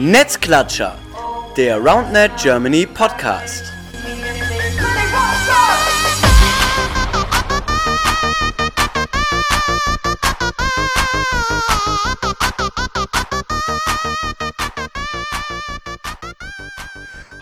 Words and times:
Netzklatscher, 0.00 0.96
der 1.56 1.78
RoundNet 1.78 2.30
Germany 2.40 2.86
Podcast. 2.86 3.64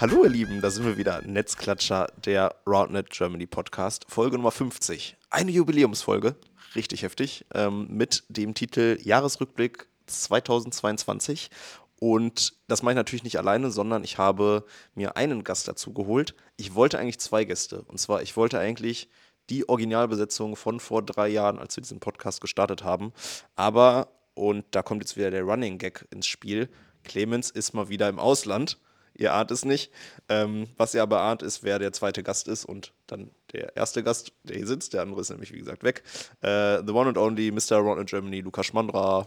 Hallo 0.00 0.24
ihr 0.24 0.30
Lieben, 0.30 0.62
da 0.62 0.70
sind 0.70 0.86
wir 0.86 0.96
wieder. 0.96 1.20
Netzklatscher, 1.26 2.06
der 2.24 2.54
RoundNet 2.66 3.10
Germany 3.10 3.44
Podcast, 3.44 4.06
Folge 4.08 4.36
Nummer 4.36 4.50
50. 4.50 5.18
Eine 5.28 5.50
Jubiläumsfolge, 5.50 6.36
richtig 6.74 7.02
heftig, 7.02 7.44
ähm, 7.52 7.86
mit 7.90 8.24
dem 8.30 8.54
Titel 8.54 8.96
Jahresrückblick 9.02 9.88
2022. 10.06 11.50
Und 11.98 12.54
das 12.68 12.82
mache 12.82 12.92
ich 12.92 12.96
natürlich 12.96 13.24
nicht 13.24 13.38
alleine, 13.38 13.70
sondern 13.70 14.04
ich 14.04 14.18
habe 14.18 14.64
mir 14.94 15.16
einen 15.16 15.44
Gast 15.44 15.66
dazu 15.66 15.92
geholt. 15.94 16.34
Ich 16.56 16.74
wollte 16.74 16.98
eigentlich 16.98 17.18
zwei 17.18 17.44
Gäste. 17.44 17.82
Und 17.82 17.98
zwar, 17.98 18.22
ich 18.22 18.36
wollte 18.36 18.58
eigentlich 18.58 19.08
die 19.48 19.68
Originalbesetzung 19.68 20.56
von 20.56 20.80
vor 20.80 21.02
drei 21.02 21.28
Jahren, 21.28 21.58
als 21.58 21.76
wir 21.76 21.82
diesen 21.82 22.00
Podcast 22.00 22.40
gestartet 22.40 22.84
haben. 22.84 23.12
Aber, 23.54 24.08
und 24.34 24.64
da 24.72 24.82
kommt 24.82 25.02
jetzt 25.02 25.16
wieder 25.16 25.30
der 25.30 25.42
Running 25.42 25.78
Gag 25.78 26.06
ins 26.10 26.26
Spiel, 26.26 26.68
Clemens 27.04 27.50
ist 27.50 27.72
mal 27.72 27.88
wieder 27.88 28.08
im 28.08 28.18
Ausland. 28.18 28.78
Ihr 29.14 29.32
ahnt 29.32 29.50
es 29.50 29.64
nicht. 29.64 29.90
Ähm, 30.28 30.66
was 30.76 30.92
ihr 30.94 31.02
aber 31.02 31.22
ahnt, 31.22 31.42
ist, 31.42 31.62
wer 31.62 31.78
der 31.78 31.92
zweite 31.92 32.22
Gast 32.22 32.48
ist 32.48 32.66
und 32.66 32.92
dann 33.06 33.30
der 33.52 33.74
erste 33.76 34.02
Gast, 34.02 34.32
der 34.42 34.56
hier 34.56 34.66
sitzt. 34.66 34.92
Der 34.92 35.02
andere 35.02 35.22
ist 35.22 35.30
nämlich, 35.30 35.52
wie 35.52 35.58
gesagt, 35.58 35.84
weg. 35.84 36.02
Äh, 36.42 36.82
the 36.86 36.92
one 36.92 37.08
and 37.08 37.16
only 37.16 37.50
Mr. 37.50 37.76
Ron 37.76 38.00
in 38.00 38.06
Germany, 38.06 38.40
Lukas 38.40 38.66
Schmandra. 38.66 39.26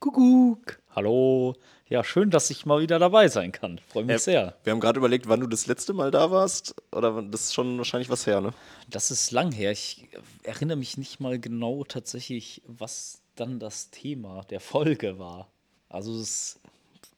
Kuckuck. 0.00 0.78
Hallo. 0.94 1.54
Ja, 1.88 2.02
schön, 2.04 2.30
dass 2.30 2.50
ich 2.50 2.66
mal 2.66 2.80
wieder 2.80 2.98
dabei 2.98 3.28
sein 3.28 3.52
kann. 3.52 3.78
Freue 3.88 4.04
mich 4.04 4.16
Äh, 4.16 4.18
sehr. 4.18 4.54
Wir 4.64 4.72
haben 4.72 4.80
gerade 4.80 4.98
überlegt, 4.98 5.28
wann 5.28 5.40
du 5.40 5.46
das 5.46 5.66
letzte 5.66 5.92
Mal 5.92 6.10
da 6.10 6.30
warst. 6.30 6.74
Oder 6.92 7.22
das 7.22 7.42
ist 7.44 7.54
schon 7.54 7.78
wahrscheinlich 7.78 8.10
was 8.10 8.26
her, 8.26 8.40
ne? 8.40 8.52
Das 8.88 9.10
ist 9.10 9.30
lang 9.30 9.52
her. 9.52 9.70
Ich 9.72 10.08
erinnere 10.42 10.76
mich 10.76 10.98
nicht 10.98 11.20
mal 11.20 11.38
genau 11.38 11.84
tatsächlich, 11.84 12.62
was 12.66 13.20
dann 13.36 13.58
das 13.58 13.90
Thema 13.90 14.42
der 14.50 14.60
Folge 14.60 15.18
war. 15.18 15.48
Also 15.88 16.18
es, 16.20 16.58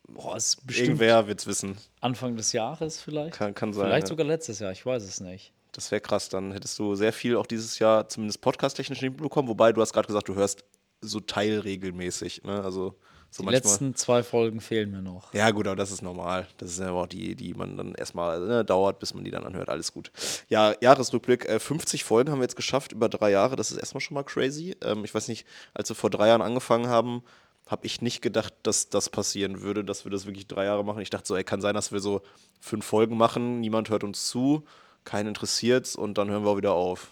boah, 0.08 0.36
es 0.36 0.48
ist 0.48 0.66
bestimmt 0.66 0.88
Irgendwer 0.88 1.26
wird's 1.28 1.46
wissen. 1.46 1.76
Anfang 2.00 2.36
des 2.36 2.52
Jahres 2.52 3.00
vielleicht. 3.00 3.34
Kann- 3.34 3.54
kann 3.54 3.72
sein, 3.72 3.86
Vielleicht 3.86 4.06
ja. 4.06 4.08
sogar 4.08 4.26
letztes 4.26 4.58
Jahr, 4.58 4.72
ich 4.72 4.84
weiß 4.84 5.02
es 5.04 5.20
nicht. 5.20 5.52
Das 5.72 5.90
wäre 5.90 6.00
krass. 6.00 6.28
Dann 6.28 6.52
hättest 6.52 6.78
du 6.78 6.94
sehr 6.94 7.12
viel 7.12 7.36
auch 7.36 7.46
dieses 7.46 7.78
Jahr 7.78 8.08
zumindest 8.08 8.40
podcast-technisch 8.40 9.02
nicht 9.02 9.16
bekommen. 9.16 9.48
Wobei 9.48 9.72
du 9.72 9.80
hast 9.80 9.92
gerade 9.92 10.06
gesagt, 10.06 10.28
du 10.28 10.34
hörst 10.34 10.64
so 11.00 11.20
teilregelmäßig. 11.20 12.44
Ne? 12.44 12.62
Also 12.62 12.96
so 13.30 13.42
Die 13.42 13.46
manchmal. 13.46 13.54
letzten 13.54 13.94
zwei 13.94 14.22
Folgen 14.22 14.60
fehlen 14.60 14.90
mir 14.90 15.02
noch. 15.02 15.34
Ja, 15.34 15.50
gut, 15.50 15.66
aber 15.66 15.76
das 15.76 15.90
ist 15.90 16.00
normal. 16.02 16.46
Das 16.58 16.70
ist 16.70 16.78
ja 16.78 16.92
auch 16.92 17.06
die, 17.06 17.34
die 17.34 17.54
man 17.54 17.76
dann 17.76 17.94
erstmal 17.94 18.40
ne, 18.40 18.64
dauert, 18.64 18.98
bis 18.98 19.14
man 19.14 19.24
die 19.24 19.30
dann 19.30 19.44
anhört. 19.44 19.68
Alles 19.68 19.92
gut. 19.92 20.10
Ja, 20.48 20.74
Jahresrückblick. 20.80 21.44
Äh, 21.46 21.58
50 21.58 22.04
Folgen 22.04 22.30
haben 22.30 22.38
wir 22.38 22.44
jetzt 22.44 22.56
geschafft 22.56 22.92
über 22.92 23.08
drei 23.08 23.30
Jahre. 23.30 23.56
Das 23.56 23.70
ist 23.70 23.76
erstmal 23.78 24.00
schon 24.00 24.14
mal 24.14 24.22
crazy. 24.24 24.76
Ähm, 24.82 25.04
ich 25.04 25.14
weiß 25.14 25.28
nicht, 25.28 25.46
als 25.74 25.88
wir 25.90 25.96
vor 25.96 26.10
drei 26.10 26.28
Jahren 26.28 26.42
angefangen 26.42 26.88
haben, 26.88 27.22
habe 27.66 27.84
ich 27.84 28.00
nicht 28.00 28.22
gedacht, 28.22 28.54
dass 28.62 28.90
das 28.90 29.10
passieren 29.10 29.60
würde, 29.60 29.84
dass 29.84 30.04
wir 30.04 30.12
das 30.12 30.24
wirklich 30.24 30.46
drei 30.46 30.64
Jahre 30.66 30.84
machen. 30.84 31.00
Ich 31.02 31.10
dachte 31.10 31.26
so, 31.26 31.36
ey, 31.36 31.42
kann 31.42 31.60
sein, 31.60 31.74
dass 31.74 31.90
wir 31.90 31.98
so 32.00 32.22
fünf 32.60 32.84
Folgen 32.86 33.16
machen, 33.16 33.58
niemand 33.60 33.90
hört 33.90 34.04
uns 34.04 34.28
zu, 34.28 34.64
keinen 35.04 35.26
interessiert's 35.28 35.96
und 35.96 36.16
dann 36.16 36.30
hören 36.30 36.44
wir 36.44 36.50
auch 36.52 36.56
wieder 36.56 36.74
auf. 36.74 37.10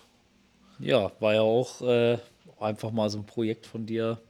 Ja, 0.79 1.11
war 1.19 1.35
ja 1.35 1.41
auch 1.43 1.81
äh, 1.83 2.19
einfach 2.59 2.91
mal 2.91 3.11
so 3.11 3.19
ein 3.19 3.27
Projekt 3.27 3.67
von 3.67 3.87
dir. 3.87 4.21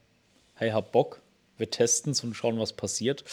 Hey, 0.55 0.71
hab 0.71 0.93
Bock. 0.93 1.21
Wir 1.57 1.71
testen 1.71 2.13
es 2.13 2.25
und 2.25 2.35
schauen, 2.35 2.59
was 2.59 2.73
passiert. 2.73 3.25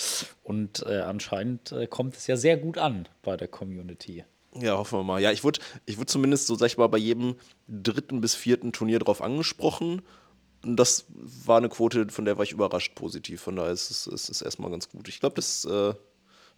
Und 0.44 0.86
äh, 0.86 1.00
anscheinend 1.00 1.72
äh, 1.72 1.88
kommt 1.88 2.16
es 2.16 2.28
ja 2.28 2.38
sehr 2.38 2.58
gut 2.58 2.78
an 2.78 3.08
bei 3.24 3.36
der 3.36 3.48
Community. 3.48 4.24
Ja, 4.54 4.78
hoffen 4.78 5.00
wir 5.00 5.04
mal. 5.04 5.22
Ja, 5.22 5.32
ich 5.32 5.44
wurde 5.44 5.60
ich 5.86 5.98
wurde 5.98 6.08
zumindest 6.08 6.48
so, 6.48 6.56
sag 6.56 6.68
ich 6.68 6.78
mal, 6.78 6.88
bei 6.88 6.98
jedem 6.98 7.36
dritten 7.68 8.22
bis 8.22 8.36
vierten 8.36 8.74
Turnier 8.74 9.00
drauf 9.00 9.22
angesprochen. 9.22 10.02
Und 10.64 10.76
das 10.76 11.06
war 11.10 11.58
eine 11.58 11.70
Quote, 11.70 12.10
von 12.10 12.26
der 12.26 12.38
war 12.38 12.44
ich 12.44 12.52
überrascht 12.52 12.94
positiv. 12.94 13.42
Von 13.42 13.56
daher 13.56 13.72
ist 13.72 13.90
es, 13.90 14.08
ist 14.08 14.30
es 14.30 14.42
erstmal 14.42 14.70
ganz 14.70 14.90
gut. 14.90 15.08
Ich 15.08 15.20
glaube, 15.20 15.36
das 15.36 15.66
äh, 15.66 15.94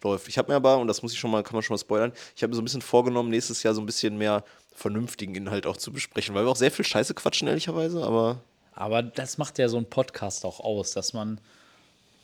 läuft. 0.02 0.28
Ich 0.28 0.38
habe 0.38 0.52
mir 0.52 0.56
aber, 0.56 0.78
und 0.78 0.88
das 0.88 1.02
muss 1.02 1.12
ich 1.12 1.18
schon 1.18 1.30
mal, 1.30 1.42
kann 1.42 1.54
man 1.54 1.62
schon 1.62 1.74
mal 1.74 1.78
spoilern, 1.78 2.12
ich 2.36 2.42
habe 2.42 2.50
mir 2.50 2.56
so 2.56 2.62
ein 2.62 2.64
bisschen 2.64 2.82
vorgenommen, 2.82 3.30
nächstes 3.30 3.62
Jahr 3.62 3.74
so 3.74 3.80
ein 3.80 3.86
bisschen 3.86 4.18
mehr 4.18 4.44
vernünftigen 4.74 5.34
Inhalt 5.34 5.66
auch 5.66 5.76
zu 5.76 5.92
besprechen, 5.92 6.34
weil 6.34 6.44
wir 6.44 6.50
auch 6.50 6.56
sehr 6.56 6.70
viel 6.70 6.84
Scheiße 6.84 7.14
quatschen, 7.14 7.48
ehrlicherweise, 7.48 8.02
aber 8.02 8.40
Aber 8.74 9.02
das 9.02 9.38
macht 9.38 9.58
ja 9.58 9.68
so 9.68 9.76
ein 9.76 9.88
Podcast 9.88 10.44
auch 10.44 10.60
aus, 10.60 10.92
dass 10.92 11.12
man 11.12 11.40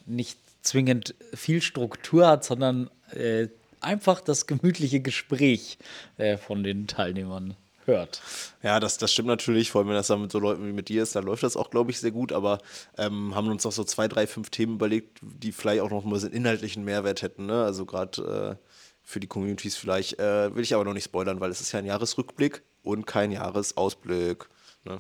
nicht 0.06 0.38
zwingend 0.62 1.14
viel 1.32 1.62
Struktur 1.62 2.26
hat, 2.26 2.44
sondern 2.44 2.91
äh, 3.12 3.48
einfach 3.81 4.20
das 4.20 4.47
gemütliche 4.47 5.00
Gespräch 5.00 5.78
äh, 6.19 6.37
von 6.37 6.62
den 6.64 6.87
Teilnehmern 6.87 7.54
hört. 7.86 8.22
Ja, 8.62 8.80
das, 8.80 8.98
das 8.98 9.12
stimmt 9.12 9.28
natürlich, 9.28 9.70
vor 9.70 9.80
allem 9.80 9.88
wenn 9.88 9.96
das 9.96 10.08
dann 10.08 10.22
mit 10.22 10.32
so 10.32 10.38
Leuten 10.38 10.66
wie 10.66 10.72
mit 10.72 10.88
dir 10.88 11.02
ist, 11.02 11.16
dann 11.16 11.24
läuft 11.24 11.42
das 11.42 11.56
auch, 11.56 11.70
glaube 11.70 11.91
ich, 11.91 12.00
sehr 12.00 12.10
gut, 12.10 12.32
aber 12.32 12.58
ähm, 12.98 13.34
haben 13.34 13.48
uns 13.48 13.64
noch 13.64 13.72
so 13.72 13.84
zwei, 13.84 14.08
drei, 14.08 14.26
fünf 14.26 14.50
Themen 14.50 14.74
überlegt, 14.74 15.18
die 15.22 15.52
vielleicht 15.52 15.82
auch 15.82 15.90
noch 15.90 16.04
mal 16.04 16.19
so 16.19 16.26
einen 16.26 16.36
inhaltlichen 16.36 16.84
Mehrwert 16.84 17.22
hätten, 17.22 17.46
ne? 17.46 17.64
Also 17.64 17.86
gerade 17.86 18.58
äh, 18.60 18.66
für 19.02 19.20
die 19.20 19.26
Communities 19.26 19.76
vielleicht, 19.76 20.19
äh, 20.19 20.54
will 20.54 20.62
ich 20.62 20.74
aber 20.74 20.84
noch 20.84 20.94
nicht 20.94 21.04
spoilern, 21.04 21.40
weil 21.40 21.50
es 21.50 21.60
ist 21.60 21.72
ja 21.72 21.80
ein 21.80 21.86
Jahresrückblick 21.86 22.62
und 22.82 23.06
kein 23.06 23.32
Jahresausblick. 23.32 24.48
Ne? 24.84 24.98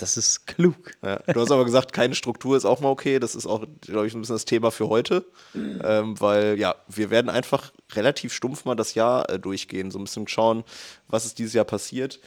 Das 0.00 0.16
ist 0.16 0.46
klug. 0.46 0.92
Ja, 1.02 1.16
du 1.16 1.40
hast 1.40 1.50
aber 1.50 1.64
gesagt, 1.64 1.92
keine 1.92 2.14
Struktur 2.14 2.56
ist 2.56 2.64
auch 2.64 2.80
mal 2.80 2.88
okay. 2.88 3.18
Das 3.18 3.34
ist 3.34 3.46
auch, 3.46 3.64
glaube 3.80 4.06
ich, 4.06 4.14
ein 4.14 4.20
bisschen 4.20 4.36
das 4.36 4.44
Thema 4.44 4.70
für 4.70 4.88
heute. 4.88 5.26
Ähm, 5.54 6.20
weil, 6.20 6.58
ja, 6.58 6.76
wir 6.86 7.10
werden 7.10 7.28
einfach 7.28 7.72
relativ 7.92 8.32
stumpf 8.32 8.64
mal 8.64 8.76
das 8.76 8.94
Jahr 8.94 9.28
äh, 9.28 9.40
durchgehen. 9.40 9.90
So 9.90 9.98
ein 9.98 10.04
bisschen 10.04 10.28
schauen, 10.28 10.62
was 11.08 11.26
ist 11.26 11.38
dieses 11.38 11.52
Jahr 11.52 11.64
passiert. 11.64 12.20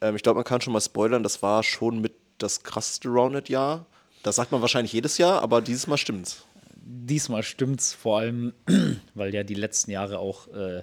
Ähm, 0.00 0.16
ich 0.16 0.22
glaube, 0.22 0.36
man 0.36 0.44
kann 0.44 0.62
schon 0.62 0.72
mal 0.72 0.80
spoilern, 0.80 1.22
das 1.22 1.42
war 1.42 1.62
schon 1.62 2.00
mit 2.00 2.14
das 2.38 2.62
krasseste 2.62 3.08
Rounded-Jahr. 3.08 3.84
Das 4.22 4.36
sagt 4.36 4.50
man 4.50 4.62
wahrscheinlich 4.62 4.92
jedes 4.92 5.18
Jahr, 5.18 5.42
aber 5.42 5.60
dieses 5.60 5.86
Mal 5.86 5.98
stimmt's. 5.98 6.44
Diesmal 6.76 7.42
stimmt's 7.42 7.92
vor 7.92 8.20
allem, 8.20 8.54
weil 9.14 9.34
ja 9.34 9.42
die 9.42 9.54
letzten 9.54 9.90
Jahre 9.90 10.18
auch 10.18 10.48
äh, 10.48 10.82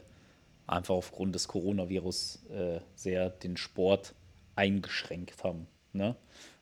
einfach 0.67 0.93
aufgrund 0.93 1.33
des 1.33 1.47
Coronavirus 1.47 2.43
äh, 2.51 2.79
sehr 2.95 3.29
den 3.31 3.57
Sport 3.57 4.13
eingeschränkt 4.55 5.43
haben. 5.43 5.67
Ne? 5.95 6.15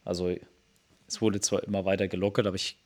Also 0.05 0.33
es 1.07 1.21
wurde 1.21 1.41
zwar 1.41 1.63
immer 1.63 1.85
weiter 1.85 2.07
gelockert, 2.07 2.47
aber 2.47 2.55
ich 2.55 2.77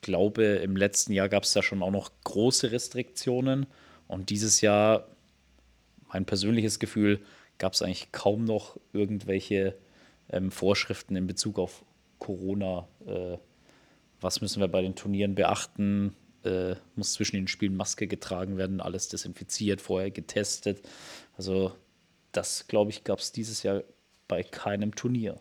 glaube, 0.00 0.44
im 0.44 0.76
letzten 0.76 1.12
Jahr 1.12 1.28
gab 1.28 1.44
es 1.44 1.52
da 1.52 1.62
schon 1.62 1.82
auch 1.82 1.90
noch 1.90 2.10
große 2.24 2.72
Restriktionen. 2.72 3.66
Und 4.06 4.30
dieses 4.30 4.60
Jahr, 4.60 5.08
mein 6.12 6.24
persönliches 6.24 6.78
Gefühl, 6.78 7.20
gab 7.58 7.74
es 7.74 7.82
eigentlich 7.82 8.12
kaum 8.12 8.44
noch 8.44 8.78
irgendwelche 8.92 9.76
ähm, 10.30 10.50
Vorschriften 10.50 11.16
in 11.16 11.26
Bezug 11.26 11.58
auf 11.58 11.84
Corona. 12.18 12.88
Äh, 13.06 13.36
was 14.20 14.40
müssen 14.40 14.60
wir 14.60 14.68
bei 14.68 14.82
den 14.82 14.94
Turnieren 14.94 15.34
beachten? 15.34 16.14
Äh, 16.44 16.76
muss 16.96 17.12
zwischen 17.12 17.36
den 17.36 17.48
Spielen 17.48 17.76
Maske 17.76 18.06
getragen 18.06 18.56
werden, 18.56 18.80
alles 18.80 19.08
desinfiziert, 19.08 19.80
vorher 19.80 20.10
getestet. 20.10 20.80
Also 21.36 21.72
das, 22.32 22.66
glaube 22.66 22.90
ich, 22.90 23.04
gab 23.04 23.18
es 23.18 23.32
dieses 23.32 23.62
Jahr 23.62 23.82
bei 24.26 24.42
keinem 24.42 24.94
Turnier. 24.94 25.40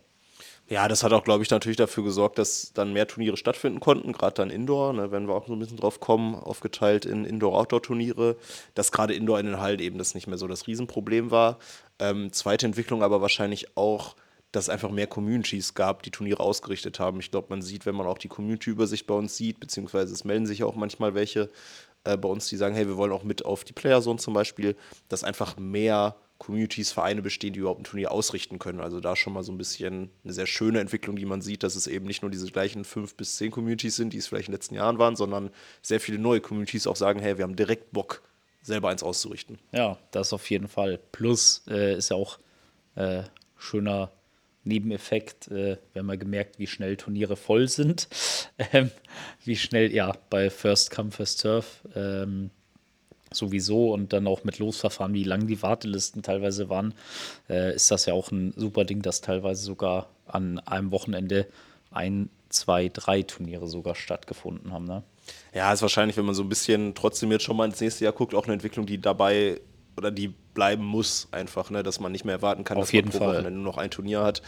Ja, 0.69 0.87
das 0.87 1.03
hat 1.03 1.13
auch, 1.13 1.23
glaube 1.23 1.43
ich, 1.43 1.49
natürlich 1.49 1.77
dafür 1.77 2.03
gesorgt, 2.03 2.37
dass 2.37 2.73
dann 2.73 2.93
mehr 2.93 3.07
Turniere 3.07 3.37
stattfinden 3.37 3.79
konnten, 3.79 4.13
gerade 4.13 4.35
dann 4.35 4.51
Indoor, 4.51 4.93
ne, 4.93 5.11
werden 5.11 5.27
wir 5.27 5.33
auch 5.33 5.47
so 5.47 5.53
ein 5.53 5.59
bisschen 5.59 5.77
drauf 5.77 5.99
kommen, 5.99 6.35
aufgeteilt 6.35 7.05
in 7.05 7.25
Indoor-Outdoor-Turniere, 7.25 8.37
dass 8.75 8.91
gerade 8.91 9.15
Indoor 9.15 9.39
in 9.39 9.47
den 9.47 9.59
Hallen 9.59 9.79
eben 9.79 9.97
das 9.97 10.13
nicht 10.13 10.27
mehr 10.27 10.37
so 10.37 10.47
das 10.47 10.67
Riesenproblem 10.67 11.31
war. 11.31 11.57
Ähm, 11.97 12.31
zweite 12.33 12.67
Entwicklung 12.67 13.01
aber 13.01 13.19
wahrscheinlich 13.19 13.75
auch, 13.77 14.15
dass 14.51 14.65
es 14.65 14.69
einfach 14.69 14.91
mehr 14.91 15.07
Communities 15.07 15.73
gab, 15.73 16.03
die 16.03 16.11
Turniere 16.11 16.39
ausgerichtet 16.39 16.99
haben. 16.99 17.19
Ich 17.19 17.31
glaube, 17.31 17.47
man 17.49 17.63
sieht, 17.63 17.87
wenn 17.87 17.95
man 17.95 18.05
auch 18.05 18.19
die 18.19 18.27
Community-Übersicht 18.27 19.07
bei 19.07 19.15
uns 19.15 19.35
sieht, 19.35 19.59
beziehungsweise 19.59 20.13
es 20.13 20.23
melden 20.23 20.45
sich 20.45 20.63
auch 20.63 20.75
manchmal 20.75 21.15
welche 21.15 21.49
äh, 22.03 22.15
bei 22.15 22.29
uns, 22.29 22.47
die 22.47 22.57
sagen, 22.57 22.75
hey, 22.75 22.87
wir 22.87 22.97
wollen 22.97 23.11
auch 23.11 23.23
mit 23.23 23.43
auf 23.43 23.63
die 23.63 23.73
Playerzone 23.73 24.19
zum 24.19 24.35
Beispiel, 24.35 24.75
dass 25.07 25.23
einfach 25.23 25.57
mehr 25.57 26.15
Communities, 26.39 26.91
Vereine 26.91 27.21
bestehen, 27.21 27.53
die 27.53 27.59
überhaupt 27.59 27.81
ein 27.81 27.83
Turnier 27.83 28.11
ausrichten 28.11 28.59
können. 28.59 28.79
Also 28.79 28.99
da 29.01 29.15
schon 29.15 29.33
mal 29.33 29.43
so 29.43 29.51
ein 29.51 29.57
bisschen 29.57 30.09
eine 30.23 30.33
sehr 30.33 30.47
schöne 30.47 30.79
Entwicklung, 30.79 31.17
die 31.17 31.25
man 31.25 31.41
sieht, 31.41 31.63
dass 31.63 31.75
es 31.75 31.85
eben 31.85 32.05
nicht 32.05 32.21
nur 32.21 32.31
diese 32.31 32.47
gleichen 32.47 32.85
fünf 32.85 33.15
bis 33.15 33.35
zehn 33.35 33.51
Communities 33.51 33.97
sind, 33.97 34.13
die 34.13 34.17
es 34.17 34.27
vielleicht 34.27 34.47
in 34.47 34.53
den 34.53 34.57
letzten 34.57 34.75
Jahren 34.75 34.97
waren, 34.97 35.15
sondern 35.15 35.51
sehr 35.81 35.99
viele 35.99 36.17
neue 36.17 36.39
Communities 36.39 36.87
auch 36.87 36.95
sagen, 36.95 37.19
hey, 37.19 37.37
wir 37.37 37.43
haben 37.43 37.57
direkt 37.57 37.91
Bock, 37.91 38.23
selber 38.61 38.89
eins 38.89 39.03
auszurichten. 39.03 39.59
Ja, 39.73 39.97
das 40.11 40.31
auf 40.31 40.49
jeden 40.49 40.69
Fall. 40.69 40.97
Plus 41.11 41.63
äh, 41.67 41.97
ist 41.97 42.09
ja 42.09 42.15
auch 42.15 42.39
äh, 42.95 43.23
schöner 43.57 44.11
Nebeneffekt. 44.63 45.49
Äh, 45.49 45.77
haben 45.95 46.09
ja 46.09 46.15
gemerkt, 46.15 46.57
wie 46.57 46.67
schnell 46.67 46.95
Turniere 46.97 47.35
voll 47.35 47.67
sind. 47.67 48.07
Ähm, 48.73 48.91
wie 49.45 49.55
schnell, 49.55 49.93
ja, 49.93 50.13
bei 50.29 50.49
First 50.49 50.91
Come, 50.91 51.11
First 51.11 51.39
Serve 51.39 51.65
ähm, 51.95 52.51
sowieso 53.31 53.93
und 53.93 54.13
dann 54.13 54.27
auch 54.27 54.43
mit 54.43 54.59
Losverfahren, 54.59 55.13
wie 55.13 55.23
lang 55.23 55.47
die 55.47 55.61
Wartelisten 55.61 56.23
teilweise 56.23 56.69
waren, 56.69 56.93
äh, 57.49 57.75
ist 57.75 57.91
das 57.91 58.05
ja 58.05 58.13
auch 58.13 58.31
ein 58.31 58.53
super 58.55 58.85
Ding, 58.85 59.01
dass 59.01 59.21
teilweise 59.21 59.63
sogar 59.63 60.09
an 60.27 60.59
einem 60.59 60.91
Wochenende 60.91 61.47
ein, 61.91 62.29
zwei, 62.49 62.89
drei 62.89 63.21
Turniere 63.23 63.67
sogar 63.67 63.95
stattgefunden 63.95 64.71
haben. 64.71 64.85
Ne? 64.85 65.03
Ja, 65.53 65.71
ist 65.73 65.81
wahrscheinlich, 65.81 66.17
wenn 66.17 66.25
man 66.25 66.35
so 66.35 66.43
ein 66.43 66.49
bisschen 66.49 66.95
trotzdem 66.95 67.31
jetzt 67.31 67.43
schon 67.43 67.57
mal 67.57 67.65
ins 67.65 67.81
nächste 67.81 68.03
Jahr 68.03 68.13
guckt, 68.13 68.33
auch 68.33 68.45
eine 68.45 68.53
Entwicklung, 68.53 68.85
die 68.85 68.99
dabei 68.99 69.59
oder 69.97 70.11
die 70.11 70.33
bleiben 70.53 70.83
muss, 70.83 71.27
einfach, 71.31 71.69
ne? 71.69 71.83
dass 71.83 71.99
man 71.99 72.11
nicht 72.11 72.25
mehr 72.25 72.35
erwarten 72.35 72.63
kann, 72.63 72.77
Auf 72.77 72.85
dass 72.85 72.91
jeden 72.91 73.09
man 73.09 73.17
pro 73.17 73.25
Fall. 73.25 73.35
Wochenende 73.35 73.59
nur 73.59 73.71
noch 73.71 73.77
ein 73.77 73.91
Turnier 73.91 74.21
hat. 74.21 74.41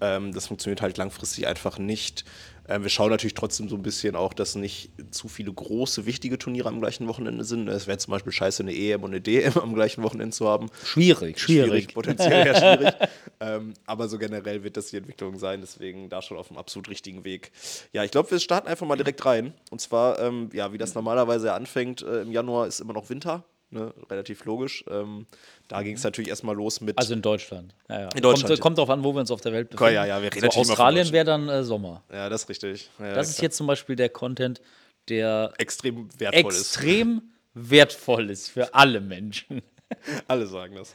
Ähm, 0.00 0.32
das 0.32 0.46
funktioniert 0.48 0.82
halt 0.82 0.98
langfristig 0.98 1.46
einfach 1.46 1.78
nicht. 1.78 2.24
Ähm, 2.68 2.82
wir 2.82 2.90
schauen 2.90 3.10
natürlich 3.10 3.34
trotzdem 3.34 3.68
so 3.68 3.76
ein 3.76 3.82
bisschen 3.82 4.16
auch, 4.16 4.32
dass 4.32 4.54
nicht 4.54 4.90
zu 5.10 5.28
viele 5.28 5.52
große, 5.52 6.06
wichtige 6.06 6.38
Turniere 6.38 6.68
am 6.68 6.80
gleichen 6.80 7.06
Wochenende 7.08 7.44
sind. 7.44 7.68
Es 7.68 7.86
wäre 7.86 7.98
zum 7.98 8.12
Beispiel 8.12 8.32
scheiße, 8.32 8.62
eine 8.62 8.74
EM 8.74 9.02
und 9.02 9.10
eine 9.10 9.20
DM 9.20 9.56
am 9.62 9.74
gleichen 9.74 10.02
Wochenende 10.02 10.34
zu 10.34 10.48
haben. 10.48 10.68
Schwierig, 10.84 11.38
schwierig. 11.38 11.94
potenziell 11.94 12.46
eher 12.46 12.54
schwierig. 12.54 12.94
ähm, 13.40 13.74
aber 13.86 14.08
so 14.08 14.18
generell 14.18 14.64
wird 14.64 14.76
das 14.76 14.88
die 14.88 14.96
Entwicklung 14.96 15.38
sein, 15.38 15.60
deswegen 15.60 16.08
da 16.08 16.22
schon 16.22 16.38
auf 16.38 16.48
dem 16.48 16.56
absolut 16.56 16.88
richtigen 16.88 17.24
Weg. 17.24 17.52
Ja, 17.92 18.04
ich 18.04 18.10
glaube, 18.10 18.30
wir 18.30 18.40
starten 18.40 18.68
einfach 18.68 18.86
mal 18.86 18.96
direkt 18.96 19.24
rein. 19.24 19.52
Und 19.70 19.80
zwar, 19.80 20.18
ähm, 20.20 20.48
ja, 20.52 20.72
wie 20.72 20.78
das 20.78 20.94
normalerweise 20.94 21.52
anfängt, 21.52 22.02
äh, 22.02 22.22
im 22.22 22.32
Januar 22.32 22.66
ist 22.66 22.80
immer 22.80 22.92
noch 22.92 23.10
Winter. 23.10 23.44
Ne, 23.74 23.92
relativ 24.08 24.44
logisch. 24.44 24.84
Ähm, 24.88 25.26
da 25.66 25.82
ging 25.82 25.96
es 25.96 26.04
natürlich 26.04 26.28
erstmal 26.28 26.54
los 26.54 26.80
mit. 26.80 26.96
Also 26.96 27.12
in 27.12 27.22
Deutschland. 27.22 27.74
Ja, 27.88 28.02
ja. 28.02 28.08
In 28.14 28.22
Deutschland. 28.22 28.48
Kommt, 28.50 28.60
kommt 28.60 28.78
drauf 28.78 28.88
an, 28.90 29.02
wo 29.02 29.12
wir 29.12 29.18
uns 29.20 29.32
auf 29.32 29.40
der 29.40 29.52
Welt 29.52 29.68
Ja, 29.72 29.76
befinden. 29.76 29.94
ja, 29.94 30.06
ja, 30.06 30.22
wir 30.22 30.32
reden 30.32 30.44
so, 30.44 30.50
von 30.52 30.60
Australien 30.70 31.10
wäre 31.10 31.24
dann 31.24 31.48
äh, 31.48 31.64
Sommer. 31.64 32.04
ja, 32.12 32.28
das 32.28 32.44
ist 32.44 32.48
richtig. 32.50 32.88
Ja, 33.00 33.14
Das 33.14 33.28
ist 33.30 33.34
klar. 33.36 33.42
jetzt 33.46 33.56
zum 33.56 33.66
Beispiel 33.66 33.96
der 33.96 34.10
Content, 34.10 34.60
der 35.08 35.52
extrem 35.58 36.08
wertvoll 36.18 36.52
ist. 36.52 36.60
extrem 36.60 37.22
wertvoll 37.54 38.30
ist 38.30 38.48
für 38.50 38.72
alle 38.74 39.00
Menschen. 39.00 39.60
Alle 40.28 40.46
sagen 40.46 40.74
das. 40.76 40.94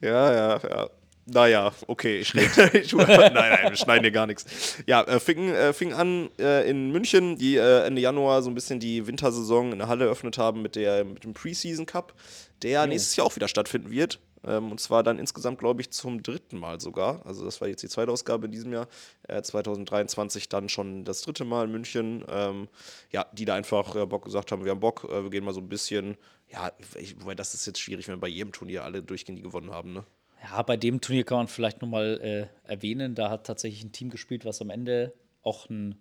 Ja, 0.00 0.32
ja, 0.32 0.60
ja. 0.68 0.90
Ja, 1.26 1.46
ja. 1.46 1.62
Naja, 1.62 1.72
okay. 1.86 2.20
Ich, 2.20 2.34
ich, 2.74 2.92
nein, 2.92 3.32
nein, 3.34 3.70
wir 3.70 3.76
schneiden 3.76 4.04
hier 4.04 4.12
gar 4.12 4.26
nichts. 4.26 4.76
Ja, 4.86 5.02
äh, 5.02 5.18
fing, 5.18 5.50
äh, 5.50 5.72
fing 5.72 5.92
an 5.92 6.30
äh, 6.38 6.68
in 6.68 6.92
München, 6.92 7.36
die 7.36 7.56
äh, 7.56 7.84
Ende 7.84 8.00
Januar 8.00 8.42
so 8.42 8.50
ein 8.50 8.54
bisschen 8.54 8.78
die 8.78 9.06
Wintersaison 9.06 9.72
in 9.72 9.78
der 9.78 9.88
Halle 9.88 10.04
eröffnet 10.04 10.38
haben 10.38 10.62
mit, 10.62 10.76
der, 10.76 11.04
mit 11.04 11.24
dem 11.24 11.34
Preseason 11.34 11.84
Cup, 11.84 12.14
der 12.62 12.86
nächstes 12.86 13.16
Jahr 13.16 13.26
auch 13.26 13.34
wieder 13.36 13.48
stattfinden 13.48 13.90
wird. 13.90 14.20
Ähm, 14.44 14.70
und 14.70 14.80
zwar 14.80 15.02
dann 15.02 15.18
insgesamt, 15.18 15.58
glaube 15.58 15.80
ich, 15.80 15.90
zum 15.90 16.22
dritten 16.22 16.58
Mal 16.58 16.80
sogar. 16.80 17.26
Also, 17.26 17.44
das 17.44 17.60
war 17.60 17.68
jetzt 17.68 17.82
die 17.82 17.88
zweite 17.88 18.12
Ausgabe 18.12 18.46
in 18.46 18.52
diesem 18.52 18.72
Jahr. 18.72 18.86
Äh, 19.26 19.42
2023 19.42 20.48
dann 20.48 20.68
schon 20.68 21.04
das 21.04 21.22
dritte 21.22 21.44
Mal 21.44 21.64
in 21.64 21.72
München. 21.72 22.24
Ähm, 22.28 22.68
ja, 23.10 23.26
die 23.32 23.44
da 23.44 23.54
einfach 23.54 23.96
äh, 23.96 24.06
Bock 24.06 24.24
gesagt 24.24 24.52
haben, 24.52 24.64
wir 24.64 24.70
haben 24.70 24.80
Bock, 24.80 25.04
äh, 25.10 25.24
wir 25.24 25.30
gehen 25.30 25.44
mal 25.44 25.54
so 25.54 25.60
ein 25.60 25.68
bisschen. 25.68 26.16
Ja, 26.48 26.70
ich, 26.94 27.20
wobei 27.20 27.34
das 27.34 27.54
ist 27.54 27.66
jetzt 27.66 27.80
schwierig, 27.80 28.06
wenn 28.06 28.20
bei 28.20 28.28
jedem 28.28 28.52
Turnier 28.52 28.84
alle 28.84 29.02
durchgehend 29.02 29.40
die 29.40 29.42
gewonnen 29.42 29.72
haben, 29.72 29.92
ne? 29.92 30.04
Ja, 30.50 30.62
bei 30.62 30.76
dem 30.76 31.00
Turnier 31.00 31.24
kann 31.24 31.38
man 31.38 31.48
vielleicht 31.48 31.82
nochmal 31.82 32.20
äh, 32.22 32.70
erwähnen, 32.70 33.14
da 33.14 33.30
hat 33.30 33.46
tatsächlich 33.46 33.82
ein 33.84 33.92
Team 33.92 34.10
gespielt, 34.10 34.44
was 34.44 34.60
am 34.60 34.70
Ende 34.70 35.12
auch 35.42 35.68
ein 35.68 35.96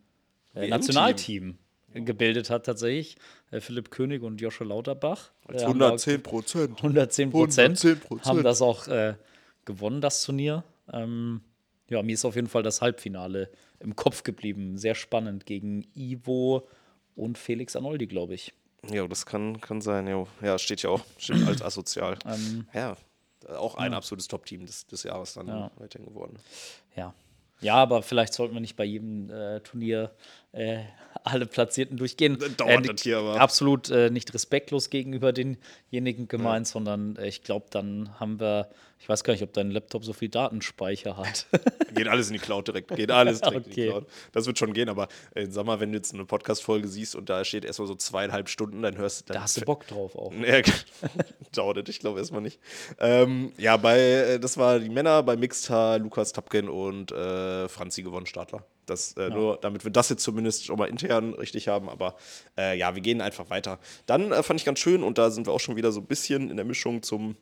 äh. 0.53 0.67
Nationalteam 0.67 1.57
gebildet 1.93 2.49
hat 2.49 2.65
tatsächlich. 2.65 3.15
Äh, 3.51 3.61
Philipp 3.61 3.89
König 3.89 4.21
und 4.21 4.41
Joshua 4.41 4.67
Lauterbach. 4.67 5.31
Äh, 5.47 5.63
haben 5.63 5.79
da 5.79 5.87
110 5.87 6.23
Prozent. 6.23 6.77
110 6.77 7.31
Prozent 7.31 7.79
110%. 7.79 8.25
haben 8.25 8.43
das 8.43 8.61
auch 8.61 8.87
äh, 8.87 9.15
gewonnen, 9.63 10.01
das 10.01 10.23
Turnier. 10.23 10.63
Ähm, 10.91 11.41
ja, 11.89 12.01
mir 12.03 12.13
ist 12.13 12.25
auf 12.25 12.35
jeden 12.35 12.47
Fall 12.47 12.63
das 12.63 12.81
Halbfinale 12.81 13.49
im 13.79 13.95
Kopf 13.95 14.23
geblieben. 14.23 14.77
Sehr 14.77 14.95
spannend 14.95 15.45
gegen 15.45 15.85
Ivo 15.95 16.67
und 17.15 17.37
Felix 17.37 17.75
Arnoldi, 17.75 18.07
glaube 18.07 18.33
ich. 18.33 18.53
Ja, 18.91 19.07
das 19.07 19.25
kann, 19.25 19.61
kann 19.61 19.81
sein. 19.81 20.07
Jo. 20.07 20.27
Ja, 20.41 20.59
steht 20.59 20.83
ja 20.83 20.89
auch. 20.89 21.01
Steht 21.17 21.47
als 21.47 21.61
asozial. 21.61 22.17
Ähm, 22.25 22.67
ja, 22.73 22.97
auch 23.49 23.75
ein 23.75 23.93
absolutes 23.93 24.27
Top-Team 24.27 24.65
des, 24.65 24.87
des 24.87 25.03
Jahres 25.03 25.33
dann 25.33 25.47
Ja. 25.47 25.71
weiterhin 25.77 26.07
geworden. 26.07 26.37
Ja. 26.95 27.13
Ja, 27.61 27.75
aber 27.75 28.03
vielleicht 28.03 28.33
sollten 28.33 28.53
wir 28.53 28.59
nicht 28.59 28.75
bei 28.75 28.83
jedem 28.83 29.29
äh, 29.29 29.61
Turnier 29.61 30.11
äh, 30.51 30.79
alle 31.23 31.45
Platzierten 31.45 31.95
durchgehen. 31.97 32.37
Dauert 32.57 32.85
Äh, 32.85 32.93
das 32.93 33.01
hier 33.01 33.17
aber. 33.19 33.39
Absolut 33.39 33.89
äh, 33.89 34.09
nicht 34.09 34.33
respektlos 34.33 34.89
gegenüber 34.89 35.31
denjenigen 35.31 36.27
gemeint, 36.27 36.67
sondern 36.67 37.15
äh, 37.15 37.27
ich 37.27 37.43
glaube, 37.43 37.67
dann 37.69 38.19
haben 38.19 38.39
wir, 38.41 38.69
ich 38.99 39.09
weiß 39.09 39.23
gar 39.23 39.33
nicht, 39.33 39.43
ob 39.43 39.53
dein 39.53 39.71
Laptop 39.71 40.03
so 40.03 40.13
viel 40.13 40.29
Datenspeicher 40.29 41.17
hat. 41.17 41.45
Geht 41.93 42.07
alles 42.07 42.27
in 42.27 42.33
die 42.33 42.39
Cloud 42.39 42.67
direkt. 42.67 42.95
Geht 42.95 43.11
alles 43.11 43.41
direkt 43.41 43.67
in 43.67 43.73
die 43.73 43.81
Okay. 43.81 43.89
Cloud. 43.89 44.07
Das 44.31 44.45
wird 44.47 44.57
schon 44.57 44.73
gehen, 44.73 44.89
aber 44.89 45.07
äh, 45.35 45.45
sag 45.49 45.65
mal, 45.65 45.79
wenn 45.79 45.91
du 45.91 45.97
jetzt 45.97 46.13
eine 46.13 46.25
Podcast-Folge 46.25 46.87
siehst 46.87 47.15
und 47.15 47.29
da 47.29 47.45
steht 47.45 47.65
erstmal 47.65 47.87
so 47.87 47.95
zweieinhalb 47.95 48.49
Stunden, 48.49 48.81
dann 48.81 48.97
hörst 48.97 49.29
du. 49.29 49.33
Da 49.33 49.43
hast 49.43 49.57
du 49.57 49.61
Bock 49.61 49.85
drauf 49.87 50.15
auch. 50.15 50.31
Ja, 50.45 50.61
dauert 51.53 51.77
es, 51.77 51.89
ich 51.89 51.99
glaube 51.99 52.19
erstmal 52.19 52.41
nicht. 52.41 52.59
Ähm, 52.99 53.51
ja, 53.57 53.77
bei, 53.77 53.99
äh, 53.99 54.39
das 54.39 54.57
war 54.57 54.79
die 54.79 54.89
Männer, 54.89 55.23
bei 55.23 55.35
Mixta, 55.35 55.95
Lukas 55.97 56.33
Tapken 56.33 56.69
und 56.69 57.11
äh, 57.11 57.67
Franzi 57.69 58.03
gewonnen, 58.03 58.25
Startler. 58.25 58.65
Das, 58.85 59.13
äh, 59.13 59.29
Nur 59.29 59.57
damit 59.57 59.83
wir 59.83 59.91
das 59.91 60.09
jetzt 60.09 60.23
zumindest 60.23 60.65
schon 60.65 60.77
mal 60.77 60.85
intern 60.87 61.33
richtig 61.33 61.67
haben, 61.67 61.89
aber 61.89 62.15
äh, 62.57 62.77
ja, 62.77 62.93
wir 62.93 63.01
gehen 63.01 63.21
einfach 63.21 63.49
weiter. 63.49 63.79
Dann 64.05 64.31
äh, 64.31 64.43
fand 64.43 64.59
ich 64.59 64.65
ganz 64.65 64.79
schön 64.79 65.03
und 65.03 65.17
da 65.17 65.31
sind 65.31 65.47
wir 65.47 65.53
auch 65.53 65.59
schon 65.59 65.75
wieder 65.75 65.91
so 65.91 66.01
ein 66.01 66.05
bisschen 66.05 66.49
in 66.49 66.55
der 66.57 66.65
Mischung 66.65 67.01
zum 67.01 67.35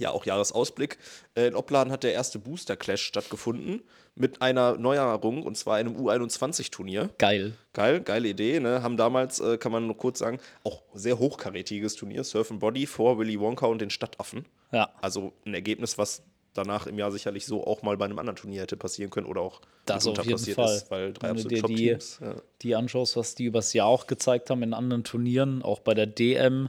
ja, 0.00 0.10
auch 0.10 0.24
Jahresausblick. 0.26 0.98
Äh, 1.34 1.46
in 1.48 1.54
Opladen 1.54 1.92
hat 1.92 2.02
der 2.02 2.12
erste 2.12 2.38
Booster 2.38 2.76
Clash 2.76 3.02
stattgefunden 3.02 3.82
mit 4.16 4.42
einer 4.42 4.76
Neuerung 4.76 5.42
und 5.42 5.56
zwar 5.56 5.76
einem 5.76 5.96
U21-Turnier. 5.96 7.10
Geil. 7.18 7.52
Geil, 7.72 8.00
geile 8.00 8.28
Idee. 8.28 8.58
Ne? 8.60 8.82
Haben 8.82 8.96
damals, 8.96 9.38
äh, 9.40 9.58
kann 9.58 9.70
man 9.72 9.86
nur 9.86 9.96
kurz 9.96 10.18
sagen, 10.18 10.40
auch 10.64 10.82
sehr 10.94 11.18
hochkarätiges 11.18 11.94
Turnier, 11.94 12.24
Surf 12.24 12.50
and 12.50 12.60
Body 12.60 12.86
vor 12.86 13.18
Willy 13.18 13.38
Wonka 13.38 13.66
und 13.66 13.80
den 13.80 13.90
Stadtaffen. 13.90 14.46
Ja. 14.72 14.90
Also 15.00 15.32
ein 15.46 15.54
Ergebnis, 15.54 15.98
was 15.98 16.22
danach 16.54 16.86
im 16.86 16.98
Jahr 16.98 17.12
sicherlich 17.12 17.46
so 17.46 17.64
auch 17.66 17.82
mal 17.82 17.96
bei 17.96 18.06
einem 18.06 18.18
anderen 18.18 18.36
Turnier 18.36 18.62
hätte 18.62 18.76
passieren 18.76 19.10
können 19.10 19.26
oder 19.26 19.40
auch 19.40 19.60
Das 19.86 20.06
auf 20.06 20.16
jeden 20.18 20.32
passiert 20.32 20.56
Fall. 20.56 20.74
ist, 20.74 20.90
weil 20.90 21.12
drei 21.12 21.28
Wenn 21.28 21.36
du 21.36 21.42
absolute 21.42 21.66
dir 21.74 21.96
die. 21.98 22.24
Ja. 22.24 22.34
die 22.62 22.74
anschaust, 22.74 23.16
was 23.16 23.34
die 23.34 23.44
übers 23.44 23.72
Jahr 23.72 23.86
auch 23.86 24.06
gezeigt 24.06 24.50
haben 24.50 24.62
in 24.62 24.74
anderen 24.74 25.04
Turnieren, 25.04 25.62
auch 25.62 25.80
bei 25.80 25.94
der 25.94 26.06
DM, 26.06 26.68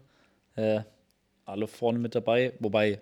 äh, 0.55 0.81
alle 1.45 1.67
vorne 1.67 1.99
mit 1.99 2.13
dabei. 2.15 2.53
Wobei 2.59 3.01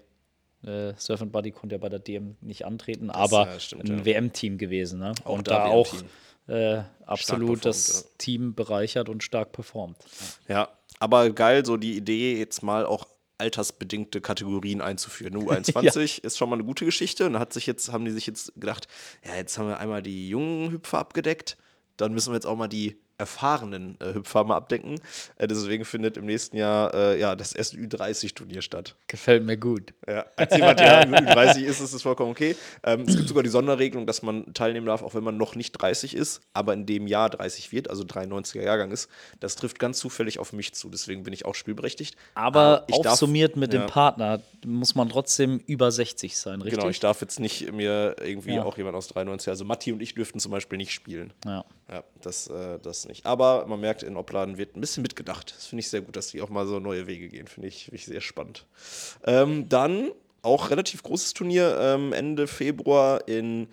äh, 0.64 0.94
Surf 0.98 1.22
and 1.22 1.32
Buddy 1.32 1.52
konnte 1.52 1.76
ja 1.76 1.80
bei 1.80 1.90
der 1.90 2.00
DM 2.00 2.36
nicht 2.42 2.66
antreten, 2.66 3.10
aber 3.10 3.48
ja, 3.48 3.60
stimmt, 3.60 3.90
ein 3.90 4.00
ja. 4.00 4.06
WM-Team 4.06 4.58
gewesen. 4.58 5.00
Ne? 5.00 5.14
Auch 5.24 5.38
und 5.38 5.48
da 5.48 5.66
auch 5.66 5.94
äh, 6.48 6.82
absolut 7.06 7.62
performt, 7.62 7.66
das 7.66 8.02
ja. 8.04 8.10
Team 8.18 8.56
bereichert 8.56 9.10
und 9.10 9.24
stark 9.24 9.52
performt. 9.52 9.98
Ja, 10.48 10.70
aber 11.00 11.30
geil, 11.30 11.66
so 11.66 11.78
die 11.78 11.96
Idee, 11.96 12.38
jetzt 12.38 12.62
mal 12.62 12.86
auch 12.86 13.08
altersbedingte 13.38 14.22
Kategorien 14.22 14.82
einzuführen. 14.82 15.36
U21 15.38 16.24
ist 16.24 16.38
schon 16.38 16.50
mal 16.50 16.58
eine 16.58 16.66
gute 16.66 16.86
Geschichte. 16.86 17.26
Und 17.26 17.34
da 17.34 17.40
hat 17.40 17.54
sich 17.54 17.66
jetzt, 17.66 17.92
haben 17.92 18.06
die 18.06 18.12
sich 18.12 18.28
jetzt 18.28 18.54
gedacht, 18.56 18.88
ja, 19.26 19.36
jetzt 19.36 19.58
haben 19.58 19.70
wir 19.70 19.80
einmal 19.80 20.02
die 20.04 20.30
jungen 20.30 20.72
Hüpfer 20.72 21.00
abgedeckt, 21.00 21.58
dann 21.98 22.14
müssen 22.14 22.32
wir 22.32 22.36
jetzt 22.36 22.46
auch 22.46 22.58
mal 22.58 22.68
die 22.68 22.98
erfahrenen 23.20 23.98
äh, 24.00 24.14
Hüpfer 24.14 24.44
mal 24.46 24.56
abdecken. 24.56 25.00
Äh, 25.38 25.48
deswegen 25.48 25.86
findet 25.86 26.18
im 26.18 26.26
nächsten 26.26 26.58
Jahr 26.58 26.94
äh, 26.94 27.20
ja, 27.20 27.36
das 27.36 27.54
erste 27.54 27.78
Ü30-Turnier 27.78 28.62
statt. 28.62 28.96
Gefällt 29.08 29.44
mir 29.44 29.58
gut. 29.58 29.94
Ja, 30.08 30.26
als 30.36 30.56
jemand, 30.56 30.80
der 30.80 31.08
Ü30 31.08 31.62
ist, 31.64 31.82
ist 31.82 31.94
es 31.94 32.02
vollkommen 32.02 32.32
okay. 32.32 32.56
Ähm, 32.84 33.02
es 33.02 33.16
gibt 33.16 33.28
sogar 33.28 33.44
die 33.44 33.50
Sonderregelung, 33.50 34.08
dass 34.08 34.22
man 34.22 34.54
teilnehmen 34.54 34.86
darf, 34.88 35.04
auch 35.04 35.14
wenn 35.14 35.24
man 35.24 35.38
noch 35.38 35.56
nicht 35.56 35.74
30 35.74 36.16
ist, 36.16 36.42
aber 36.54 36.74
in 36.74 36.86
dem 36.86 37.06
Jahr 37.08 37.30
30 37.30 37.72
wird, 37.72 37.90
also 37.90 38.04
93er 38.04 38.64
Jahrgang 38.64 38.92
ist. 38.92 39.10
Das 39.40 39.56
trifft 39.56 39.78
ganz 39.80 40.00
zufällig 40.00 40.40
auf 40.40 40.54
mich 40.54 40.74
zu, 40.74 40.90
deswegen 40.90 41.24
bin 41.24 41.34
ich 41.34 41.46
auch 41.46 41.56
spielberechtigt. 41.56 42.16
Aber 42.36 42.86
ich 42.88 42.96
darf- 43.02 43.14
aufsummiert 43.14 43.58
mit 43.58 43.74
ja. 43.74 43.82
dem 43.82 43.88
Partner 43.88 44.42
muss 44.66 44.96
man 44.96 45.10
trotzdem 45.10 45.60
über 45.68 45.92
60 45.92 46.38
sein, 46.38 46.62
richtig? 46.62 46.80
Genau, 46.80 46.90
ich 46.90 47.00
darf 47.00 47.22
jetzt 47.22 47.40
nicht 47.40 47.72
mir 47.72 48.16
irgendwie 48.22 48.56
Ja. 48.56 48.64
auch 48.64 48.78
jemand 48.78 48.96
aus 48.96 49.08
93, 49.10 49.50
also 49.50 49.66
Matti 49.66 49.92
und 49.92 50.02
ich 50.02 50.14
dürften 50.16 50.40
zum 50.40 50.52
Beispiel 50.52 50.78
nicht 50.78 50.92
spielen. 50.94 51.34
ja. 51.46 51.66
Ja, 51.92 52.04
das, 52.22 52.48
äh, 52.48 52.78
das 52.80 53.08
nicht. 53.08 53.26
Aber 53.26 53.66
man 53.66 53.80
merkt, 53.80 54.04
in 54.04 54.16
Opladen 54.16 54.58
wird 54.58 54.76
ein 54.76 54.82
bisschen 54.82 55.02
mitgedacht. 55.02 55.54
Das 55.56 55.66
finde 55.68 55.80
ich 55.80 55.90
sehr 55.90 56.02
gut, 56.02 56.16
dass 56.16 56.28
die 56.28 56.42
auch 56.42 56.50
mal 56.50 56.68
so 56.68 56.80
neue 56.80 57.08
Wege 57.08 57.30
gehen. 57.30 57.48
Finde 57.48 57.68
ich, 57.68 57.86
finde 57.86 57.96
ich 57.96 58.06
sehr 58.06 58.22
spannend. 58.22 58.68
Ähm, 59.26 59.68
dann 59.70 60.12
auch 60.44 60.70
relativ 60.70 61.02
großes 61.04 61.34
Turnier 61.34 61.78
ähm, 61.82 62.14
Ende 62.14 62.46
Februar 62.48 63.28
in 63.28 63.68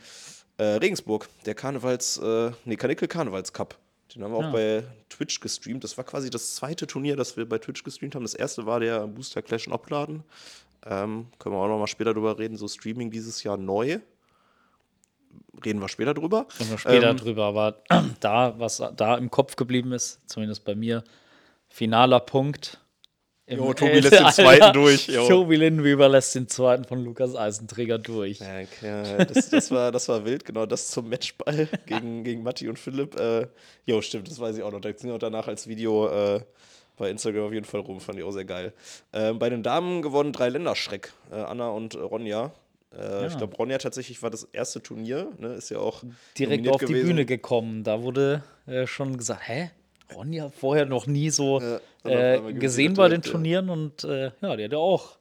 äh, 0.56 0.64
Regensburg. 0.64 1.28
Der 1.44 1.54
Karnevals, 1.54 2.16
äh, 2.16 2.52
nee, 2.64 2.76
Kanickel 2.76 3.06
Karnevals 3.06 3.52
Cup. 3.52 3.76
Den 4.14 4.25
haben 4.25 4.32
wir 4.32 4.38
auch 4.38 4.42
Ja. 4.44 4.50
bei 4.50 4.85
Twitch 5.11 5.40
gestreamt. 5.40 5.85
Das 5.85 5.99
war 5.99 6.04
quasi 6.04 6.30
das 6.30 6.54
zweite 6.54 6.87
Turnier, 6.87 7.16
das 7.16 7.37
wir 7.37 7.46
bei 7.46 7.58
Twitch 7.58 7.85
gestreamt 7.85 8.14
haben. 8.14 8.23
Das 8.23 8.35
erste 8.35 8.64
war 8.64 8.80
der 8.80 9.06
Booster 9.06 9.42
Clash 9.42 9.66
in 9.66 9.75
Opladen. 9.75 10.23
Ähm, 10.87 11.26
können 11.38 11.54
wir 11.54 11.58
auch 11.58 11.68
noch 11.68 11.78
mal 11.78 11.87
später 11.87 12.14
drüber 12.14 12.38
reden. 12.38 12.56
So 12.56 12.66
Streaming 12.66 13.11
dieses 13.11 13.42
Jahr 13.42 13.58
neu. 13.58 13.99
Reden 15.64 15.81
wir 15.81 15.88
später 15.88 16.14
drüber. 16.14 16.47
Reden 16.59 16.71
wir 16.71 16.78
später 16.78 17.11
Ähm, 17.11 17.16
drüber, 17.16 17.45
aber 17.45 17.83
da, 18.21 18.59
was 18.59 18.83
da 18.97 19.16
im 19.16 19.31
Kopf 19.31 19.57
geblieben 19.57 19.93
ist, 19.93 20.21
zumindest 20.26 20.64
bei 20.64 20.75
mir, 20.75 21.02
finaler 21.69 22.21
Punkt. 22.21 22.81
Jo, 23.49 23.73
Tobi 23.75 24.00
lässt 24.00 24.19
den 24.19 24.26
zweiten 24.33 24.73
durch, 24.73 25.07
jo. 25.07 25.28
Tobi 25.28 25.55
Lindenweber 25.55 26.09
lässt 26.09 26.35
den 26.35 26.49
zweiten 26.49 26.85
von 26.85 27.05
Lukas 27.05 27.37
Eisenträger 27.37 27.97
durch. 27.99 28.40
Ja, 28.83 29.25
das, 29.25 29.50
das, 29.50 29.71
war, 29.71 29.93
das 29.93 30.09
war 30.09 30.25
wild, 30.25 30.45
genau 30.45 30.66
das 30.66 30.90
zum 30.90 31.09
Matchball 31.09 31.69
gegen, 31.87 32.25
gegen 32.25 32.43
Matti 32.43 32.69
und 32.69 32.76
Philipp. 32.76 33.14
Äh, 33.19 33.47
jo, 33.85 34.02
stimmt, 34.02 34.28
das 34.28 34.40
weiß 34.40 34.57
ich 34.57 34.64
auch 34.64 34.73
noch. 34.73 34.81
Da 34.81 34.90
sind 34.97 35.12
auch 35.12 35.19
danach 35.19 35.47
als 35.47 35.69
Video 35.69 36.09
äh, 36.09 36.40
bei 36.97 37.09
Instagram 37.09 37.47
auf 37.47 37.52
jeden 37.52 37.66
Fall 37.66 37.81
rum, 37.81 38.00
fand 38.00 38.19
ich 38.19 38.25
auch 38.25 38.33
sehr 38.33 38.45
geil. 38.45 38.73
Ähm, 39.12 39.38
bei 39.38 39.49
den 39.49 39.62
Damen 39.62 40.02
gewonnen 40.02 40.33
drei 40.33 40.49
Länderschreck, 40.49 41.12
äh, 41.31 41.37
Anna 41.37 41.69
und 41.69 41.95
äh, 41.95 41.99
Ronja. 41.99 42.52
Äh, 42.97 43.26
Ich 43.26 43.37
glaube, 43.37 43.57
Ronja 43.57 43.78
tatsächlich 43.78 44.23
war 44.23 44.31
das 44.31 44.45
erste 44.52 44.83
Turnier, 44.83 45.31
ne? 45.38 45.55
ist 45.55 45.71
ja 45.71 45.78
auch 45.78 46.02
Direkt 46.38 46.69
auf 46.69 46.81
die 46.81 46.87
gewesen. 46.87 47.07
Bühne 47.09 47.25
gekommen. 47.26 47.85
Da 47.85 48.02
wurde 48.02 48.43
äh, 48.66 48.87
schon 48.87 49.16
gesagt, 49.16 49.49
hä? 49.49 49.71
Ronja 50.14 50.50
vorher 50.50 50.87
noch 50.87 51.07
nie 51.07 51.31
so 51.31 51.61
Ja, 51.61 51.81
äh, 52.05 52.52
gesehen 52.52 52.95
bei 52.95 53.09
den 53.09 53.23
direkt, 53.23 53.26
ja. 53.26 53.33
Turnieren 53.33 53.71
und 53.71 54.05
äh, 54.05 54.31
ja, 54.40 54.57
die 54.57 54.64
hat 54.64 54.73
ja 54.73 54.78
auch 54.78 55.19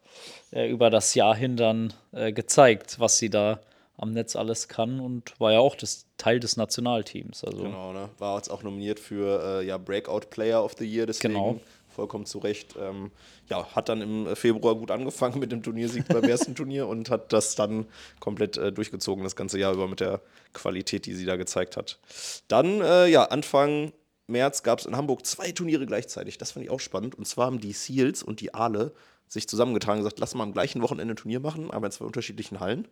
äh, 0.52 0.70
über 0.70 0.90
das 0.92 1.16
Jahr 1.16 1.36
hin 1.36 1.58
dann 1.58 1.94
gezeigt, 2.12 3.00
was 3.00 3.18
sie 3.18 3.30
da 3.30 3.60
am 3.98 4.12
Netz 4.12 4.36
alles 4.36 4.68
kann 4.68 5.00
und 5.00 5.40
war 5.40 5.54
ja 5.54 5.60
auch 5.60 5.76
das 5.76 6.06
Teil 6.18 6.40
des 6.40 6.58
Nationalteams. 6.58 7.44
Also 7.44 7.64
Genau, 7.64 7.94
ne? 7.94 8.10
War 8.20 8.36
jetzt 8.38 8.50
auch 8.50 8.62
nominiert 8.62 9.00
für 9.00 9.62
äh, 9.62 9.66
ja, 9.66 9.78
Breakout 9.78 10.28
Player 10.30 10.64
of 10.64 10.76
the 10.78 10.86
Year, 10.86 11.06
deswegen 11.06 11.34
Genau. 11.34 11.60
Vollkommen 11.96 12.26
zu 12.26 12.40
Recht. 12.40 12.76
Ähm, 12.80 13.12
ja, 13.50 13.66
hat 13.76 13.90
dann 13.90 14.02
im 14.02 14.36
Februar 14.36 14.76
gut 14.76 14.92
angefangen 14.92 15.40
mit 15.40 15.52
dem 15.52 15.64
Turniersieg 15.64 16.08
beim 16.08 16.24
ersten 16.24 16.56
Turnier 16.56 16.88
und 16.88 17.10
hat 17.10 17.34
das 17.34 17.56
dann 17.56 17.88
komplett 18.20 18.58
äh, 18.58 18.72
durchgezogen, 18.72 19.24
das 19.24 19.36
ganze 19.36 19.58
Jahr 19.58 19.74
über 19.74 19.88
mit 19.88 20.00
der 20.00 20.22
Qualität, 20.54 21.06
die 21.06 21.14
sie 21.14 21.26
da 21.26 21.36
gezeigt 21.36 21.78
hat. 21.78 22.00
Dann, 22.48 22.82
äh, 22.82 23.08
ja, 23.08 23.24
Anfang 23.26 23.92
März 24.28 24.64
gab 24.64 24.80
es 24.80 24.86
in 24.86 24.96
Hamburg 24.96 25.26
zwei 25.26 25.52
Turniere 25.52 25.86
gleichzeitig. 25.86 26.38
Das 26.38 26.52
fand 26.52 26.66
ich 26.66 26.72
auch 26.72 26.80
spannend. 26.80 27.16
Und 27.16 27.26
zwar 27.28 27.48
haben 27.48 27.60
die 27.60 27.74
Seals 27.74 28.24
und 28.24 28.42
die 28.42 28.54
Aale 28.54 28.94
sich 29.28 29.48
zusammengetragen 29.48 30.00
und 30.00 30.04
gesagt, 30.04 30.20
lass 30.20 30.36
mal 30.36 30.44
am 30.44 30.54
gleichen 30.54 30.82
Wochenende 30.82 31.14
ein 31.14 31.18
Turnier 31.18 31.40
machen, 31.40 31.72
aber 31.72 31.88
in 31.88 31.92
zwei 31.92 32.06
unterschiedlichen 32.06 32.60
Hallen. 32.60 32.88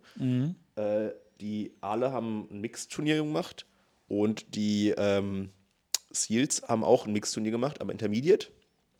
Äh, 0.75 1.09
die 1.41 1.73
Aale 1.81 2.11
haben 2.11 2.47
ein 2.51 2.61
Mixed-Turnier 2.61 3.17
gemacht 3.17 3.65
und 4.07 4.55
die 4.55 4.93
ähm, 4.97 5.49
Seals 6.11 6.63
haben 6.67 6.83
auch 6.83 7.05
ein 7.05 7.13
Mixed-Turnier 7.13 7.51
gemacht, 7.51 7.81
aber 7.81 7.91
Intermediate 7.91 8.47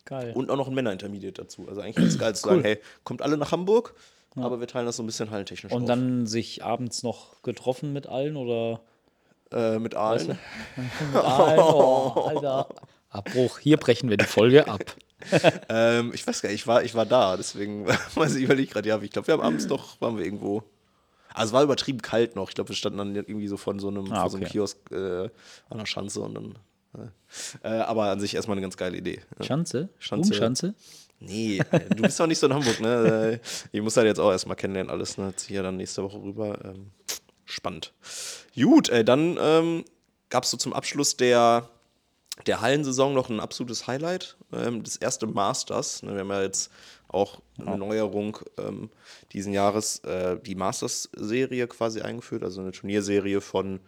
geil. 0.04 0.32
und 0.34 0.50
auch 0.50 0.56
noch 0.56 0.68
ein 0.68 0.74
Männer-Intermediate 0.74 1.42
dazu. 1.42 1.66
Also 1.68 1.80
eigentlich 1.80 1.96
ganz 1.96 2.18
geil 2.18 2.34
zu 2.34 2.48
sagen, 2.48 2.62
hey, 2.62 2.78
kommt 3.04 3.22
alle 3.22 3.36
nach 3.36 3.52
Hamburg, 3.52 3.94
aber 4.36 4.58
wir 4.60 4.66
teilen 4.66 4.86
das 4.86 4.96
so 4.96 5.02
ein 5.02 5.06
bisschen 5.06 5.30
hallentechnisch 5.30 5.72
Und 5.72 5.82
auf. 5.82 5.88
dann 5.88 6.26
sich 6.26 6.64
abends 6.64 7.02
noch 7.02 7.42
getroffen 7.42 7.92
mit 7.92 8.06
allen 8.08 8.36
oder 8.36 8.80
äh, 9.52 9.78
mit 9.78 9.94
Aalen. 9.94 10.38
mit 11.12 11.22
allen? 11.22 11.58
Oh, 11.60 12.24
Alter. 12.28 12.68
Abbruch. 13.10 13.58
Hier 13.60 13.76
brechen 13.76 14.10
wir 14.10 14.16
die 14.16 14.24
Folge 14.24 14.66
ab. 14.68 14.80
Ähm, 15.70 16.10
ich 16.12 16.26
weiß 16.26 16.42
gar 16.42 16.50
nicht, 16.50 16.60
ich 16.60 16.66
war, 16.66 16.82
ich 16.84 16.94
war 16.94 17.06
da, 17.06 17.38
deswegen 17.38 17.86
weiß 18.14 18.34
ich 18.34 18.42
überlege 18.42 18.70
gerade, 18.70 18.86
ja, 18.86 19.00
ich 19.00 19.10
glaube, 19.10 19.26
wir 19.28 19.32
haben 19.32 19.40
abends 19.40 19.66
noch, 19.68 19.98
waren 20.02 20.18
wir 20.18 20.24
irgendwo. 20.26 20.62
Also 21.32 21.48
es 21.48 21.52
war 21.54 21.62
übertrieben 21.62 22.02
kalt 22.02 22.36
noch. 22.36 22.50
Ich 22.50 22.54
glaube, 22.54 22.68
wir 22.68 22.76
standen 22.76 22.98
dann 22.98 23.14
irgendwie 23.16 23.48
so 23.48 23.56
von 23.56 23.78
so 23.78 23.88
einem, 23.88 24.12
Ah, 24.12 24.20
vor 24.20 24.30
so 24.30 24.36
einem 24.36 24.44
okay. 24.44 24.52
Kiosk 24.52 24.76
äh, 24.92 25.30
an 25.70 25.78
der 25.78 25.86
Schanze 25.86 26.20
und 26.20 26.34
dann. 26.34 26.54
Äh, 27.62 27.68
aber 27.68 28.04
an 28.04 28.20
sich 28.20 28.34
erstmal 28.34 28.56
eine 28.56 28.62
ganz 28.62 28.76
geile 28.76 28.96
Idee. 28.96 29.20
Ja. 29.38 29.44
Schanze? 29.44 29.88
Schanze. 29.98 30.34
Schanze? 30.34 30.74
Nee, 31.20 31.58
äh, 31.70 31.80
du 31.94 32.02
bist 32.02 32.18
doch 32.20 32.26
nicht 32.26 32.38
so 32.38 32.46
in 32.46 32.54
Hamburg, 32.54 32.80
ne? 32.80 33.40
Ich 33.72 33.80
muss 33.80 33.96
halt 33.96 34.06
jetzt 34.06 34.20
auch 34.20 34.30
erstmal 34.30 34.56
kennenlernen, 34.56 34.90
alles, 34.90 35.16
ne? 35.18 35.34
Ziehe 35.36 35.58
ja 35.58 35.62
dann 35.62 35.76
nächste 35.76 36.02
Woche 36.02 36.20
rüber. 36.22 36.58
Ähm, 36.64 36.90
spannend. 37.44 37.92
Gut, 38.54 38.88
äh, 38.88 39.04
dann 39.04 39.38
ähm, 39.40 39.84
gab 40.28 40.44
es 40.44 40.50
so 40.50 40.56
zum 40.56 40.72
Abschluss 40.72 41.16
der, 41.16 41.68
der 42.46 42.60
Hallensaison 42.60 43.14
noch 43.14 43.30
ein 43.30 43.40
absolutes 43.40 43.86
Highlight. 43.86 44.36
Ähm, 44.52 44.82
das 44.82 44.96
erste 44.96 45.26
Masters. 45.26 46.02
Ne? 46.02 46.12
Wir 46.12 46.20
haben 46.20 46.30
ja 46.30 46.42
jetzt 46.42 46.70
auch 47.08 47.40
eine 47.58 47.78
Neuerung 47.78 48.38
ähm, 48.58 48.90
diesen 49.32 49.52
Jahres, 49.52 50.00
äh, 50.00 50.36
die 50.40 50.56
Masters-Serie 50.56 51.68
quasi 51.68 52.00
eingeführt, 52.00 52.42
also 52.42 52.60
eine 52.60 52.72
Turnierserie 52.72 53.40
von 53.40 53.80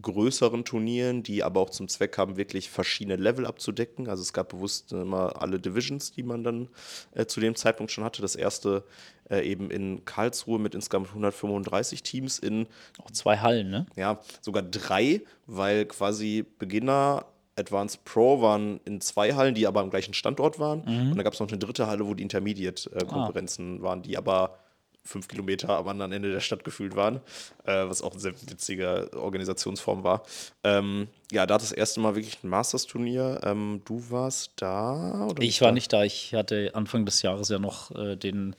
größeren 0.00 0.64
Turnieren, 0.64 1.22
die 1.22 1.42
aber 1.42 1.60
auch 1.60 1.70
zum 1.70 1.88
Zweck 1.88 2.16
haben, 2.18 2.36
wirklich 2.36 2.70
verschiedene 2.70 3.16
Level 3.16 3.46
abzudecken. 3.46 4.08
Also 4.08 4.22
es 4.22 4.32
gab 4.32 4.48
bewusst 4.48 4.92
immer 4.92 5.40
alle 5.40 5.60
Divisions, 5.60 6.12
die 6.12 6.22
man 6.22 6.42
dann 6.42 6.68
äh, 7.14 7.26
zu 7.26 7.40
dem 7.40 7.54
Zeitpunkt 7.54 7.92
schon 7.92 8.04
hatte. 8.04 8.22
Das 8.22 8.34
erste 8.34 8.84
äh, 9.30 9.46
eben 9.46 9.70
in 9.70 10.04
Karlsruhe 10.04 10.58
mit 10.58 10.74
insgesamt 10.74 11.08
135 11.08 12.02
Teams 12.02 12.38
in 12.38 12.66
Auch 13.02 13.10
zwei 13.10 13.38
Hallen, 13.38 13.70
ne? 13.70 13.86
ja, 13.96 14.20
sogar 14.40 14.62
drei, 14.62 15.22
weil 15.46 15.84
quasi 15.86 16.44
Beginner, 16.58 17.26
Advanced 17.54 18.04
Pro 18.04 18.40
waren 18.40 18.80
in 18.86 19.02
zwei 19.02 19.34
Hallen, 19.34 19.54
die 19.54 19.66
aber 19.66 19.80
am 19.80 19.90
gleichen 19.90 20.14
Standort 20.14 20.58
waren. 20.58 20.80
Und 21.10 21.16
dann 21.16 21.24
gab 21.24 21.34
es 21.34 21.40
noch 21.40 21.48
eine 21.48 21.58
dritte 21.58 21.86
Halle, 21.86 22.06
wo 22.06 22.14
die 22.14 22.22
Intermediate-Konferenzen 22.22 23.82
waren, 23.82 24.00
die 24.02 24.16
aber 24.16 24.58
fünf 25.04 25.28
Kilometer 25.28 25.70
am 25.70 25.88
anderen 25.88 26.12
Ende 26.12 26.30
der 26.30 26.40
Stadt 26.40 26.64
gefühlt 26.64 26.94
waren, 26.96 27.16
äh, 27.64 27.88
was 27.88 28.02
auch 28.02 28.12
eine 28.12 28.20
sehr 28.20 28.34
witzige 28.48 29.10
Organisationsform 29.14 30.04
war. 30.04 30.22
Ähm, 30.64 31.08
ja, 31.30 31.44
da 31.46 31.58
das 31.58 31.72
erste 31.72 32.00
Mal 32.00 32.14
wirklich 32.14 32.38
ein 32.44 32.48
Masters-Turnier. 32.48 33.40
Ähm, 33.44 33.82
du 33.84 34.02
warst 34.10 34.52
da? 34.56 35.26
Oder 35.28 35.42
Ich 35.42 35.60
war 35.60 35.72
nicht 35.72 35.92
da. 35.92 36.04
Ich 36.04 36.34
hatte 36.34 36.70
Anfang 36.74 37.04
des 37.04 37.22
Jahres 37.22 37.48
ja 37.48 37.58
noch 37.58 37.90
äh, 37.96 38.16
den 38.16 38.54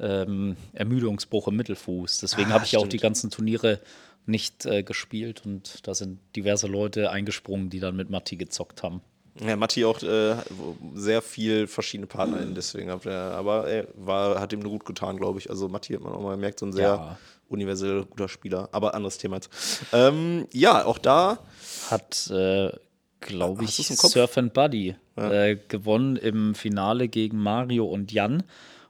ähm, 0.00 0.56
Ermüdungsbruch 0.72 1.48
im 1.48 1.56
Mittelfuß. 1.56 2.18
Deswegen 2.18 2.50
Ah, 2.50 2.54
habe 2.54 2.64
ich 2.64 2.72
ja 2.72 2.78
auch 2.78 2.82
stimmt. 2.82 2.94
die 2.94 2.98
ganzen 2.98 3.30
Turniere 3.30 3.80
nicht 4.24 4.66
äh, 4.66 4.82
gespielt 4.82 5.44
und 5.44 5.86
da 5.86 5.94
sind 5.94 6.20
diverse 6.36 6.68
Leute 6.68 7.10
eingesprungen, 7.10 7.70
die 7.70 7.80
dann 7.80 7.96
mit 7.96 8.08
Matti 8.08 8.36
gezockt 8.36 8.82
haben. 8.82 9.02
Ja, 9.40 9.56
Matti 9.56 9.84
auch 9.84 10.02
äh, 10.02 10.36
sehr 10.94 11.22
viel 11.22 11.66
verschiedene 11.66 12.06
PartnerInnen, 12.06 12.54
deswegen 12.54 12.90
hat 12.90 13.06
er, 13.06 13.32
aber 13.32 13.66
er 13.68 13.88
war, 13.94 14.38
hat 14.40 14.52
ihm 14.52 14.62
gut 14.62 14.84
getan, 14.84 15.16
glaube 15.16 15.38
ich. 15.38 15.48
Also 15.48 15.68
Matti 15.68 15.94
hat 15.94 16.02
man 16.02 16.12
auch 16.12 16.20
mal 16.20 16.32
gemerkt, 16.34 16.58
so 16.60 16.66
ein 16.66 16.72
sehr 16.72 16.84
Ja. 16.84 17.18
universell 17.48 18.04
guter 18.04 18.28
Spieler. 18.28 18.68
Aber 18.72 18.94
anderes 18.94 19.16
Thema 19.18 19.36
jetzt. 19.36 19.50
Ähm, 19.92 20.46
ja, 20.52 20.84
auch 20.84 20.98
da, 20.98 21.38
Hat, 21.90 22.30
äh, 22.30 22.70
glaube 23.20 23.64
ich? 23.64 23.76
Surf 23.88 24.36
and 24.36 24.52
Buddy 24.52 24.96
äh, 25.16 25.56
gewonnen 25.68 26.16
im 26.16 26.54
Finale 26.54 27.08
gegen 27.08 27.38
Mario 27.38 27.86
und 27.86 28.12
Jan 28.12 28.42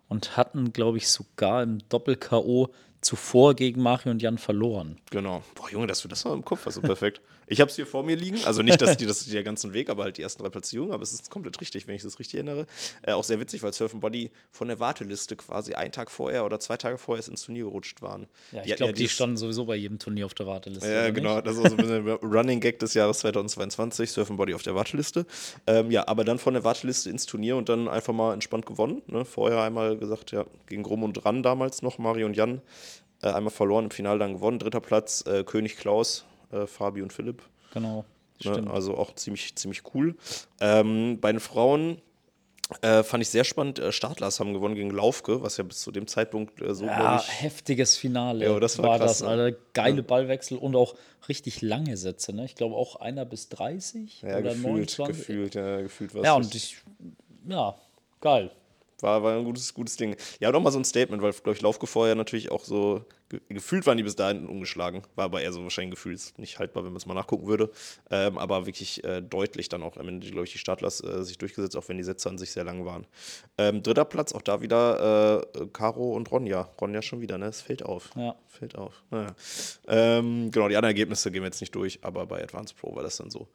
und 0.09 0.37
hatten, 0.37 0.73
glaube 0.73 0.99
ich, 0.99 1.09
sogar 1.09 1.63
im 1.63 1.79
Doppel-K.O. 1.89 2.69
zuvor 3.01 3.55
gegen 3.55 3.81
Mario 3.83 4.11
und 4.11 4.21
Jan 4.23 4.39
verloren. 4.39 4.97
genau. 5.11 5.43
Boah, 5.55 5.71
Junge, 5.71 5.87
dass 5.87 6.03
du 6.03 6.09
das 6.09 6.25
noch 6.25 6.33
im 6.35 6.45
Kopf 6.45 6.67
hast, 6.67 6.75
so 6.75 6.81
perfekt. 6.81 7.21
Ich 7.47 7.61
habe 7.61 7.71
es 7.71 7.77
hier 7.77 7.87
vor 7.87 8.03
mir 8.03 8.17
liegen, 8.17 8.39
also 8.45 8.63
nicht, 8.63 8.81
dass 8.81 8.97
die 8.97 9.07
das 9.07 9.25
der 9.27 9.43
ganzen 9.43 9.73
Weg, 9.73 9.91
aber 9.91 10.05
halt 10.05 10.17
die 10.19 10.23
ersten 10.23 10.43
drei 10.43 10.49
Platzierungen, 10.51 10.93
aber 10.93 11.03
es 11.03 11.13
ist 11.13 11.31
komplett 11.31 11.61
richtig, 11.61 11.87
wenn 11.87 11.95
ich 11.95 12.03
das 12.03 12.19
richtig 12.19 12.35
erinnere. 12.37 12.67
Äh, 13.03 13.13
auch 13.13 13.25
sehr 13.25 13.41
witzig, 13.41 13.63
weil 13.63 13.73
Surf 13.73 13.93
Body 13.95 14.31
von 14.51 14.69
der 14.69 14.81
Warteliste 14.81 15.37
quasi 15.37 15.75
einen 15.75 15.93
Tag 15.93 16.11
vorher 16.11 16.45
oder 16.45 16.61
zwei 16.61 16.77
Tage 16.77 16.99
vorher 16.99 17.27
ins 17.27 17.43
Turnier 17.43 17.65
gerutscht 17.65 18.01
waren. 18.03 18.27
Ja, 18.53 18.63
Die 18.63 18.71
ich 18.71 18.77
glaube, 18.77 18.93
die 18.93 19.01
dieses- 19.03 19.13
standen 19.15 19.37
sowieso 19.37 19.65
bei 19.67 19.77
jedem 19.77 19.99
Turnier 19.99 20.27
auf 20.27 20.35
der 20.35 20.47
Warteliste. 20.47 20.91
Ja, 20.91 21.11
genau. 21.11 21.35
nicht? 21.37 21.47
Das 21.47 21.57
ist 21.57 21.63
so 21.63 21.71
ein 21.71 21.77
bisschen 21.77 22.05
der 22.07 22.15
Running 22.17 22.61
Gag 22.61 22.79
des 22.79 22.95
Jahres 22.95 23.19
2022, 23.21 24.11
Surf 24.11 24.29
Body 24.31 24.55
auf 24.55 24.63
der 24.63 24.75
Warteliste. 24.75 25.27
Ähm, 25.67 25.91
ja, 25.91 26.07
aber 26.09 26.25
dann 26.25 26.39
von 26.39 26.55
der 26.55 26.65
Warteliste 26.65 27.11
ins 27.11 27.27
Turnier 27.27 27.57
und 27.57 27.69
dann 27.69 27.89
einfach 27.89 28.13
mal 28.13 28.33
entspannt 28.35 28.67
gewonnen. 28.67 29.03
Ne? 29.07 29.25
Vorher 29.25 29.61
einmal 29.63 29.97
gesagt, 29.97 30.31
ja, 30.33 30.45
gegen 30.67 30.85
Rum 30.85 31.03
und 31.03 31.13
Dran 31.15 31.43
damals 31.43 31.83
noch, 31.83 31.99
Mario 31.99 32.27
und 32.27 32.37
Jan. 32.37 32.63
Äh, 33.23 33.29
einmal 33.29 33.53
verloren, 33.53 33.85
im 33.85 33.91
Finale 33.91 34.19
dann 34.19 34.35
gewonnen. 34.35 34.59
Dritter 34.59 34.81
Platz, 34.81 35.25
äh, 35.27 35.45
König 35.45 35.77
Klaus, 35.77 36.25
äh, 36.53 36.67
Fabi 36.67 37.03
und 37.03 37.13
Philipp. 37.13 37.43
Genau. 37.73 38.05
Ne? 38.45 38.69
Also 38.71 38.97
auch 38.97 39.15
ziemlich, 39.15 39.55
ziemlich 39.57 39.83
cool. 39.95 40.17
Ähm, 40.61 41.19
bei 41.21 41.31
den 41.33 41.41
Frauen 41.41 42.01
äh, 42.81 43.03
fand 43.03 43.23
ich 43.23 43.29
sehr 43.29 43.45
spannend. 43.45 43.79
Äh, 43.79 43.93
Startlers 43.93 44.41
haben 44.41 44.53
gewonnen 44.53 44.75
gegen 44.75 44.91
Laufke, 44.91 45.43
was 45.43 45.59
ja 45.59 45.65
bis 45.65 45.81
zu 45.81 45.93
dem 45.93 46.07
Zeitpunkt 46.07 46.61
äh, 46.61 46.75
so, 46.75 46.87
Ja, 46.87 47.21
ich. 47.21 47.43
heftiges 47.43 47.97
Finale 47.97 48.45
Ja, 48.45 48.59
das 48.59 48.79
war 48.79 48.99
krass, 48.99 49.19
das. 49.19 49.29
ne? 49.29 49.57
Geile 49.75 50.03
Ballwechsel 50.03 50.57
und 50.59 50.75
auch 50.75 50.95
richtig 51.29 51.63
lange 51.63 51.97
Sätze. 51.97 52.33
Ne? 52.35 52.45
Ich 52.45 52.55
glaube 52.55 52.75
auch 52.75 52.97
einer 52.97 53.25
bis 53.25 53.49
30 53.51 54.23
Ja, 54.23 54.29
oder 54.31 54.43
gefühlt, 54.43 54.65
29. 54.99 55.17
gefühlt, 55.17 55.55
ja, 55.55 55.81
gefühlt 55.83 56.15
was. 56.15 56.25
Ja, 56.25 56.35
und 56.35 56.53
ich, 56.55 56.79
ja, 57.47 57.75
geil. 58.21 58.51
War, 59.03 59.23
war 59.23 59.37
ein 59.37 59.45
gutes, 59.45 59.75
gutes 59.75 59.97
Ding. 59.97 60.17
Ja, 60.41 60.51
nochmal 60.53 60.73
so 60.73 60.79
ein 60.79 60.85
Statement, 60.85 61.23
weil, 61.23 61.33
glaube 61.33 61.53
ich, 61.53 61.63
Laufke 61.63 61.87
vorher 61.87 62.15
natürlich 62.15 62.51
auch 62.51 62.65
so, 62.65 63.05
ge 63.29 63.41
gefühlt 63.49 63.87
waren 63.87 63.97
die 63.97 64.03
bis 64.03 64.17
dahin 64.17 64.47
ungeschlagen. 64.47 65.03
War 65.17 65.27
aber 65.27 65.43
eher 65.43 65.53
so 65.53 65.63
wahrscheinlich 65.63 65.95
gefühlt 65.95 66.21
nicht 66.39 66.59
haltbar, 66.59 66.85
wenn 66.85 66.93
man 66.93 66.99
es 66.99 67.07
mal 67.07 67.15
nachgucken 67.15 67.47
würde. 67.47 67.71
Ähm, 68.11 68.39
aber 68.39 68.67
wirklich 68.67 69.03
äh, 69.05 69.23
deutlich 69.23 69.69
dann 69.69 69.83
auch 69.83 69.97
am 69.97 70.09
Ende, 70.09 70.31
glaube 70.31 70.45
ich, 70.45 70.53
die 70.53 70.59
Startlers 70.59 71.03
äh, 71.03 71.25
sich 71.25 71.39
durchgesetzt, 71.39 71.77
auch 71.77 71.89
wenn 71.89 71.99
die 71.99 72.05
Sätze 72.05 72.29
an 72.29 72.39
sich 72.39 72.53
sehr 72.53 72.65
lang 72.65 72.85
waren. 72.85 73.07
Ähm, 73.59 73.83
dritter 73.83 74.05
Platz, 74.05 74.33
auch 74.33 74.43
da 74.43 74.61
wieder 74.61 75.43
äh, 75.55 75.67
Caro 75.73 76.15
und 76.15 76.31
Ronja. 76.31 76.71
Ronja 76.81 77.03
schon 77.03 77.21
wieder, 77.21 77.39
ne? 77.39 77.47
Es 77.47 77.61
fällt 77.61 77.85
auf. 77.85 78.11
Ja. 78.17 78.37
Fällt 78.49 78.77
auf. 78.77 79.03
Naja. 79.11 79.35
Ähm, 79.89 80.51
genau, 80.51 80.69
die 80.69 80.77
anderen 80.77 80.91
Ergebnisse 80.91 81.31
gehen 81.31 81.43
wir 81.43 81.47
jetzt 81.47 81.61
nicht 81.61 81.75
durch, 81.75 81.99
aber 82.03 82.27
bei 82.27 82.43
Advanced 82.43 82.77
Pro 82.77 82.95
war 82.95 83.03
das 83.03 83.17
dann 83.17 83.31
so. 83.31 83.49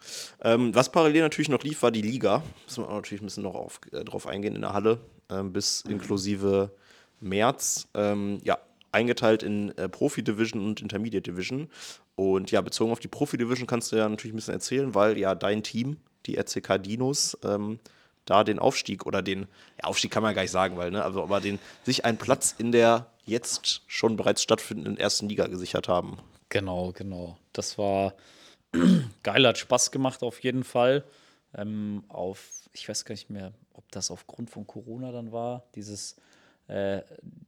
Ähm, 0.44 0.74
was 0.74 0.92
parallel 0.92 1.22
natürlich 1.22 1.50
noch 1.50 1.64
lief, 1.64 1.84
war 1.84 1.92
die 1.92 2.02
Liga. 2.02 2.42
Müssen 2.66 2.84
wir 2.84 2.90
auch 2.90 2.96
natürlich 2.96 3.22
ein 3.22 3.26
bisschen 3.26 3.44
noch 3.44 3.56
auf, 3.56 3.80
äh, 3.92 4.04
drauf 4.04 4.26
eingehen 4.26 4.56
in 4.56 4.62
der 4.62 4.74
Halle, 4.74 5.00
bis 5.28 5.82
inklusive 5.82 6.72
März. 7.20 7.88
Ähm, 7.94 8.40
ja, 8.44 8.58
eingeteilt 8.92 9.44
in 9.44 9.78
äh, 9.78 9.90
Profi-Division 9.90 10.66
und 10.66 10.82
Intermediate 10.82 11.32
Division. 11.32 11.70
Und 12.16 12.52
ja, 12.52 12.62
bezogen 12.62 12.92
auf 12.92 13.00
die 13.00 13.08
Profi-Division 13.08 13.68
kannst 13.68 13.92
du 13.92 13.96
ja 13.96 14.10
natürlich 14.10 14.34
ein 14.34 14.38
bisschen 14.38 14.56
erzählen, 14.56 14.96
weil 14.96 15.18
ja 15.18 15.36
dein 15.36 15.62
Team, 15.64 15.98
die 16.26 16.36
RCK 16.36 16.80
Dinos, 16.80 17.38
ähm, 17.44 17.80
da 18.26 18.44
den 18.44 18.60
Aufstieg 18.60 19.06
oder 19.06 19.22
den, 19.22 19.42
ja, 19.82 19.84
Aufstieg 19.84 20.12
kann 20.12 20.24
man 20.24 20.36
gar 20.36 20.42
nicht 20.42 20.52
sagen, 20.52 20.78
weil, 20.78 20.92
ne, 20.92 21.04
also, 21.04 21.24
aber 21.24 21.40
den, 21.40 21.60
sich 21.84 22.06
einen 22.06 22.18
Platz 22.18 22.56
in 22.58 22.72
der 22.72 23.08
jetzt 23.26 23.84
schon 23.88 24.18
bereits 24.18 24.42
stattfindenden 24.42 24.98
ersten 24.98 25.30
Liga 25.30 25.48
gesichert 25.48 25.88
haben. 25.88 26.18
Genau, 26.50 26.92
genau. 26.92 27.38
Das 27.54 27.78
war 27.78 28.14
geil, 29.24 29.48
hat 29.48 29.58
Spaß 29.58 29.92
gemacht 29.92 30.24
auf 30.24 30.40
jeden 30.44 30.64
Fall. 30.64 31.04
Ähm, 31.54 32.04
auf, 32.08 32.70
ich 32.74 32.88
weiß 32.90 33.06
gar 33.06 33.14
nicht 33.14 33.30
mehr, 33.30 33.54
ob 33.78 33.90
das 33.92 34.12
aufgrund 34.12 34.50
von 34.50 34.68
Corona 34.68 35.12
dann 35.12 35.32
war, 35.32 35.64
dieses 35.76 36.18
äh, 36.68 37.02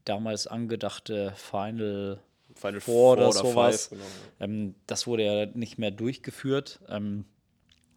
damals 0.05 0.47
angedachte 0.47 1.33
Final 1.35 2.21
Final 2.55 2.79
Four 2.79 3.13
oder 3.13 3.29
oder 3.29 3.37
sowas. 3.37 3.87
Five, 3.87 3.89
genau. 3.89 4.05
ähm, 4.39 4.75
das 4.87 5.05
wurde 5.05 5.23
ja 5.23 5.45
nicht 5.47 5.77
mehr 5.77 5.91
durchgeführt. 5.91 6.79
Ähm, 6.87 7.25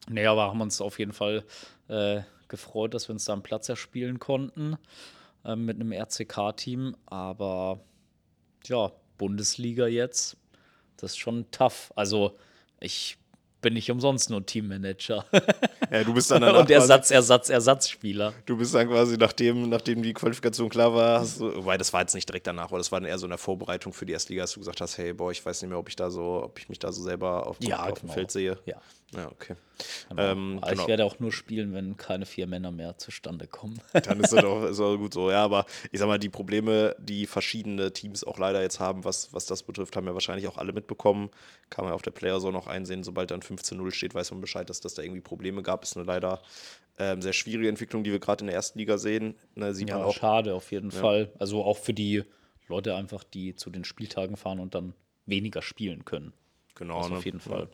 Nee, 0.09 0.27
aber 0.27 0.49
haben 0.49 0.61
uns 0.61 0.81
auf 0.81 0.99
jeden 0.99 1.13
Fall 1.13 1.45
äh, 1.89 2.23
gefreut, 2.49 2.95
dass 2.95 3.09
wir 3.09 3.13
uns 3.13 3.25
da 3.25 3.35
einen 3.35 3.43
Platz 3.43 3.69
erspielen 3.69 4.19
konnten 4.19 4.77
äh, 5.45 5.55
mit 5.55 5.77
einem 5.77 5.93
RCK-Team. 5.93 6.97
Aber 7.07 7.81
ja, 8.65 8.93
Bundesliga 9.19 9.87
jetzt, 9.87 10.37
das 10.97 11.13
ist 11.13 11.19
schon 11.19 11.51
tough. 11.51 11.93
Also 11.95 12.37
ich 12.81 13.17
bin 13.63 13.75
nicht 13.75 13.91
umsonst 13.91 14.29
nur 14.29 14.45
Teammanager. 14.45 15.25
Ja, 15.91 16.05
du 16.05 16.13
bist 16.13 16.31
dann 16.31 16.43
danach 16.43 16.61
Und 16.61 16.71
Ersatz, 16.71 17.11
Ersatz, 17.11 17.49
Ersatzspieler. 17.49 18.35
Du 18.45 18.57
bist 18.59 18.75
dann 18.75 18.89
quasi, 18.89 19.17
nachdem, 19.17 19.69
nachdem 19.71 20.03
die 20.03 20.13
Qualifikation 20.13 20.69
klar 20.69 20.93
war, 20.93 21.21
hast 21.21 21.41
du, 21.41 21.57
wobei 21.57 21.79
das 21.79 21.93
war 21.93 22.03
jetzt 22.03 22.15
nicht 22.15 22.29
direkt 22.29 22.47
danach, 22.47 22.67
aber 22.67 22.79
das 22.79 22.93
war 22.93 23.01
dann 23.01 23.09
eher 23.09 23.19
so 23.19 23.27
in 23.27 23.31
der 23.31 23.39
Vorbereitung 23.39 23.93
für 23.93 24.05
die 24.05 24.13
Erstliga, 24.13 24.43
dass 24.43 24.53
du 24.53 24.61
gesagt 24.61 24.81
hast, 24.81 24.99
hey, 24.99 25.15
boah, 25.15 25.31
ich 25.31 25.45
weiß 25.45 25.63
nicht 25.63 25.71
mehr, 25.71 25.79
ob 25.79 25.89
ich 25.89 25.97
da 25.97 26.11
so, 26.11 26.43
ob 26.45 26.59
ich 26.59 26.69
mich 26.69 26.79
da 26.79 26.93
so 26.93 27.03
selber 27.03 27.47
auf, 27.47 27.57
Ja, 27.61 27.85
auf 27.85 27.95
dem 27.95 28.03
genau. 28.03 28.13
Feld 28.13 28.31
sehe. 28.31 28.59
Ja. 28.67 28.77
Ja, 29.15 29.31
okay. 29.31 29.57
Genau. 30.09 30.23
Ähm, 30.23 30.59
Aber 30.61 30.71
genau. 30.71 30.83
Ich 30.83 30.89
werde 30.89 31.05
auch 31.05 31.19
nur 31.19 31.33
spielen, 31.33 31.75
wenn 31.75 31.97
keine 31.97 32.25
vier 32.25 32.47
Männer 32.47 32.71
mehr 32.71 32.97
zustande 32.99 33.47
kommen. 33.47 33.79
Dann 34.05 34.21
ist 34.21 34.33
das 34.33 34.45
auch, 34.45 34.65
ist 34.65 34.81
auch 34.81 34.97
gut 34.97 35.13
so. 35.13 35.31
Ja, 35.31 35.45
aber 35.45 35.67
ich 35.91 35.99
sag 35.99 36.07
mal, 36.07 36.19
die 36.19 36.29
Probleme, 36.29 36.97
die 36.99 37.27
verschiedene 37.27 37.93
Teams 37.93 38.25
auch 38.25 38.39
leider 38.39 38.63
jetzt 38.63 38.81
haben, 38.81 39.05
was, 39.05 39.33
was 39.33 39.47
das 39.47 39.63
betrifft, 39.63 39.97
haben 39.97 40.07
ja 40.07 40.15
wahrscheinlich 40.15 40.49
auch 40.49 40.57
alle 40.57 40.73
mitbekommen. 40.73 41.31
Kann 41.69 41.85
man 41.85 41.93
auf 41.95 42.03
der 42.03 42.11
Player-Zone 42.13 42.53
noch 42.53 42.67
einsehen, 42.67 43.03
sobald 43.03 43.31
dann 43.31 43.41
15-0 43.41 43.91
steht, 43.91 44.15
weiß 44.15 44.31
man 44.31 44.41
Bescheid, 44.41 44.69
dass 44.71 44.81
das 44.81 44.95
da 44.95 45.03
irgendwie 45.03 45.21
Probleme 45.21 45.63
gab. 45.63 45.83
Ist 45.83 45.97
eine 45.97 46.07
leider 46.07 46.41
ähm, 46.99 47.21
sehr 47.21 47.33
schwierige 47.33 47.69
Entwicklung, 47.69 48.05
die 48.05 48.13
wir 48.13 48.19
gerade 48.21 48.43
in 48.43 48.47
der 48.47 48.57
ersten 48.57 48.79
Liga 48.79 48.99
sehen. 48.99 49.35
Ne, 49.55 49.75
sieht 49.75 49.89
man 49.89 49.99
Ja, 49.99 50.05
auch. 50.05 50.15
schade 50.15 50.55
auf 50.55 50.71
jeden 50.73 50.91
Fall. 50.91 51.33
Also 51.39 51.65
auch 51.65 51.79
für 51.79 51.95
die 51.95 52.25
Leute 52.69 52.95
einfach, 52.95 53.25
die 53.25 53.55
zu 53.57 53.71
den 53.71 53.85
Spieltagen 53.85 54.37
fahren 54.37 54.61
und 54.61 54.75
dann 54.75 54.95
weniger 55.27 55.63
spielen 55.63 56.05
können. 56.05 56.33
Genau, 56.75 57.01
Das 57.03 57.11
ne? 57.11 57.17
auf 57.19 57.25
jeden 57.25 57.41
Fall. 57.41 57.69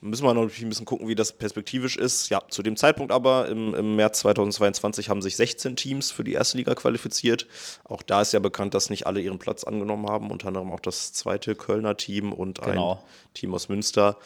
Müssen 0.00 0.24
wir 0.24 0.32
noch 0.32 0.42
ein 0.42 0.68
bisschen 0.68 0.84
gucken, 0.84 1.08
wie 1.08 1.16
das 1.16 1.32
perspektivisch 1.32 1.96
ist. 1.96 2.28
Ja, 2.28 2.40
zu 2.48 2.62
dem 2.62 2.76
Zeitpunkt 2.76 3.10
aber, 3.10 3.48
im, 3.48 3.74
im 3.74 3.96
März 3.96 4.20
2022, 4.20 5.08
haben 5.08 5.22
sich 5.22 5.34
16 5.36 5.74
Teams 5.74 6.12
für 6.12 6.22
die 6.22 6.34
erste 6.34 6.56
Liga 6.56 6.76
qualifiziert. 6.76 7.48
Auch 7.82 8.02
da 8.02 8.22
ist 8.22 8.32
ja 8.32 8.38
bekannt, 8.38 8.74
dass 8.74 8.90
nicht 8.90 9.08
alle 9.08 9.20
ihren 9.20 9.40
Platz 9.40 9.64
angenommen 9.64 10.06
haben, 10.08 10.30
unter 10.30 10.48
anderem 10.48 10.70
auch 10.70 10.78
das 10.78 11.12
zweite 11.12 11.56
Kölner 11.56 11.96
Team 11.96 12.32
und 12.32 12.60
Genau. 12.62 12.92
ein 12.94 13.34
Team 13.34 13.52
aus 13.54 13.68
Münster, 13.68 14.18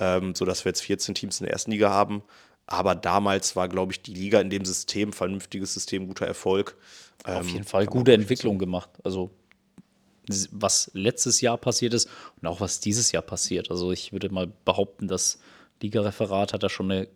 ähm, 0.00 0.34
sodass 0.34 0.64
wir 0.64 0.70
jetzt 0.70 0.82
14 0.82 1.14
Teams 1.14 1.38
in 1.38 1.44
der 1.44 1.52
ersten 1.52 1.70
Liga 1.70 1.90
haben. 1.90 2.22
Aber 2.66 2.96
damals 2.96 3.54
war, 3.54 3.68
glaube 3.68 3.92
ich, 3.92 4.02
die 4.02 4.14
Liga 4.14 4.40
in 4.40 4.50
dem 4.50 4.64
System, 4.64 5.12
vernünftiges 5.12 5.74
System, 5.74 6.08
guter 6.08 6.26
Erfolg. 6.26 6.76
Auf 7.22 7.46
Ähm, 7.46 7.48
jeden 7.54 7.64
Fall 7.64 7.84
kann 7.84 7.94
man 7.94 7.98
gute 8.00 8.12
Entwicklung 8.14 8.58
gemacht. 8.58 8.90
Also 9.04 9.30
was 10.52 10.90
letztes 10.94 11.40
Jahr 11.40 11.58
passiert 11.58 11.94
ist 11.94 12.08
und 12.40 12.48
auch 12.48 12.60
was 12.60 12.80
dieses 12.80 13.12
Jahr 13.12 13.22
passiert. 13.22 13.70
Also 13.70 13.92
ich 13.92 14.12
würde 14.12 14.30
mal 14.30 14.48
behaupten, 14.64 15.08
das 15.08 15.40
Ligareferat 15.82 16.52
hat 16.52 16.62
da 16.62 16.68
schon 16.68 16.90
eine 16.90 17.08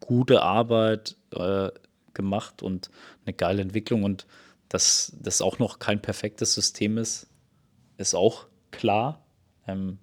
gute 0.00 0.42
Arbeit 0.42 1.16
äh, 1.32 1.70
gemacht 2.14 2.62
und 2.62 2.90
eine 3.24 3.34
geile 3.34 3.62
Entwicklung 3.62 4.04
und 4.04 4.26
dass 4.68 5.12
das 5.20 5.42
auch 5.42 5.58
noch 5.58 5.78
kein 5.78 6.02
perfektes 6.02 6.54
System 6.54 6.98
ist, 6.98 7.28
ist 7.98 8.14
auch 8.14 8.46
klar. 8.70 9.24
Ähm, 9.66 9.98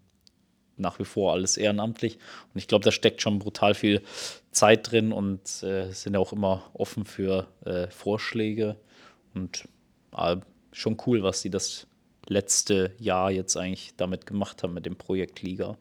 nach 0.78 1.00
wie 1.00 1.06
vor 1.06 1.34
alles 1.34 1.58
ehrenamtlich. 1.58 2.18
Und 2.54 2.60
ich 2.60 2.68
glaube, 2.68 2.86
da 2.86 2.92
steckt 2.92 3.22
schon 3.22 3.40
brutal 3.40 3.74
viel 3.74 4.02
Zeit 4.52 4.92
drin 4.92 5.12
und 5.12 5.42
äh, 5.64 5.92
sind 5.92 6.14
ja 6.14 6.20
auch 6.20 6.34
immer 6.34 6.70
offen 6.74 7.06
für 7.06 7.48
äh, 7.66 7.88
Vorschläge. 7.90 8.78
Und 9.34 9.68
äh, 10.16 10.38
schon 10.72 10.98
cool, 11.06 11.24
was 11.24 11.42
sie 11.42 11.50
das 11.50 11.88
letzte 12.28 12.94
Jahr 13.00 13.32
jetzt 13.32 13.58
eigentlich 13.58 13.94
damit 13.98 14.26
gemacht 14.26 14.64
haben 14.64 14.74
mit 14.74 14.86
dem 14.86 14.96
Projekt 14.96 15.42
Liga. 15.42 15.78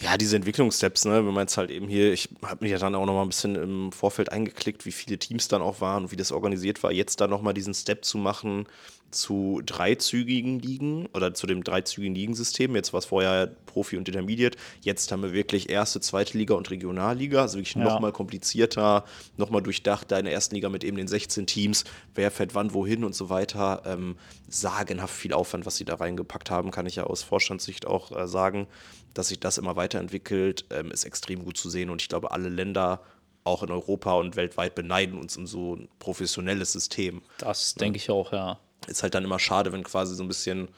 Ja, 0.00 0.16
diese 0.16 0.36
Entwicklungssteps, 0.36 1.04
ne, 1.04 1.24
wenn 1.24 1.34
man 1.34 1.42
jetzt 1.42 1.56
halt 1.56 1.70
eben 1.70 1.86
hier, 1.86 2.12
ich 2.12 2.28
habe 2.42 2.64
mich 2.64 2.72
ja 2.72 2.78
dann 2.78 2.94
auch 2.94 3.06
noch 3.06 3.12
mal 3.12 3.22
ein 3.22 3.28
bisschen 3.28 3.54
im 3.54 3.92
Vorfeld 3.92 4.32
eingeklickt, 4.32 4.84
wie 4.86 4.92
viele 4.92 5.18
Teams 5.18 5.48
dann 5.48 5.62
auch 5.62 5.80
waren 5.80 6.04
und 6.04 6.12
wie 6.12 6.16
das 6.16 6.32
organisiert 6.32 6.82
war, 6.82 6.90
jetzt 6.90 7.20
dann 7.20 7.30
noch 7.30 7.42
mal 7.42 7.52
diesen 7.52 7.74
Step 7.74 8.04
zu 8.04 8.18
machen 8.18 8.66
zu 9.12 9.62
dreizügigen 9.64 10.58
Ligen 10.58 11.06
oder 11.14 11.34
zu 11.34 11.46
dem 11.46 11.62
dreizügigen 11.62 12.14
Ligensystem. 12.14 12.74
Jetzt 12.74 12.92
war 12.92 12.98
es 12.98 13.06
vorher 13.06 13.46
Profi 13.66 13.96
und 13.96 14.08
Intermediate. 14.08 14.58
Jetzt 14.80 15.12
haben 15.12 15.22
wir 15.22 15.32
wirklich 15.32 15.70
erste, 15.70 16.00
zweite 16.00 16.36
Liga 16.36 16.54
und 16.54 16.70
Regionalliga, 16.70 17.42
also 17.42 17.58
wirklich 17.58 17.74
Ja. 17.74 17.84
noch 17.84 18.00
mal 18.00 18.12
komplizierter, 18.12 19.04
noch 19.36 19.50
mal 19.50 19.60
durchdacht, 19.60 20.10
da 20.10 20.18
in 20.18 20.24
der 20.24 20.34
ersten 20.34 20.54
Liga 20.54 20.68
mit 20.68 20.84
eben 20.84 20.96
den 20.96 21.08
16 21.08 21.46
Teams, 21.46 21.84
wer 22.14 22.30
fährt 22.30 22.54
wann 22.54 22.74
wohin 22.74 23.04
und 23.04 23.14
so 23.14 23.30
weiter. 23.30 23.82
Ähm, 23.86 24.16
sagenhaft 24.48 25.14
viel 25.14 25.32
Aufwand, 25.32 25.66
was 25.66 25.76
sie 25.76 25.84
da 25.84 25.94
reingepackt 25.94 26.50
haben, 26.50 26.70
kann 26.70 26.86
ich 26.86 26.96
ja 26.96 27.04
aus 27.04 27.22
Vorstandssicht 27.22 27.86
auch 27.86 28.10
äh, 28.16 28.26
sagen 28.26 28.66
dass 29.14 29.28
sich 29.28 29.40
das 29.40 29.58
immer 29.58 29.76
weiterentwickelt, 29.76 30.64
ähm, 30.70 30.90
ist 30.90 31.04
extrem 31.04 31.44
gut 31.44 31.56
zu 31.56 31.68
sehen. 31.70 31.90
Und 31.90 32.00
ich 32.00 32.08
glaube, 32.08 32.30
alle 32.30 32.48
Länder, 32.48 33.02
auch 33.44 33.62
in 33.62 33.70
Europa 33.70 34.14
und 34.14 34.36
weltweit, 34.36 34.74
beneiden 34.74 35.18
uns 35.18 35.36
um 35.36 35.46
so 35.46 35.76
ein 35.76 35.88
professionelles 35.98 36.72
System. 36.72 37.22
Das 37.38 37.74
denke 37.74 37.96
ich 37.96 38.10
auch, 38.10 38.32
ja. 38.32 38.58
Ist 38.88 39.02
halt 39.02 39.14
dann 39.14 39.24
immer 39.24 39.38
schade, 39.38 39.72
wenn 39.72 39.82
quasi 39.82 40.14
so 40.14 40.22
ein 40.22 40.28
bisschen, 40.28 40.68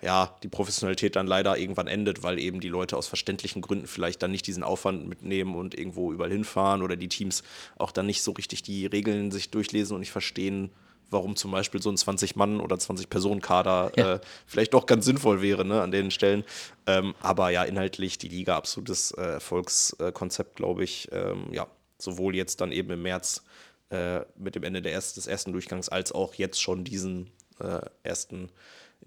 ja, 0.00 0.36
die 0.42 0.48
Professionalität 0.48 1.16
dann 1.16 1.26
leider 1.26 1.58
irgendwann 1.58 1.88
endet, 1.88 2.22
weil 2.22 2.38
eben 2.38 2.60
die 2.60 2.68
Leute 2.68 2.96
aus 2.96 3.08
verständlichen 3.08 3.62
Gründen 3.62 3.86
vielleicht 3.86 4.22
dann 4.22 4.30
nicht 4.30 4.46
diesen 4.46 4.62
Aufwand 4.62 5.08
mitnehmen 5.08 5.54
und 5.54 5.76
irgendwo 5.76 6.12
überall 6.12 6.30
hinfahren 6.30 6.82
oder 6.82 6.96
die 6.96 7.08
Teams 7.08 7.42
auch 7.78 7.90
dann 7.90 8.06
nicht 8.06 8.22
so 8.22 8.32
richtig 8.32 8.62
die 8.62 8.86
Regeln 8.86 9.30
sich 9.30 9.50
durchlesen 9.50 9.94
und 9.94 10.00
nicht 10.00 10.12
verstehen, 10.12 10.70
warum 11.10 11.36
zum 11.36 11.50
Beispiel 11.50 11.82
so 11.82 11.90
ein 11.90 11.96
20-Mann- 11.96 12.60
oder 12.60 12.76
20-Personen-Kader 12.76 13.92
Ja. 13.96 14.14
äh, 14.14 14.20
vielleicht 14.46 14.74
doch 14.74 14.86
ganz 14.86 15.04
sinnvoll 15.04 15.42
wäre 15.42 15.64
ne, 15.64 15.80
an 15.80 15.90
den 15.90 16.10
Stellen. 16.10 16.44
Ähm, 16.86 17.14
aber 17.20 17.50
ja, 17.50 17.64
inhaltlich 17.64 18.18
die 18.18 18.28
Liga 18.28 18.56
absolutes 18.56 19.12
äh, 19.12 19.22
Erfolgskonzept, 19.22 20.56
glaube 20.56 20.84
ich. 20.84 21.08
Ähm, 21.12 21.46
ja, 21.50 21.66
sowohl 21.98 22.36
jetzt 22.36 22.60
dann 22.60 22.72
eben 22.72 22.90
im 22.90 23.02
März 23.02 23.42
äh, 23.90 24.20
mit 24.36 24.54
dem 24.54 24.64
Ende 24.64 24.82
der 24.82 24.92
erst, 24.92 25.16
des 25.16 25.26
ersten 25.26 25.52
Durchgangs 25.52 25.88
als 25.88 26.12
auch 26.12 26.34
jetzt 26.34 26.60
schon 26.60 26.84
diesen 26.84 27.30
äh, 27.60 27.80
ersten, 28.02 28.50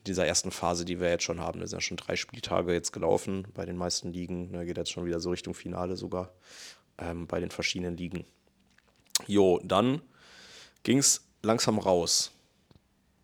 dieser 0.07 0.25
ersten 0.25 0.51
Phase, 0.51 0.85
die 0.85 0.99
wir 0.99 1.09
jetzt 1.09 1.23
schon 1.23 1.39
haben. 1.39 1.61
Es 1.61 1.71
sind 1.71 1.77
ja 1.77 1.81
schon 1.81 1.97
drei 1.97 2.15
Spieltage 2.15 2.73
jetzt 2.73 2.91
gelaufen 2.91 3.47
bei 3.53 3.65
den 3.65 3.77
meisten 3.77 4.13
Ligen. 4.13 4.51
Da 4.53 4.63
geht 4.63 4.77
jetzt 4.77 4.91
schon 4.91 5.05
wieder 5.05 5.19
so 5.19 5.31
Richtung 5.31 5.53
Finale 5.53 5.97
sogar 5.97 6.31
ähm, 6.97 7.27
bei 7.27 7.39
den 7.39 7.51
verschiedenen 7.51 7.97
Ligen. 7.97 8.25
Jo, 9.27 9.59
dann 9.63 10.01
ging 10.83 10.97
es 10.97 11.25
langsam 11.41 11.79
raus. 11.79 12.31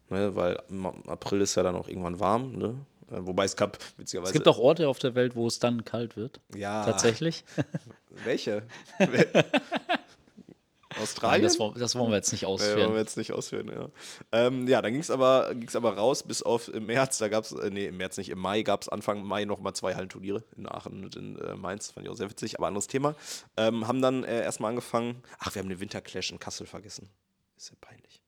Ne, 0.09 0.35
weil 0.35 0.61
im 0.69 0.85
April 0.85 1.41
ist 1.41 1.55
ja 1.55 1.63
dann 1.63 1.75
auch 1.75 1.89
irgendwann 1.89 2.19
warm. 2.19 2.53
Ne? 2.53 2.75
Äh, 3.11 3.17
Wobei 3.19 3.45
es 3.45 3.55
gab, 3.55 3.77
witzigerweise. 3.97 4.29
Es 4.29 4.33
gibt 4.33 4.47
auch 4.47 4.57
Orte 4.57 4.87
auf 4.87 4.99
der 4.99 5.15
Welt, 5.15 5.35
wo 5.35 5.47
es 5.47 5.59
dann 5.59 5.83
kalt 5.83 6.15
wird. 6.15 6.39
Ja. 6.55 6.85
Tatsächlich. 6.85 7.43
Welche? 8.23 8.63
Nein, 10.97 11.03
Australien? 11.03 11.43
das, 11.43 11.60
wollen- 11.60 11.79
das 11.79 11.95
wollen 11.95 12.10
wir 12.12 12.15
jetzt 12.17 12.31
nicht 12.31 12.41
Ja, 12.41 12.47
wollen 12.47 12.55
ausführen. 12.55 12.91
wir 12.93 12.99
jetzt 12.99 13.17
nicht 13.17 13.31
ausführen, 13.33 13.71
ja. 13.73 13.89
Ähm, 14.31 14.67
ja, 14.67 14.81
dann 14.81 14.91
ging 14.91 15.01
es 15.01 15.12
aber, 15.12 15.53
ging's 15.55 15.75
aber 15.75 15.95
raus 15.95 16.23
bis 16.23 16.41
auf 16.43 16.67
im 16.73 16.86
März, 16.88 17.17
da 17.19 17.27
gab 17.29 17.43
es, 17.45 17.51
äh, 17.51 17.69
nee, 17.69 17.86
im 17.88 17.97
März 17.97 18.17
nicht, 18.17 18.29
im 18.29 18.39
Mai 18.39 18.63
gab 18.63 18.81
es 18.81 18.89
Anfang 18.89 19.23
Mai 19.23 19.45
nochmal 19.45 19.73
zwei 19.73 19.95
Hallenturniere 19.95 20.43
in 20.55 20.67
Aachen 20.67 21.03
und 21.03 21.15
in 21.15 21.38
äh, 21.39 21.55
Mainz, 21.55 21.91
fand 21.91 22.05
ich 22.05 22.12
auch 22.12 22.17
sehr 22.17 22.29
witzig, 22.29 22.57
aber 22.57 22.67
anderes 22.67 22.88
Thema. 22.88 23.15
Ähm, 23.57 23.88
haben 23.88 24.01
dann 24.01 24.23
äh, 24.23 24.41
erstmal 24.43 24.69
angefangen, 24.69 25.21
ach, 25.39 25.53
wir 25.55 25.62
haben 25.62 25.69
den 25.69 25.79
Winterclash 25.79 26.31
in 26.31 26.39
Kassel 26.39 26.65
vergessen. 26.67 27.10
Ist 27.57 27.69
ja 27.69 27.75
peinlich. 27.81 28.21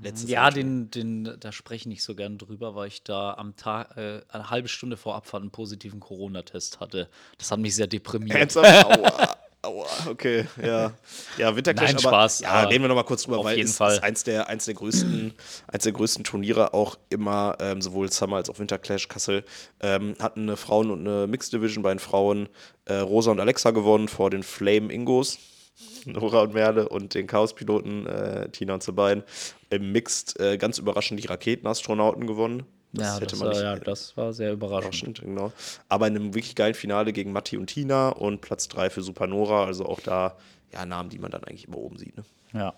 Letztes 0.00 0.30
Ja, 0.30 0.48
den, 0.50 0.92
den, 0.92 1.36
da 1.40 1.50
spreche 1.50 1.80
ich 1.82 1.86
nicht 1.86 2.04
so 2.04 2.14
gern 2.14 2.38
drüber, 2.38 2.76
weil 2.76 2.86
ich 2.86 3.02
da 3.02 3.34
am 3.34 3.56
Tag, 3.56 3.96
äh, 3.96 4.20
eine 4.28 4.48
halbe 4.48 4.68
Stunde 4.68 4.96
vor 4.96 5.16
Abfahrt 5.16 5.40
einen 5.42 5.50
positiven 5.50 5.98
Corona-Test 5.98 6.78
hatte. 6.78 7.08
Das 7.38 7.50
hat 7.50 7.58
mich 7.58 7.74
sehr 7.74 7.88
deprimiert. 7.88 8.54
Aua. 9.64 9.86
Okay, 10.08 10.44
ja. 10.60 10.92
Ja, 11.38 11.54
Winterclash, 11.54 11.92
Nein, 11.92 12.04
aber, 12.04 12.08
Spaß, 12.08 12.40
Ja, 12.40 12.48
aber 12.50 12.70
reden 12.70 12.82
wir 12.82 12.88
nochmal 12.88 13.04
kurz 13.04 13.22
drüber, 13.22 13.38
auf 13.38 13.44
weil 13.44 13.56
jeden 13.56 13.68
es 13.70 13.76
Fall. 13.76 13.94
ist 13.94 14.02
eins 14.02 14.24
der, 14.24 14.48
eins 14.48 14.64
der 14.64 14.74
größten, 14.74 15.34
eins 15.68 15.84
der 15.84 15.92
größten 15.92 16.24
Turniere 16.24 16.74
auch 16.74 16.98
immer, 17.10 17.56
ähm, 17.60 17.80
sowohl 17.80 18.10
Summer 18.10 18.36
als 18.36 18.50
auch 18.50 18.58
Winterclash 18.58 19.06
Kassel, 19.06 19.44
ähm, 19.80 20.16
hatten 20.20 20.42
eine 20.42 20.56
Frauen- 20.56 20.90
und 20.90 21.06
eine 21.06 21.28
Mixed 21.28 21.52
Division 21.52 21.84
bei 21.84 21.90
den 21.90 22.00
Frauen 22.00 22.48
äh, 22.86 22.94
Rosa 22.94 23.30
und 23.30 23.38
Alexa 23.38 23.70
gewonnen 23.70 24.08
vor 24.08 24.30
den 24.30 24.42
Flame 24.42 24.92
Ingos. 24.92 25.38
Nora 26.04 26.42
und 26.42 26.54
Merle 26.54 26.88
und 26.88 27.14
den 27.14 27.28
Chaos-Piloten 27.28 28.06
äh, 28.06 28.48
Tina 28.50 28.74
und 28.74 28.82
Sebain. 28.82 29.22
Im 29.70 29.92
Mixed 29.92 30.38
äh, 30.40 30.58
ganz 30.58 30.78
überraschend 30.78 31.22
die 31.22 31.26
Raketenastronauten 31.28 32.26
gewonnen. 32.26 32.64
Ja, 32.92 33.18
das 33.20 33.40
war, 33.40 33.60
ja, 33.62 33.76
das 33.76 34.16
war 34.16 34.32
sehr 34.32 34.52
überraschend. 34.52 35.20
Genau. 35.20 35.52
Aber 35.88 36.06
in 36.08 36.16
einem 36.16 36.34
wirklich 36.34 36.54
geilen 36.54 36.74
Finale 36.74 37.12
gegen 37.12 37.32
Matti 37.32 37.56
und 37.56 37.66
Tina 37.68 38.10
und 38.10 38.40
Platz 38.40 38.68
3 38.68 38.90
für 38.90 39.02
Supernora, 39.02 39.64
also 39.64 39.86
auch 39.86 40.00
da 40.00 40.36
ja 40.72 40.84
Namen, 40.86 41.08
die 41.10 41.18
man 41.18 41.30
dann 41.30 41.44
eigentlich 41.44 41.66
immer 41.68 41.78
oben 41.78 41.98
sieht. 41.98 42.16
Ne? 42.16 42.24
Ja. 42.52 42.74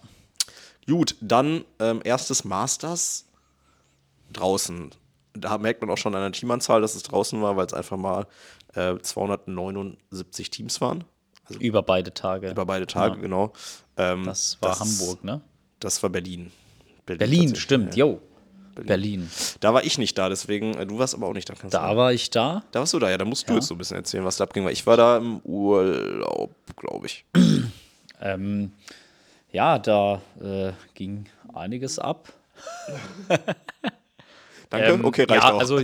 Gut, 0.87 1.17
dann 1.21 1.65
ähm, 1.79 2.01
erstes 2.05 2.45
Masters 2.45 3.27
draußen. 4.33 4.91
Da 5.33 5.59
merkt 5.59 5.81
man 5.81 5.91
auch 5.91 5.97
schon 5.99 6.15
an 6.15 6.21
der 6.23 6.33
Teamanzahl, 6.33 6.81
dass 6.81 6.95
es 6.95 7.03
draußen 7.03 7.41
war, 7.43 7.57
weil 7.57 7.67
es 7.67 7.75
einfach 7.75 7.97
mal 7.97 8.27
äh, 8.75 8.97
279 8.99 10.51
Teams 10.51 10.81
waren. 10.81 11.05
Über 11.59 11.83
beide 11.83 12.15
Tage. 12.15 12.51
Über 12.51 12.65
beide 12.67 12.87
Tage, 12.87 13.17
Ja. 13.17 13.21
genau. 13.21 13.53
Ähm, 13.97 14.25
Das 14.25 14.59
war 14.61 14.79
Hamburg, 14.79 15.25
ne? 15.25 15.41
Das 15.81 16.03
war 16.03 16.11
Berlin. 16.11 16.51
Berlin, 17.07 17.19
tatsächlich, 17.19 17.61
stimmt, 17.61 17.97
ja. 17.97 18.07
Jo. 18.77 18.85
Berlin. 18.85 19.31
Da 19.61 19.73
war 19.75 19.85
ich 19.85 19.99
nicht 19.99 20.17
da, 20.19 20.29
deswegen, 20.29 20.75
äh, 20.75 20.87
du 20.87 20.99
warst 20.99 21.15
aber 21.15 21.27
auch 21.29 21.33
nicht 21.35 21.49
da. 21.49 21.55
Da 21.63 21.69
sagen. 21.71 21.97
war 21.97 22.13
ich 22.13 22.31
da. 22.31 22.63
da 22.73 22.81
warst 22.81 22.93
du 22.95 22.99
da, 22.99 23.11
ja, 23.11 23.19
da 23.19 23.25
musst 23.25 23.49
du 23.49 23.53
Ja. 23.53 23.59
jetzt 23.59 23.69
so 23.69 23.75
ein 23.75 23.79
bisschen 23.79 23.97
erzählen, 23.97 24.25
was 24.25 24.37
da 24.37 24.45
abging, 24.45 24.65
weil 24.65 24.73
ich 24.73 24.87
war 24.87 24.97
da 24.97 25.17
im 25.19 25.39
Urlaub, 25.41 26.51
glaube 26.77 27.07
ich. 27.07 27.25
Ähm, 28.21 28.71
ja, 29.53 29.79
da 29.79 30.23
äh, 30.41 30.73
ging 30.95 31.27
einiges 31.53 31.99
ab. 31.99 32.33
Danke, 34.71 34.87
Ähm, 34.93 35.05
okay, 35.05 35.25
reicht 35.29 35.43
ja, 35.45 35.53
auch. 35.53 35.59
Also 35.59 35.81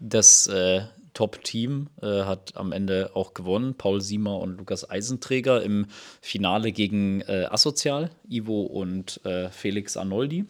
das 0.00 0.46
äh, 0.48 0.82
Top-Team 1.12 1.88
äh, 2.02 2.24
hat 2.24 2.56
am 2.56 2.72
Ende 2.72 3.10
auch 3.14 3.34
gewonnen. 3.34 3.74
Paul 3.76 4.00
Siemer 4.00 4.38
und 4.40 4.58
Lukas 4.58 4.88
Eisenträger 4.90 5.62
im 5.62 5.86
Finale 6.20 6.72
gegen 6.72 7.20
äh, 7.22 7.46
Asozial, 7.50 8.10
Ivo 8.28 8.62
und 8.62 9.24
äh, 9.24 9.48
Felix 9.50 9.96
Arnoldi. 9.96 10.44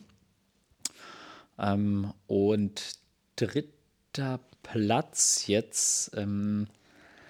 Ähm, 1.59 2.13
und 2.27 2.99
dritter 3.37 4.41
Platz 4.63 5.47
jetzt. 5.47 6.17
Ähm, 6.17 6.67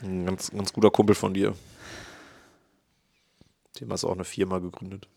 Ein 0.03 0.27
ganz, 0.27 0.51
ganz 0.51 0.73
guter 0.73 0.91
Kumpel 0.91 1.15
von 1.15 1.35
dir. 1.35 1.55
Dem 3.81 3.93
hast 3.93 4.05
du 4.05 4.09
auch 4.09 4.15
eine 4.15 4.25
Firma 4.25 4.59
gegründet. 4.59 5.09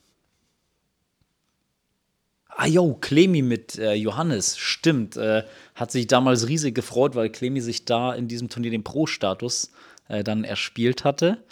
Ah 2.49 2.65
jo, 2.65 2.95
Clemi 2.95 3.43
mit 3.43 3.77
äh, 3.77 3.93
Johannes, 3.93 4.57
stimmt. 4.57 5.15
Äh, 5.15 5.43
hat 5.75 5.91
sich 5.91 6.07
damals 6.07 6.47
riesig 6.47 6.73
gefreut, 6.73 7.13
weil 7.13 7.29
Clemi 7.29 7.61
sich 7.61 7.85
da 7.85 8.15
in 8.15 8.27
diesem 8.27 8.49
Turnier 8.49 8.71
den 8.71 8.83
Pro-Status 8.83 9.71
äh, 10.07 10.23
dann 10.23 10.43
erspielt 10.43 11.03
hatte. 11.03 11.43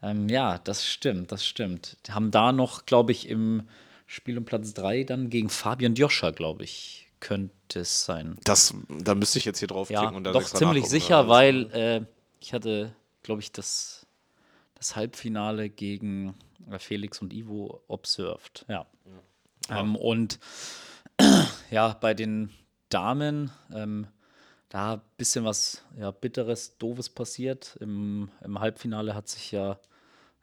Ähm, 0.00 0.28
ja, 0.28 0.58
das 0.58 0.86
stimmt, 0.86 1.32
das 1.32 1.44
stimmt. 1.44 1.96
Die 2.06 2.12
haben 2.12 2.30
da 2.30 2.52
noch, 2.52 2.86
glaube 2.86 3.10
ich, 3.10 3.28
im 3.28 3.64
Spiel 4.06 4.38
um 4.38 4.44
Platz 4.44 4.74
3 4.74 5.04
dann 5.04 5.30
gegen 5.30 5.48
Fabian 5.48 5.94
Joscha, 5.94 6.30
glaube 6.30 6.64
ich, 6.64 7.08
könnte 7.20 7.80
es 7.80 8.04
sein. 8.04 8.36
Das, 8.44 8.74
da 8.88 9.14
müsste 9.14 9.38
ich 9.38 9.44
jetzt 9.44 9.58
hier 9.58 9.68
draufklicken 9.68 10.10
Ja, 10.10 10.16
und 10.16 10.24
dann 10.24 10.34
doch 10.34 10.44
ziemlich 10.44 10.86
sicher, 10.86 11.28
weil 11.28 11.70
äh, 11.72 12.04
ich 12.40 12.52
hatte, 12.52 12.94
glaube 13.22 13.40
ich, 13.40 13.52
das, 13.52 14.06
das 14.74 14.96
Halbfinale 14.96 15.70
gegen 15.70 16.34
äh, 16.70 16.78
Felix 16.78 17.20
und 17.20 17.32
Ivo 17.32 17.82
observed. 17.88 18.66
Ja. 18.68 18.86
Ähm, 19.70 19.96
und 19.96 20.38
ja, 21.70 21.94
bei 21.94 22.14
den 22.14 22.50
Damen, 22.90 23.50
ähm, 23.72 24.06
da 24.68 24.94
ein 24.94 25.00
bisschen 25.16 25.44
was 25.44 25.84
ja, 25.96 26.10
Bitteres, 26.10 26.76
Doofes 26.78 27.08
passiert. 27.08 27.76
Im, 27.80 28.30
Im 28.42 28.60
Halbfinale 28.60 29.14
hat 29.14 29.28
sich 29.28 29.52
ja 29.52 29.78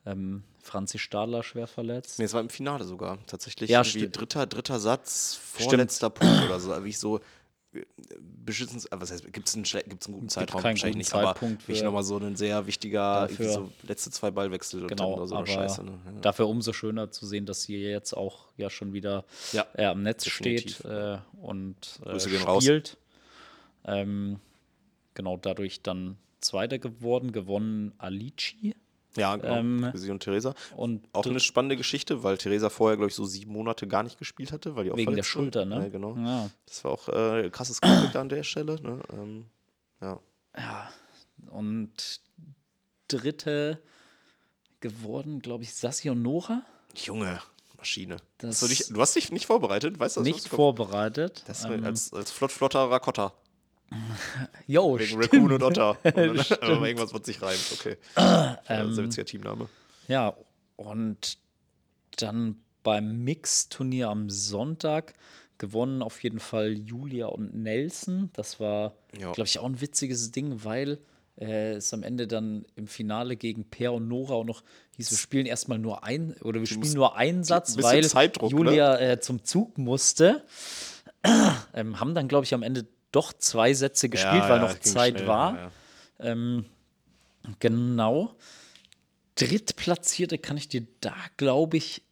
ähm, 0.06 0.44
Franzi 0.64 1.00
Stadler 1.00 1.44
schwer 1.44 1.68
verletzt. 1.68 2.20
Nee, 2.20 2.26
es 2.26 2.34
war 2.34 2.42
im 2.42 2.50
Finale 2.50 2.84
sogar. 2.84 3.18
Tatsächlich 3.28 3.70
Ja, 3.70 3.82
irgendwie 3.84 4.10
dritter, 4.10 4.46
dritter 4.48 4.80
Satz, 4.80 5.36
vorletzter 5.42 6.10
Punkt 6.10 6.44
oder 6.46 6.60
so. 6.60 6.84
Wie 6.84 6.90
ich 6.90 7.00
so 7.00 7.20
äh, 7.74 7.84
beschissen, 8.20 8.80
äh, 8.80 9.00
was 9.00 9.12
heißt, 9.12 9.32
gibt 9.32 9.48
es 9.48 9.56
einen, 9.56 9.64
gibt's 9.64 10.08
einen 10.08 10.16
guten 10.16 10.30
Zeitraum? 10.30 10.62
keinen 10.62 10.74
Wahrscheinlich 10.74 10.98
nicht, 10.98 11.10
Zeitpunkt 11.10 11.64
aber 11.68 11.76
für- 11.76 11.84
nochmal 11.86 12.04
so 12.04 12.18
ein 12.18 12.36
sehr 12.36 12.68
wichtiger, 12.68 13.28
Dafür- 13.28 13.54
so 13.54 13.72
letzte 13.84 14.12
zwei 14.12 14.30
Ballwechsel 14.32 14.86
Genau, 14.88 15.18
dann 15.18 15.28
so 15.28 15.36
eine 15.36 15.48
Scheiße. 15.48 15.84
Ne? 15.84 16.00
Ja. 16.06 16.12
dafür 16.22 16.48
umso 16.50 16.74
schöner 16.74 17.12
zu 17.12 17.26
sehen, 17.26 17.46
dass 17.46 17.64
sie 17.64 17.78
jetzt 17.78 18.14
auch 18.14 18.50
ja 18.58 18.70
schon 18.70 18.94
wieder 18.94 19.24
Ja, 19.54 19.66
äh, 19.76 19.86
am 19.86 20.04
Netz 20.04 20.24
definitiv. 20.26 20.78
steht 20.80 20.86
äh, 20.86 21.18
und 21.42 22.00
äh, 22.06 22.10
Grüße 22.10 22.30
gehen 22.30 22.44
raus. 22.44 22.64
spielt. 22.64 22.98
Ähm, 23.86 24.40
genau, 25.14 25.38
dadurch 25.38 25.82
dann 25.82 26.18
Zweiter 26.40 26.78
geworden, 26.80 27.32
gewonnen 27.32 27.94
Alici. 28.00 28.76
Ja, 29.18 29.36
genau. 29.36 29.56
Ähm, 29.56 29.92
Sie 29.94 30.10
und 30.10 30.22
Theresa. 30.24 30.54
Und 30.76 31.04
Auch 31.14 31.26
eine 31.26 31.40
spannende 31.40 31.76
Geschichte, 31.76 32.24
weil 32.24 32.38
Theresa 32.38 32.70
vorher, 32.70 32.96
glaube 32.98 33.10
ich, 33.10 33.16
so 33.16 33.26
sieben 33.26 33.52
Monate 33.52 33.88
gar 33.88 34.04
nicht 34.04 34.18
gespielt 34.18 34.52
hatte, 34.52 34.76
weil 34.76 34.86
die 34.86 34.92
auch 34.92 34.98
wegen 34.98 35.16
der. 35.16 35.24
Schulter, 35.24 35.66
ne? 35.66 35.76
Ja, 35.84 35.90
genau. 35.90 36.16
Ja. 36.18 36.50
Das 36.66 36.84
war 36.84 36.92
auch 36.92 37.10
äh, 37.10 37.50
krasses 37.50 37.82
Konflikt 37.82 38.16
an 38.16 38.30
der 38.30 38.44
Stelle. 38.44 38.82
Ne? 38.82 39.02
Ähm, 39.14 39.46
ja. 40.02 40.20
Und 41.50 42.22
dritte 43.08 43.82
geworden, 44.80 45.42
glaube 45.42 45.64
ich, 45.64 45.74
Sassi 45.74 46.10
und 46.10 46.22
Nora. 46.22 46.64
Junge, 46.96 47.40
Maschine. 47.78 48.18
Das- 48.38 48.62
Hast 48.62 48.64
du, 48.64 48.68
dich, 48.68 48.88
du 48.88 49.02
hast 49.02 49.16
dich 49.16 49.32
nicht 49.32 49.46
vorbereitet, 49.46 50.00
weißt 50.00 50.18
du? 50.18 50.22
Nicht 50.22 50.48
vorbereitet. 50.48 51.44
Das 51.48 51.66
Ähm, 51.66 51.84
als, 51.86 52.14
als 52.14 52.32
flott 52.32 52.52
flotter 52.52 52.90
Rakotta. 52.90 53.34
Jo, 54.68 54.96
Wegen 54.98 55.06
stimmt. 55.08 55.24
Raccoon 55.24 55.52
und 55.52 55.64
Otter. 55.64 55.98
Und 56.04 56.16
dann, 56.16 56.40
aber 56.62 56.88
irgendwas 56.88 57.14
wird 57.14 57.26
sich 57.26 57.42
reimt, 57.42 57.60
okay. 57.74 57.98
Ähm, 58.70 58.94
sehr 58.94 59.04
witziger 59.06 59.26
Teamname. 59.26 59.68
Ja, 60.08 60.36
und 60.78 61.38
dann 62.18 62.56
beim 62.84 63.24
Mix-Turnier 63.24 64.10
am 64.10 64.30
Sonntag 64.30 65.14
gewonnen 65.58 66.02
auf 66.02 66.24
jeden 66.24 66.40
Fall 66.40 66.74
Julia 66.74 67.28
und 67.28 67.54
Nelson. 67.54 68.30
Das 68.34 68.60
war, 68.60 68.96
Ja. 69.20 69.32
glaube 69.32 69.48
ich, 69.48 69.60
auch 69.60 69.66
ein 69.66 69.80
witziges 69.82 70.32
Ding, 70.32 70.64
weil 70.64 70.98
äh, 71.40 71.74
es 71.74 71.94
am 71.94 72.02
Ende 72.04 72.28
dann 72.28 72.66
im 72.76 72.88
Finale 72.88 73.36
gegen 73.36 73.66
Per 73.66 73.94
und 73.94 74.08
Nora 74.08 74.34
auch 74.34 74.44
noch 74.44 74.64
hieß, 74.98 75.12
wir 75.12 75.18
spielen 75.18 75.46
erstmal 75.46 75.78
nur 75.80 76.04
ein 76.04 76.34
oder 76.42 76.60
wir 76.60 76.68
spielen 76.68 76.82
musst- 76.82 76.96
nur 76.96 77.16
einen 77.16 77.44
Satz, 77.44 77.78
weil 77.82 78.02
ne? 78.02 78.32
Julia 78.50 79.00
äh, 79.00 79.20
zum 79.20 79.44
Zug 79.44 79.78
musste. 79.78 80.44
ähm, 81.74 82.00
haben 82.00 82.16
dann, 82.16 82.28
glaube 82.28 82.46
ich, 82.46 82.54
am 82.54 82.64
Ende 82.64 82.88
doch 83.12 83.34
zwei 83.34 83.74
Sätze 83.74 84.10
gespielt, 84.10 84.44
weil 84.48 84.60
noch 84.60 84.74
ging 84.80 84.94
Zeit 84.94 85.16
schnell, 85.16 85.28
war. 85.28 85.56
ja, 85.56 85.62
ja. 85.62 85.72
Ähm, 86.32 86.66
genau. 87.60 88.36
Drittplatzierte 89.36 90.38
kann 90.38 90.58
ich 90.58 90.68
dir 90.68 90.86
da, 91.00 91.16
glaube 91.38 91.78
ich, 91.78 92.04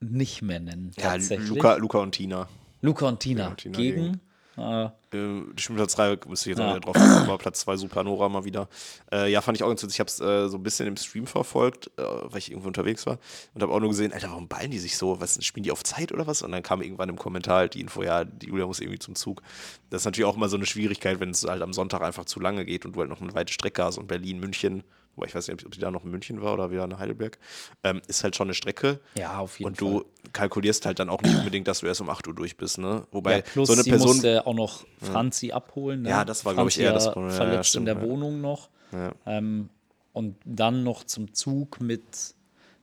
nicht 0.00 0.42
mehr 0.42 0.60
nennen. 0.60 0.92
Ja. 0.96 1.16
Luca, 1.16 1.76
Luca 1.76 1.98
und 1.98 2.12
Tina. 2.12 2.48
Luca 2.82 3.08
und 3.08 3.20
Tina, 3.20 3.44
Luca 3.44 3.50
und 3.50 3.58
Tina 3.58 3.78
gegen. 3.78 4.20
Äh, 4.58 4.84
Äh, 5.12 5.42
die 5.54 5.72
Platz 5.74 5.94
3 5.94 6.18
müsste 6.26 6.50
ich 6.50 6.56
jetzt 6.56 6.58
Ja. 6.58 6.66
auch 6.66 6.70
wieder 6.76 6.80
drauf 6.80 6.94
kommen, 6.96 7.12
aber 7.28 7.38
Platz 7.38 7.60
2 7.60 7.76
Supernova 7.76 8.28
mal 8.28 8.44
wieder. 8.44 8.68
Äh, 9.12 9.30
ja, 9.30 9.40
fand 9.40 9.56
ich 9.56 9.62
auch 9.62 9.68
ganz 9.68 9.82
witzig. 9.82 9.96
Ich 9.96 10.00
habe 10.00 10.08
es 10.08 10.20
äh, 10.20 10.48
so 10.48 10.56
ein 10.56 10.62
bisschen 10.62 10.86
im 10.88 10.96
Stream 10.96 11.26
verfolgt, 11.26 11.90
äh, 11.96 12.02
weil 12.02 12.38
ich 12.38 12.50
irgendwo 12.50 12.66
unterwegs 12.68 13.06
war 13.06 13.18
und 13.54 13.62
habe 13.62 13.72
auch 13.72 13.80
nur 13.80 13.90
gesehen, 13.90 14.12
Alter, 14.12 14.30
warum 14.30 14.48
ballen 14.48 14.70
die 14.70 14.78
sich 14.78 14.96
so? 14.96 15.20
Was, 15.20 15.42
spielen 15.44 15.64
die 15.64 15.70
auf 15.72 15.84
Zeit 15.84 16.10
oder 16.12 16.26
was? 16.26 16.42
Und 16.42 16.52
dann 16.52 16.62
kam 16.62 16.82
irgendwann 16.82 17.08
im 17.08 17.16
Kommentar 17.16 17.58
halt 17.58 17.74
die 17.74 17.80
Info, 17.80 18.02
ja, 18.02 18.24
die 18.24 18.46
Julia 18.46 18.66
muss 18.66 18.80
irgendwie 18.80 18.98
zum 18.98 19.14
Zug. 19.14 19.42
Das 19.90 20.02
ist 20.02 20.04
natürlich 20.06 20.26
auch 20.28 20.36
immer 20.36 20.48
so 20.48 20.56
eine 20.56 20.66
Schwierigkeit, 20.66 21.20
wenn 21.20 21.30
es 21.30 21.44
halt 21.44 21.62
am 21.62 21.72
Sonntag 21.72 22.02
einfach 22.02 22.24
zu 22.24 22.40
lange 22.40 22.64
geht 22.64 22.84
und 22.84 22.96
du 22.96 23.00
halt 23.00 23.10
noch 23.10 23.20
eine 23.20 23.34
weite 23.34 23.52
Strecke 23.52 23.84
hast 23.84 23.98
und 23.98 24.08
Berlin, 24.08 24.40
München, 24.40 24.82
wobei 25.16 25.26
ich 25.26 25.34
weiß 25.34 25.48
nicht, 25.48 25.64
ob 25.64 25.72
die 25.72 25.80
da 25.80 25.90
noch 25.90 26.04
in 26.04 26.10
München 26.10 26.40
war 26.42 26.54
oder 26.54 26.70
wieder 26.70 26.84
in 26.84 26.98
Heidelberg, 26.98 27.38
ähm, 27.82 28.00
ist 28.06 28.22
halt 28.22 28.36
schon 28.36 28.46
eine 28.46 28.54
Strecke. 28.54 29.00
Ja, 29.16 29.38
auf 29.38 29.58
jeden 29.58 29.68
Und 29.68 29.80
du 29.80 30.04
kalkulierst 30.32 30.86
halt 30.86 30.98
dann 30.98 31.08
auch 31.08 31.22
nicht 31.22 31.36
unbedingt, 31.36 31.66
dass 31.68 31.80
du 31.80 31.86
erst 31.86 32.00
um 32.00 32.10
8 32.10 32.28
Uhr 32.28 32.34
durch 32.34 32.56
bist, 32.56 32.78
ne? 32.78 33.06
Wobei 33.10 33.36
ja, 33.36 33.42
plus 33.42 33.68
so 33.68 33.72
eine 33.72 33.82
sie 33.82 33.90
Person. 33.90 34.08
musste 34.08 34.46
auch 34.46 34.54
noch 34.54 34.86
Franzi 35.00 35.52
abholen. 35.52 36.02
Ne? 36.02 36.10
Ja, 36.10 36.24
das 36.24 36.44
war, 36.44 36.54
glaub 36.54 36.68
ich, 36.68 36.78
eher 36.78 36.92
das 36.92 37.06
ja 37.06 37.12
Problem. 37.12 37.30
Ja, 37.30 37.36
verletzt 37.36 37.56
ja, 37.56 37.64
stimmt, 37.64 37.88
in 37.88 37.94
der 37.94 38.04
ja. 38.04 38.10
Wohnung 38.10 38.40
noch. 38.40 38.68
Ja. 38.92 39.12
Ähm, 39.26 39.70
und 40.12 40.36
dann 40.44 40.84
noch 40.84 41.04
zum 41.04 41.34
Zug 41.34 41.80
mit 41.80 42.02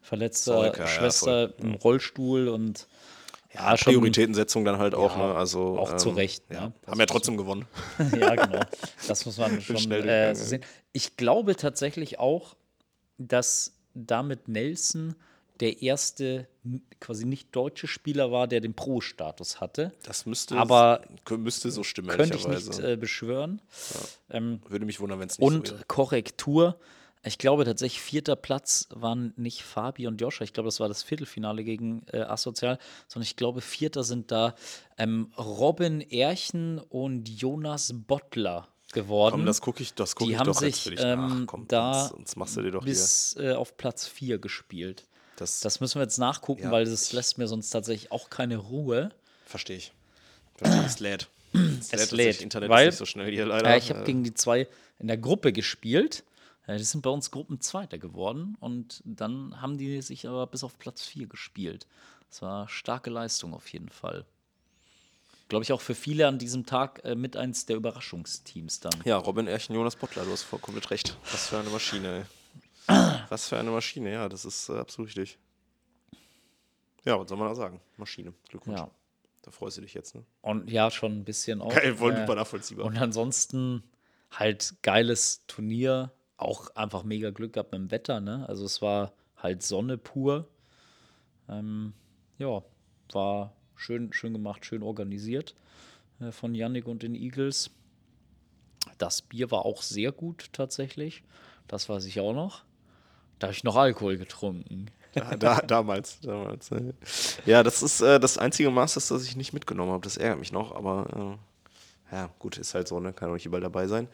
verletzter 0.02 0.68
ja, 0.68 0.74
ja, 0.78 0.88
Schwester 0.88 1.58
im 1.60 1.74
Rollstuhl 1.76 2.48
und 2.48 2.88
ja, 3.54 3.78
schon 3.78 3.94
Prioritätensetzung 3.94 4.66
dann 4.66 4.78
halt 4.78 4.96
auch, 4.96 5.18
Ja, 5.18 5.28
ne? 5.28 5.36
Also, 5.36 5.78
auch 5.80 5.96
zu 5.98 6.10
Recht, 6.10 6.44
Ja. 6.52 6.68
ne? 6.68 6.74
Das 6.82 6.92
Haben 6.92 7.00
ja 7.00 7.06
trotzdem 7.06 7.38
gewonnen. 7.38 7.66
ja, 8.20 8.36
genau. 8.36 8.62
Das 9.08 9.26
muss 9.26 9.38
man 9.38 9.62
schon 9.62 9.78
schnell 9.78 10.08
äh, 10.08 10.36
so 10.36 10.44
sehen. 10.46 10.64
Ich 10.92 11.18
glaube 11.18 11.56
tatsächlich 11.56 12.20
auch, 12.20 12.56
dass 13.18 13.74
damit 13.94 14.48
Nelson 14.48 15.16
der 15.60 15.82
erste 15.82 16.48
quasi 17.00 17.26
nicht 17.26 17.56
deutsche 17.56 17.88
Spieler 17.88 18.32
war, 18.32 18.48
der 18.48 18.60
den 18.60 18.74
Pro-Status 18.74 19.62
hatte. 19.62 19.92
Das 20.04 20.26
müsste, 20.26 20.56
Aber 20.58 21.02
müsste 21.30 21.70
so 21.72 21.84
stimmen, 21.84 22.10
Könnte 22.10 22.38
ich 22.38 22.48
nicht 22.48 22.80
äh, 22.80 22.98
beschwören. 22.98 23.62
Ähm, 24.30 24.62
Würde 24.68 24.86
mich 24.86 25.00
wundern, 25.00 25.20
wenn 25.20 25.28
es 25.30 25.38
nicht 25.38 25.48
und 25.48 25.68
so 25.68 25.74
wäre. 25.76 25.84
Korrektur. 25.88 26.78
Ich 27.26 27.38
glaube 27.38 27.64
tatsächlich, 27.64 28.02
vierter 28.02 28.36
Platz 28.36 28.88
waren 28.92 29.34
nicht 29.38 29.64
Fabi 29.64 30.08
und 30.08 30.20
Joscha. 30.20 30.44
Ich 30.44 30.52
glaube, 30.52 30.68
das 30.68 30.80
war 30.82 30.90
das 30.90 31.04
Viertelfinale 31.04 31.64
gegen 31.64 32.06
äh, 32.12 32.20
Asozial, 32.22 32.78
sondern 33.08 33.24
ich 33.26 33.38
glaube, 33.38 33.62
vierter 33.62 34.04
sind 34.04 34.30
da 34.32 34.56
ähm, 34.98 35.32
Robin 35.38 36.02
Erchen 36.02 36.80
und 36.80 37.30
Jonas 37.30 37.94
Bottler 37.96 38.68
geworden. 38.92 39.36
Komm, 39.36 39.46
das 39.46 39.62
gucke 39.62 39.82
ich, 39.82 39.94
das 39.94 40.16
guck 40.16 40.28
die 40.28 40.34
ich 40.34 40.40
haben 40.40 40.48
doch 40.48 40.62
jetzt 40.62 40.76
sich 40.76 40.84
für 40.84 40.90
dich 40.92 41.00
ähm, 41.02 41.20
nach. 41.42 41.48
Komm, 41.48 41.66
da 41.70 42.10
sonst, 42.10 42.36
machst 42.36 42.58
du 42.58 42.62
dir 42.62 42.72
doch 42.72 42.84
bis 42.84 43.36
äh, 43.40 43.54
auf 43.54 43.78
Platz 43.78 44.06
4 44.06 44.38
gespielt. 44.40 45.06
Das, 45.38 45.62
Das 45.62 45.80
müssen 45.80 45.96
wir 46.00 46.04
jetzt 46.04 46.18
nachgucken, 46.20 46.64
Ja, 46.64 46.72
weil 46.72 46.86
das 46.86 47.12
lässt 47.14 47.38
mir 47.38 47.48
sonst 47.48 47.70
tatsächlich 47.70 48.12
auch 48.12 48.30
keine 48.30 48.58
Ruhe. 48.58 49.10
verstehe 49.46 49.78
ich. 49.78 49.94
Verstehe. 50.58 50.86
Es 50.86 51.00
lädt. 51.00 51.30
Es 51.92 52.12
lädt. 52.12 52.36
Das 52.36 52.42
Internet 52.42 52.70
weil- 52.70 52.88
ist 52.90 52.94
nicht 52.96 53.00
so 53.00 53.06
schnell 53.06 53.32
hier 53.32 53.46
leider. 53.46 53.70
Ja, 53.70 53.78
ich 53.78 53.90
habe 53.92 54.02
Äh, 54.02 54.06
gegen 54.06 54.24
die 54.26 54.34
zwei 54.34 54.68
in 55.00 55.08
der 55.08 55.18
Gruppe 55.18 55.54
gespielt. 55.54 56.24
Äh, 56.68 56.78
Die 56.78 56.84
sind 56.84 57.02
bei 57.02 57.10
uns 57.10 57.32
Gruppenzweiter 57.32 57.98
geworden 57.98 58.56
und 58.60 59.02
dann 59.06 59.60
haben 59.62 59.78
die 59.78 60.02
sich 60.02 60.28
aber 60.28 60.48
bis 60.48 60.64
auf 60.64 60.78
Platz 60.80 61.04
4 61.04 61.28
gespielt. 61.28 61.88
Das 62.30 62.42
war 62.42 62.68
starke 62.70 63.10
Leistung 63.10 63.54
auf 63.54 63.68
jeden 63.72 63.90
Fall. 63.90 64.26
Glaube 65.50 65.64
ich 65.64 65.72
auch 65.74 65.82
für 65.82 65.94
viele 65.94 66.28
an 66.28 66.40
diesem 66.40 66.66
Tag 66.66 67.04
äh, 67.04 67.16
mit 67.16 67.36
eins 67.38 67.66
der 67.66 67.76
Überraschungsteams 67.76 68.80
dann. 68.80 68.94
Ja, 69.06 69.18
Robin 69.18 69.46
Erchen, 69.48 69.76
Jonas 69.76 69.96
Bottler, 69.96 70.24
du 70.26 70.32
hast 70.32 70.44
voll 70.44 70.60
komplett 70.60 70.90
recht. 70.90 71.16
Was 71.32 71.50
für 71.50 71.60
eine 71.60 71.70
Maschine, 71.70 72.26
ey. 72.88 72.96
Was 73.30 73.48
für 73.48 73.58
eine 73.58 73.72
Maschine, 73.72 74.12
ja, 74.12 74.28
das 74.28 74.44
ist 74.46 74.68
äh, 74.70 74.78
absolut 74.78 75.08
richtig. 75.10 75.38
Ja, 77.06 77.20
was 77.20 77.30
soll 77.30 77.38
man 77.38 77.48
da 77.50 77.56
sagen? 77.56 77.80
Maschine. 77.98 78.34
Glückwunsch. 78.50 78.80
Ja. 78.80 78.90
Da 79.42 79.52
freust 79.52 79.78
du 79.78 79.82
dich 79.82 79.94
jetzt, 79.94 80.16
ne? 80.16 80.24
Und 80.42 80.70
ja, 80.70 80.90
schon 80.92 81.12
ein 81.20 81.24
bisschen 81.26 81.62
auch. 81.62 81.74
Geil, 81.74 81.96
voll 81.96 82.14
Äh, 82.14 82.26
nachvollziehbar. 82.36 82.86
Und 82.86 82.98
ansonsten 82.98 83.84
halt 84.32 84.76
geiles 84.82 85.44
Turnier. 85.48 86.12
Auch 86.38 86.76
einfach 86.76 87.04
mega 87.04 87.30
Glück 87.30 87.54
gehabt 87.54 87.72
mit 87.72 87.82
dem 87.82 87.92
Wetter, 87.92 88.20
ne? 88.20 88.48
Also 88.48 88.66
es 88.66 88.82
war 88.82 89.14
halt 89.38 89.64
Sonne 89.64 89.98
pur. 89.98 90.48
Ähm, 91.50 91.94
ja, 92.38 92.64
war 93.12 93.54
schön, 93.76 94.14
schön 94.14 94.34
gemacht, 94.34 94.66
schön 94.66 94.84
organisiert 94.84 95.56
äh, 96.20 96.32
von 96.32 96.56
Yannick 96.56 96.88
und 96.88 97.04
den 97.04 97.16
Eagles. 97.16 97.72
Das 98.98 99.22
Bier 99.22 99.52
war 99.52 99.66
auch 99.66 99.82
sehr 99.82 100.12
gut 100.12 100.50
tatsächlich. 100.52 101.24
Das 101.68 101.88
weiß 101.90 102.06
ich 102.06 102.20
auch 102.20 102.34
noch. 102.34 102.64
Da 103.40 103.48
habe 103.48 103.54
ich 103.54 103.64
noch 103.64 103.76
Alkohol 103.76 104.18
getrunken. 104.18 104.88
Ja, 105.16 105.36
da, 105.36 105.62
damals, 105.68 106.20
damals. 106.22 106.72
ne. 106.72 106.94
Ja, 107.46 107.64
das 107.64 107.84
ist 107.84 108.02
äh, 108.02 108.20
das 108.20 108.38
einzige 108.38 108.70
Masters, 108.72 109.10
das 109.10 109.24
ich 109.26 109.36
nicht 109.36 109.54
mitgenommen 109.54 109.92
habe. 109.92 110.04
Das 110.04 110.18
ärgert 110.18 110.40
mich 110.40 110.52
noch, 110.52 110.74
aber 110.76 111.38
äh, 111.38 111.53
ja, 112.12 112.30
gut, 112.40 112.58
ist 112.58 112.76
halt 112.76 112.88
so, 112.88 113.00
ne? 113.00 113.14
Kann 113.14 113.30
auch 113.30 113.34
nicht 113.34 113.46
überall 113.46 113.62
dabei 113.62 113.88
sein. 113.88 114.08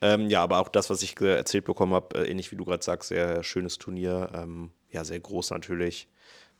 Ähm, 0.00 0.28
ja, 0.28 0.42
aber 0.42 0.58
auch 0.58 0.68
das, 0.68 0.90
was 0.90 1.02
ich 1.02 1.20
äh, 1.20 1.36
erzählt 1.36 1.64
bekommen 1.64 1.94
habe, 1.94 2.18
äh, 2.18 2.30
ähnlich 2.30 2.52
wie 2.52 2.56
du 2.56 2.64
gerade 2.64 2.84
sagst, 2.84 3.08
sehr 3.08 3.42
schönes 3.42 3.78
Turnier. 3.78 4.30
Ähm, 4.34 4.70
ja, 4.90 5.04
sehr 5.04 5.20
groß 5.20 5.50
natürlich. 5.50 6.08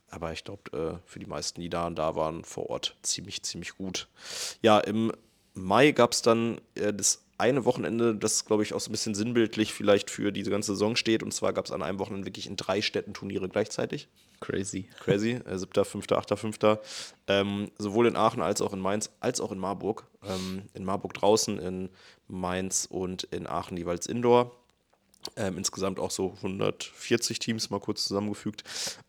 Aber 0.09 0.33
ich 0.33 0.45
glaube, 0.45 0.71
äh, 0.73 1.09
für 1.09 1.19
die 1.19 1.27
meisten, 1.27 1.61
die 1.61 1.69
da 1.69 1.87
und 1.87 1.97
da 1.99 2.15
waren, 2.15 2.45
vor 2.45 2.71
Ort 2.71 2.97
ziemlich, 3.03 3.43
ziemlich 3.43 3.77
gut. 3.77 4.09
Ja, 4.63 4.79
im 4.79 5.13
Mai 5.55 5.93
gab 5.93 6.13
es 6.13 6.23
dann 6.23 6.61
äh, 6.75 6.93
das 6.93 7.25
eine 7.39 7.65
Wochenende, 7.65 8.15
das, 8.15 8.45
glaube 8.45 8.63
ich, 8.63 8.73
auch 8.73 8.81
so 8.81 8.89
ein 8.89 8.93
bisschen 8.93 9.15
sinnbildlich 9.15 9.75
vielleicht 9.75 10.11
für 10.11 10.33
diese 10.33 10.51
ganze 10.51 10.73
Saison 10.73 10.97
steht. 10.97 11.23
Und 11.23 11.35
zwar 11.35 11.53
gab 11.53 11.67
es 11.67 11.73
an 11.73 11.83
einem 11.83 11.99
Wochenende 11.99 12.27
wirklich 12.27 12.47
in 12.47 12.57
drei 12.57 12.81
Städten 12.81 13.15
Turniere 13.15 13.49
gleichzeitig. 13.49 14.09
Crazy. 14.41 14.89
Crazy. 15.01 15.41
Äh, 15.45 15.59
7., 15.59 15.85
5., 15.85 16.11
8., 16.11 16.39
5. 16.39 16.59
Ähm, 17.29 17.71
sowohl 17.79 18.07
in 18.07 18.17
Aachen 18.17 18.43
als 18.43 18.61
auch 18.61 18.73
in 18.73 18.81
Mainz, 18.81 19.11
als 19.21 19.41
auch 19.41 19.53
in 19.53 19.59
Marburg. 19.59 20.07
Ähm, 20.25 20.63
in 20.75 20.85
Marburg 20.85 21.15
draußen, 21.15 21.59
in 21.59 21.89
Mainz 22.29 22.87
und 22.91 23.25
in 23.25 23.47
Aachen 23.47 23.77
jeweils 23.77 24.07
Indoor. 24.07 24.53
Ähm, 25.37 25.59
insgesamt 25.59 25.99
auch 25.99 26.11
so 26.11 26.35
140 26.37 27.39
Teams 27.39 27.71
mal 27.71 27.81
kurz 27.81 28.05
zusammengefügt. 28.05 28.63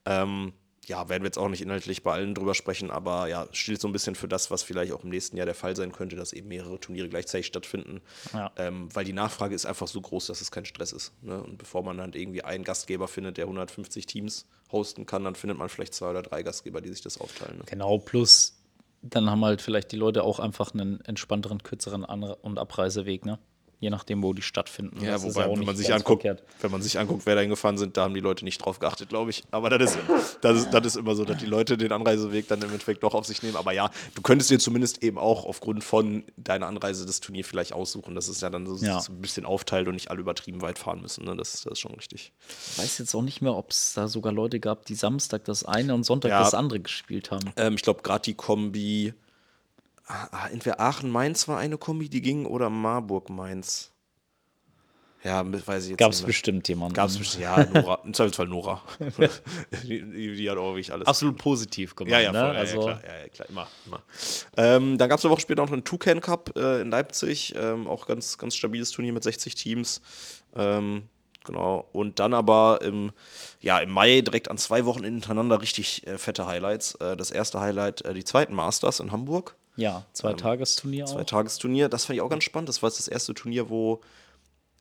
Ähm, 0.06 0.54
ja, 0.88 1.10
werden 1.10 1.24
wir 1.24 1.28
jetzt 1.28 1.38
auch 1.38 1.50
nicht 1.50 1.62
inhaltlich 1.62 2.02
bei 2.02 2.13
allen 2.13 2.34
drüber 2.34 2.56
sprechen, 2.56 2.92
aber 2.92 3.28
ja, 3.28 3.48
steht 3.52 3.82
so 3.82 3.90
ein 3.90 3.92
bisschen 3.92 4.16
für 4.16 4.30
das, 4.30 4.52
was 4.52 4.63
vielleicht 4.63 4.94
auch 4.94 5.04
im 5.04 5.10
nächsten 5.10 5.36
Jahr 5.36 5.46
der 5.46 5.54
Fall 5.54 5.76
sein 5.76 5.92
könnte, 5.92 6.16
dass 6.16 6.32
eben 6.32 6.48
mehrere 6.48 6.80
Turniere 6.80 7.10
gleichzeitig 7.10 7.48
stattfinden. 7.48 8.02
Ja. 8.34 8.52
Ähm, 8.56 8.88
weil 8.96 9.04
die 9.04 9.13
Nachfrage 9.13 9.54
ist 9.54 9.66
einfach 9.66 9.88
so 9.88 10.00
groß, 10.00 10.28
dass 10.28 10.40
es 10.40 10.50
kein 10.50 10.66
Stress 10.66 10.94
ist. 10.94 11.12
Ne? 11.22 11.44
Und 11.44 11.58
bevor 11.58 11.84
man 11.84 11.98
dann 11.98 12.13
irgendwie 12.13 12.44
einen 12.44 12.63
Gastgeber 12.63 13.10
findet, 13.10 13.38
der 13.38 13.46
150 13.46 14.06
Teams 14.06 14.46
hosten 14.71 15.06
kann, 15.06 15.23
dann 15.23 15.36
findet 15.36 15.58
man 15.58 15.69
vielleicht 15.69 15.93
zwei 15.93 16.10
oder 16.10 16.21
drei 16.21 16.43
Gastgeber, 16.43 16.82
die 16.82 16.89
sich 16.89 17.01
das 17.01 17.19
aufteilen. 17.19 17.58
Ne? 17.58 17.63
Genau, 17.65 17.97
plus 17.97 18.58
dann 19.01 19.30
haben 19.30 19.43
halt 19.45 19.62
vielleicht 19.62 19.91
die 19.91 19.95
Leute 19.95 20.23
auch 20.23 20.39
einfach 20.39 20.73
einen 20.73 21.01
entspannteren, 21.01 21.63
kürzeren 21.63 22.03
An- 22.03 22.23
und 22.23 22.58
Abreiseweg, 22.58 23.25
ne? 23.25 23.39
Je 23.80 23.92
nachdem, 23.92 24.24
wo 24.24 24.34
die 24.34 24.42
stattfinden. 24.42 25.04
Ja, 25.06 25.12
Das 25.12 25.24
ist 25.24 25.36
wobei, 25.36 25.46
auch 25.46 25.52
wenn 25.52 25.60
nicht 25.60 25.68
man 25.68 25.76
sich 25.76 25.94
anguckt, 25.94 26.24
verkehrt. 26.24 26.44
wenn 26.62 26.72
man 26.72 26.82
sich 26.82 26.98
anguckt, 26.98 27.28
wer 27.28 27.36
da 27.36 27.42
hingefahren 27.42 27.78
sind, 27.78 27.96
da 27.96 28.06
haben 28.06 28.16
die 28.16 28.20
Leute 28.22 28.44
nicht 28.44 28.58
drauf 28.58 28.80
geachtet, 28.80 29.10
glaube 29.10 29.30
ich. 29.30 29.44
Aber 29.52 29.70
das 29.70 29.92
ist, 29.96 30.00
das, 30.42 30.58
ist, 30.58 30.72
das 30.72 30.86
ist 30.88 30.96
immer 30.96 31.13
so, 31.16 31.26
dass 31.26 31.38
die 31.38 31.46
Leute 31.46 31.78
den 31.78 31.92
Anreiseweg 31.92 32.48
dann 32.48 32.60
im 32.63 32.70
Endeffekt 32.72 33.04
doch 33.04 33.13
auf 33.13 33.28
sich 33.28 33.44
nehmen. 33.44 33.56
Aber 33.56 33.74
ja, 33.74 33.92
du 34.16 34.24
könntest 34.24 34.50
dir 34.50 34.58
zumindest 34.58 35.04
eben 35.04 35.20
auch 35.20 35.46
aufgrund 35.46 35.84
von 35.84 36.24
deiner 36.38 36.66
Anreise 36.66 37.06
das 37.06 37.20
Turnier 37.20 37.46
vielleicht 37.46 37.72
aussuchen. 37.74 38.16
Das 38.16 38.28
ist 38.30 38.42
ja 38.42 38.50
dann 38.50 38.66
so, 38.66 38.84
Ja. 38.84 39.00
so 39.00 39.12
ein 39.13 39.22
bisschen 39.22 39.46
aufteilt 39.46 39.88
und 39.88 39.94
nicht 39.94 40.10
alle 40.10 40.22
übertrieben 40.22 40.62
weit 40.63 40.80
fahren 40.80 41.02
müssen. 41.02 41.26
Ne? 41.26 41.36
Das, 41.36 41.62
das 41.62 41.74
ist 41.74 41.80
schon 41.80 41.94
richtig. 41.94 42.34
Ich 42.74 42.80
weiß 42.80 42.98
jetzt 42.98 43.13
auch 43.13 43.22
nicht 43.22 43.42
mehr, 43.44 43.56
ob 43.56 43.70
es 43.70 43.94
da 43.94 44.08
sogar 44.08 44.34
Leute 44.34 44.60
gab, 44.60 44.86
die 44.88 44.96
Samstag 44.96 45.46
das 45.46 45.63
eine 45.63 45.94
und 45.94 46.04
Sonntag 46.04 46.30
Ja. 46.30 46.40
das 46.40 46.56
andere 46.56 46.80
gespielt 46.80 47.30
haben. 47.30 47.52
Ähm, 47.58 47.76
ich 47.76 47.84
glaube, 47.84 48.02
gerade 48.02 48.24
die 48.24 48.34
Kombi, 48.34 49.13
entweder 50.52 50.80
Aachen-Mainz 50.80 51.48
war 51.48 51.58
eine 51.58 51.78
Kombi, 51.78 52.10
die 52.10 52.22
ging, 52.22 52.46
oder 52.46 52.70
Marburg-Mainz. 52.70 53.91
Ja, 55.24 55.43
weiß 55.46 55.86
ich 55.86 55.89
jetzt 55.91 56.00
Gab 56.00 56.12
es 56.12 56.20
nicht 56.20 56.28
bestimmt 56.28 56.67
jemanden. 56.70 56.93
Gab 56.93 57.10
es 57.10 57.17
bestimmt, 57.17 57.43
ja, 57.43 57.65
Nora, 57.74 58.00
im 58.06 58.13
Zweifelsfall 58.13 58.48
Nora. 58.48 58.82
die, 59.84 60.02
die, 60.02 60.36
die 60.36 60.50
hat 60.50 60.58
auch 60.58 60.70
wirklich 60.70 60.93
alles. 60.93 61.08
absolut 61.08 61.38
positiv 61.38 61.96
gemacht. 61.96 62.12
Ja, 62.12 62.20
ja, 62.20 62.32
ne? 62.32 62.39
voll, 62.39 62.54
ja, 62.54 62.60
also, 62.60 62.76
ja, 62.76 62.84
klar, 62.84 63.02
ja, 63.04 63.20
ja, 63.22 63.28
klar, 63.28 63.50
immer. 63.50 63.67
immer. 63.88 64.02
Ähm, 64.56 64.98
dann 64.98 65.10
gab 65.10 65.20
es 65.20 65.26
eine 65.26 65.34
Woche 65.34 65.41
später 65.41 65.63
noch 65.63 65.72
einen 65.72 65.84
Toucan 65.84 66.22
Cup 66.22 66.56
äh, 66.56 66.82
in 66.82 66.91
Leipzig, 66.91 67.56
ähm, 67.58 67.88
auch 67.88 68.06
ganz, 68.06 68.38
ganz 68.38 68.56
stabiles 68.56 68.91
Turnier 68.91 69.12
mit 69.12 69.24
60 69.24 69.56
Teams. 69.56 70.02
Ähm, 70.56 71.10
genau. 71.43 71.89
Und 71.91 72.20
dann 72.20 72.34
aber 72.34 72.80
im, 72.84 73.12
ja, 73.60 73.80
im 73.80 73.89
Mai 73.89 74.22
direkt 74.22 74.50
an 74.50 74.58
zwei 74.58 74.86
Wochen 74.86 75.04
hintereinander 75.04 75.62
richtig 75.62 76.06
äh, 76.06 76.17
fette 76.17 76.46
Highlights. 76.46 76.96
Äh, 76.96 77.17
das 77.17 77.32
erste 77.32 77.60
Highlight, 77.60 78.06
äh, 78.06 78.13
die 78.13 78.24
zweiten 78.24 78.54
Masters 78.54 79.00
in 79.00 79.12
Hamburg. 79.12 79.56
Ja, 79.78 80.04
zwei 80.13 80.34
Tagesturnier 80.34 81.06
Zwei 81.06 81.22
auch. 81.22 81.26
Tagesturnier, 81.26 81.88
das 81.90 82.06
fand 82.06 82.18
ich 82.18 82.22
auch 82.22 82.30
ganz 82.30 82.44
spannend. 82.44 82.68
Das 82.70 82.82
war 82.84 82.90
jetzt 82.90 83.00
das 83.00 83.08
erste 83.08 83.34
Turnier, 83.34 83.70
wo 83.70 84.02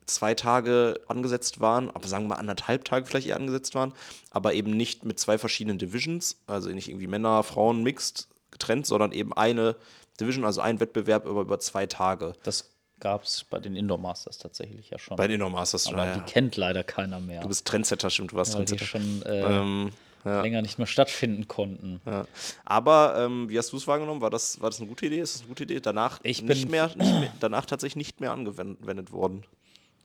zwei 0.07 0.35
Tage 0.35 1.01
angesetzt 1.09 1.61
waren, 1.61 1.91
aber 1.91 2.09
sagen 2.09 2.25
wir 2.25 2.31
mal 2.31 2.35
anderthalb 2.37 2.85
Tage 2.85 3.07
vielleicht 3.07 3.27
eher 3.27 3.37
angesetzt 3.37 3.75
waren, 3.75 3.93
aber 4.31 4.55
eben 4.55 4.71
nicht 4.71 5.05
mit 5.05 5.19
zwei 5.19 5.37
verschiedenen 5.39 5.79
Divisions, 5.79 6.37
also 6.47 6.71
nicht 6.71 6.89
irgendwie 6.89 7.09
Männer, 7.09 7.43
Frauen, 7.43 7.83
Mixed 7.83 8.29
getrennt, 8.51 8.87
sondern 8.87 9.13
eben 9.13 9.33
eine 9.33 9.77
Division, 10.21 10.45
also 10.45 10.61
ein 10.61 10.81
Wettbewerb 10.81 11.27
über, 11.27 11.43
über 11.43 11.59
zwei 11.59 11.87
Tage. 11.87 12.35
Das 12.43 12.71
gab 13.01 13.25
es 13.25 13.45
bei 13.45 13.59
den 13.59 13.77
Indoor 13.77 13.99
Masters 13.99 14.39
tatsächlich 14.39 14.91
ja 14.91 14.99
schon. 14.99 15.17
Bei 15.17 15.27
den 15.27 15.35
Indoor 15.35 15.51
Masters. 15.51 15.87
Aber 15.89 16.07
ja, 16.07 16.15
die 16.17 16.21
kennt 16.21 16.57
leider 16.57 16.83
keiner 16.85 17.21
mehr. 17.21 17.43
du 17.43 17.49
bist 17.49 17.67
Trendsetter, 17.67 18.09
stimmt, 18.09 18.33
du 18.33 18.37
warst 18.37 18.53
die 18.55 18.65
Trendsetter. 18.65 18.85
schon 18.87 19.23
äh, 19.23 19.43
Ähm, 19.43 19.93
ja. 20.25 20.43
länger 20.43 20.63
nicht 20.63 20.79
mehr 20.79 20.87
stattfinden 20.87 21.49
konnten. 21.49 22.01
Ja. 22.07 22.27
Aber 22.65 23.17
ähm, 23.19 23.49
wie 23.49 23.59
hast 23.59 23.73
du 23.73 23.77
es 23.77 23.87
wahrgenommen? 23.87 24.21
War 24.21 24.31
das, 24.31 24.61
war 24.61 24.71
das 24.71 24.81
eine 24.81 24.89
gute 24.89 25.07
Idee? 25.07 25.21
Ist 25.21 25.35
das 25.35 25.43
eine 25.43 25.49
gute 25.49 25.65
Idee? 25.65 25.81
Danach 25.81 26.21
Ich 26.23 26.43
nicht 26.43 26.71
mehr, 26.71 26.89
nicht 26.89 26.99
mehr, 26.99 27.33
danach 27.41 27.67
tatsächlich 27.67 27.97
nicht 27.97 28.21
mehr 28.21 28.33
angewendet 28.33 29.13
worden. 29.13 29.45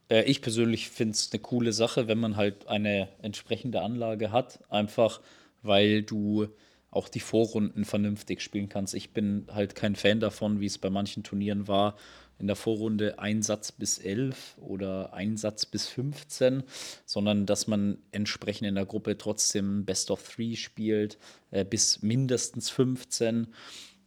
Äh, 0.09 0.23
ich 0.23 0.41
persönlich 0.41 0.89
finde 0.89 1.13
es 1.13 1.29
eine 1.31 1.39
coole 1.39 1.73
Sache, 1.73 2.07
wenn 2.07 2.19
man 2.19 2.35
halt 2.35 2.67
eine 2.67 3.07
entsprechende 3.21 3.81
Anlage 3.81 4.31
hat, 4.31 4.59
einfach 4.69 5.21
weil 5.63 6.03
du 6.03 6.47
auch 6.91 7.07
die 7.07 7.19
Vorrunden 7.21 7.85
vernünftig 7.85 8.41
spielen 8.41 8.67
kannst. 8.67 8.93
Ich 8.93 9.11
bin 9.11 9.47
halt 9.51 9.75
kein 9.75 9.95
Fan 9.95 10.19
davon, 10.19 10.59
wie 10.59 10.65
es 10.65 10.77
bei 10.77 10.89
manchen 10.89 11.23
Turnieren 11.23 11.67
war, 11.67 11.95
in 12.41 12.47
der 12.47 12.55
Vorrunde 12.55 13.19
ein 13.19 13.43
Satz 13.43 13.71
bis 13.71 13.99
11 13.99 14.57
oder 14.57 15.13
ein 15.13 15.37
Satz 15.37 15.65
bis 15.65 15.87
15, 15.87 16.63
sondern 17.05 17.45
dass 17.45 17.67
man 17.67 17.99
entsprechend 18.11 18.67
in 18.67 18.75
der 18.75 18.87
Gruppe 18.87 19.17
trotzdem 19.17 19.85
Best 19.85 20.09
of 20.09 20.27
Three 20.27 20.55
spielt, 20.55 21.19
äh, 21.51 21.63
bis 21.63 22.01
mindestens 22.01 22.71
15. 22.71 23.47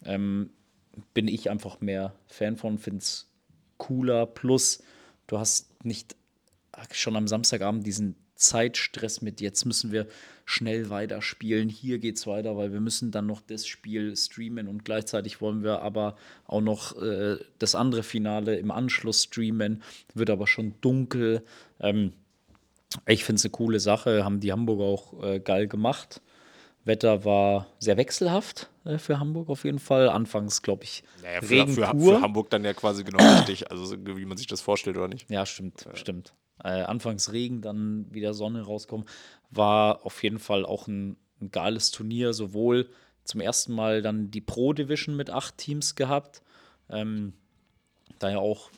Ähm, 0.04 0.50
bin 1.14 1.28
ich 1.28 1.48
einfach 1.48 1.80
mehr 1.80 2.14
Fan 2.26 2.56
von, 2.56 2.78
finde 2.78 2.98
es 2.98 3.28
cooler. 3.78 4.26
Plus, 4.26 4.82
du 5.28 5.38
hast 5.38 5.84
nicht 5.84 6.16
schon 6.92 7.16
am 7.16 7.28
Samstagabend 7.28 7.86
diesen 7.86 8.16
Zeitstress 8.34 9.22
mit, 9.22 9.40
jetzt 9.40 9.64
müssen 9.64 9.92
wir 9.92 10.08
schnell 10.44 10.90
weiterspielen, 10.90 11.68
hier 11.68 11.98
geht's 11.98 12.26
weiter, 12.26 12.56
weil 12.56 12.72
wir 12.72 12.80
müssen 12.80 13.10
dann 13.10 13.26
noch 13.26 13.40
das 13.40 13.66
Spiel 13.66 14.14
streamen 14.16 14.68
und 14.68 14.84
gleichzeitig 14.84 15.40
wollen 15.40 15.62
wir 15.62 15.80
aber 15.80 16.16
auch 16.46 16.60
noch 16.60 17.00
äh, 17.00 17.36
das 17.58 17.74
andere 17.74 18.02
Finale 18.02 18.56
im 18.56 18.70
Anschluss 18.70 19.24
streamen, 19.24 19.82
wird 20.14 20.30
aber 20.30 20.46
schon 20.46 20.74
dunkel. 20.80 21.42
Ähm, 21.80 22.12
ich 23.06 23.24
finde 23.24 23.38
es 23.38 23.44
eine 23.44 23.52
coole 23.52 23.80
Sache, 23.80 24.24
haben 24.24 24.40
die 24.40 24.52
Hamburger 24.52 24.84
auch 24.84 25.22
äh, 25.22 25.40
geil 25.40 25.66
gemacht. 25.66 26.20
Wetter 26.84 27.24
war 27.24 27.66
sehr 27.78 27.96
wechselhaft 27.96 28.68
äh, 28.84 28.98
für 28.98 29.18
Hamburg 29.18 29.48
auf 29.48 29.64
jeden 29.64 29.78
Fall. 29.78 30.08
Anfangs, 30.08 30.62
glaube 30.62 30.84
ich, 30.84 31.02
Naja, 31.22 31.40
für, 31.40 31.50
Regen 31.50 31.72
für, 31.72 31.86
für 31.86 32.20
Hamburg 32.20 32.50
dann 32.50 32.64
ja 32.64 32.74
quasi 32.74 33.04
genau 33.04 33.24
richtig, 33.38 33.70
also 33.70 33.84
so, 33.84 33.96
wie 34.04 34.24
man 34.26 34.36
sich 34.36 34.46
das 34.46 34.60
vorstellt, 34.60 34.96
oder 34.96 35.08
nicht? 35.08 35.30
Ja, 35.30 35.46
stimmt, 35.46 35.86
stimmt. 35.94 36.34
Äh, 36.62 36.82
anfangs 36.82 37.32
Regen, 37.32 37.62
dann 37.62 38.06
wieder 38.10 38.32
Sonne 38.32 38.62
rauskommen. 38.62 39.06
War 39.56 40.04
auf 40.04 40.22
jeden 40.22 40.38
Fall 40.38 40.64
auch 40.66 40.86
ein, 40.88 41.16
ein 41.40 41.50
geiles 41.50 41.90
Turnier. 41.90 42.32
Sowohl 42.32 42.88
zum 43.24 43.40
ersten 43.40 43.74
Mal 43.74 44.02
dann 44.02 44.30
die 44.30 44.40
Pro 44.40 44.72
Division 44.72 45.16
mit 45.16 45.30
acht 45.30 45.56
Teams 45.58 45.94
gehabt. 45.94 46.42
Ähm, 46.90 47.32
da 48.18 48.30
ja 48.30 48.38
auch, 48.38 48.70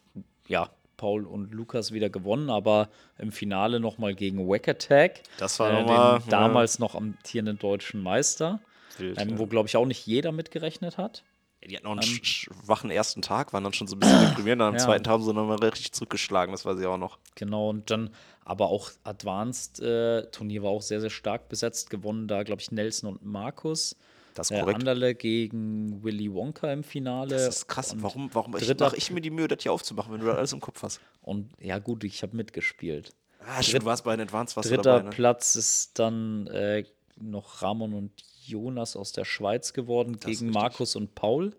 ja, 0.48 0.70
Paul 0.96 1.26
und 1.26 1.52
Lukas 1.52 1.92
wieder 1.92 2.08
gewonnen, 2.08 2.48
aber 2.48 2.88
im 3.18 3.30
Finale 3.32 3.80
nochmal 3.80 4.14
gegen 4.14 4.48
Wack 4.48 4.66
Attack. 4.68 5.20
Das 5.38 5.58
war 5.60 5.70
äh, 5.70 5.80
noch 5.82 5.86
mal, 5.88 6.18
den 6.18 6.24
ja. 6.24 6.30
damals 6.30 6.78
noch 6.78 6.94
amtierenden 6.94 7.58
deutschen 7.58 8.02
Meister. 8.02 8.60
Wild, 8.96 9.20
Ähm, 9.20 9.30
ja. 9.30 9.38
Wo, 9.38 9.46
glaube 9.46 9.68
ich, 9.68 9.76
auch 9.76 9.84
nicht 9.84 10.06
jeder 10.06 10.32
mitgerechnet 10.32 10.96
hat. 10.96 11.22
Ja, 11.60 11.68
die 11.68 11.76
hatten 11.76 11.86
auch 11.86 11.92
einen 11.92 12.00
sch- 12.00 12.24
schwachen 12.24 12.90
ersten 12.90 13.20
Tag, 13.20 13.52
waren 13.52 13.64
dann 13.64 13.74
schon 13.74 13.88
so 13.88 13.96
ein 13.96 14.00
bisschen 14.00 14.20
deprimierend. 14.28 14.60
Dann 14.62 14.68
am 14.68 14.74
Ja. 14.76 14.80
zweiten 14.84 15.04
Tag 15.04 15.12
haben 15.14 15.22
sie 15.22 15.34
nochmal 15.34 15.58
richtig 15.58 15.92
zurückgeschlagen, 15.92 16.52
das 16.52 16.64
weiß 16.64 16.78
ich 16.78 16.86
auch 16.86 16.96
noch. 16.96 17.18
Genau, 17.34 17.68
und 17.68 17.90
dann 17.90 18.08
aber 18.46 18.68
auch 18.68 18.92
Advanced 19.02 19.80
äh, 19.80 20.30
Turnier 20.30 20.62
war 20.62 20.70
auch 20.70 20.80
sehr, 20.80 21.00
sehr 21.00 21.10
stark 21.10 21.48
besetzt. 21.48 21.90
Gewonnen 21.90 22.28
da, 22.28 22.44
glaube 22.44 22.62
ich, 22.62 22.70
Nelson 22.70 23.10
und 23.10 23.24
Markus. 23.24 23.96
Das 24.34 24.50
ist 24.50 24.56
Äh, 24.56 24.60
korrekt. 24.60 24.78
Anderle 24.78 25.16
gegen 25.16 26.04
Willy 26.04 26.32
Wonka 26.32 26.72
im 26.72 26.84
Finale. 26.84 27.30
Das 27.30 27.48
ist 27.48 27.66
krass. 27.66 27.92
Und, 27.92 28.04
warum 28.04 28.30
warum 28.32 28.52
mache 28.52 28.96
ich 28.96 29.10
mir 29.10 29.20
die 29.20 29.30
Mühe, 29.30 29.48
das 29.48 29.64
hier 29.64 29.72
aufzumachen, 29.72 30.12
wenn 30.12 30.20
du 30.20 30.26
das 30.26 30.36
alles 30.36 30.52
im 30.52 30.60
Kopf 30.60 30.80
hast? 30.84 31.00
Und 31.22 31.50
ja, 31.60 31.80
gut, 31.80 32.04
ich 32.04 32.22
habe 32.22 32.36
mitgespielt. 32.36 33.14
Ah, 33.40 33.60
stimmt, 33.62 33.82
du 33.82 33.86
warst 33.86 34.04
bei 34.04 34.14
den 34.14 34.22
Advanced, 34.22 34.56
warst 34.56 34.70
Dritter 34.70 34.82
dabei, 34.82 35.02
ne? 35.04 35.10
Platz 35.10 35.56
ist 35.56 35.98
dann 35.98 36.46
äh, 36.46 36.84
noch 37.20 37.62
Ramon 37.62 37.94
und 37.94 38.12
Jonas 38.44 38.94
aus 38.94 39.10
der 39.10 39.24
Schweiz 39.24 39.72
geworden 39.72 40.14
ist 40.14 40.24
gegen. 40.24 40.50
Markus 40.50 40.94
und 40.94 41.16
Paul. 41.16 41.56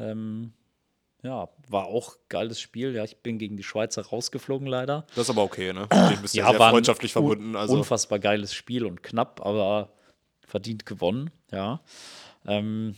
Ähm, 0.00 0.52
ja, 1.22 1.48
war 1.68 1.86
auch 1.86 2.16
geiles 2.28 2.60
Spiel. 2.60 2.94
Ja, 2.94 3.04
ich 3.04 3.18
bin 3.18 3.38
gegen 3.38 3.56
die 3.56 3.62
Schweizer 3.62 4.02
rausgeflogen 4.04 4.66
leider. 4.66 5.06
Das 5.14 5.28
ist 5.28 5.30
aber 5.30 5.42
okay, 5.44 5.72
ne? 5.72 5.86
Den 5.88 6.20
bist 6.22 6.34
ja, 6.34 6.48
sehr 6.48 6.58
freundschaftlich 6.58 7.14
un- 7.16 7.22
verbunden. 7.22 7.56
Also. 7.56 7.74
Unfassbar 7.74 8.18
geiles 8.18 8.54
Spiel 8.54 8.84
und 8.84 9.02
knapp, 9.02 9.44
aber 9.44 9.92
verdient 10.46 10.84
gewonnen, 10.84 11.30
ja. 11.50 11.80
Ähm, 12.44 12.94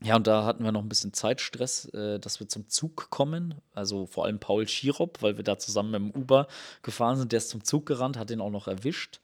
ja, 0.00 0.14
und 0.14 0.28
da 0.28 0.44
hatten 0.44 0.62
wir 0.62 0.70
noch 0.70 0.82
ein 0.82 0.88
bisschen 0.88 1.12
Zeitstress, 1.12 1.86
äh, 1.86 2.20
dass 2.20 2.38
wir 2.38 2.48
zum 2.48 2.68
Zug 2.68 3.10
kommen. 3.10 3.54
Also 3.74 4.06
vor 4.06 4.24
allem 4.26 4.38
Paul 4.38 4.68
Schirop, 4.68 5.22
weil 5.22 5.36
wir 5.36 5.44
da 5.44 5.58
zusammen 5.58 5.90
mit 5.90 6.14
dem 6.14 6.22
Uber 6.22 6.46
gefahren 6.82 7.16
sind. 7.16 7.32
Der 7.32 7.38
ist 7.38 7.48
zum 7.50 7.64
Zug 7.64 7.86
gerannt, 7.86 8.16
hat 8.16 8.30
den 8.30 8.40
auch 8.40 8.50
noch 8.50 8.68
erwischt. 8.68 9.18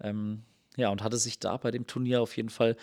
Ähm, 0.00 0.42
ja, 0.76 0.90
und 0.90 1.04
hatte 1.04 1.16
sich 1.16 1.38
da 1.38 1.56
bei 1.56 1.70
dem 1.70 1.86
Turnier 1.86 2.20
auf 2.22 2.36
jeden 2.36 2.50
Fall 2.50 2.76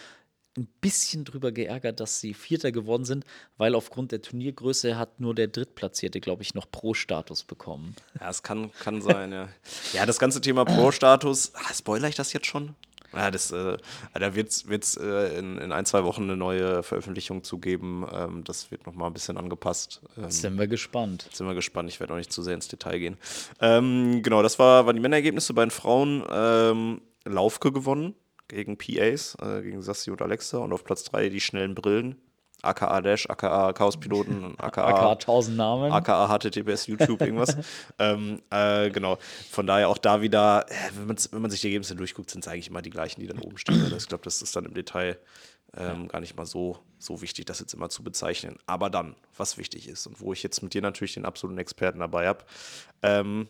ein 0.58 0.68
bisschen 0.82 1.26
drüber 1.26 1.52
geärgert, 1.52 2.00
dass 2.00 2.20
sie 2.20 2.34
Vierter 2.34 2.72
geworden 2.72 3.06
sind, 3.06 3.26
weil 3.58 3.76
aufgrund 3.76 4.12
der 4.12 4.22
Turniergröße 4.22 4.98
hat 4.98 5.20
nur 5.20 5.34
der 5.34 5.48
Drittplatzierte, 5.48 6.20
glaube 6.20 6.44
ich, 6.44 6.54
noch 6.54 6.70
Pro-Status 6.70 7.44
bekommen. 7.44 7.96
Ja, 8.20 8.30
es 8.30 8.44
kann, 8.44 8.72
kann 8.80 9.02
sein, 9.02 9.32
ja. 9.32 9.50
Ja, 9.94 10.06
das 10.06 10.20
ganze 10.20 10.42
Thema 10.42 10.66
Pro-Status, 10.66 11.54
ah, 11.56 11.74
spoiler 11.74 12.08
ich 12.08 12.16
das 12.16 12.34
jetzt 12.34 12.46
schon? 12.46 12.76
Ja, 13.14 13.30
das, 13.30 13.52
äh, 13.52 13.78
da 14.14 14.36
wird 14.36 14.50
es 14.50 14.98
äh, 14.98 15.38
in, 15.38 15.60
in 15.60 15.72
ein, 15.72 15.86
zwei 15.86 16.04
Wochen 16.04 16.24
eine 16.24 16.36
neue 16.36 16.82
Veröffentlichung 16.82 17.44
zu 17.44 17.60
geben. 17.60 18.08
Ähm, 18.12 18.44
das 18.44 18.72
wird 18.72 18.88
nochmal 18.88 19.10
ein 19.10 19.14
bisschen 19.14 19.38
angepasst. 19.38 20.02
Ähm, 20.18 20.32
Sind 20.32 20.58
wir 20.58 20.68
gespannt. 20.68 21.30
sind 21.32 21.46
wir 21.46 21.54
gespannt. 21.54 21.90
Ich 21.90 22.00
werde 22.00 22.14
auch 22.14 22.18
nicht 22.18 22.34
zu 22.34 22.42
sehr 22.42 22.56
ins 22.56 22.68
Detail 22.68 22.98
gehen. 22.98 23.18
Ähm, 23.60 24.24
genau, 24.24 24.42
das 24.42 24.58
war, 24.58 24.88
waren 24.88 24.96
die 24.96 25.02
Männerergebnisse 25.02 25.54
bei 25.54 25.64
den 25.64 25.72
Frauen. 25.72 26.24
Ähm, 26.32 27.02
Laufke 27.26 27.72
gewonnen 27.72 28.16
gegen 28.48 28.78
PAs, 28.78 29.36
äh, 29.42 29.62
gegen 29.62 29.82
Sassi 29.82 30.12
und 30.12 30.22
Alexa. 30.22 30.58
Und 30.58 30.74
auf 30.74 30.84
Platz 30.84 31.04
3 31.06 31.30
die 31.30 31.42
schnellen 31.42 31.76
Brillen. 31.76 32.16
AKA 32.64 33.02
Dash, 33.02 33.30
AKA 33.30 33.74
Chaospiloten 33.74 34.42
und 34.46 34.60
AK 34.62 34.78
AKA 34.78 35.12
1000 35.12 35.58
Namen. 35.58 35.92
aka 35.92 36.28
HTTPS, 36.30 36.88
YouTube, 36.88 37.20
irgendwas. 37.20 37.58
ähm, 38.00 38.42
äh, 38.50 38.90
genau. 38.90 39.18
Von 39.52 39.68
daher 39.68 39.90
auch 39.90 39.98
da 39.98 40.22
wieder, 40.22 40.66
äh, 40.70 40.74
wenn, 40.96 41.18
wenn 41.32 41.42
man 41.42 41.52
sich 41.52 41.60
die 41.60 41.68
Ergebnisse 41.68 41.96
durchguckt, 41.96 42.30
sind 42.30 42.46
es 42.46 42.48
eigentlich 42.48 42.70
immer 42.70 42.82
die 42.82 42.90
gleichen, 42.90 43.20
die 43.20 43.28
dann 43.28 43.40
oben 43.40 43.58
stehen. 43.58 43.82
Also 43.84 43.98
ich 43.98 44.08
glaube, 44.08 44.24
das 44.24 44.42
ist 44.42 44.56
dann 44.56 44.64
im 44.64 44.74
Detail 44.74 45.20
ähm, 45.76 46.08
gar 46.08 46.20
nicht 46.22 46.38
mal 46.38 46.46
so, 46.46 46.78
so 47.00 47.22
wichtig, 47.22 47.46
das 47.46 47.60
jetzt 47.60 47.74
immer 47.74 47.90
zu 47.90 48.04
bezeichnen. 48.04 48.58
Aber 48.66 48.90
dann, 48.90 49.16
was 49.36 49.58
wichtig 49.58 49.90
ist 49.90 50.08
und 50.08 50.22
wo 50.22 50.32
ich 50.32 50.44
jetzt 50.44 50.62
mit 50.62 50.74
dir 50.74 50.82
natürlich 50.82 51.16
den 51.16 51.26
absoluten 51.26 51.58
Experten 51.58 52.00
dabei 52.00 52.28
habe, 52.28 52.46
ähm, 53.02 53.50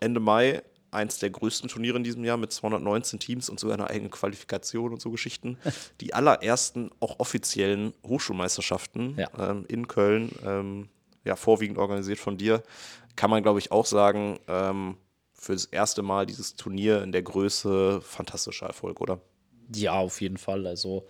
Ende 0.00 0.20
Mai 0.20 0.62
eins 0.94 1.18
der 1.18 1.30
größten 1.30 1.68
Turniere 1.68 1.96
in 1.96 2.04
diesem 2.04 2.24
Jahr 2.24 2.36
mit 2.36 2.52
219 2.52 3.18
Teams 3.18 3.48
und 3.48 3.60
sogar 3.60 3.76
einer 3.76 3.90
eigenen 3.90 4.10
Qualifikation 4.10 4.92
und 4.92 5.00
so 5.00 5.10
Geschichten. 5.10 5.58
Die 6.00 6.14
allerersten 6.14 6.90
auch 7.00 7.20
offiziellen 7.20 7.92
Hochschulmeisterschaften 8.06 9.16
Ja. 9.18 9.28
ähm, 9.50 9.64
in 9.68 9.88
Köln, 9.88 10.32
ähm, 10.44 10.88
ja, 11.24 11.36
vorwiegend 11.36 11.78
organisiert 11.78 12.18
von 12.18 12.36
dir, 12.36 12.62
kann 13.16 13.30
man, 13.30 13.42
glaube 13.42 13.58
ich, 13.58 13.72
auch 13.72 13.86
sagen, 13.86 14.38
ähm, 14.48 14.96
für 15.32 15.52
das 15.52 15.66
erste 15.66 16.02
Mal 16.02 16.26
dieses 16.26 16.56
Turnier 16.56 17.02
in 17.02 17.12
der 17.12 17.22
Größe 17.22 18.00
fantastischer 18.00 18.66
Erfolg, 18.66 19.00
oder? 19.00 19.20
Ja, 19.74 19.92
auf 19.94 20.20
jeden 20.20 20.38
Fall. 20.38 20.66
Also 20.66 21.06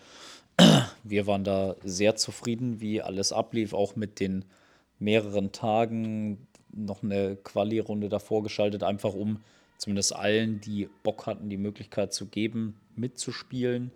wir 1.05 1.27
waren 1.27 1.45
da 1.45 1.77
sehr 1.85 2.17
zufrieden, 2.17 2.81
wie 2.81 3.01
alles 3.03 3.33
ablief, 3.33 3.73
auch 3.73 3.97
mit 3.97 4.21
den 4.21 4.45
mehreren 4.99 5.53
Tagen 5.53 6.47
noch 6.73 7.03
eine 7.03 7.37
Quali-Runde 7.37 8.09
davor 8.09 8.43
geschaltet, 8.43 8.83
einfach 8.83 9.15
um 9.15 9.43
zumindest 9.85 10.17
allen, 10.17 10.63
die 10.63 10.89
Bock 11.03 11.27
hatten, 11.27 11.51
die 11.51 11.59
Möglichkeit 11.59 12.15
zu 12.15 12.27
geben, 12.27 12.81
mitzuspielen. 12.97 13.91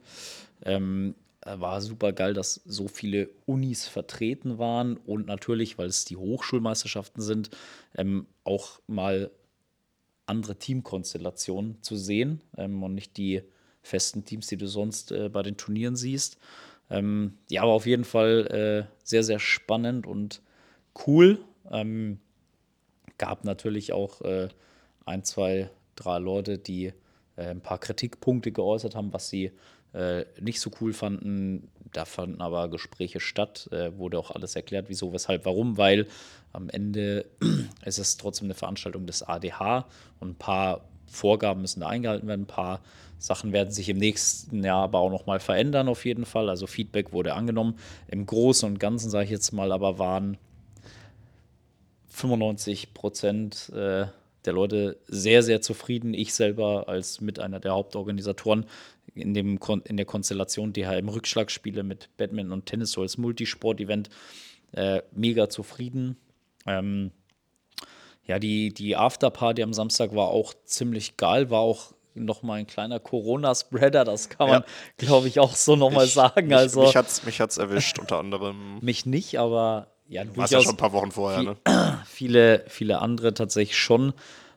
Ähm, 0.62 1.14
äh, 1.40 1.58
war 1.58 1.80
super 1.80 2.12
geil, 2.12 2.34
dass 2.34 2.60
so 2.66 2.88
viele 2.88 3.30
Unis 3.46 3.88
vertreten 3.88 4.58
waren 4.58 4.98
und 4.98 5.26
natürlich, 5.26 5.78
weil 5.78 5.86
es 5.86 6.04
die 6.04 6.16
Hochschulmeisterschaften 6.16 7.22
sind, 7.22 7.48
ähm, 7.96 8.26
auch 8.44 8.80
mal 8.86 9.30
andere 10.26 10.56
Teamkonstellationen 10.56 11.82
zu 11.82 11.96
sehen 11.96 12.42
ähm, 12.58 12.82
und 12.82 12.94
nicht 12.94 13.16
die 13.16 13.42
festen 13.80 14.26
Teams, 14.26 14.46
die 14.48 14.58
du 14.58 14.66
sonst 14.66 15.10
äh, 15.10 15.30
bei 15.30 15.42
den 15.42 15.56
Turnieren 15.56 15.96
siehst. 15.96 16.36
Ähm, 16.90 17.38
ja, 17.48 17.62
aber 17.62 17.72
auf 17.72 17.86
jeden 17.86 18.04
Fall 18.04 18.86
äh, 18.90 18.94
sehr, 19.04 19.22
sehr 19.22 19.38
spannend 19.38 20.06
und 20.06 20.42
cool. 21.06 21.38
Ähm, 21.70 22.20
gab 23.16 23.44
natürlich 23.44 23.94
auch 23.94 24.20
äh, 24.20 24.48
ein, 25.08 25.24
zwei, 25.24 25.70
drei 25.98 26.18
Leute, 26.18 26.58
die 26.58 26.92
äh, 27.36 27.46
ein 27.46 27.60
paar 27.60 27.78
Kritikpunkte 27.78 28.52
geäußert 28.52 28.94
haben, 28.94 29.12
was 29.12 29.28
sie 29.28 29.52
äh, 29.92 30.24
nicht 30.40 30.60
so 30.60 30.70
cool 30.80 30.92
fanden. 30.92 31.68
Da 31.92 32.04
fanden 32.04 32.42
aber 32.42 32.68
Gespräche 32.68 33.20
statt, 33.20 33.68
äh, 33.72 33.96
wurde 33.96 34.18
auch 34.18 34.30
alles 34.30 34.54
erklärt, 34.56 34.86
wieso, 34.88 35.12
weshalb, 35.12 35.46
warum, 35.46 35.78
weil 35.78 36.06
am 36.52 36.68
Ende 36.68 37.26
ist 37.84 37.98
es 37.98 38.16
trotzdem 38.16 38.46
eine 38.46 38.54
Veranstaltung 38.54 39.06
des 39.06 39.22
ADH 39.22 39.86
und 40.20 40.30
ein 40.30 40.34
paar 40.34 40.84
Vorgaben 41.06 41.62
müssen 41.62 41.80
da 41.80 41.88
eingehalten 41.88 42.28
werden, 42.28 42.42
ein 42.42 42.46
paar 42.46 42.82
Sachen 43.18 43.52
werden 43.52 43.72
sich 43.72 43.88
im 43.88 43.96
nächsten 43.96 44.62
Jahr 44.62 44.84
aber 44.84 44.98
auch 45.00 45.10
nochmal 45.10 45.40
verändern, 45.40 45.88
auf 45.88 46.04
jeden 46.04 46.24
Fall. 46.24 46.48
Also 46.48 46.66
Feedback 46.66 47.12
wurde 47.12 47.34
angenommen. 47.34 47.78
Im 48.06 48.26
Großen 48.26 48.68
und 48.68 48.78
Ganzen, 48.78 49.10
sage 49.10 49.24
ich 49.24 49.30
jetzt 49.30 49.52
mal, 49.52 49.72
aber 49.72 49.98
waren 49.98 50.36
95 52.10 52.94
Prozent 52.94 53.70
äh, 53.74 54.06
der 54.44 54.52
Leute 54.52 54.98
sehr, 55.06 55.42
sehr 55.42 55.60
zufrieden. 55.60 56.14
Ich 56.14 56.34
selber 56.34 56.88
als 56.88 57.20
mit 57.20 57.38
einer 57.38 57.60
der 57.60 57.72
Hauptorganisatoren 57.72 58.66
in, 59.14 59.34
dem 59.34 59.60
Kon 59.60 59.82
in 59.82 59.96
der 59.96 60.06
Konstellation 60.06 60.72
DHM-Rückschlagspiele 60.72 61.82
mit 61.82 62.08
Badminton 62.16 62.52
und 62.52 62.66
Tennis 62.66 62.92
so 62.92 63.02
als 63.02 63.18
Multisport-Event 63.18 64.08
äh, 64.72 65.02
mega 65.12 65.48
zufrieden. 65.48 66.16
Ähm, 66.66 67.10
ja, 68.26 68.38
die, 68.38 68.72
die 68.72 68.94
Afterparty 68.96 69.62
am 69.62 69.72
Samstag 69.72 70.14
war 70.14 70.28
auch 70.28 70.54
ziemlich 70.64 71.16
geil, 71.16 71.50
war 71.50 71.60
auch 71.60 71.92
nochmal 72.14 72.58
ein 72.58 72.66
kleiner 72.66 73.00
Corona-Spreader, 73.00 74.04
das 74.04 74.28
kann 74.28 74.48
man, 74.48 74.64
glaube 74.96 75.28
ich, 75.28 75.40
auch 75.40 75.54
so 75.54 75.76
nochmal 75.76 76.06
sagen. 76.06 76.48
Mich, 76.48 76.56
also 76.56 76.82
mich 76.82 76.96
hat's, 76.96 77.24
mich 77.24 77.40
hat's 77.40 77.58
erwischt, 77.58 77.98
unter 77.98 78.18
anderem. 78.18 78.78
mich 78.82 79.06
nicht, 79.06 79.38
aber 79.38 79.88
ja, 80.08 80.24
Du 80.24 80.36
warst 80.36 80.52
ja 80.52 80.60
schon 80.60 80.72
ein 80.72 80.76
paar 80.76 80.92
Wochen 80.92 81.10
vorher, 81.10 81.40
viel- 81.40 81.56
ne? 81.66 82.02
viele, 82.06 82.64
viele 82.68 83.00
andere 83.00 83.34
tatsächlich 83.34 83.78
schon. 83.78 84.12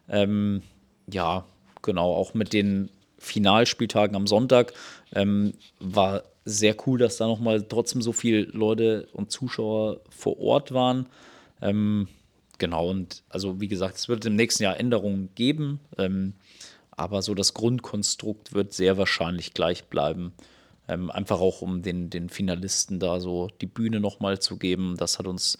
Ähm, 0.09 0.61
ja, 1.07 1.45
genau, 1.81 2.13
auch 2.13 2.33
mit 2.33 2.53
den 2.53 2.89
Finalspieltagen 3.17 4.15
am 4.15 4.27
Sonntag 4.27 4.73
ähm, 5.13 5.53
war 5.79 6.23
sehr 6.43 6.75
cool, 6.87 6.97
dass 6.97 7.17
da 7.17 7.27
nochmal 7.27 7.61
trotzdem 7.61 8.01
so 8.01 8.11
viele 8.13 8.41
Leute 8.43 9.07
und 9.13 9.31
Zuschauer 9.31 10.01
vor 10.09 10.39
Ort 10.39 10.73
waren. 10.73 11.07
Ähm, 11.61 12.07
genau, 12.57 12.89
und 12.89 13.23
also 13.29 13.61
wie 13.61 13.67
gesagt, 13.67 13.97
es 13.97 14.09
wird 14.09 14.25
im 14.25 14.35
nächsten 14.35 14.63
Jahr 14.63 14.79
Änderungen 14.79 15.29
geben, 15.35 15.79
ähm, 15.99 16.33
aber 16.91 17.21
so 17.21 17.35
das 17.35 17.53
Grundkonstrukt 17.53 18.53
wird 18.53 18.73
sehr 18.73 18.97
wahrscheinlich 18.97 19.53
gleich 19.53 19.85
bleiben. 19.85 20.33
Ähm, 20.87 21.11
einfach 21.11 21.39
auch, 21.39 21.61
um 21.61 21.81
den, 21.81 22.09
den 22.09 22.29
Finalisten 22.29 22.99
da 22.99 23.19
so 23.19 23.47
die 23.61 23.67
Bühne 23.67 23.99
nochmal 23.99 24.39
zu 24.39 24.57
geben. 24.57 24.95
Das 24.97 25.19
hat 25.19 25.27
uns 25.27 25.57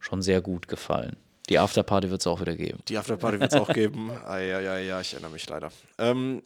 schon 0.00 0.22
sehr 0.22 0.40
gut 0.40 0.68
gefallen. 0.68 1.16
Die 1.48 1.58
Afterparty 1.58 2.10
wird 2.10 2.20
es 2.20 2.26
auch 2.26 2.40
wieder 2.40 2.56
geben. 2.56 2.78
Die 2.88 2.96
Afterparty 2.96 3.40
wird 3.40 3.52
es 3.52 3.60
auch 3.60 3.72
geben. 3.72 4.10
Ah, 4.26 4.38
ja, 4.38 4.60
ja, 4.60 4.78
ja, 4.78 5.00
ich 5.00 5.12
erinnere 5.12 5.32
mich 5.32 5.48
leider. 5.48 5.70
Ähm, 5.98 6.42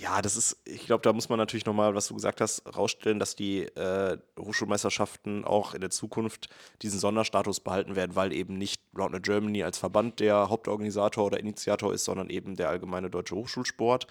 ja, 0.00 0.22
das 0.22 0.36
ist, 0.36 0.56
ich 0.64 0.86
glaube, 0.86 1.02
da 1.02 1.12
muss 1.12 1.28
man 1.28 1.38
natürlich 1.38 1.66
nochmal, 1.66 1.94
was 1.94 2.08
du 2.08 2.14
gesagt 2.14 2.40
hast, 2.40 2.62
rausstellen, 2.76 3.18
dass 3.18 3.34
die 3.34 3.62
äh, 3.62 4.18
Hochschulmeisterschaften 4.38 5.44
auch 5.44 5.74
in 5.74 5.80
der 5.80 5.90
Zukunft 5.90 6.48
diesen 6.82 7.00
Sonderstatus 7.00 7.60
behalten 7.60 7.96
werden, 7.96 8.14
weil 8.14 8.32
eben 8.32 8.54
nicht 8.58 8.80
Roundnet 8.96 9.24
Germany 9.24 9.62
als 9.62 9.78
Verband 9.78 10.20
der 10.20 10.48
Hauptorganisator 10.48 11.26
oder 11.26 11.40
Initiator 11.40 11.92
ist, 11.92 12.04
sondern 12.04 12.30
eben 12.30 12.56
der 12.56 12.68
allgemeine 12.68 13.10
deutsche 13.10 13.34
Hochschulsport, 13.34 14.06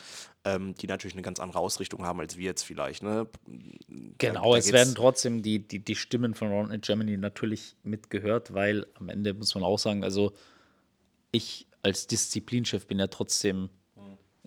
ähm, 0.46 0.76
die 0.76 0.88
natürlich 0.88 1.14
eine 1.16 1.22
ganz 1.24 1.40
andere 1.40 1.60
Ausrichtung 1.60 2.06
haben 2.06 2.20
als 2.20 2.38
wir 2.38 2.46
jetzt 2.46 2.64
vielleicht. 2.64 3.04
Ne? 3.04 3.28
Genau, 4.18 4.54
da 4.54 4.58
es 4.58 4.66
geht's- 4.66 4.74
werden 4.74 4.96
trotzdem 4.96 5.42
die, 5.42 5.66
die, 5.68 5.80
die 5.80 5.96
Stimmen 5.96 6.34
von 6.34 6.50
Round 6.50 6.74
in 6.74 6.82
Germany 6.82 7.18
natürlich 7.18 7.76
mitgehört, 7.84 8.54
weil 8.54 8.86
am 8.96 9.10
Ende 9.10 9.34
muss 9.34 9.56
man 9.56 9.64
auch 9.64 9.80
sagen, 9.80 10.04
also 10.04 10.34
ich 11.32 11.68
als 11.82 12.08
Disziplinchef 12.08 12.88
bin 12.88 13.00
ja 13.00 13.08
trotzdem 13.08 13.70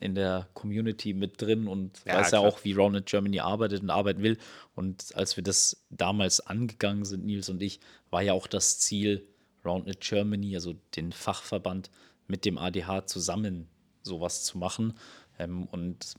in 0.01 0.15
der 0.15 0.49
Community 0.55 1.13
mit 1.15 1.41
drin 1.41 1.69
und 1.69 2.01
Ja, 2.07 2.15
weiß 2.15 2.33
ja 2.33 2.39
klar. 2.39 2.51
auch, 2.53 2.65
wie 2.65 2.73
Round 2.73 2.97
in 2.97 3.05
Germany 3.05 3.41
arbeitet 3.41 3.83
und 3.83 3.91
arbeiten 3.91 4.23
will. 4.23 4.39
Und 4.75 5.15
als 5.15 5.37
wir 5.37 5.45
das 5.45 5.85
damals 5.91 6.41
angegangen 6.41 7.05
sind, 7.05 7.25
Nils 7.27 7.49
und 7.51 7.63
ich, 7.63 7.81
war 8.11 8.23
ja 8.23 8.33
auch 8.33 8.47
das 8.47 8.79
Ziel, 8.81 9.27
Roundnet 9.65 10.01
Germany, 10.01 10.55
also 10.55 10.75
den 10.97 11.13
Fachverband 11.13 11.91
mit 12.27 12.45
dem 12.47 12.57
ADH 12.57 13.07
zusammen 13.07 13.69
sowas 14.03 14.43
zu 14.45 14.57
machen. 14.57 14.95
Ähm, 15.39 15.65
und 15.67 16.15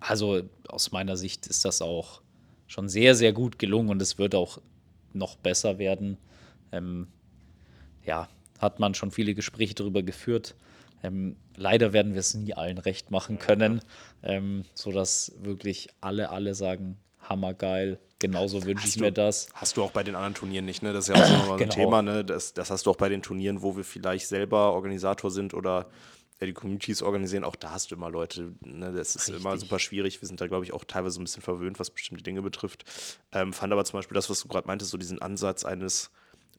also 0.00 0.42
aus 0.68 0.92
meiner 0.92 1.16
Sicht 1.16 1.46
ist 1.48 1.64
das 1.64 1.82
auch 1.82 2.22
schon 2.68 2.88
sehr, 2.88 3.14
sehr 3.14 3.32
gut 3.32 3.58
gelungen 3.58 3.88
und 3.90 4.00
es 4.00 4.18
wird 4.18 4.34
auch 4.34 4.60
noch 5.12 5.36
besser 5.36 5.78
werden. 5.78 6.18
Ähm, 6.72 7.08
ja, 8.04 8.28
hat 8.58 8.78
man 8.78 8.94
schon 8.94 9.10
viele 9.10 9.34
Gespräche 9.34 9.74
darüber 9.74 10.02
geführt. 10.02 10.54
Ähm, 11.06 11.36
leider 11.56 11.92
werden 11.92 12.12
wir 12.14 12.20
es 12.20 12.34
nie 12.34 12.54
allen 12.54 12.78
recht 12.78 13.10
machen 13.10 13.38
können, 13.38 13.80
ähm, 14.22 14.64
sodass 14.74 15.32
wirklich 15.40 15.88
alle, 16.00 16.30
alle 16.30 16.54
sagen, 16.54 16.98
hammergeil, 17.20 17.98
genauso 18.18 18.64
wünsche 18.64 18.86
ich 18.88 18.94
du- 18.94 19.00
mir 19.00 19.12
das. 19.12 19.48
Hast 19.54 19.76
du 19.76 19.82
auch 19.82 19.90
bei 19.92 20.02
den 20.02 20.14
anderen 20.14 20.34
Turnieren 20.34 20.64
nicht, 20.64 20.82
ne? 20.82 20.92
Das 20.92 21.08
ist 21.08 21.14
ja 21.14 21.22
auch 21.22 21.26
so 21.28 21.36
nochmal 21.36 21.58
Genau. 21.58 21.72
ein 21.72 21.76
Thema, 21.76 22.02
ne? 22.02 22.24
Das, 22.24 22.54
das 22.54 22.70
hast 22.70 22.86
du 22.86 22.90
auch 22.90 22.96
bei 22.96 23.08
den 23.08 23.22
Turnieren, 23.22 23.62
wo 23.62 23.76
wir 23.76 23.84
vielleicht 23.84 24.26
selber 24.28 24.72
Organisator 24.72 25.30
sind 25.30 25.54
oder 25.54 25.86
die 26.40 26.52
Communities 26.52 27.02
organisieren, 27.02 27.44
auch 27.44 27.56
da 27.56 27.70
hast 27.70 27.90
du 27.90 27.94
immer 27.94 28.10
Leute, 28.10 28.52
ne? 28.60 28.92
Das 28.92 29.16
ist 29.16 29.28
immer 29.30 29.52
Richtig. 29.52 29.60
super 29.60 29.78
schwierig. 29.78 30.20
Wir 30.20 30.28
sind 30.28 30.40
da, 30.40 30.46
glaube 30.46 30.64
ich, 30.64 30.72
auch 30.74 30.84
teilweise 30.84 31.18
ein 31.20 31.24
bisschen 31.24 31.42
verwöhnt, 31.42 31.78
was 31.80 31.90
bestimmte 31.90 32.22
Dinge 32.22 32.42
betrifft. 32.42 32.84
Ähm, 33.32 33.52
fand 33.54 33.72
aber 33.72 33.84
zum 33.86 33.98
Beispiel 33.98 34.14
das, 34.14 34.28
was 34.28 34.40
du 34.42 34.48
gerade 34.48 34.66
meintest, 34.66 34.90
so 34.90 34.98
diesen 34.98 35.20
Ansatz 35.22 35.64
eines 35.64 36.10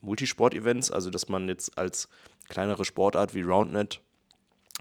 Multisport-Events, 0.01 0.91
also 0.91 1.09
dass 1.09 1.27
man 1.29 1.47
jetzt 1.47 1.77
als 1.77 2.09
kleinere 2.49 2.85
Sportart 2.85 3.35
wie 3.35 3.41
Roundnet 3.41 4.01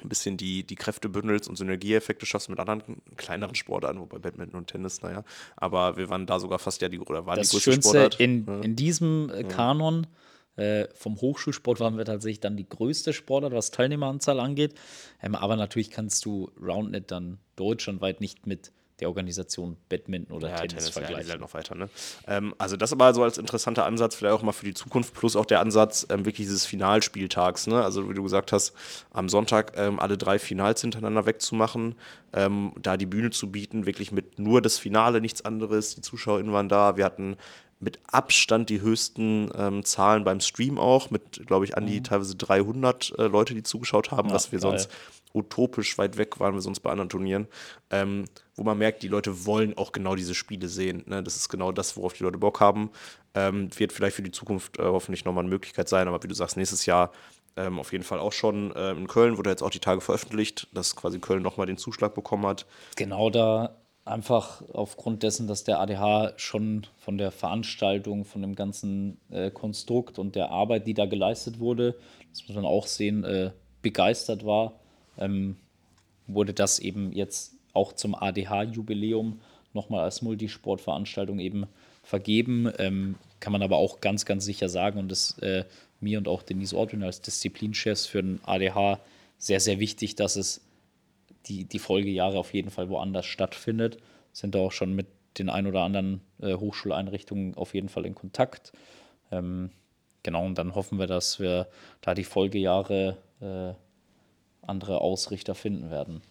ein 0.02 0.08
bisschen 0.08 0.36
die, 0.36 0.64
die 0.64 0.76
Kräfte 0.76 1.08
bündelt 1.08 1.48
und 1.48 1.56
Synergieeffekte 1.56 2.26
schaffst 2.26 2.48
mit 2.50 2.58
anderen 2.58 3.00
kleineren 3.16 3.54
Sportarten, 3.54 4.00
wobei 4.00 4.18
Badminton 4.18 4.60
und 4.60 4.66
Tennis, 4.66 5.02
naja. 5.02 5.24
Aber 5.56 5.96
wir 5.96 6.08
waren 6.10 6.26
da 6.26 6.38
sogar 6.38 6.58
fast 6.58 6.82
ja 6.82 6.88
die, 6.88 6.98
oder 6.98 7.26
waren 7.26 7.38
Das 7.38 7.50
die 7.50 7.56
größte 7.56 7.72
Schönste 7.72 7.90
Sportart. 7.90 8.20
in, 8.20 8.62
in 8.62 8.76
diesem 8.76 9.30
äh, 9.30 9.44
Kanon 9.44 10.06
äh, 10.56 10.88
vom 10.94 11.20
Hochschulsport 11.20 11.80
waren 11.80 11.98
wir 11.98 12.04
tatsächlich 12.04 12.40
dann 12.40 12.56
die 12.56 12.68
größte 12.68 13.12
Sportart, 13.12 13.52
was 13.52 13.70
Teilnehmeranzahl 13.70 14.40
angeht. 14.40 14.74
Ähm, 15.22 15.34
aber 15.34 15.56
natürlich 15.56 15.90
kannst 15.90 16.24
du 16.24 16.50
Roundnet 16.60 17.10
dann 17.10 17.38
deutschlandweit 17.56 18.20
nicht 18.20 18.46
mit 18.46 18.72
der 19.00 19.08
Organisation 19.08 19.76
Badminton 19.88 20.34
oder 20.34 20.48
Ja, 20.48 20.56
Tennis, 20.56 20.70
Tennis, 20.72 20.86
ja, 20.86 20.92
vergleichen. 20.92 21.30
halt 21.30 21.40
noch 21.40 21.54
weiter. 21.54 21.74
Ne? 21.74 21.88
Ähm, 22.26 22.54
also 22.58 22.76
das 22.76 22.92
aber 22.92 23.12
so 23.12 23.22
als 23.22 23.36
interessanter 23.38 23.84
Ansatz, 23.84 24.14
vielleicht 24.14 24.34
auch 24.34 24.42
mal 24.42 24.52
für 24.52 24.64
die 24.64 24.74
Zukunft, 24.74 25.14
plus 25.14 25.36
auch 25.36 25.44
der 25.44 25.60
Ansatz 25.60 26.06
ähm, 26.10 26.20
wirklich 26.24 26.46
dieses 26.46 26.64
Finalspieltags. 26.66 27.66
Ne? 27.66 27.82
Also 27.82 28.08
wie 28.08 28.14
du 28.14 28.22
gesagt 28.22 28.52
hast, 28.52 28.74
am 29.12 29.28
Sonntag 29.28 29.72
ähm, 29.76 30.00
alle 30.00 30.16
drei 30.16 30.38
Finals 30.38 30.80
hintereinander 30.80 31.26
wegzumachen, 31.26 31.94
ähm, 32.32 32.72
da 32.80 32.96
die 32.96 33.06
Bühne 33.06 33.30
zu 33.30 33.50
bieten, 33.50 33.86
wirklich 33.86 34.12
mit 34.12 34.38
nur 34.38 34.62
das 34.62 34.78
Finale, 34.78 35.20
nichts 35.20 35.44
anderes. 35.44 35.94
Die 35.94 36.00
ZuschauerInnen 36.00 36.52
waren 36.52 36.68
da. 36.68 36.96
Wir 36.96 37.04
hatten 37.04 37.36
mit 37.78 37.98
Abstand 38.06 38.70
die 38.70 38.80
höchsten 38.80 39.50
ähm, 39.54 39.84
Zahlen 39.84 40.24
beim 40.24 40.40
Stream 40.40 40.78
auch, 40.78 41.10
mit, 41.10 41.46
glaube 41.46 41.64
ich, 41.64 41.76
an 41.76 41.86
die 41.86 42.02
teilweise 42.02 42.34
300 42.34 43.18
äh, 43.18 43.26
Leute, 43.26 43.54
die 43.54 43.62
zugeschaut 43.62 44.10
haben, 44.10 44.28
Ja, 44.28 44.34
was 44.34 44.52
wir 44.52 44.58
geil. 44.60 44.70
sonst 44.70 44.90
utopisch 45.34 45.98
weit 45.98 46.16
weg 46.16 46.40
waren 46.40 46.54
wir 46.54 46.62
sonst 46.62 46.80
bei 46.80 46.90
anderen 46.90 47.10
Turnieren, 47.10 47.46
ähm, 47.90 48.24
wo 48.54 48.64
man 48.64 48.78
merkt, 48.78 49.02
die 49.02 49.08
Leute 49.08 49.44
wollen 49.44 49.76
auch 49.76 49.92
genau 49.92 50.14
diese 50.14 50.34
Spiele 50.34 50.68
sehen. 50.68 51.04
Ne? 51.06 51.22
Das 51.22 51.36
ist 51.36 51.50
genau 51.50 51.72
das, 51.72 51.96
worauf 51.96 52.14
die 52.14 52.22
Leute 52.22 52.38
Bock 52.38 52.60
haben. 52.60 52.90
Ähm, 53.34 53.68
wird 53.76 53.92
vielleicht 53.92 54.16
für 54.16 54.22
die 54.22 54.30
Zukunft 54.30 54.78
äh, 54.78 54.82
hoffentlich 54.84 55.26
nochmal 55.26 55.44
eine 55.44 55.50
Möglichkeit 55.50 55.90
sein, 55.90 56.08
aber 56.08 56.22
wie 56.22 56.28
du 56.28 56.34
sagst, 56.34 56.56
nächstes 56.56 56.86
Jahr 56.86 57.12
ähm, 57.56 57.78
auf 57.78 57.92
jeden 57.92 58.04
Fall 58.04 58.18
auch 58.18 58.32
schon 58.32 58.74
äh, 58.74 58.92
in 58.92 59.06
Köln, 59.06 59.36
wurde 59.36 59.50
jetzt 59.50 59.62
auch 59.62 59.70
die 59.70 59.78
Tage 59.78 60.00
veröffentlicht, 60.00 60.68
dass 60.72 60.96
quasi 60.96 61.18
Köln 61.18 61.42
nochmal 61.42 61.66
den 61.66 61.76
Zuschlag 61.76 62.14
bekommen 62.14 62.46
hat. 62.46 62.66
Genau 62.96 63.28
da 63.28 63.76
einfach 64.06 64.62
aufgrund 64.72 65.22
dessen, 65.22 65.46
dass 65.48 65.64
der 65.64 65.80
ADH 65.80 66.34
schon 66.36 66.86
von 66.96 67.18
der 67.18 67.30
Veranstaltung, 67.30 68.24
von 68.24 68.40
dem 68.40 68.54
ganzen 68.54 69.18
äh, 69.30 69.50
Konstrukt 69.50 70.18
und 70.18 70.36
der 70.36 70.50
Arbeit, 70.50 70.86
die 70.86 70.94
da 70.94 71.06
geleistet 71.06 71.58
wurde, 71.58 71.96
das 72.30 72.46
muss 72.46 72.54
man 72.54 72.64
auch 72.64 72.86
sehen, 72.86 73.24
äh, 73.24 73.50
begeistert 73.82 74.46
war, 74.46 74.74
ähm, 75.18 75.56
wurde 76.26 76.54
das 76.54 76.78
eben 76.78 77.12
jetzt 77.12 77.54
auch 77.72 77.92
zum 77.92 78.14
ADH-Jubiläum 78.14 79.40
nochmal 79.74 80.04
als 80.04 80.22
Multisportveranstaltung 80.22 81.38
eben 81.38 81.66
vergeben. 82.02 82.70
Ähm, 82.78 83.16
kann 83.40 83.52
man 83.52 83.62
aber 83.62 83.76
auch 83.76 84.00
ganz, 84.00 84.24
ganz 84.24 84.44
sicher 84.44 84.68
sagen 84.68 84.98
und 84.98 85.10
das 85.10 85.38
äh, 85.38 85.64
mir 86.00 86.18
und 86.18 86.28
auch 86.28 86.42
Denise 86.42 86.74
Ortwin 86.74 87.02
als 87.02 87.20
Disziplinchefs 87.20 88.06
für 88.06 88.22
den 88.22 88.40
ADH 88.44 89.00
sehr, 89.38 89.60
sehr 89.60 89.78
wichtig, 89.78 90.14
dass 90.14 90.36
es 90.36 90.65
die, 91.46 91.64
die 91.64 91.78
Folgejahre 91.78 92.38
auf 92.38 92.54
jeden 92.54 92.70
Fall 92.70 92.88
woanders 92.88 93.26
stattfindet. 93.26 93.98
Sind 94.32 94.54
da 94.54 94.60
auch 94.60 94.72
schon 94.72 94.94
mit 94.94 95.06
den 95.38 95.48
ein 95.48 95.66
oder 95.66 95.82
anderen 95.82 96.20
äh, 96.40 96.54
Hochschuleinrichtungen 96.54 97.54
auf 97.54 97.74
jeden 97.74 97.88
Fall 97.88 98.06
in 98.06 98.14
Kontakt. 98.14 98.72
Ähm, 99.30 99.70
genau, 100.22 100.44
und 100.44 100.56
dann 100.56 100.74
hoffen 100.74 100.98
wir, 100.98 101.06
dass 101.06 101.40
wir 101.40 101.68
da 102.00 102.14
die 102.14 102.24
Folgejahre 102.24 103.18
äh, 103.40 103.74
andere 104.66 105.00
Ausrichter 105.00 105.54
finden 105.54 105.90
werden. 105.90 106.22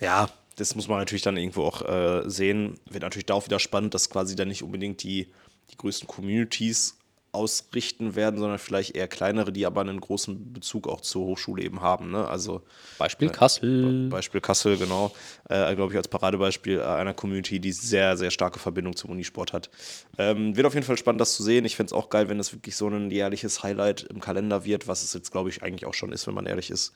Ja, 0.00 0.28
das 0.56 0.74
muss 0.74 0.88
man 0.88 0.98
natürlich 0.98 1.22
dann 1.22 1.36
irgendwo 1.36 1.64
auch 1.64 1.82
äh, 1.82 2.28
sehen. 2.28 2.78
Wird 2.86 3.02
natürlich 3.02 3.26
da 3.26 3.34
auch 3.34 3.44
wieder 3.44 3.58
spannend, 3.58 3.94
dass 3.94 4.10
quasi 4.10 4.36
dann 4.36 4.48
nicht 4.48 4.62
unbedingt 4.62 5.02
die, 5.02 5.28
die 5.70 5.76
größten 5.76 6.08
Communities 6.08 6.98
ausrichten 7.36 8.16
werden, 8.16 8.40
sondern 8.40 8.58
vielleicht 8.58 8.96
eher 8.96 9.06
kleinere, 9.06 9.52
die 9.52 9.66
aber 9.66 9.82
einen 9.82 10.00
großen 10.00 10.52
Bezug 10.52 10.88
auch 10.88 11.00
zur 11.00 11.24
Hochschule 11.24 11.62
eben 11.62 11.80
haben. 11.80 12.10
Ne? 12.10 12.26
Also 12.26 12.62
Beispiel 12.98 13.30
Kassel. 13.30 14.08
Beispiel 14.08 14.40
Kassel, 14.40 14.78
genau, 14.78 15.12
äh, 15.48 15.74
glaube 15.76 15.92
ich, 15.92 15.98
als 15.98 16.08
Paradebeispiel 16.08 16.78
äh, 16.78 16.82
einer 16.82 17.14
Community, 17.14 17.60
die 17.60 17.72
sehr, 17.72 18.16
sehr 18.16 18.30
starke 18.30 18.58
Verbindung 18.58 18.96
zum 18.96 19.10
Unisport 19.10 19.52
hat. 19.52 19.70
Ähm, 20.18 20.56
wird 20.56 20.66
auf 20.66 20.74
jeden 20.74 20.86
Fall 20.86 20.96
spannend, 20.96 21.20
das 21.20 21.34
zu 21.34 21.42
sehen. 21.42 21.64
Ich 21.64 21.76
fände 21.76 21.88
es 21.88 21.92
auch 21.92 22.08
geil, 22.08 22.28
wenn 22.28 22.40
es 22.40 22.52
wirklich 22.52 22.74
so 22.74 22.88
ein 22.88 23.10
jährliches 23.10 23.62
Highlight 23.62 24.02
im 24.02 24.20
Kalender 24.20 24.64
wird, 24.64 24.88
was 24.88 25.02
es 25.02 25.12
jetzt, 25.12 25.30
glaube 25.30 25.50
ich, 25.50 25.62
eigentlich 25.62 25.86
auch 25.86 25.94
schon 25.94 26.12
ist, 26.12 26.26
wenn 26.26 26.34
man 26.34 26.46
ehrlich 26.46 26.70
ist. 26.70 26.92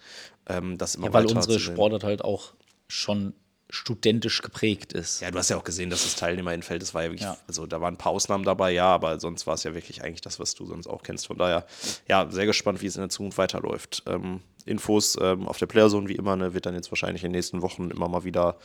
Ähm, 0.49 0.79
das 0.79 0.95
immer 0.95 1.07
Ja, 1.07 1.13
weil 1.13 1.27
unsere. 1.27 1.61
Sportart 1.61 2.05
halt 2.05 2.25
auch 2.25 2.55
schon 2.89 3.35
studentisch 3.71 4.43
geprägt 4.43 4.93
ist. 4.93 5.21
Ja, 5.21 5.31
du 5.31 5.39
hast 5.39 5.49
ja 5.51 5.57
auch 5.57 5.65
gesehen, 5.65 5.91
dass 5.91 6.03
das 6.03 6.17
Teilnehmerinfeld, 6.17 6.83
das 6.83 6.93
war 6.95 7.03
ja 7.03 7.09
wirklich, 7.11 7.23
Ja. 7.23 7.37
also 7.47 7.67
da 7.67 7.81
waren 7.81 7.95
ein 7.95 7.99
paar 7.99 8.13
Ausnahmen 8.13 8.45
dabei, 8.45 8.73
ja, 8.73 8.87
aber 8.87 9.19
sonst 9.21 9.47
war 9.47 9.55
es 9.55 9.63
ja 9.65 9.75
wirklich 9.75 10.03
eigentlich 10.03 10.21
das, 10.21 10.39
was 10.41 10.55
du 10.55 10.67
sonst 10.67 10.87
auch 10.87 11.03
kennst. 11.03 11.27
Von 11.27 11.39
daher, 11.39 11.67
ja, 12.09 12.29
sehr 12.31 12.47
gespannt, 12.47 12.83
wie 12.83 12.87
es 12.87 12.97
in 12.97 13.03
der 13.03 13.09
Zukunft 13.11 13.39
weiterläuft. 13.39 14.03
Ähm, 14.07 14.41
Infos 14.67 15.17
ähm, 15.21 15.49
auf 15.49 15.57
der 15.59 15.67
Playerzone 15.67 16.09
wie 16.09 16.15
immer, 16.17 16.37
ne, 16.37 16.53
wird 16.53 16.67
dann 16.67 16.75
jetzt 16.75 16.91
wahrscheinlich 16.93 17.25
in 17.25 17.31
den 17.33 17.37
nächsten 17.39 17.63
Wochen 17.63 17.91
immer 17.91 18.09
mal 18.09 18.25
wieder 18.25 18.57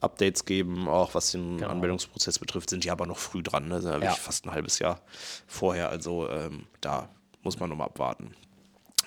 Updates 0.00 0.44
geben, 0.46 0.88
auch 0.88 1.14
was 1.14 1.30
den 1.32 1.58
Genau. 1.58 1.70
Anmeldungsprozess 1.70 2.38
betrifft, 2.38 2.70
sind 2.70 2.84
die 2.84 2.90
aber 2.90 3.06
noch 3.06 3.18
früh 3.18 3.42
dran, 3.42 3.68
ne? 3.68 3.80
sind 3.80 3.90
ja 3.90 3.96
wirklich 4.00 4.16
Ja. 4.16 4.22
fast 4.22 4.46
ein 4.46 4.52
halbes 4.52 4.78
Jahr 4.78 5.00
vorher, 5.46 5.90
also 5.90 6.28
ähm, 6.28 6.64
da 6.80 7.08
muss 7.42 7.60
man 7.60 7.68
nochmal 7.68 7.88
abwarten. 7.88 8.34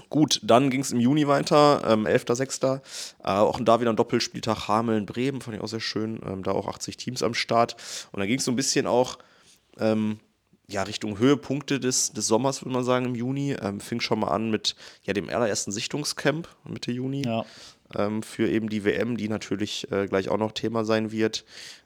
Gut, 0.10 0.40
dann 0.44 0.70
ging 0.70 0.82
es 0.82 0.92
im 0.92 1.00
Juni 1.00 1.28
weiter, 1.28 1.82
ähm, 1.88 2.06
11.06. 2.06 2.82
Äh, 3.24 3.28
auch 3.28 3.60
da 3.62 3.80
wieder 3.80 3.92
ein 3.92 3.96
Doppelspieltag 3.96 4.68
Hameln-Bremen, 4.68 5.42
fand 5.42 5.58
ich 5.58 5.64
auch 5.64 5.68
sehr 5.68 5.80
schön. 5.80 6.20
Ähm, 6.26 6.44
da 6.44 6.52
auch 6.52 6.68
80 6.68 6.98
Teams 6.98 7.24
am 7.24 7.34
Start. 7.34 7.76
Und 8.12 8.20
dann 8.20 8.28
ging 8.28 8.40
es 8.40 8.46
so 8.46 8.52
ein 8.52 8.56
bisschen 8.56 8.88
auch 8.88 9.18
ähm, 9.78 10.20
ja, 10.68 10.84
Richtung 10.84 11.20
Höhepunkte 11.20 11.80
des, 11.80 12.14
des 12.14 12.28
Sommers, 12.28 12.62
würde 12.62 12.74
man 12.74 12.84
sagen, 12.84 13.06
im 13.06 13.16
Juni. 13.16 13.54
Ähm, 13.54 13.80
fing 13.80 14.00
schon 14.00 14.20
mal 14.20 14.30
an 14.30 14.50
mit 14.50 14.76
ja, 15.04 15.14
dem 15.14 15.30
allerersten 15.30 15.72
Sichtungscamp 15.72 16.48
Mitte 16.66 16.92
Juni 16.92 17.24
Ja. 17.26 17.46
Ähm, 17.96 18.24
für 18.24 18.50
eben 18.50 18.70
die 18.70 18.84
WM, 18.84 19.18
die 19.18 19.30
natürlich 19.30 19.92
äh, 19.92 20.08
gleich 20.08 20.30
auch 20.30 20.38
noch 20.38 20.52
Thema 20.52 20.86
sein 20.86 21.12
wird. 21.12 21.46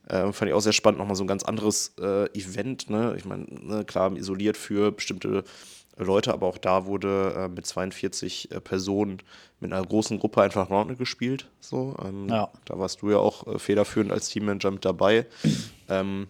Ähm, 0.10 0.34
fand 0.34 0.50
ich 0.50 0.56
auch 0.56 0.62
sehr 0.62 0.74
spannend, 0.74 1.00
nochmal 1.00 1.16
so 1.16 1.24
ein 1.24 1.28
ganz 1.28 1.44
anderes 1.44 1.94
äh, 2.00 2.26
Event. 2.38 2.90
Ne? 2.90 3.16
Ich 3.18 3.26
meine, 3.26 3.46
ne, 3.50 3.86
klar, 3.86 4.16
isoliert 4.16 4.58
für 4.58 4.92
bestimmte 4.92 5.44
Leute, 5.98 6.34
aber 6.34 6.48
auch 6.48 6.58
da 6.58 6.86
wurde 6.86 7.34
äh, 7.36 7.48
mit 7.50 7.66
42 7.66 8.52
äh, 8.52 8.62
Personen 8.62 9.22
mit 9.60 9.74
einer 9.74 9.86
großen 9.86 10.18
Gruppe 10.18 10.42
einfach 10.42 10.70
Roundnet 10.70 10.98
gespielt. 10.98 11.50
So, 11.60 11.96
ähm, 12.04 12.30
Ja. 12.30 12.50
Da 12.66 12.80
warst 12.80 13.02
du 13.02 13.12
ja 13.12 13.18
auch 13.18 13.46
äh, 13.48 13.60
federführend 13.60 14.12
als 14.12 14.30
Teammanager 14.30 14.72
mit 14.72 14.86
dabei. 14.86 15.26
ähm, 15.90 16.28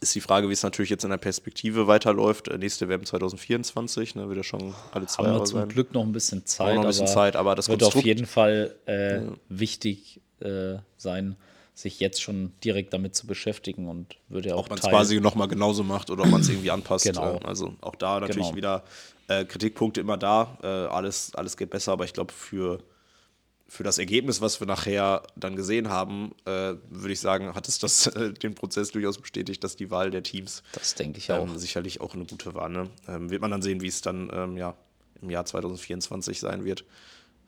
ist 0.00 0.14
die 0.14 0.20
Frage, 0.20 0.48
wie 0.48 0.52
es 0.54 0.62
natürlich 0.62 0.90
jetzt 0.90 1.04
in 1.04 1.10
der 1.10 1.18
Perspektive 1.18 1.86
weiterläuft. 1.86 2.48
Äh, 2.48 2.58
nächste 2.58 2.88
WM 2.88 3.04
2024, 3.04 4.14
ne, 4.14 4.28
wird 4.28 4.38
ja 4.38 4.42
schon 4.44 4.74
alle 4.92 5.06
zwei 5.06 5.24
Haben 5.24 5.28
wir 5.30 5.32
Jahre 5.34 5.44
zum 5.44 5.58
sein. 5.60 5.68
Glück 5.68 5.92
noch 5.92 6.02
ein 6.04 6.12
bisschen 6.12 6.46
Zeit. 6.46 6.74
noch 6.74 6.82
ein 6.82 6.86
bisschen 6.88 7.06
Zeit, 7.06 7.36
aber 7.36 7.54
das 7.54 7.68
wird 7.68 7.82
auf 7.82 7.92
Konstrukt- 7.92 8.06
jeden 8.06 8.26
Fall 8.26 8.74
äh, 8.86 9.20
wichtig 9.48 10.20
äh, 10.40 10.76
sein, 10.96 11.36
sich 11.74 12.00
jetzt 12.00 12.20
schon 12.22 12.52
direkt 12.64 12.92
damit 12.92 13.14
zu 13.14 13.26
beschäftigen 13.26 13.88
und 13.88 14.16
würde 14.28 14.50
ja 14.50 14.54
auch 14.54 14.60
ob 14.64 14.70
man 14.70 14.78
es 14.78 14.84
quasi 14.88 15.20
nochmal 15.20 15.48
genauso 15.48 15.82
macht 15.82 16.10
oder 16.10 16.24
ob 16.24 16.30
man 16.30 16.40
es 16.40 16.48
irgendwie 16.48 16.70
anpasst. 16.70 17.04
Genau. 17.06 17.36
Äh, 17.36 17.44
Also 17.44 17.74
auch 17.80 17.94
da 17.96 18.20
natürlich 18.20 18.46
Genau. 18.48 18.56
wieder 18.56 18.84
äh, 19.28 19.44
Kritikpunkte 19.44 20.00
immer 20.00 20.16
da. 20.16 20.58
Äh, 20.62 20.66
alles, 20.66 21.34
alles 21.34 21.56
geht 21.56 21.70
besser, 21.70 21.92
aber 21.92 22.04
ich 22.04 22.12
glaube, 22.12 22.32
für, 22.32 22.78
für 23.70 23.84
das 23.84 23.98
Ergebnis, 23.98 24.40
was 24.40 24.58
wir 24.58 24.66
nachher 24.66 25.22
dann 25.36 25.54
gesehen 25.54 25.90
haben, 25.90 26.32
äh, 26.44 26.74
würde 26.90 27.12
ich 27.12 27.20
sagen, 27.20 27.54
hat 27.54 27.68
es 27.68 27.78
das, 27.78 28.06
äh, 28.16 28.32
den 28.32 28.56
Prozess 28.56 28.90
durchaus 28.90 29.18
bestätigt, 29.18 29.62
dass 29.62 29.76
die 29.76 29.92
Wahl 29.92 30.10
der 30.10 30.24
Teams 30.24 30.64
Das 30.72 30.96
denke 30.96 31.18
ich 31.18 31.30
auch. 31.30 31.46
ähm, 31.46 31.56
sicherlich 31.56 32.00
auch 32.00 32.14
eine 32.14 32.24
gute 32.24 32.52
war. 32.54 32.68
Ne? 32.68 32.90
Ähm, 33.06 33.30
wird 33.30 33.40
man 33.40 33.52
dann 33.52 33.62
sehen, 33.62 33.80
wie 33.80 33.86
es 33.86 34.00
dann 34.00 34.28
ähm, 34.34 34.56
ja, 34.56 34.74
im 35.22 35.30
Jahr 35.30 35.44
2024 35.44 36.40
sein 36.40 36.64
wird. 36.64 36.84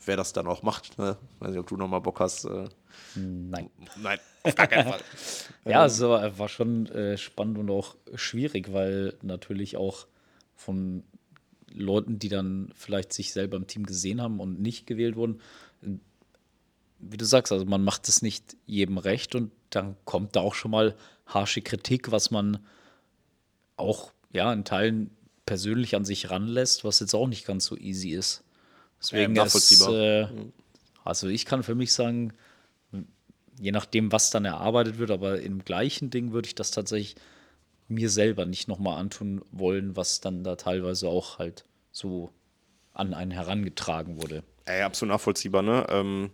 Wer 0.07 0.17
das 0.17 0.33
dann 0.33 0.47
auch 0.47 0.63
macht. 0.63 0.97
Ne? 0.97 1.17
Weiß 1.41 1.51
nicht, 1.51 1.59
ob 1.59 1.67
du 1.67 1.77
nochmal 1.77 2.01
Bock 2.01 2.21
hast. 2.21 2.45
Äh, 2.45 2.69
Nein. 3.17 3.69
nein, 4.01 4.21
auf 4.45 4.55
gar 4.55 4.69
keinen 4.69 4.89
Fall. 4.91 5.01
Ja, 5.65 5.87
es 5.87 6.01
war, 6.01 6.39
war 6.39 6.49
schon 6.49 6.87
äh, 6.87 7.19
spannend 7.19 7.59
und 7.59 7.69
auch 7.69 7.97
schwierig, 8.15 8.73
weil 8.73 9.15
natürlich 9.23 9.77
auch 9.77 10.07
von 10.55 11.03
Leuten, 11.73 12.21
die 12.21 12.29
dann 12.29 12.71
vielleicht 12.77 13.13
sich 13.13 13.33
selber 13.33 13.57
im 13.57 13.67
Team 13.67 13.87
gesehen 13.87 14.23
haben 14.23 14.39
und 14.39 14.61
nicht 14.61 14.87
gewählt 14.87 15.17
wurden, 15.17 15.41
äh, 15.83 15.89
wie 17.03 17.17
du 17.17 17.25
sagst, 17.25 17.53
also 17.53 17.65
man 17.65 17.83
macht 17.83 18.09
es 18.09 18.23
nicht 18.23 18.57
jedem 18.67 18.99
recht 18.99 19.35
und 19.35 19.53
dann 19.71 19.97
kommt 20.05 20.37
da 20.37 20.41
auch 20.41 20.55
schon 20.55 20.71
mal 20.71 20.97
harsche 21.27 21.61
Kritik, 21.61 22.11
was 22.11 22.31
man 22.31 22.65
auch 23.77 24.13
ja 24.33 24.53
in 24.53 24.65
Teilen 24.65 25.11
persönlich 25.45 25.97
an 25.97 26.05
sich 26.05 26.31
ranlässt, 26.31 26.85
was 26.85 27.01
jetzt 27.01 27.15
auch 27.15 27.27
nicht 27.27 27.47
ganz 27.47 27.67
so 27.67 27.77
easy 27.77 28.11
ist. 28.11 28.45
Deswegen 29.01 29.35
Ja, 29.35 29.45
ist 29.45 29.89
äh, 29.89 30.29
Also 31.05 31.29
ich 31.29 31.45
kann 31.45 31.63
für 31.63 31.75
mich 31.75 31.93
sagen, 31.93 32.33
je 33.61 33.73
nachdem, 33.73 34.13
was 34.13 34.31
dann 34.31 34.45
erarbeitet 34.45 34.99
wird, 34.99 35.11
aber 35.11 35.41
im 35.41 35.65
gleichen 35.65 36.11
Ding 36.11 36.33
würde 36.33 36.47
ich 36.47 36.55
das 36.55 36.71
tatsächlich 36.71 37.17
mir 37.89 38.09
selber 38.09 38.47
nicht 38.47 38.69
nochmal 38.69 38.99
antun 38.99 39.43
wollen, 39.51 39.97
was 39.97 40.21
dann 40.21 40.45
da 40.45 40.57
teilweise 40.57 41.09
auch 41.09 41.39
halt 41.39 41.65
so 41.91 42.33
an 42.95 43.13
einen 43.15 43.31
herangetragen 43.31 44.23
wurde. 44.23 44.45
Ey, 44.65 44.83
absolut 44.83 45.13
nachvollziehbar, 45.13 45.63
ne? 45.63 45.87
Ähm, 45.89 46.31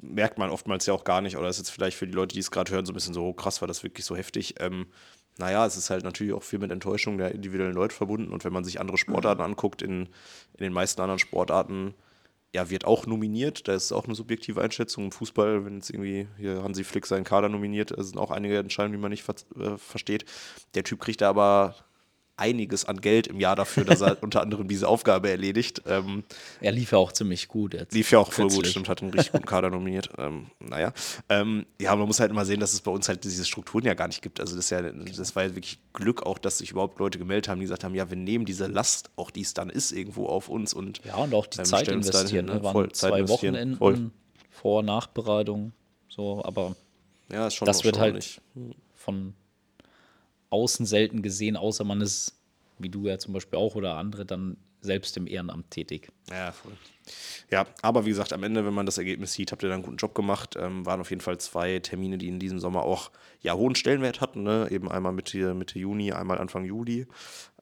merkt 0.00 0.38
man 0.38 0.50
oftmals 0.50 0.86
ja 0.86 0.94
auch 0.94 1.04
gar 1.04 1.20
nicht, 1.20 1.36
oder 1.36 1.48
ist 1.48 1.58
jetzt 1.58 1.70
vielleicht 1.70 1.96
für 1.96 2.06
die 2.06 2.14
Leute, 2.14 2.34
die 2.34 2.40
es 2.40 2.50
gerade 2.50 2.72
hören, 2.72 2.86
so 2.86 2.92
ein 2.92 2.94
bisschen 2.94 3.14
so 3.14 3.26
oh, 3.26 3.32
krass, 3.32 3.60
war 3.60 3.68
das 3.68 3.82
wirklich 3.82 4.04
so 4.04 4.16
heftig. 4.16 4.54
Ähm, 4.60 4.86
naja, 5.38 5.64
es 5.66 5.76
ist 5.76 5.90
halt 5.90 6.04
natürlich 6.04 6.32
auch 6.32 6.42
viel 6.42 6.58
mit 6.58 6.72
Enttäuschung 6.72 7.18
der 7.18 7.32
individuellen 7.32 7.74
Leute 7.74 7.94
verbunden. 7.94 8.32
Und 8.32 8.44
wenn 8.44 8.52
man 8.52 8.64
sich 8.64 8.80
andere 8.80 8.98
Sportarten 8.98 9.42
anguckt, 9.42 9.82
in, 9.82 10.06
in 10.56 10.64
den 10.64 10.72
meisten 10.72 11.00
anderen 11.00 11.20
Sportarten, 11.20 11.94
ja, 12.54 12.70
wird 12.70 12.86
auch 12.86 13.06
nominiert. 13.06 13.68
Da 13.68 13.74
ist 13.74 13.92
auch 13.92 14.06
eine 14.06 14.14
subjektive 14.14 14.60
Einschätzung. 14.60 15.04
Im 15.04 15.12
Fußball, 15.12 15.64
wenn 15.64 15.76
jetzt 15.76 15.90
irgendwie 15.90 16.26
hier 16.38 16.62
Hansi 16.62 16.82
Flick 16.82 17.06
seinen 17.06 17.24
Kader 17.24 17.48
nominiert, 17.48 17.92
sind 17.96 18.18
auch 18.18 18.30
einige 18.30 18.58
Entscheidungen, 18.58 18.94
die 18.94 19.02
man 19.02 19.10
nicht 19.10 19.22
ver 19.22 19.34
äh, 19.56 19.76
versteht. 19.76 20.24
Der 20.74 20.82
Typ 20.82 21.00
kriegt 21.00 21.20
da 21.20 21.28
aber 21.28 21.76
einiges 22.38 22.84
an 22.84 23.00
Geld 23.00 23.26
im 23.26 23.40
Jahr 23.40 23.56
dafür, 23.56 23.84
dass 23.84 24.00
er 24.00 24.16
unter 24.22 24.40
anderem 24.40 24.68
diese 24.68 24.88
Aufgabe 24.88 25.30
erledigt. 25.30 25.82
Ähm, 25.86 26.24
er 26.60 26.72
lief 26.72 26.92
ja 26.92 26.98
auch 26.98 27.12
ziemlich 27.12 27.48
gut 27.48 27.74
jetzt. 27.74 27.92
Lief 27.94 28.10
ja 28.10 28.18
auch 28.18 28.32
voll 28.32 28.48
gut, 28.48 28.66
stimmt, 28.66 28.88
hat 28.88 29.02
einen 29.02 29.10
richtig 29.12 29.32
guten 29.32 29.46
Kader 29.46 29.70
nominiert. 29.70 30.10
Ähm, 30.18 30.46
naja, 30.60 30.92
ähm, 31.28 31.66
ja, 31.80 31.94
man 31.96 32.06
muss 32.06 32.20
halt 32.20 32.30
immer 32.30 32.44
sehen, 32.44 32.60
dass 32.60 32.72
es 32.72 32.80
bei 32.80 32.90
uns 32.90 33.08
halt 33.08 33.24
diese 33.24 33.44
Strukturen 33.44 33.84
ja 33.84 33.94
gar 33.94 34.08
nicht 34.08 34.22
gibt. 34.22 34.40
Also 34.40 34.56
das, 34.56 34.70
ja, 34.70 34.82
das 34.82 35.36
war 35.36 35.44
ja 35.44 35.54
wirklich 35.54 35.78
Glück 35.92 36.22
auch, 36.24 36.38
dass 36.38 36.58
sich 36.58 36.70
überhaupt 36.70 36.98
Leute 36.98 37.18
gemeldet 37.18 37.48
haben, 37.48 37.58
die 37.58 37.64
gesagt 37.64 37.84
haben, 37.84 37.94
ja, 37.94 38.08
wir 38.08 38.16
nehmen 38.16 38.44
diese 38.44 38.66
Last, 38.66 39.10
auch 39.16 39.30
die 39.30 39.42
es 39.42 39.54
dann 39.54 39.70
ist, 39.70 39.92
irgendwo 39.92 40.26
auf 40.26 40.48
uns 40.48 40.72
und 40.74 41.00
Ja, 41.04 41.16
und 41.16 41.34
auch 41.34 41.46
die 41.46 41.58
ähm, 41.58 41.64
Zeit 41.64 41.88
investieren. 41.88 42.24
dahin, 42.26 42.46
Ne? 42.46 42.54
ne? 42.54 42.62
Waren 42.62 42.72
Voll, 42.72 42.92
Zeit 42.92 43.10
zwei 43.10 43.18
investieren, 43.20 43.54
Wochenenden 43.54 43.76
voll. 43.78 44.10
vor 44.50 44.82
Nachbereitung. 44.82 45.72
So, 46.08 46.42
aber 46.44 46.74
Ja, 47.30 47.48
das 47.48 47.84
wird 47.84 47.98
halt 47.98 48.16
erstaunlich. 48.16 48.40
von 48.94 49.34
außen 50.50 50.86
selten 50.86 51.22
gesehen, 51.22 51.56
außer 51.56 51.84
man 51.84 52.00
ist, 52.00 52.34
wie 52.78 52.88
du 52.88 53.06
ja 53.06 53.18
zum 53.18 53.34
Beispiel 53.34 53.58
auch 53.58 53.74
oder 53.74 53.96
andere, 53.96 54.24
dann 54.24 54.56
selbst 54.80 55.16
im 55.16 55.26
Ehrenamt 55.26 55.70
tätig. 55.70 56.10
Ja, 56.30 56.52
voll. 56.52 56.72
Ja, 57.50 57.66
aber 57.82 58.04
wie 58.04 58.10
gesagt, 58.10 58.32
am 58.32 58.42
Ende, 58.42 58.64
wenn 58.64 58.74
man 58.74 58.86
das 58.86 58.98
Ergebnis 58.98 59.32
sieht, 59.32 59.50
habt 59.50 59.62
ihr 59.62 59.68
da 59.68 59.74
einen 59.74 59.82
guten 59.82 59.96
Job 59.96 60.14
gemacht. 60.14 60.56
Ähm, 60.58 60.84
waren 60.84 61.00
auf 61.00 61.10
jeden 61.10 61.22
Fall 61.22 61.38
zwei 61.38 61.78
Termine, 61.78 62.18
die 62.18 62.28
in 62.28 62.38
diesem 62.38 62.58
Sommer 62.58 62.82
auch 62.82 63.10
ja, 63.40 63.54
hohen 63.54 63.74
Stellenwert 63.74 64.20
hatten. 64.20 64.42
Ne? 64.42 64.68
Eben 64.70 64.90
einmal 64.90 65.12
Mitte, 65.12 65.54
Mitte 65.54 65.78
Juni, 65.78 66.12
einmal 66.12 66.38
Anfang 66.38 66.64
Juli. 66.64 67.06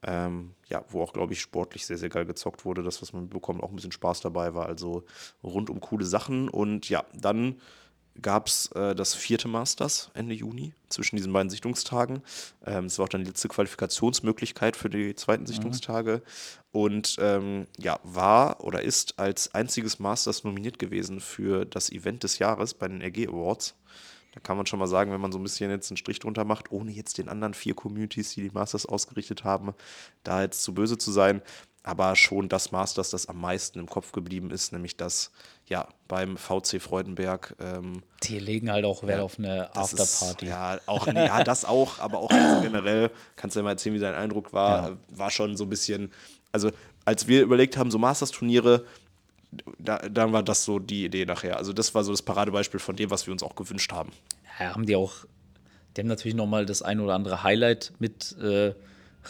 Ähm, 0.03 0.55
ja, 0.69 0.85
wo 0.89 1.03
auch, 1.03 1.13
glaube 1.13 1.33
ich, 1.33 1.41
sportlich 1.41 1.87
sehr, 1.87 1.97
sehr 1.97 2.09
geil 2.09 2.27
gezockt 2.27 2.65
wurde. 2.65 2.83
Das, 2.83 3.01
was 3.03 3.13
man 3.13 3.29
bekommt, 3.29 3.63
auch 3.63 3.71
ein 3.71 3.77
bisschen 3.77 3.93
Spaß 3.93 4.21
dabei 4.21 4.55
war. 4.55 4.67
Also 4.67 5.05
rundum 5.43 5.81
coole 5.81 6.05
Sachen. 6.05 6.49
Und 6.49 6.89
ja, 6.89 7.05
dann 7.15 7.61
gab 8.23 8.49
es 8.49 8.67
äh, 8.73 8.95
das 8.95 9.15
vierte 9.15 9.49
Masters 9.49 10.11
Ende 10.15 10.35
Juni 10.35 10.73
zwischen 10.89 11.17
diesen 11.17 11.33
beiden 11.33 11.51
Sichtungstagen. 11.51 12.23
Ähm, 12.65 12.87
Es 12.87 12.99
war 12.99 13.05
auch 13.05 13.09
dann 13.09 13.23
die 13.23 13.29
letzte 13.29 13.49
Qualifikationsmöglichkeit 13.49 14.77
für 14.77 14.91
die 14.91 15.15
zweiten 15.15 15.47
Sichtungstage 15.47 16.23
und 16.73 17.17
ähm, 17.21 17.67
ja, 17.79 17.99
war 18.03 18.63
oder 18.63 18.83
ist 18.83 19.19
als 19.19 19.55
einziges 19.55 19.99
Masters 19.99 20.45
nominiert 20.45 20.79
gewesen 20.79 21.21
für 21.21 21.65
das 21.65 21.91
Event 21.91 22.23
des 22.23 22.39
Jahres 22.39 22.75
bei 22.75 22.89
den 22.89 23.03
RG 23.03 23.29
Awards. 23.29 23.75
Da 24.35 24.41
kann 24.41 24.59
man 24.59 24.67
schon 24.67 24.79
mal 24.79 24.87
sagen, 24.87 25.13
wenn 25.13 25.21
man 25.21 25.33
so 25.33 25.39
ein 25.39 25.43
bisschen 25.43 25.71
jetzt 25.71 25.91
einen 25.91 25.97
Strich 25.97 26.19
drunter 26.19 26.45
macht, 26.45 26.71
ohne 26.71 26.93
jetzt 26.93 27.17
den 27.17 27.31
anderen 27.31 27.55
vier 27.55 27.75
Communities, 27.75 28.35
die 28.35 28.43
die 28.43 28.51
Masters 28.51 28.85
ausgerichtet 28.85 29.45
haben, 29.45 29.73
da 30.25 30.43
jetzt 30.43 30.63
zu 30.63 30.75
böse 30.75 30.99
zu 30.99 31.11
sein, 31.11 31.41
aber 31.83 32.17
schon 32.17 32.49
das 32.49 32.73
Masters, 32.73 33.11
das 33.11 33.29
am 33.29 33.41
meisten 33.41 33.79
im 33.79 33.87
Kopf 33.87 34.13
geblieben 34.13 34.51
ist, 34.51 34.73
nämlich 34.73 34.97
das 34.97 35.31
ja 35.69 35.89
beim 36.09 36.37
VC 36.37 36.81
Freudenberg. 36.81 37.55
Ähm, 37.61 38.03
Die 38.23 38.39
legen 38.39 38.71
halt 38.71 38.85
auch 38.85 39.03
Wert 39.03 39.21
auf 39.21 39.39
eine 39.39 39.69
das 39.75 39.93
ist- 39.93 40.01
Afterparty. 40.23 40.47
Ja, 40.47 40.79
auch, 40.87 41.07
ja, 41.09 41.43
das 41.45 41.65
auch, 41.65 41.99
aber 41.99 42.19
auch 42.19 42.31
generell, 42.63 43.11
kannst 43.37 43.57
du 43.57 43.61
ja 43.61 43.65
mal 43.65 43.71
erzählen, 43.71 43.95
wie 43.97 44.01
dein 44.01 44.15
Eindruck 44.15 44.53
war, 44.53 44.91
Ja. 44.91 44.97
war 45.11 45.31
schon 45.31 45.57
so 45.57 45.65
ein 45.65 45.71
bisschen, 45.71 46.13
also 46.53 46.71
als 47.05 47.27
wir 47.27 47.43
überlegt 47.43 47.77
haben, 47.77 47.91
so 47.91 47.99
Masters-Turniere, 47.99 48.85
da, 49.79 49.99
dann 49.99 50.33
war 50.33 50.43
das 50.43 50.65
so 50.65 50.79
die 50.79 51.05
Idee 51.05 51.25
nachher. 51.25 51.57
Also 51.57 51.73
das 51.73 51.95
war 51.95 52.05
so 52.05 52.11
das 52.13 52.23
Paradebeispiel 52.23 52.81
von 52.81 52.95
dem, 52.97 53.11
was 53.11 53.27
wir 53.27 53.33
uns 53.33 53.43
auch 53.43 53.55
gewünscht 53.57 53.93
haben. 53.93 54.13
Ja, 54.61 54.75
haben 54.75 54.87
die 54.87 54.97
auch, 54.97 55.13
die 55.97 56.01
haben 56.03 56.09
natürlich 56.09 56.35
nochmal 56.35 56.67
das 56.67 56.83
ein 56.83 57.01
oder 57.01 57.15
andere 57.15 57.43
Highlight 57.43 57.93
mit 57.99 58.37
äh, 58.39 58.75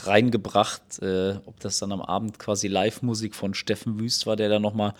reingebracht. 0.05 0.83
Äh, 1.01 1.37
ob 1.47 1.61
das 1.61 1.79
dann 1.79 1.93
am 1.93 2.03
Abend 2.03 2.39
quasi 2.39 2.69
Live-Musik 2.69 3.35
von 3.35 3.55
Steffen 3.55 3.99
Wüst 4.01 4.27
war, 4.27 4.37
der 4.37 4.49
da 4.49 4.59
nochmal 4.59 4.95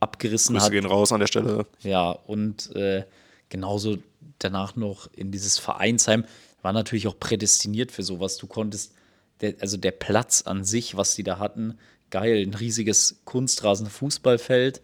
abgerissen 0.00 0.54
Grüße 0.54 0.66
hat. 0.66 0.72
gehen 0.72 0.86
raus 0.86 1.12
an 1.12 1.20
der 1.20 1.26
Stelle. 1.26 1.66
Ja, 1.82 2.10
und 2.10 2.74
äh, 2.76 3.04
genauso 3.48 3.98
danach 4.38 4.76
noch 4.76 5.08
in 5.14 5.30
dieses 5.30 5.58
Vereinsheim 5.58 6.24
war 6.62 6.72
natürlich 6.72 7.06
auch 7.06 7.18
prädestiniert 7.18 7.92
für 7.92 8.02
sowas. 8.02 8.36
Du 8.36 8.46
konntest, 8.46 8.94
der, 9.40 9.54
also 9.60 9.76
der 9.76 9.92
Platz 9.92 10.42
an 10.42 10.64
sich, 10.64 10.96
was 10.96 11.14
die 11.14 11.22
da 11.22 11.38
hatten, 11.38 11.78
geil, 12.10 12.42
ein 12.42 12.54
riesiges 12.54 13.20
Kunstrasen-Fußballfeld. 13.24 14.80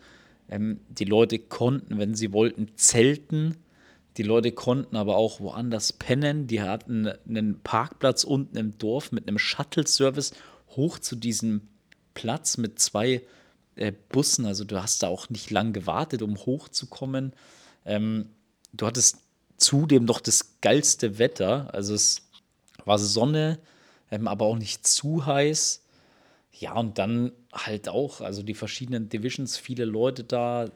Ähm, 0.49 0.81
die 0.89 1.05
Leute 1.05 1.39
konnten, 1.39 1.99
wenn 1.99 2.15
sie 2.15 2.33
wollten, 2.33 2.71
zelten. 2.77 3.57
Die 4.17 4.23
Leute 4.23 4.53
konnten 4.53 4.97
aber 4.97 5.17
auch 5.17 5.41
woanders 5.41 5.93
pennen. 5.93 6.47
Die 6.47 6.63
hatten 6.63 7.11
einen 7.29 7.61
Parkplatz 7.61 8.25
unten 8.25 8.57
im 8.57 8.79
Dorf 8.79 9.11
mit 9.11 9.27
einem 9.27 9.39
Shuttle-Service 9.39 10.33
hoch 10.71 10.99
zu 10.99 11.17
diesem 11.17 11.63
Platz 12.15 12.57
mit 12.59 12.79
zwei 12.79 13.23
äh, 13.77 13.93
Bussen. 14.11 14.47
Also 14.47 14.65
du 14.65 14.81
hast 14.83 15.03
da 15.03 15.09
auch 15.09 15.31
nicht 15.31 15.51
lang 15.51 15.73
gewartet, 15.73 16.23
um 16.23 16.37
hochzukommen. 16.37 17.33
Ähm, 17.85 18.31
du 18.73 18.87
hattest 18.87 19.19
zudem 19.57 20.05
noch 20.05 20.21
das 20.21 20.61
geilste 20.61 21.19
Wetter. 21.19 21.73
Also 21.73 21.95
es 21.95 22.23
war 22.85 22.99
Sonne, 22.99 23.59
ähm, 24.11 24.29
aber 24.29 24.47
auch 24.47 24.59
nicht 24.59 24.87
zu 24.87 25.27
heiß. 25.27 25.83
Ja, 26.53 26.75
und 26.75 26.99
dann 26.99 27.33
halt 27.53 27.89
auch, 27.89 28.21
also 28.21 28.43
die 28.43 28.55
verschiedenen 28.55 29.09
Divisions, 29.09 29.57
viele 29.57 29.85
Leute 29.85 30.25
da. 30.25 30.67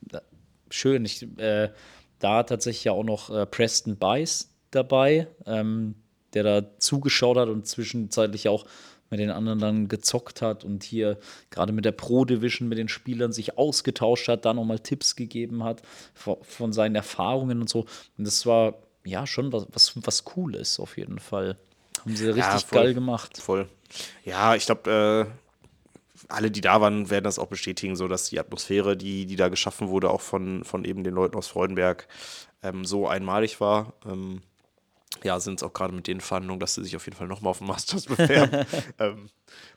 da 0.00 0.22
schön. 0.70 1.04
Ich, 1.04 1.22
äh, 1.38 1.70
da 2.18 2.44
tatsächlich 2.44 2.84
ja 2.84 2.92
auch 2.92 3.04
noch 3.04 3.30
äh, 3.30 3.46
Preston 3.46 3.96
Bice 3.96 4.48
dabei, 4.70 5.26
ähm, 5.44 5.96
der 6.34 6.44
da 6.44 6.78
zugeschaut 6.78 7.36
hat 7.36 7.48
und 7.48 7.66
zwischenzeitlich 7.66 8.48
auch 8.48 8.64
mit 9.12 9.20
den 9.20 9.30
anderen 9.30 9.58
dann 9.58 9.88
gezockt 9.88 10.40
hat 10.40 10.64
und 10.64 10.82
hier 10.82 11.18
gerade 11.50 11.74
mit 11.74 11.84
der 11.84 11.92
Pro 11.92 12.24
Division 12.24 12.66
mit 12.66 12.78
den 12.78 12.88
Spielern 12.88 13.30
sich 13.30 13.58
ausgetauscht 13.58 14.26
hat, 14.26 14.46
da 14.46 14.54
nochmal 14.54 14.78
Tipps 14.78 15.16
gegeben 15.16 15.62
hat 15.64 15.82
von, 16.14 16.72
seinen 16.72 16.94
Erfahrungen 16.94 17.60
und 17.60 17.68
so. 17.68 17.80
Und 18.16 18.26
das 18.26 18.46
war 18.46 18.74
ja 19.04 19.26
schon 19.26 19.52
was, 19.52 19.66
was, 19.70 19.92
was 19.96 20.24
Cooles 20.24 20.80
auf 20.80 20.96
jeden 20.96 21.18
Fall. 21.18 21.58
Haben 22.00 22.16
sie 22.16 22.28
richtig 22.28 22.64
voll. 22.64 22.82
geil 22.82 22.94
gemacht. 22.94 23.36
Voll. 23.36 23.68
Ja, 24.24 24.54
ich 24.54 24.64
glaube, 24.64 25.28
äh, 25.28 26.24
alle, 26.28 26.50
die 26.50 26.62
da 26.62 26.80
waren, 26.80 27.10
werden 27.10 27.24
das 27.24 27.38
auch 27.38 27.48
bestätigen, 27.48 27.96
so 27.96 28.08
dass 28.08 28.30
die 28.30 28.40
Atmosphäre, 28.40 28.96
die, 28.96 29.26
die 29.26 29.36
da 29.36 29.50
geschaffen 29.50 29.88
wurde, 29.88 30.08
auch 30.08 30.22
von, 30.22 30.64
von 30.64 30.86
eben 30.86 31.04
den 31.04 31.12
Leuten 31.12 31.36
aus 31.36 31.48
Freudenberg, 31.48 32.08
ähm, 32.62 32.86
so 32.86 33.06
einmalig 33.06 33.60
war. 33.60 33.92
Ähm, 34.06 34.40
ja, 35.24 35.38
sind 35.40 35.60
es 35.60 35.62
auch 35.62 35.72
gerade 35.72 35.94
mit 35.94 36.06
den 36.06 36.20
Verhandlungen, 36.20 36.60
dass 36.60 36.74
sie 36.74 36.84
sich 36.84 36.96
auf 36.96 37.04
jeden 37.06 37.16
Fall 37.16 37.28
nochmal 37.28 37.50
auf 37.50 37.58
den 37.58 37.66
Masters 37.66 38.06
bewerben. 38.06 38.66
ähm, 38.98 39.28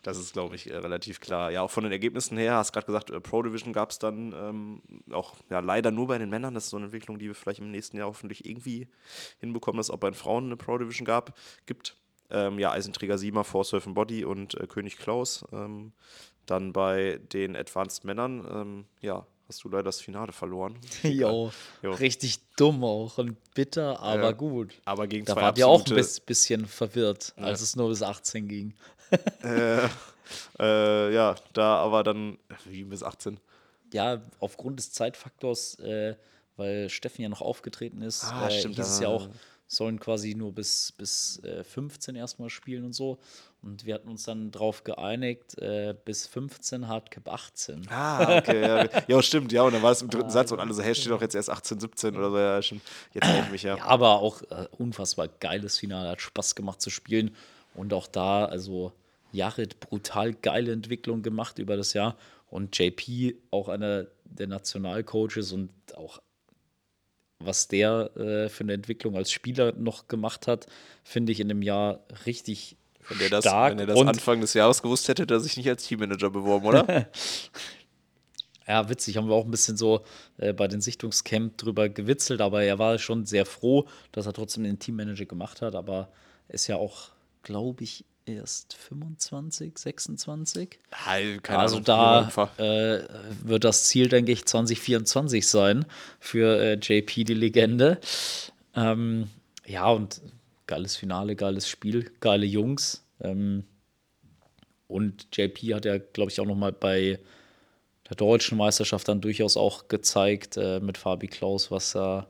das 0.03 0.17
ist, 0.17 0.33
glaube 0.33 0.55
ich, 0.55 0.69
äh, 0.69 0.77
relativ 0.77 1.19
klar. 1.19 1.51
Ja, 1.51 1.61
auch 1.61 1.71
von 1.71 1.83
den 1.83 1.91
Ergebnissen 1.91 2.37
her, 2.37 2.55
hast 2.55 2.73
gerade 2.73 2.85
gesagt, 2.85 3.09
äh, 3.09 3.19
Pro 3.19 3.41
Division 3.41 3.73
gab 3.73 3.91
es 3.91 3.99
dann 3.99 4.33
ähm, 4.33 4.81
auch 5.11 5.35
ja, 5.49 5.59
leider 5.59 5.91
nur 5.91 6.07
bei 6.07 6.17
den 6.17 6.29
Männern. 6.29 6.53
Das 6.53 6.65
ist 6.65 6.69
so 6.69 6.77
eine 6.77 6.85
Entwicklung, 6.85 7.19
die 7.19 7.27
wir 7.27 7.35
vielleicht 7.35 7.59
im 7.59 7.71
nächsten 7.71 7.97
Jahr 7.97 8.07
hoffentlich 8.07 8.45
irgendwie 8.45 8.87
hinbekommen, 9.39 9.77
dass 9.77 9.87
es 9.87 9.91
auch 9.91 9.99
bei 9.99 10.09
den 10.09 10.15
Frauen 10.15 10.45
eine 10.45 10.57
Pro 10.57 10.77
Division 10.77 11.05
gab, 11.05 11.37
gibt. 11.65 11.97
Ähm, 12.29 12.57
ja, 12.57 12.71
Eisenträger 12.71 13.17
Siemer, 13.17 13.43
For 13.43 13.63
Surf 13.63 13.85
and 13.85 13.95
Body 13.95 14.25
und 14.25 14.55
äh, 14.55 14.67
König 14.67 14.97
Klaus. 14.97 15.45
Ähm, 15.51 15.93
dann 16.45 16.73
bei 16.73 17.19
den 17.33 17.55
Advanced 17.55 18.03
Männern, 18.03 18.47
ähm, 18.49 18.85
ja, 19.01 19.25
hast 19.47 19.63
du 19.63 19.69
leider 19.69 19.83
das 19.83 20.01
Finale 20.01 20.31
verloren. 20.31 20.77
Jo, 21.03 21.51
richtig 21.83 22.39
dumm 22.57 22.83
auch 22.83 23.17
und 23.17 23.37
bitter, 23.53 23.99
aber 23.99 24.21
Ja. 24.23 24.31
gut. 24.31 24.73
Aber 24.85 25.07
gegen 25.07 25.25
Da 25.25 25.33
zwei 25.33 25.41
wart 25.41 25.57
ihr 25.57 25.67
auch 25.67 25.85
ein 25.85 26.05
bisschen 26.25 26.65
verwirrt, 26.65 27.33
als 27.37 27.61
es 27.61 27.75
nur 27.75 27.89
bis 27.89 28.01
18 28.01 28.47
ging. 28.47 28.73
Äh, 29.43 29.87
äh, 30.59 31.13
ja, 31.13 31.35
da 31.53 31.75
aber 31.77 32.03
dann, 32.03 32.39
wie 32.65 32.83
bis 32.83 33.03
18. 33.03 33.39
Ja, 33.93 34.19
aufgrund 34.39 34.79
des 34.79 34.91
Zeitfaktors, 34.91 35.77
äh, 35.79 36.15
weil 36.57 36.89
Steffen 36.89 37.21
ja 37.21 37.29
noch 37.29 37.41
aufgetreten 37.41 38.01
ist, 38.01 38.23
Ah, 38.23 38.47
äh, 38.47 38.51
stimmt, 38.59 38.75
hieß 38.77 38.87
es 38.87 38.99
ja. 38.99 39.09
ja 39.09 39.15
auch, 39.15 39.29
sollen 39.67 39.99
quasi 39.99 40.33
nur 40.33 40.53
bis, 40.53 40.91
bis 40.97 41.37
äh, 41.43 41.63
15 41.63 42.15
erstmal 42.15 42.49
spielen 42.49 42.83
und 42.85 42.93
so. 42.93 43.19
Und 43.65 43.83
wir 43.83 43.95
hatten 43.95 44.09
uns 44.09 44.23
dann 44.23 44.51
drauf 44.51 44.83
geeinigt, 44.83 45.57
äh, 45.57 45.95
bis 46.05 46.27
15, 46.27 46.87
Hardcap 46.87 47.27
18. 47.27 47.87
Ah, 47.89 48.37
okay, 48.37 48.61
ja. 48.61 48.87
ja, 49.07 49.21
stimmt, 49.23 49.51
ja, 49.51 49.63
und 49.63 49.73
dann 49.73 49.81
war 49.81 49.91
es 49.91 50.03
im 50.03 50.09
Ah, 50.09 50.11
dritten 50.11 50.29
Satz 50.29 50.51
und 50.51 50.59
alle 50.59 50.71
so, 50.71 50.83
hey, 50.83 50.93
steht 50.93 51.11
doch 51.11 51.21
jetzt 51.21 51.33
erst 51.33 51.49
18, 51.49 51.79
17 51.79 52.15
oder 52.15 52.29
so, 52.29 52.37
ja, 52.37 52.61
schon, 52.61 52.79
jetzt 53.13 53.27
ich 53.27 53.51
mich, 53.51 53.63
ja. 53.63 53.77
Ja, 53.77 53.85
aber 53.85 54.19
auch 54.19 54.43
äh, 54.43 54.67
unfassbar 54.77 55.27
geiles 55.39 55.79
Finale, 55.79 56.09
hat 56.09 56.21
Spaß 56.21 56.53
gemacht 56.53 56.79
zu 56.79 56.91
spielen. 56.91 57.35
Und 57.73 57.91
auch 57.91 58.05
da, 58.05 58.45
also 58.45 58.93
Jared, 59.31 59.79
brutal 59.79 60.33
geile 60.33 60.71
Entwicklung 60.71 61.23
gemacht 61.23 61.57
über 61.57 61.75
das 61.75 61.93
Jahr. 61.93 62.17
Und 62.51 62.77
JP, 62.77 63.35
auch 63.49 63.67
einer 63.67 64.05
der 64.25 64.45
Nationalcoaches 64.45 65.51
und 65.53 65.71
auch 65.95 66.21
was 67.39 67.67
der 67.67 68.15
äh, 68.15 68.47
für 68.47 68.63
eine 68.63 68.73
Entwicklung 68.73 69.15
als 69.15 69.31
Spieler 69.31 69.71
noch 69.73 70.07
gemacht 70.07 70.45
hat, 70.45 70.67
finde 71.03 71.31
ich 71.31 71.39
in 71.39 71.49
dem 71.49 71.63
Jahr 71.63 72.01
richtig 72.27 72.77
Wenn 73.09 73.19
er 73.19 73.29
das, 73.29 73.45
stark. 73.45 73.71
wenn 73.71 73.79
er 73.79 73.85
das 73.87 73.99
Anfang 73.99 74.41
des 74.41 74.53
Jahres 74.53 74.81
gewusst 74.81 75.07
hätte, 75.07 75.23
hätte 75.23 75.33
er 75.33 75.39
sich 75.39 75.57
nicht 75.57 75.69
als 75.69 75.85
Teammanager 75.85 76.29
beworben, 76.29 76.65
oder? 76.65 77.07
Ja, 78.67 78.89
witzig, 78.89 79.15
haben 79.15 79.27
wir 79.27 79.35
auch 79.35 79.45
ein 79.45 79.51
bisschen 79.51 79.77
so 79.77 80.03
äh, 80.37 80.51
bei 80.51 80.67
den 80.67 80.81
Sichtungscamp 80.81 81.57
drüber 81.57 81.87
gewitzelt, 81.87 82.41
aber 82.41 82.63
er 82.63 82.79
war 82.79 82.97
schon 82.97 83.25
sehr 83.25 83.45
froh, 83.45 83.87
dass 84.11 84.25
er 84.25 84.33
trotzdem 84.33 84.63
den 84.63 84.79
Teammanager 84.79 85.25
gemacht 85.25 85.61
hat, 85.61 85.75
aber 85.75 86.09
ist 86.47 86.65
ja 86.65 86.77
auch, 86.77 87.09
glaube 87.43 87.83
ich, 87.83 88.05
erst 88.25 88.73
25, 88.73 89.77
26. 89.77 90.79
Nein, 91.05 91.43
keine 91.43 91.59
also 91.59 91.75
Ahnung, 91.75 91.85
da 91.85 92.47
äh, 92.57 93.03
wird 93.43 93.63
das 93.63 93.85
Ziel, 93.85 94.09
denke 94.09 94.31
ich, 94.31 94.45
2024 94.45 95.47
sein 95.47 95.85
für 96.19 96.59
äh, 96.59 96.73
JP, 96.73 97.23
die 97.23 97.33
Legende. 97.35 97.99
Ähm, 98.75 99.29
ja, 99.65 99.87
und 99.89 100.21
geiles 100.67 100.95
Finale, 100.95 101.35
geiles 101.35 101.67
Spiel, 101.67 102.11
geile 102.19 102.45
Jungs. 102.45 103.03
Ähm, 103.21 103.63
und 104.87 105.27
JP 105.35 105.73
hat 105.73 105.85
ja, 105.85 105.97
glaube 105.97 106.31
ich, 106.31 106.39
auch 106.39 106.45
noch 106.45 106.55
mal 106.55 106.71
bei 106.71 107.19
der 108.09 108.15
deutschen 108.15 108.57
Meisterschaft 108.57 109.07
dann 109.07 109.21
durchaus 109.21 109.57
auch 109.57 109.87
gezeigt 109.87 110.57
äh, 110.57 110.79
mit 110.79 110.97
Fabi 110.97 111.27
Klaus, 111.27 111.71
was 111.71 111.95
er, 111.95 112.27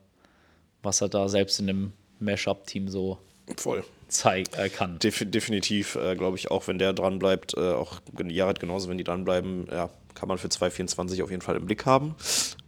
was 0.83 1.01
er 1.01 1.09
da 1.09 1.27
selbst 1.27 1.59
in 1.59 1.67
dem 1.67 1.93
Mashup-Team 2.19 2.88
so 2.88 3.17
Voll. 3.57 3.83
zeigt, 4.07 4.57
äh, 4.57 4.69
kann. 4.69 4.99
Defi 4.99 5.25
definitiv, 5.25 5.95
äh, 5.95 6.15
glaube 6.15 6.38
ich, 6.38 6.49
auch 6.49 6.67
wenn 6.67 6.79
der 6.79 6.93
dran 6.93 7.19
bleibt, 7.19 7.55
äh, 7.57 7.73
auch 7.73 7.99
Jared 8.17 8.59
genauso, 8.59 8.89
wenn 8.89 8.97
die 8.97 9.03
dranbleiben, 9.03 9.67
ja, 9.69 9.89
kann 10.16 10.28
man 10.28 10.38
für 10.38 10.49
2024 10.49 11.22
auf 11.22 11.30
jeden 11.30 11.41
Fall 11.41 11.55
im 11.55 11.66
Blick 11.66 11.86
haben. 11.86 12.16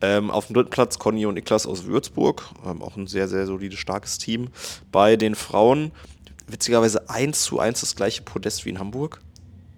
Ähm, 0.02 0.30
auf 0.30 0.48
dem 0.48 0.54
dritten 0.54 0.70
Platz 0.70 1.00
Conny 1.00 1.26
und 1.26 1.34
Niklas 1.34 1.66
aus 1.66 1.86
Würzburg, 1.86 2.44
ähm, 2.66 2.82
auch 2.82 2.96
ein 2.98 3.08
sehr, 3.08 3.28
sehr 3.28 3.48
solides, 3.48 3.80
starkes 3.80 4.18
Team. 4.18 4.50
Bei 4.92 5.16
den 5.16 5.34
Frauen 5.34 5.92
witzigerweise 6.48 7.10
1 7.10 7.42
zu 7.42 7.60
1 7.60 7.80
das 7.80 7.96
gleiche 7.96 8.22
Podest 8.22 8.66
wie 8.66 8.70
in 8.70 8.80
Hamburg. 8.80 9.20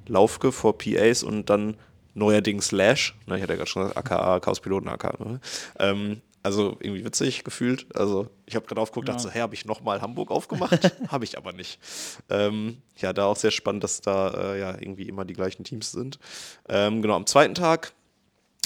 Laufke 0.07 0.51
vor 0.51 0.77
PAs 0.77 1.23
und 1.23 1.49
dann 1.49 1.77
neuerdings 2.15 2.71
Lash. 2.71 3.15
Ne, 3.27 3.37
ich 3.37 3.43
hatte 3.43 3.53
ja 3.53 3.57
gerade 3.57 3.69
schon 3.69 3.83
gesagt, 3.83 3.97
aka 3.97 4.39
Chaospiloten, 4.39 4.89
aka. 4.89 5.13
Ne? 5.23 5.39
Ähm, 5.77 6.21
also 6.43 6.77
irgendwie 6.79 7.03
witzig 7.05 7.43
gefühlt. 7.43 7.87
Also 7.95 8.29
ich 8.45 8.55
habe 8.55 8.65
gerade 8.65 8.79
aufgeguckt, 8.81 9.09
dachte 9.09 9.23
so, 9.23 9.29
hey, 9.29 9.41
habe 9.41 9.53
ich 9.55 9.65
nochmal 9.65 10.01
Hamburg 10.01 10.31
aufgemacht? 10.31 10.91
habe 11.09 11.23
ich 11.25 11.37
aber 11.37 11.51
nicht. 11.53 11.79
Ähm, 12.29 12.81
ja, 12.97 13.13
da 13.13 13.25
auch 13.25 13.35
sehr 13.37 13.51
spannend, 13.51 13.83
dass 13.83 14.01
da 14.01 14.53
äh, 14.53 14.59
ja 14.59 14.71
irgendwie 14.79 15.03
immer 15.09 15.25
die 15.25 15.33
gleichen 15.33 15.63
Teams 15.63 15.91
sind. 15.91 16.19
Ähm, 16.67 17.01
genau, 17.01 17.15
am 17.15 17.25
zweiten 17.25 17.55
Tag 17.55 17.93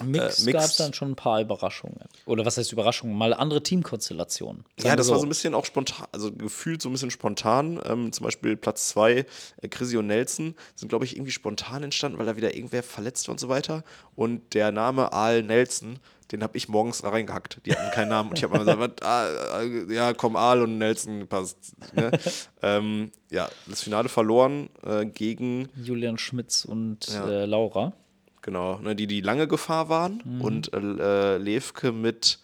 Mix, 0.04 0.40
Äh, 0.40 0.46
Mix- 0.46 0.54
gab 0.60 0.70
es 0.72 0.78
dann 0.78 0.94
schon 0.94 1.12
ein 1.12 1.16
paar 1.16 1.40
Überraschungen. 1.40 2.00
Oder 2.26 2.46
was 2.46 2.58
heißt 2.58 2.72
Überraschungen? 2.72 3.16
Mal 3.16 3.32
andere 3.34 3.62
Teamkonstellationen. 3.62 4.66
Ja, 4.82 4.96
das 4.96 5.10
war 5.10 5.20
so 5.20 5.26
ein 5.26 5.30
bisschen 5.30 5.54
auch 5.54 5.66
spontan, 5.66 6.08
also 6.12 6.32
gefühlt 6.32 6.82
so 6.82 6.90
ein 6.90 6.94
bisschen 6.94 7.12
spontan. 7.12 7.80
Ähm, 7.86 8.12
zum 8.12 8.24
Beispiel 8.26 8.58
Platz 8.58 8.90
zwei, 8.90 9.26
äh, 9.62 9.68
Chrissy 9.70 9.98
und 9.98 10.08
Nelson 10.08 10.56
sind, 10.76 10.90
glaube 10.90 11.06
ich, 11.06 11.16
irgendwie 11.16 11.32
spontan 11.32 11.84
entstanden, 11.84 12.18
weil 12.18 12.26
da 12.26 12.36
wieder 12.36 12.56
irgendwer 12.56 12.82
verletzt 12.82 13.28
war 13.28 13.34
und 13.34 13.40
so 13.40 13.50
weiter. 13.50 13.84
Und 14.16 14.56
der 14.56 14.72
Name 14.72 15.14
Aal 15.14 15.44
Nelson, 15.44 16.00
den 16.34 16.44
habe 16.44 16.58
ich 16.58 16.68
morgens 16.68 17.04
reingehackt. 17.04 17.60
Die 17.66 17.72
hatten 17.74 17.92
keinen 17.92 18.10
Namen. 18.10 18.32
Und 18.32 18.38
ich 18.38 18.44
habe 18.44 18.58
mal 18.58 18.66
gesagt, 18.66 19.04
ah, 19.04 19.62
äh, 19.62 19.94
ja, 19.94 20.14
komm, 20.14 20.36
Aal 20.36 20.64
und 20.64 20.78
Nelson 20.80 21.28
passt. 21.28 21.74
Ne? 21.96 22.12
ähm, 22.62 23.12
ja, 23.30 23.48
das 23.68 23.84
Finale 23.84 24.10
verloren 24.10 24.70
äh, 24.86 25.06
gegen 25.06 25.70
Julian 25.82 26.18
Schmitz 26.18 26.66
und 26.66 27.08
Ja. 27.08 27.30
äh, 27.30 27.46
Laura. 27.46 27.94
Genau, 28.42 28.80
ne, 28.80 28.94
die 28.96 29.08
die 29.08 29.22
lange 29.22 29.48
Gefahr 29.48 29.88
waren 29.88 30.22
Mhm. 30.26 30.42
und 30.42 30.74
äh, 30.74 31.38
Levke 31.38 31.92
mit 31.94 32.40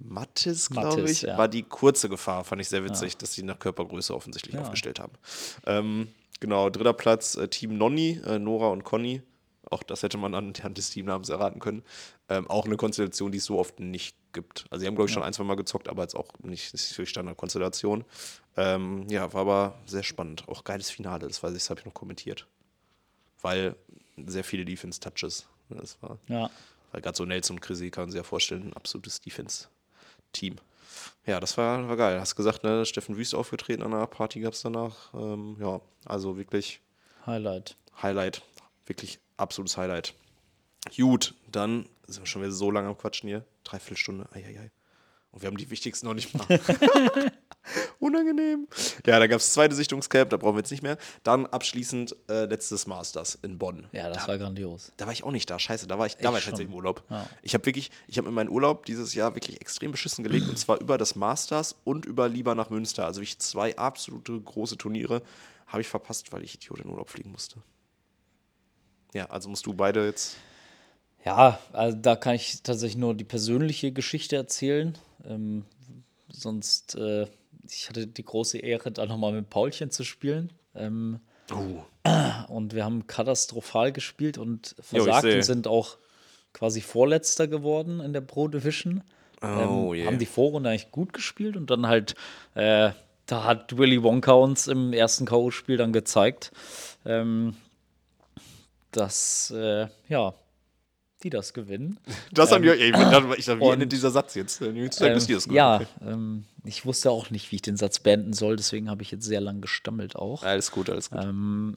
Mattis, 0.00 0.70
glaube 0.70 1.10
ich, 1.10 1.22
ja. 1.22 1.36
war 1.38 1.48
die 1.48 1.62
kurze 1.64 2.08
Gefahr. 2.08 2.44
Fand 2.44 2.60
ich 2.60 2.68
sehr 2.68 2.84
witzig, 2.84 3.16
dass 3.16 3.34
sie 3.34 3.42
nach 3.42 3.58
Körpergröße 3.58 4.14
offensichtlich 4.14 4.54
Ja. 4.54 4.62
aufgestellt 4.62 5.00
haben. 5.00 5.12
Ähm, 5.66 6.08
genau, 6.40 6.70
dritter 6.70 6.92
Platz 6.92 7.36
äh, 7.36 7.48
Team 7.48 7.76
Nonni, 7.78 8.20
äh, 8.26 8.38
Nora 8.38 8.68
und 8.68 8.84
Conny. 8.84 9.22
Auch 9.70 9.82
das 9.82 10.02
hätte 10.02 10.16
man 10.18 10.34
anhand 10.34 10.78
des 10.78 10.90
Teamnamens 10.90 11.28
erraten 11.28 11.60
können. 11.60 11.82
Ähm, 12.28 12.48
auch 12.48 12.64
eine 12.66 12.76
Konstellation, 12.76 13.32
die 13.32 13.38
es 13.38 13.44
so 13.44 13.58
oft 13.58 13.80
nicht 13.80 14.16
gibt. 14.32 14.64
Also 14.70 14.80
sie 14.80 14.86
haben, 14.86 14.94
glaube 14.94 15.08
ich, 15.08 15.14
schon 15.14 15.22
ein, 15.22 15.32
zwei 15.32 15.44
Mal 15.44 15.56
gezockt, 15.56 15.88
aber 15.88 16.02
jetzt 16.02 16.14
auch 16.16 16.28
nicht, 16.42 16.72
nicht 16.72 16.86
für 16.92 17.04
Standardkonstellation. 17.06 18.04
Ähm, 18.56 19.06
ja, 19.08 19.32
war 19.32 19.42
aber 19.42 19.78
sehr 19.86 20.02
spannend. 20.02 20.48
Auch 20.48 20.64
geiles 20.64 20.90
Finale, 20.90 21.26
das 21.28 21.42
weiß 21.42 21.52
ich, 21.52 21.58
das 21.58 21.70
habe 21.70 21.80
ich 21.80 21.86
noch 21.86 21.94
kommentiert. 21.94 22.46
Weil 23.42 23.76
sehr 24.26 24.44
viele 24.44 24.64
Defense-Touches. 24.64 25.46
ne, 25.68 25.76
Das 25.80 26.00
war, 26.02 26.18
Ja. 26.28 26.50
weil 26.92 27.00
gerade 27.02 27.16
so 27.16 27.24
Nelson 27.24 27.56
und 27.56 27.60
Chrissy 27.60 27.90
kann 27.90 28.04
man 28.04 28.10
sich 28.10 28.18
ja 28.18 28.24
vorstellen, 28.24 28.68
ein 28.68 28.72
absolutes 28.74 29.20
Defense-Team. 29.20 30.56
Ja, 31.26 31.38
das 31.40 31.56
war, 31.56 31.86
war 31.88 31.96
geil. 31.96 32.18
Hast 32.20 32.34
gesagt, 32.34 32.64
ne, 32.64 32.84
Steffen 32.84 33.16
Wüst 33.16 33.34
aufgetreten 33.34 33.82
an 33.82 33.94
einer 33.94 34.06
Party 34.06 34.40
gab 34.40 34.54
es 34.54 34.62
danach. 34.62 35.12
Ähm, 35.14 35.56
ja, 35.60 35.80
also 36.06 36.36
wirklich 36.36 36.80
Highlight. 37.26 37.76
Highlight. 38.02 38.42
Wirklich 38.88 39.20
absolutes 39.36 39.76
Highlight. 39.76 40.14
Gut, 40.96 41.34
dann 41.50 41.88
sind 42.06 42.22
wir 42.22 42.26
schon 42.26 42.42
wieder 42.42 42.52
so 42.52 42.70
lange 42.70 42.88
am 42.88 42.96
Quatschen 42.96 43.28
hier. 43.28 43.44
Dreiviertel 43.64 43.96
Stunde. 43.98 44.28
Eieiei. 44.32 44.70
Und 45.30 45.42
wir 45.42 45.48
haben 45.48 45.58
die 45.58 45.70
wichtigsten 45.70 46.06
noch 46.06 46.14
nicht 46.14 46.34
mal. 46.34 46.46
Unangenehm. 47.98 48.66
Ja, 49.04 49.18
da 49.18 49.26
gab 49.26 49.40
es 49.40 49.52
zweite 49.52 49.74
Sichtungscamp, 49.74 50.30
da 50.30 50.38
brauchen 50.38 50.54
wir 50.54 50.60
jetzt 50.60 50.70
nicht 50.70 50.82
mehr. 50.82 50.96
Dann 51.22 51.44
abschließend 51.44 52.16
äh, 52.30 52.46
letztes 52.46 52.86
Masters 52.86 53.38
in 53.42 53.58
Bonn. 53.58 53.88
Ja, 53.92 54.08
das 54.08 54.22
da, 54.22 54.28
war 54.28 54.38
grandios. 54.38 54.90
da 54.96 55.04
war 55.04 55.12
ich 55.12 55.22
auch 55.22 55.32
nicht 55.32 55.50
da. 55.50 55.58
Scheiße, 55.58 55.86
da 55.86 55.98
war 55.98 56.06
ich, 56.06 56.16
da 56.16 56.32
war 56.32 56.38
ich 56.38 56.46
tatsächlich 56.46 56.70
im 56.70 56.74
Urlaub. 56.74 57.04
Ja. 57.10 57.28
Ich 57.42 57.52
habe 57.52 57.66
wirklich, 57.66 57.90
ich 58.06 58.16
habe 58.16 58.28
in 58.28 58.34
meinen 58.34 58.48
Urlaub 58.48 58.86
dieses 58.86 59.14
Jahr 59.14 59.34
wirklich 59.34 59.60
extrem 59.60 59.90
beschissen 59.90 60.24
gelegt 60.24 60.48
und 60.48 60.58
zwar 60.58 60.80
über 60.80 60.96
das 60.96 61.14
Masters 61.14 61.76
und 61.84 62.06
über 62.06 62.28
lieber 62.28 62.54
nach 62.54 62.70
Münster. 62.70 63.04
Also 63.04 63.20
ich 63.20 63.38
zwei 63.38 63.76
absolute 63.76 64.40
große 64.40 64.78
Turniere 64.78 65.22
habe 65.66 65.82
ich 65.82 65.88
verpasst, 65.88 66.32
weil 66.32 66.42
ich 66.42 66.54
Idiot 66.54 66.80
in 66.80 66.88
Urlaub 66.88 67.10
fliegen 67.10 67.32
musste. 67.32 67.60
Ja, 69.14 69.26
also 69.30 69.48
musst 69.48 69.66
du 69.66 69.72
beide 69.74 70.04
jetzt. 70.06 70.36
Ja, 71.24 71.58
also 71.72 71.96
da 72.00 72.16
kann 72.16 72.34
ich 72.34 72.62
tatsächlich 72.62 72.96
nur 72.98 73.14
die 73.14 73.24
persönliche 73.24 73.92
Geschichte 73.92 74.36
erzählen. 74.36 74.96
Ähm, 75.26 75.64
sonst, 76.30 76.94
äh, 76.94 77.26
ich 77.68 77.88
hatte 77.88 78.06
die 78.06 78.24
große 78.24 78.58
Ehre, 78.58 78.90
da 78.92 79.04
nochmal 79.06 79.32
mit 79.32 79.50
Paulchen 79.50 79.90
zu 79.90 80.04
spielen. 80.04 80.52
Ähm, 80.74 81.20
Oh. 81.50 81.82
und 82.48 82.74
wir 82.74 82.84
haben 82.84 83.06
katastrophal 83.06 83.90
gespielt 83.90 84.36
und 84.36 84.74
versagt 84.80 85.24
und 85.24 85.42
sind 85.42 85.66
auch 85.66 85.96
quasi 86.52 86.82
Vorletzter 86.82 87.48
geworden 87.48 88.00
in 88.00 88.12
der 88.12 88.20
Pro 88.20 88.48
Division. 88.48 89.02
Oh, 89.40 89.46
ähm, 89.46 89.94
je. 89.94 90.06
Haben 90.06 90.18
die 90.18 90.26
Vorrunde 90.26 90.68
eigentlich 90.68 90.90
gut 90.90 91.14
gespielt 91.14 91.56
und 91.56 91.70
dann 91.70 91.86
halt, 91.86 92.16
äh, 92.54 92.90
da 93.24 93.44
hat 93.44 93.78
Willy 93.78 94.02
Wonka 94.02 94.32
uns 94.32 94.66
im 94.66 94.92
ersten 94.92 95.24
K.O.-Spiel 95.24 95.76
dann 95.78 95.92
gezeigt, 95.94 96.52
ähm, 97.06 97.56
dass, 98.92 99.50
äh, 99.50 99.88
ja, 100.08 100.34
die 101.22 101.30
das 101.30 101.52
gewinnen. 101.52 101.98
Das 102.32 102.52
haben 102.52 102.62
wir. 102.62 102.74
Ey, 102.74 102.90
ich 102.90 102.92
dachte, 102.92 103.34
ich 103.36 103.44
dachte, 103.44 103.60
wie 103.60 103.68
endet 103.70 103.92
dieser 103.92 104.10
Satz 104.10 104.34
jetzt? 104.34 104.60
Äh, 104.62 104.70
Jetzt 104.72 105.00
ähm, 105.00 105.08
Ähm, 105.08 105.14
das 105.14 105.46
ja, 105.46 105.80
ähm, 106.00 106.44
ich 106.64 106.84
wusste 106.86 107.10
auch 107.10 107.30
nicht, 107.30 107.50
wie 107.50 107.56
ich 107.56 107.62
den 107.62 107.76
Satz 107.76 107.98
beenden 107.98 108.32
soll, 108.32 108.56
deswegen 108.56 108.88
habe 108.90 109.02
ich 109.02 109.10
jetzt 109.10 109.24
sehr 109.24 109.40
lang 109.40 109.60
gestammelt 109.60 110.16
auch. 110.16 110.42
Alles 110.42 110.70
gut, 110.70 110.90
alles 110.90 111.10
gut. 111.10 111.22
Ähm, 111.22 111.76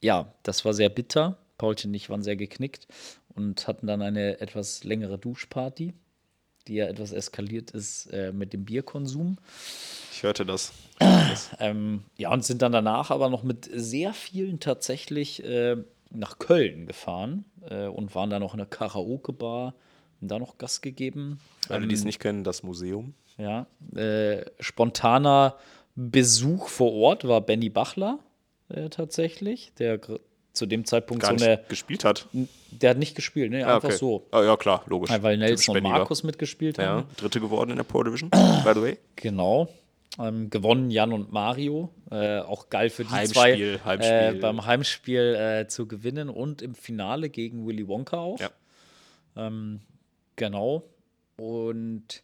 ja, 0.00 0.32
das 0.42 0.64
war 0.64 0.74
sehr 0.74 0.88
bitter. 0.88 1.38
Paulchen 1.58 1.90
und 1.90 1.94
ich 1.94 2.08
waren 2.08 2.22
sehr 2.22 2.36
geknickt 2.36 2.86
und 3.34 3.68
hatten 3.68 3.86
dann 3.86 4.00
eine 4.00 4.40
etwas 4.40 4.82
längere 4.82 5.18
Duschparty, 5.18 5.92
die 6.66 6.74
ja 6.74 6.86
etwas 6.86 7.12
eskaliert 7.12 7.70
ist 7.72 8.06
äh, 8.06 8.32
mit 8.32 8.54
dem 8.54 8.64
Bierkonsum. 8.64 9.36
Ich 10.12 10.22
hörte 10.22 10.46
das. 10.46 10.72
Ähm, 11.58 12.04
ja, 12.16 12.32
und 12.32 12.44
sind 12.44 12.62
dann 12.62 12.72
danach 12.72 13.10
aber 13.10 13.28
noch 13.28 13.42
mit 13.42 13.70
sehr 13.72 14.12
vielen 14.14 14.60
tatsächlich 14.60 15.44
äh, 15.44 15.76
nach 16.10 16.38
Köln 16.38 16.86
gefahren 16.86 17.44
äh, 17.68 17.86
und 17.86 18.14
waren 18.14 18.30
dann 18.30 18.42
noch 18.42 18.54
in 18.54 18.58
der 18.58 18.66
Karaoke-Bar 18.66 19.74
und 20.20 20.28
da 20.30 20.38
noch 20.38 20.58
Gas 20.58 20.80
gegeben. 20.80 21.38
Für 21.66 21.74
alle, 21.74 21.86
die 21.86 21.94
es 21.94 22.04
nicht 22.04 22.18
kennen, 22.20 22.44
das 22.44 22.62
Museum. 22.62 23.14
Ja, 23.38 23.66
äh, 23.96 24.44
spontaner 24.58 25.56
Besuch 25.96 26.68
vor 26.68 26.92
Ort 26.92 27.26
war 27.26 27.40
Benny 27.40 27.68
Bachler 27.70 28.18
äh, 28.68 28.88
tatsächlich, 28.90 29.72
der 29.78 29.98
zu 30.52 30.66
dem 30.66 30.84
Zeitpunkt 30.84 31.22
Gar 31.22 31.30
so 31.30 31.34
nicht 31.36 31.44
eine, 31.46 31.62
gespielt 31.68 32.04
hat. 32.04 32.26
der 32.70 32.90
hat 32.90 32.98
nicht 32.98 33.14
gespielt, 33.14 33.50
ne, 33.52 33.64
Ah, 33.66 33.76
einfach 33.76 33.88
okay. 33.88 33.96
so, 33.98 34.26
Ah, 34.32 34.42
ja, 34.42 34.56
klar, 34.56 34.82
logisch. 34.86 35.10
weil 35.22 35.38
Nelson 35.38 35.76
und 35.76 35.84
war. 35.84 35.90
Markus 35.92 36.22
mitgespielt 36.24 36.76
Ja, 36.78 36.86
haben. 36.86 37.06
dritte 37.16 37.40
geworden 37.40 37.70
in 37.70 37.76
der 37.76 37.84
Pro 37.84 38.02
Division, 38.02 38.30
by 38.30 38.72
the 38.74 38.82
way. 38.82 38.98
Genau. 39.16 39.68
Ähm, 40.18 40.50
gewonnen 40.50 40.90
Jan 40.90 41.12
und 41.12 41.32
Mario. 41.32 41.94
Äh, 42.10 42.40
auch 42.40 42.68
geil 42.68 42.90
für 42.90 43.04
die 43.04 43.10
Heimspiel, 43.10 43.78
zwei 43.78 43.84
Heimspiel. 43.84 44.36
Äh, 44.36 44.40
beim 44.40 44.66
Heimspiel 44.66 45.34
äh, 45.34 45.68
zu 45.68 45.86
gewinnen 45.86 46.28
und 46.28 46.62
im 46.62 46.74
Finale 46.74 47.30
gegen 47.30 47.66
Willy 47.66 47.86
Wonka 47.86 48.18
auch. 48.18 48.40
Ja. 48.40 48.50
Ähm, 49.36 49.80
genau. 50.36 50.84
Und 51.36 52.22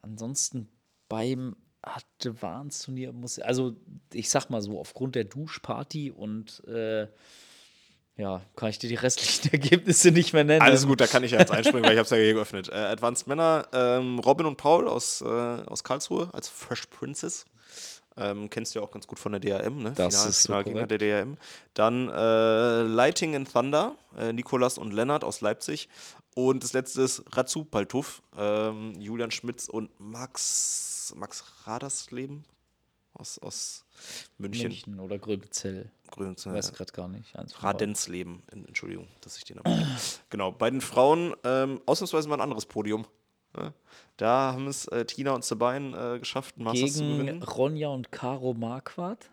ansonsten 0.00 0.68
beim 1.08 1.56
Advance-Turnier 1.82 3.12
muss, 3.12 3.38
also 3.38 3.76
ich 4.12 4.30
sag 4.30 4.48
mal 4.48 4.62
so, 4.62 4.80
aufgrund 4.80 5.14
der 5.14 5.24
Duschparty 5.24 6.10
und 6.10 6.64
äh, 6.66 7.06
ja, 8.18 8.42
kann 8.56 8.68
ich 8.68 8.78
dir 8.78 8.88
die 8.88 8.96
restlichen 8.96 9.48
Ergebnisse 9.52 10.10
nicht 10.10 10.32
mehr 10.32 10.44
nennen. 10.44 10.60
Alles 10.60 10.86
gut, 10.86 11.00
da 11.00 11.06
kann 11.06 11.22
ich 11.22 11.30
ja 11.30 11.38
jetzt 11.38 11.52
einspringen, 11.52 11.84
weil 11.84 11.92
ich 11.92 11.98
habe 11.98 12.04
es 12.04 12.10
ja 12.10 12.16
hier 12.16 12.34
geöffnet. 12.34 12.68
Äh, 12.68 12.74
Advanced 12.74 13.28
Männer, 13.28 13.66
ähm, 13.72 14.18
Robin 14.18 14.44
und 14.44 14.56
Paul 14.56 14.88
aus, 14.88 15.22
äh, 15.22 15.24
aus 15.24 15.84
Karlsruhe 15.84 16.28
als 16.32 16.48
Fresh 16.48 16.86
Princess. 16.86 17.46
Ähm, 18.16 18.50
kennst 18.50 18.74
du 18.74 18.80
ja 18.80 18.84
auch 18.84 18.90
ganz 18.90 19.06
gut 19.06 19.20
von 19.20 19.30
der 19.30 19.40
DRM, 19.40 19.80
ne? 19.80 19.92
Das 19.94 20.26
ist 20.26 20.42
so 20.42 20.46
Finalgegner 20.48 20.86
korrekt. 20.86 21.00
der 21.00 21.22
DRM. 21.22 21.36
Dann 21.74 22.08
äh, 22.08 22.82
Lighting 22.82 23.36
and 23.36 23.52
Thunder, 23.52 23.94
äh, 24.18 24.32
Nikolas 24.32 24.78
und 24.78 24.92
Lennart 24.92 25.22
aus 25.22 25.40
Leipzig. 25.40 25.88
Und 26.34 26.64
das 26.64 26.72
letzte 26.72 27.02
ist 27.02 27.22
Ratsu 27.36 27.64
Paltuff, 27.64 28.22
ähm, 28.36 28.94
Julian 28.98 29.30
Schmitz 29.30 29.68
und 29.68 29.90
Max, 30.00 31.14
Max 31.16 31.44
Radersleben 31.64 32.44
aus, 33.12 33.38
aus 33.38 33.84
München. 34.38 34.68
München 34.68 34.98
oder 34.98 35.18
Gröbezell. 35.18 35.92
Grünes, 36.08 36.44
äh, 36.46 36.52
Weiß 36.52 36.72
gerade 36.72 36.92
gar 36.92 37.08
nicht. 37.08 37.36
Eins 37.36 37.52
von 37.52 37.62
beiden. 37.62 37.72
Radenzleben, 37.80 38.42
En- 38.52 38.66
Entschuldigung, 38.66 39.08
dass 39.20 39.36
ich 39.36 39.44
den 39.44 39.58
Namen. 39.58 39.86
genau, 40.30 40.52
bei 40.52 40.70
den 40.70 40.80
Frauen 40.80 41.34
ähm, 41.44 41.80
ausnahmsweise 41.86 42.28
mal 42.28 42.36
ein 42.36 42.40
anderes 42.42 42.66
Podium. 42.66 43.06
Ja, 43.56 43.72
da 44.18 44.52
haben 44.52 44.66
es 44.68 44.86
äh, 44.88 45.04
Tina 45.04 45.32
und 45.32 45.44
Sabine 45.44 46.14
äh, 46.16 46.18
geschafft, 46.18 46.58
Masters 46.58 46.94
zu 46.94 47.02
Gegen 47.02 47.18
gewinnen. 47.18 47.42
Ronja 47.42 47.88
und 47.88 48.12
Caro 48.12 48.52
Marquardt? 48.54 49.30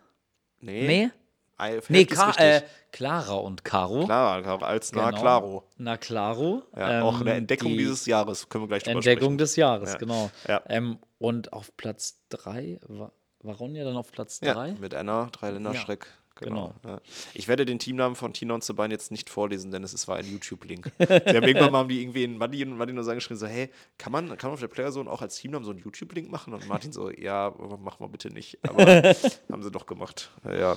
Nee, 0.60 0.86
Nee? 0.86 1.10
Ei- 1.58 1.80
Nee, 1.88 2.04
Ka 2.04 2.32
äh, 2.36 2.62
Clara 2.92 3.34
und 3.34 3.64
Caro. 3.64 4.04
Klar, 4.04 4.42
Caro, 4.42 4.64
als 4.64 4.92
Na 4.92 5.08
Genau. 5.10 5.20
Claro. 5.22 5.64
Na 5.78 5.96
Claro. 5.96 6.62
Ja, 6.76 7.02
auch 7.02 7.20
eine 7.20 7.30
Ähm, 7.30 7.36
Entdeckung 7.38 7.68
die 7.72 7.78
dieses 7.78 8.04
Jahres, 8.06 8.48
können 8.50 8.64
wir 8.64 8.68
gleich 8.68 8.82
drüber 8.82 8.96
Entdeckung 8.96 9.22
sprechen. 9.22 9.38
des 9.38 9.56
Jahres, 9.56 9.92
Ja. 9.92 9.98
genau. 9.98 10.30
Ja. 10.48 10.62
Ähm, 10.68 10.98
und 11.18 11.52
auf 11.54 11.74
Platz 11.78 12.20
3 12.28 12.78
war, 12.88 13.12
war 13.40 13.54
Ronja 13.54 13.84
dann 13.84 13.96
auf 13.96 14.12
Platz 14.12 14.40
Ja, 14.42 14.52
3? 14.54 14.72
mit 14.72 14.94
Anna, 14.94 15.30
Dreiländerschreck. 15.32 16.06
Genau. 16.36 16.74
genau. 16.82 16.94
Ja. 16.94 17.00
Ich 17.34 17.48
werde 17.48 17.64
den 17.64 17.78
Teamnamen 17.78 18.14
von 18.14 18.32
Tina 18.32 18.54
und 18.54 18.62
Sabine 18.62 18.92
jetzt 18.94 19.10
nicht 19.10 19.30
vorlesen, 19.30 19.70
denn 19.70 19.82
es 19.82 19.94
ist- 19.94 20.06
war 20.06 20.16
ein 20.16 20.30
YouTube-Link. 20.30 20.92
Irgendwann 20.98 21.72
mal 21.72 21.78
haben 21.80 21.88
die 21.88 22.00
irgendwie 22.02 22.24
in 22.24 22.36
Martin 22.38 22.70
und 22.72 22.78
Martin 22.78 22.94
nur 22.94 23.04
so 23.04 23.10
angeschrieben, 23.10 23.38
so, 23.38 23.46
hey, 23.46 23.70
kann 23.98 24.12
man, 24.12 24.28
kann 24.36 24.48
man 24.50 24.52
auf 24.54 24.60
der 24.60 24.68
Playerzone 24.68 25.10
auch 25.10 25.22
als 25.22 25.36
Teamnamen 25.36 25.64
so 25.64 25.70
einen 25.72 25.80
YouTube-Link 25.80 26.30
machen? 26.30 26.52
Und 26.54 26.68
Martin 26.68 26.92
so, 26.92 27.10
ja, 27.10 27.52
mach 27.82 27.98
mal 28.00 28.08
bitte 28.08 28.28
nicht. 28.30 28.58
Aber 28.68 28.84
haben 29.50 29.62
sie 29.62 29.70
doch 29.70 29.86
gemacht. 29.86 30.30
Ja, 30.44 30.76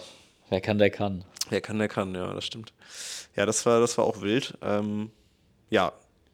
Wer 0.51 0.61
kann, 0.61 0.79
der 0.79 0.89
kann. 0.89 1.25
wer 1.49 1.61
kann, 1.61 1.77
der 1.77 1.87
kann, 1.89 2.15
ja, 2.15 2.33
das 2.33 2.43
stimmt. 2.45 2.73
Ja, 3.35 3.45
das 3.45 3.65
war, 3.67 3.79
das 3.79 3.97
war 3.99 4.05
auch 4.05 4.21
wild. 4.21 4.57
Ähm, 4.63 5.11
ja, 5.69 5.91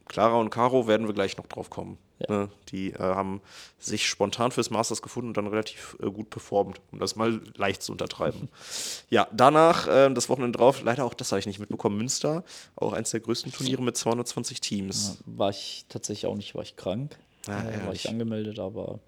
Clara 0.08 0.36
und 0.40 0.52
Caro 0.52 0.88
werden 0.88 1.06
wir 1.08 1.14
gleich 1.14 1.36
noch 1.36 1.48
drauf 1.48 1.70
kommen. 1.70 1.98
Ne? 2.30 2.50
Die 2.70 2.92
äh, 2.92 3.00
haben 3.00 3.42
sich 3.78 4.08
spontan 4.08 4.52
fürs 4.52 4.70
Masters 4.70 5.02
gefunden 5.02 5.30
und 5.30 5.38
dann 5.38 5.48
relativ 5.48 5.98
äh, 6.02 6.10
gut 6.10 6.30
performt, 6.30 6.82
um 6.92 7.00
das 7.00 7.16
mal 7.16 7.42
leicht 7.56 7.84
zu 7.84 7.92
untertreiben. 7.92 8.50
ja, 9.10 9.28
danach, 9.34 9.88
äh, 9.88 10.14
das 10.14 10.30
Wochenende 10.30 10.58
drauf, 10.58 10.82
leider 10.84 11.06
auch 11.06 11.14
das 11.14 11.32
habe 11.32 11.40
ich 11.40 11.46
nicht 11.46 11.60
mitbekommen, 11.60 11.98
Münster, 11.98 12.44
auch 12.76 12.94
eins 12.94 13.12
der 13.12 13.20
größten 13.20 13.52
Turniere 13.52 13.82
mit 13.82 13.98
220 13.98 14.62
Teams. 14.62 15.20
War 15.26 15.50
ich 15.50 15.86
tatsächlich 15.90 16.26
auch 16.26 16.36
nicht, 16.36 16.56
war 16.56 16.64
ich 16.64 16.76
krank. 16.76 17.18
Ja, 17.48 17.70
äh, 17.70 17.86
war 17.86 17.94
ich 17.94 18.10
angemeldet, 18.10 18.60
aber 18.60 19.00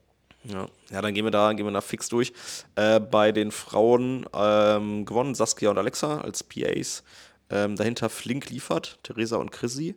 Ja, 0.44 0.68
ja 0.92 1.02
dann 1.02 1.14
gehen 1.14 1.26
wir 1.26 1.32
da, 1.32 1.54
gehen 1.54 1.66
wir 1.66 1.72
da 1.72 1.82
fix 1.82 2.10
durch. 2.10 2.34
Äh, 2.76 3.00
bei 3.00 3.32
den 3.32 3.52
Frauen 3.52 4.26
ähm, 4.34 5.06
gewonnen 5.06 5.34
Saskia 5.34 5.70
und 5.70 5.78
Alexa 5.78 6.20
als 6.20 6.44
PAs. 6.44 7.04
Ähm, 7.50 7.78
dahinter 7.78 8.10
Flink 8.10 8.50
liefert, 8.50 9.00
Theresa 9.04 9.38
und 9.38 9.52
Chrissy. 9.52 9.96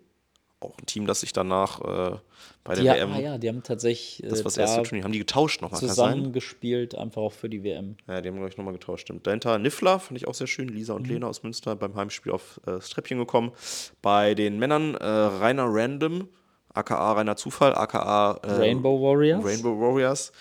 Auch 0.61 0.76
ein 0.78 0.84
Team, 0.86 1.06
das 1.06 1.20
sich 1.20 1.32
danach 1.32 1.80
äh, 1.80 2.18
bei 2.64 2.74
der 2.74 2.94
die, 2.94 3.00
WM, 3.00 3.12
ah, 3.14 3.18
ja, 3.18 3.38
die 3.38 3.48
haben 3.48 3.62
tatsächlich 3.62 4.20
das 4.28 4.40
äh, 4.40 4.44
war 4.44 4.44
das 4.44 4.54
da 4.54 4.61
erste 4.61 4.82
Turnier, 4.82 5.04
haben 5.04 5.12
die 5.12 5.18
getauscht 5.18 5.62
nochmal, 5.62 5.80
das 5.80 5.88
zusammengespielt, 5.88 6.94
einfach 6.94 7.22
auch 7.22 7.32
für 7.32 7.48
die 7.48 7.64
WM. 7.64 7.96
Ja, 8.06 8.20
die 8.20 8.28
haben, 8.28 8.36
glaube 8.36 8.50
ich, 8.50 8.58
nochmal 8.58 8.74
getauscht, 8.74 9.02
stimmt. 9.02 9.26
Dahinter 9.26 9.58
Niffler, 9.58 9.98
fand 9.98 10.18
ich 10.18 10.28
auch 10.28 10.34
sehr 10.34 10.46
schön. 10.46 10.68
Lisa 10.68 10.92
Mhm. 10.92 10.98
und 10.98 11.08
Lena 11.08 11.26
aus 11.28 11.42
Münster 11.42 11.74
beim 11.76 11.94
Heimspiel 11.94 12.32
auf 12.32 12.61
äh, 12.66 12.72
das 12.72 12.90
Treppchen 12.90 13.18
gekommen. 13.18 13.52
Bei 14.02 14.34
den 14.34 14.58
Männern 14.58 14.94
äh, 14.96 15.06
Rainer 15.06 15.66
Random, 15.66 16.28
aka 16.74 17.12
Rainer 17.12 17.36
Zufall, 17.36 17.74
aka 17.74 18.38
äh, 18.42 18.52
Rainbow 18.52 19.00
Warriors. 19.00 19.42
Rainbow 19.42 19.80
Warriors. 19.80 20.32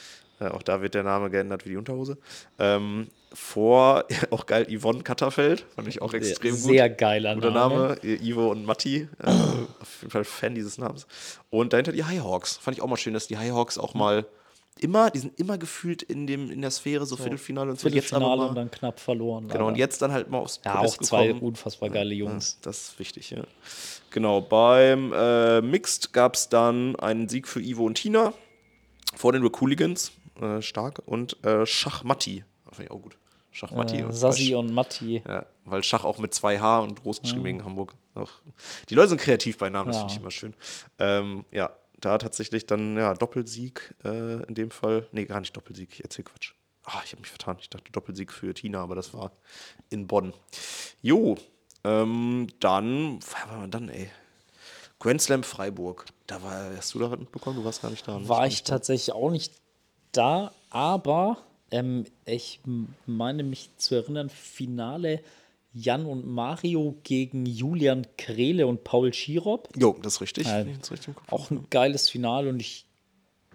Äh, 0.42 0.48
auch 0.50 0.64
da 0.64 0.82
wird 0.82 0.96
der 0.96 1.04
Name 1.04 1.30
geändert 1.30 1.66
wie 1.66 1.70
die 1.70 1.78
Unterhose. 1.78 2.18
Ähm, 2.58 3.08
vor, 3.34 4.06
auch 4.32 4.46
geil, 4.46 4.68
Yvonne 4.70 5.04
Katterfeld, 5.04 5.66
fand 5.76 5.88
ich 5.88 6.02
auch 6.02 6.14
extrem 6.14 6.52
gut. 6.52 6.62
Sehr 6.62 6.90
geiler 6.90 7.36
Guter 7.36 7.52
Name. 7.52 7.98
Ivo 8.04 8.50
und 8.52 8.66
Matti, 8.66 9.08
äh, 9.24 9.30
auf 9.82 10.02
jeden 10.02 10.12
Fall 10.12 10.24
Fan 10.24 10.56
dieses 10.56 10.78
Namens. 10.78 11.08
Und 11.50 11.74
dahinter 11.74 11.92
die 11.92 12.04
Highhawks. 12.04 12.58
Fand 12.58 12.78
ich 12.78 12.84
auch 12.84 12.88
mal 12.88 12.98
schön, 12.98 13.14
dass 13.14 13.28
die 13.28 13.38
Highhawks 13.38 13.78
auch 13.78 13.94
mal 13.94 14.26
immer, 14.80 15.12
die 15.12 15.20
sind 15.20 15.40
immer 15.40 15.58
gefühlt 15.58 16.02
in, 16.04 16.26
dem, 16.26 16.50
in 16.50 16.62
der 16.62 16.72
Sphäre, 16.72 17.06
so 17.06 17.18
Viertelfinale 17.18 17.72
und 17.72 17.80
so. 17.80 17.88
Jetzt 17.90 18.14
aber 18.14 18.22
Viertelfinale 18.22 18.42
mal, 18.42 18.50
und 18.50 18.56
dann 18.56 18.72
knapp 18.72 19.00
verloren. 19.00 19.48
genau, 19.48 19.68
und 19.68 19.74
leider. 19.74 19.80
jetzt 19.80 20.02
dann 20.02 20.12
halt 20.12 20.30
mal 20.30 20.40
aufs 20.40 20.62
Ja, 20.64 20.78
Podest 20.78 21.00
auch 21.00 21.04
zwei 21.04 21.28
gekommen. 21.28 21.44
unfassbar 21.44 21.90
geile 21.90 22.14
Jungs. 22.14 22.60
Das 22.62 22.90
ist 22.90 23.00
wichtig, 23.00 23.32
ja. 23.32 23.44
Genau, 24.12 24.42
beim 24.42 25.14
äh, 25.14 25.62
Mixed 25.62 26.14
gab 26.14 26.36
es 26.36 26.50
dann 26.50 26.96
einen 26.96 27.30
Sieg 27.30 27.48
für 27.48 27.62
Ivo 27.62 27.86
und 27.86 27.96
Tina 27.96 28.34
vor 29.16 29.34
den 29.34 29.44
Recool-Ligans, 29.44 30.12
äh, 30.42 30.62
stark, 30.62 31.02
und 31.06 31.44
äh, 31.44 31.66
Schachmatti, 31.66 32.44
fand 32.80 32.86
ich 32.90 32.92
auch 32.92 33.02
gut. 33.02 33.18
Schachmatti 33.52 34.00
Äh, 34.00 34.04
und 34.04 34.14
Sassi 34.14 34.54
und 34.56 34.72
Matti. 34.74 35.24
ja, 35.28 35.46
weil 35.66 35.84
Schach 35.84 36.04
auch 36.04 36.18
mit 36.20 36.34
zwei 36.34 36.60
H 36.60 36.80
und 36.82 37.02
groß 37.02 37.22
geschrieben 37.22 37.44
wegen 37.46 37.66
Hamburg. 37.66 37.94
Auch. 38.16 38.30
Die 38.90 38.96
Leute 38.96 39.10
sind 39.10 39.22
kreativ 39.22 39.58
bei 39.58 39.70
Namen, 39.70 39.88
das 39.88 39.98
Ja. 39.98 40.02
finde 40.02 40.14
ich 40.14 40.20
immer 40.22 40.32
schön. 40.32 40.54
Ähm, 41.00 41.46
ja, 41.52 41.72
da 42.00 42.18
tatsächlich 42.18 42.66
dann 42.68 42.96
ja, 42.96 43.14
Doppelsieg 43.16 43.96
äh, 44.06 44.44
in 44.44 44.54
dem 44.56 44.72
Fall. 44.72 45.08
Nee, 45.12 45.26
gar 45.26 45.40
nicht 45.40 45.56
Doppelsieg, 45.58 45.90
ich 45.94 46.04
erzähl 46.04 46.24
Quatsch. 46.26 46.54
Ah, 46.86 47.02
ich 47.04 47.12
habe 47.12 47.22
mich 47.22 47.30
vertan. 47.30 47.58
Ich 47.60 47.70
dachte 47.70 47.92
Doppelsieg 47.92 48.32
für 48.32 48.54
Tina, 48.54 48.82
aber 48.82 48.96
das 48.96 49.14
war 49.14 49.32
in 49.90 50.08
Bonn. 50.08 50.34
Jo, 51.02 51.36
ähm, 51.84 52.48
dann, 52.60 53.20
was 53.22 53.50
war 53.50 53.58
man 53.58 53.72
dann, 53.72 53.90
ey? 53.90 54.10
Grand 55.00 55.22
Slam 55.22 55.44
Freiburg. 55.44 56.06
Da 56.28 56.42
war, 56.44 56.76
hast 56.76 56.94
du 56.94 57.00
da 57.00 57.10
was 57.12 57.20
mitbekommen? 57.20 57.56
Du 57.58 57.64
warst 57.66 57.82
gar 57.82 57.90
nicht 57.90 58.08
da. 58.08 58.20
ne? 58.20 58.28
War 58.30 58.46
ich 58.46 58.54
nicht 58.54 58.70
da. 58.70 58.74
tatsächlich 58.76 59.14
auch 59.16 59.32
nicht 59.32 59.54
da, 60.12 60.52
aber 60.70 61.38
ähm, 61.72 62.06
ich 62.26 62.60
meine 63.06 63.44
mich 63.44 63.70
zu 63.78 63.96
erinnern, 63.96 64.30
Finale 64.30 65.22
Jan 65.74 66.06
und 66.06 66.26
Mario 66.26 66.98
gegen 67.04 67.46
Julian 67.46 68.08
Krele 68.18 68.66
und 68.66 68.84
Paul 68.84 69.14
Schirop. 69.14 69.70
Jo, 69.78 69.96
das 70.02 70.16
ist 70.16 70.22
richtig. 70.22 70.48
Äh, 70.48 70.64
ich 70.64 70.78
jetzt 70.78 70.92
richtig 70.92 71.16
Auch 71.30 71.52
ein 71.52 71.68
geiles 71.70 72.10
Finale 72.10 72.50
und 72.50 72.60
ich 72.60 72.86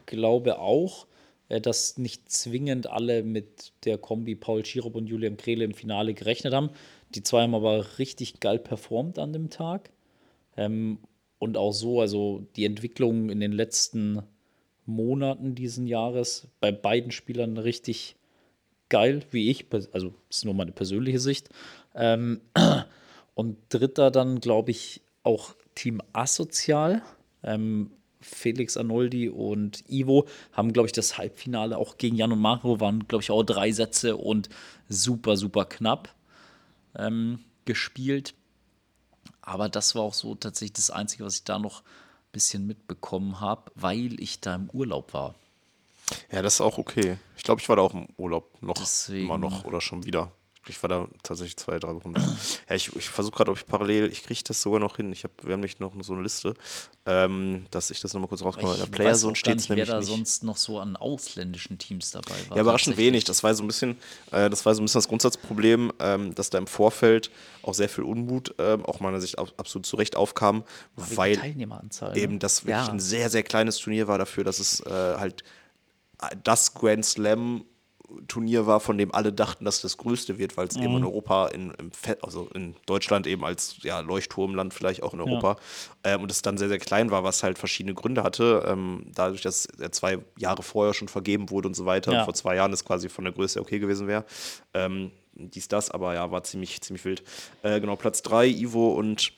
glaube 0.06 0.58
auch, 0.60 1.06
äh, 1.48 1.60
dass 1.60 1.98
nicht 1.98 2.30
zwingend 2.30 2.88
alle 2.88 3.22
mit 3.22 3.72
der 3.84 3.98
Kombi 3.98 4.36
Paul 4.36 4.64
Schirop 4.64 4.94
und 4.94 5.06
Julian 5.06 5.36
Krele 5.36 5.64
im 5.64 5.74
Finale 5.74 6.14
gerechnet 6.14 6.54
haben. 6.54 6.70
Die 7.14 7.22
zwei 7.22 7.42
haben 7.42 7.54
aber 7.54 7.98
richtig 7.98 8.40
geil 8.40 8.58
performt 8.58 9.18
an 9.18 9.32
dem 9.32 9.50
Tag. 9.50 9.90
Ähm, 10.56 10.98
und 11.38 11.56
auch 11.56 11.72
so, 11.72 12.00
also 12.00 12.46
die 12.56 12.64
Entwicklung 12.64 13.28
in 13.28 13.40
den 13.40 13.52
letzten 13.52 14.22
Monaten 14.86 15.54
diesen 15.54 15.86
Jahres 15.86 16.48
bei 16.60 16.72
beiden 16.72 17.10
Spielern 17.10 17.56
richtig 17.58 18.16
geil, 18.88 19.22
wie 19.30 19.50
ich. 19.50 19.66
Also, 19.92 20.14
das 20.28 20.38
ist 20.38 20.44
nur 20.44 20.54
meine 20.54 20.72
persönliche 20.72 21.20
Sicht. 21.20 21.48
Ähm, 21.94 22.40
und 23.34 23.56
dritter 23.68 24.10
dann, 24.10 24.40
glaube 24.40 24.70
ich, 24.70 25.02
auch 25.22 25.54
Team 25.74 26.00
Asozial. 26.12 27.02
Ähm, 27.42 27.90
Felix 28.20 28.76
Arnoldi 28.76 29.28
und 29.28 29.84
Ivo 29.88 30.26
haben, 30.52 30.72
glaube 30.72 30.86
ich, 30.86 30.92
das 30.92 31.18
Halbfinale 31.18 31.76
auch 31.76 31.98
gegen 31.98 32.16
Jan 32.16 32.32
und 32.32 32.40
Mario 32.40 32.80
waren, 32.80 33.06
glaube 33.06 33.22
ich, 33.22 33.30
auch 33.30 33.42
drei 33.42 33.70
Sätze 33.70 34.16
und 34.16 34.48
super, 34.88 35.36
super 35.36 35.66
knapp 35.66 36.14
ähm, 36.96 37.40
gespielt. 37.66 38.34
Aber 39.42 39.68
das 39.68 39.94
war 39.94 40.02
auch 40.02 40.14
so 40.14 40.34
tatsächlich 40.34 40.72
das 40.74 40.90
Einzige, 40.90 41.24
was 41.24 41.36
ich 41.36 41.44
da 41.44 41.58
noch 41.58 41.82
bisschen 42.34 42.66
mitbekommen 42.66 43.40
habe, 43.40 43.70
weil 43.76 44.20
ich 44.20 44.40
da 44.40 44.54
im 44.56 44.68
Urlaub 44.70 45.14
war. 45.14 45.34
Ja, 46.30 46.42
das 46.42 46.54
ist 46.56 46.60
auch 46.60 46.76
okay. 46.76 47.16
Ich 47.38 47.42
glaube, 47.44 47.62
ich 47.62 47.68
war 47.70 47.76
da 47.76 47.82
auch 47.82 47.94
im 47.94 48.06
Urlaub 48.18 48.50
noch. 48.62 48.74
Deswegen- 48.74 49.24
Immer 49.24 49.38
noch 49.38 49.64
oder 49.64 49.80
schon 49.80 50.04
wieder. 50.04 50.30
Ich 50.68 50.82
war 50.82 50.88
da 50.88 51.08
tatsächlich 51.22 51.56
zwei, 51.56 51.78
drei 51.78 51.94
Wochen. 51.94 52.14
ja, 52.68 52.74
ich, 52.74 52.94
ich 52.96 53.08
versuche 53.08 53.36
gerade, 53.36 53.50
ob 53.50 53.56
ich 53.56 53.66
parallel, 53.66 54.10
ich 54.10 54.22
kriege 54.22 54.40
das 54.44 54.60
sogar 54.60 54.80
noch 54.80 54.96
hin. 54.96 55.12
Ich 55.12 55.24
hab, 55.24 55.30
wir 55.44 55.52
haben 55.52 55.60
nicht 55.60 55.80
noch 55.80 55.92
so 56.00 56.12
eine 56.14 56.22
Liste, 56.22 56.54
ähm, 57.06 57.66
dass 57.70 57.90
ich 57.90 58.00
das 58.00 58.14
nochmal 58.14 58.28
kurz 58.28 58.42
rauskomme. 58.42 58.76
Der 58.76 58.86
ich 58.86 58.98
weiß 58.98 59.24
auch 59.24 59.28
gar 59.28 59.36
steht 59.36 59.56
nicht, 59.56 59.68
wer 59.68 59.76
nämlich 59.76 59.90
da 59.90 59.98
nicht. 59.98 60.08
sonst 60.08 60.44
noch 60.44 60.56
so 60.56 60.78
an 60.78 60.96
ausländischen 60.96 61.78
Teams 61.78 62.10
dabei 62.10 62.34
war. 62.48 62.56
Ja, 62.56 62.62
überraschend 62.62 62.96
wenig. 62.96 63.24
Das 63.24 63.42
war 63.42 63.54
so 63.54 63.62
ein 63.62 63.66
bisschen, 63.66 63.96
äh, 64.30 64.48
das 64.50 64.64
war 64.64 64.74
so 64.74 64.82
ein 64.82 64.84
bisschen 64.84 64.98
das 64.98 65.08
Grundsatzproblem, 65.08 65.92
ähm, 66.00 66.34
dass 66.34 66.50
da 66.50 66.58
im 66.58 66.66
Vorfeld 66.66 67.30
auch 67.62 67.74
sehr 67.74 67.88
viel 67.88 68.04
Unmut, 68.04 68.54
ähm, 68.58 68.84
auch 68.84 69.00
meiner 69.00 69.20
Sicht 69.20 69.38
ab, 69.38 69.52
absolut 69.56 69.86
zu 69.86 69.96
Recht 69.96 70.16
aufkam, 70.16 70.64
der 70.96 71.16
weil 71.16 71.36
Teilnehmeranzahl. 71.36 72.12
ne? 72.12 72.20
eben 72.20 72.38
das 72.38 72.64
wirklich 72.64 72.86
ja. 72.86 72.92
ein 72.92 73.00
sehr, 73.00 73.30
sehr 73.30 73.42
kleines 73.42 73.78
Turnier 73.78 74.08
war 74.08 74.18
dafür, 74.18 74.44
dass 74.44 74.58
es 74.58 74.80
äh, 74.80 74.90
halt 74.90 75.44
das 76.42 76.74
Grand 76.74 77.04
Slam 77.04 77.64
Turnier 78.28 78.66
war, 78.66 78.80
von 78.80 78.98
dem 78.98 79.14
alle 79.14 79.32
dachten, 79.32 79.64
dass 79.64 79.80
das 79.80 79.96
größte 79.96 80.38
wird, 80.38 80.56
weil 80.56 80.68
es 80.68 80.76
eben 80.76 80.90
Mhm. 80.90 80.96
in 80.98 81.04
Europa, 81.04 81.46
in, 81.48 81.72
Fe 81.92 82.18
also 82.22 82.48
in 82.54 82.76
Deutschland 82.86 83.26
eben 83.26 83.44
als 83.44 83.76
ja, 83.82 84.00
Leuchtturmland 84.00 84.72
vielleicht 84.74 85.02
auch 85.02 85.14
in 85.14 85.20
Europa 85.20 85.56
ähm, 86.04 86.22
und 86.22 86.30
es 86.30 86.42
dann 86.42 86.58
sehr, 86.58 86.68
sehr 86.68 86.78
klein 86.78 87.10
war, 87.10 87.24
was 87.24 87.42
halt 87.42 87.58
verschiedene 87.58 87.94
Gründe 87.94 88.22
hatte. 88.22 88.64
Ähm, 88.68 89.06
dadurch, 89.14 89.40
dass 89.42 89.66
er 89.66 89.90
zwei 89.92 90.18
Jahre 90.38 90.62
vorher 90.62 90.94
schon 90.94 91.08
vergeben 91.08 91.50
wurde 91.50 91.68
und 91.68 91.74
so 91.74 91.86
weiter, 91.86 92.12
Ja. 92.12 92.18
und 92.20 92.24
vor 92.26 92.34
zwei 92.34 92.56
Jahren 92.56 92.72
es 92.72 92.84
quasi 92.84 93.08
von 93.08 93.24
der 93.24 93.32
Größe 93.32 93.60
okay 93.60 93.78
gewesen 93.78 94.06
wäre. 94.06 94.24
Ähm, 94.74 95.10
dies, 95.36 95.66
das, 95.68 95.90
aber 95.90 96.14
ja, 96.14 96.30
war 96.30 96.44
ziemlich, 96.44 96.80
ziemlich 96.82 97.04
wild. 97.04 97.22
Äh, 97.62 97.80
genau, 97.80 97.96
Platz 97.96 98.22
3, 98.22 98.46
Ivo 98.46 98.92
und 98.94 99.32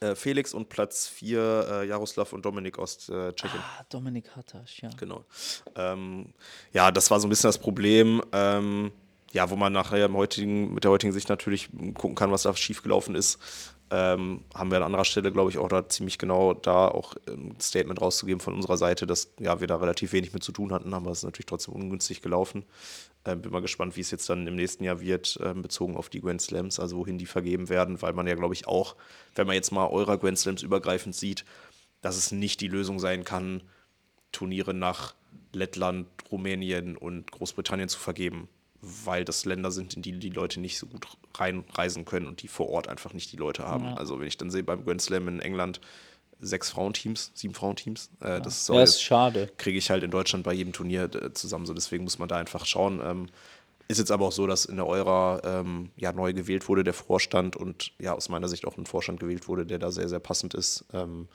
äh, 0.00 0.14
Felix 0.14 0.54
und 0.54 0.68
Platz 0.68 1.08
4, 1.08 1.68
äh, 1.70 1.88
Jaroslav 1.88 2.32
und 2.32 2.44
Dominik 2.44 2.78
aus 2.78 3.08
äh, 3.08 3.32
Tschechien. 3.32 3.60
Ah, 3.60 3.84
Dominik 3.88 4.34
Hattasch, 4.36 4.82
ja. 4.82 4.90
Genau. 4.96 5.24
Ähm, 5.74 6.32
ja, 6.72 6.90
das 6.90 7.10
war 7.10 7.20
so 7.20 7.26
ein 7.26 7.30
bisschen 7.30 7.48
das 7.48 7.58
Problem. 7.58 8.22
Ähm, 8.32 8.92
ja, 9.32 9.50
wo 9.50 9.56
man 9.56 9.72
nachher 9.72 10.10
heutigen, 10.12 10.72
mit 10.72 10.84
der 10.84 10.90
heutigen 10.90 11.12
Sicht 11.12 11.28
natürlich 11.28 11.68
gucken 11.94 12.14
kann, 12.14 12.30
was 12.30 12.44
da 12.44 12.54
schiefgelaufen 12.54 13.14
ist 13.14 13.38
ähm, 13.90 14.44
haben 14.54 14.70
wir 14.70 14.76
an 14.78 14.82
anderer 14.82 15.04
Stelle, 15.04 15.32
glaube 15.32 15.50
ich, 15.50 15.58
auch 15.58 15.68
da 15.68 15.88
ziemlich 15.88 16.18
genau 16.18 16.54
da 16.54 16.88
auch 16.88 17.14
ein 17.26 17.56
Statement 17.60 18.00
rauszugeben 18.00 18.40
von 18.40 18.54
unserer 18.54 18.76
Seite, 18.76 19.06
dass 19.06 19.32
ja, 19.38 19.60
wir 19.60 19.66
da 19.66 19.76
relativ 19.76 20.12
wenig 20.12 20.32
mit 20.32 20.42
zu 20.42 20.52
tun 20.52 20.72
hatten, 20.72 20.92
aber 20.92 21.10
es 21.10 21.18
ist 21.18 21.24
natürlich 21.24 21.46
trotzdem 21.46 21.74
ungünstig 21.74 22.20
gelaufen. 22.20 22.64
Ähm, 23.24 23.42
bin 23.42 23.50
mal 23.52 23.60
gespannt, 23.60 23.96
wie 23.96 24.00
es 24.00 24.10
jetzt 24.10 24.28
dann 24.28 24.46
im 24.46 24.56
nächsten 24.56 24.84
Jahr 24.84 25.00
wird, 25.00 25.38
ähm, 25.42 25.62
bezogen 25.62 25.96
auf 25.96 26.08
die 26.08 26.20
Grand 26.20 26.42
Slams, 26.42 26.78
also 26.78 26.98
wohin 26.98 27.18
die 27.18 27.26
vergeben 27.26 27.68
werden, 27.68 28.02
weil 28.02 28.12
man 28.12 28.26
ja, 28.26 28.34
glaube 28.34 28.54
ich, 28.54 28.66
auch, 28.66 28.96
wenn 29.34 29.46
man 29.46 29.56
jetzt 29.56 29.72
mal 29.72 29.86
eurer 29.86 30.18
Grand 30.18 30.38
Slams 30.38 30.62
übergreifend 30.62 31.14
sieht, 31.14 31.44
dass 32.00 32.16
es 32.16 32.30
nicht 32.30 32.60
die 32.60 32.68
Lösung 32.68 32.98
sein 32.98 33.24
kann, 33.24 33.62
Turniere 34.32 34.74
nach 34.74 35.14
Lettland, 35.54 36.06
Rumänien 36.30 36.96
und 36.96 37.30
Großbritannien 37.32 37.88
zu 37.88 37.98
vergeben 37.98 38.48
weil 38.80 39.24
das 39.24 39.44
Länder 39.44 39.70
sind, 39.70 39.94
in 39.94 40.02
die 40.02 40.12
die 40.12 40.30
Leute 40.30 40.60
nicht 40.60 40.78
so 40.78 40.86
gut 40.86 41.06
reinreisen 41.34 42.04
können 42.04 42.26
und 42.26 42.42
die 42.42 42.48
vor 42.48 42.68
Ort 42.68 42.88
einfach 42.88 43.12
nicht 43.12 43.32
die 43.32 43.36
Leute 43.36 43.66
haben. 43.66 43.84
Ja. 43.84 43.94
Also 43.94 44.20
wenn 44.20 44.28
ich 44.28 44.36
dann 44.36 44.50
sehe 44.50 44.62
beim 44.62 44.84
Grand 44.84 45.02
Slam 45.02 45.28
in 45.28 45.40
England 45.40 45.80
sechs 46.40 46.70
Frauenteams, 46.70 47.32
sieben 47.34 47.54
Frauenteams, 47.54 48.10
äh, 48.20 48.28
ja. 48.28 48.40
das 48.40 48.58
ist, 48.58 48.68
ja, 48.68 48.82
ist 48.82 49.02
schade. 49.02 49.50
Kriege 49.56 49.78
ich 49.78 49.90
halt 49.90 50.04
in 50.04 50.10
Deutschland 50.10 50.44
bei 50.44 50.52
jedem 50.52 50.72
Turnier 50.72 51.04
äh, 51.14 51.32
zusammen. 51.32 51.66
So 51.66 51.74
deswegen 51.74 52.04
muss 52.04 52.18
man 52.18 52.28
da 52.28 52.36
einfach 52.36 52.64
schauen. 52.64 53.00
Ähm, 53.02 53.26
ist 53.88 53.98
jetzt 53.98 54.10
aber 54.10 54.26
auch 54.26 54.32
so, 54.32 54.46
dass 54.46 54.66
in 54.66 54.76
der 54.76 54.86
Eura 54.86 55.40
ähm, 55.44 55.90
ja 55.96 56.12
neu 56.12 56.32
gewählt 56.34 56.68
wurde, 56.68 56.84
der 56.84 56.94
Vorstand 56.94 57.56
und 57.56 57.92
ja 57.98 58.12
aus 58.12 58.28
meiner 58.28 58.46
Sicht 58.46 58.66
auch 58.66 58.76
ein 58.76 58.86
Vorstand 58.86 59.18
gewählt 59.18 59.48
wurde, 59.48 59.64
der 59.64 59.78
da 59.78 59.90
sehr, 59.90 60.08
sehr 60.08 60.20
passend 60.20 60.54
ist. 60.54 60.84
Ähm, 60.92 61.26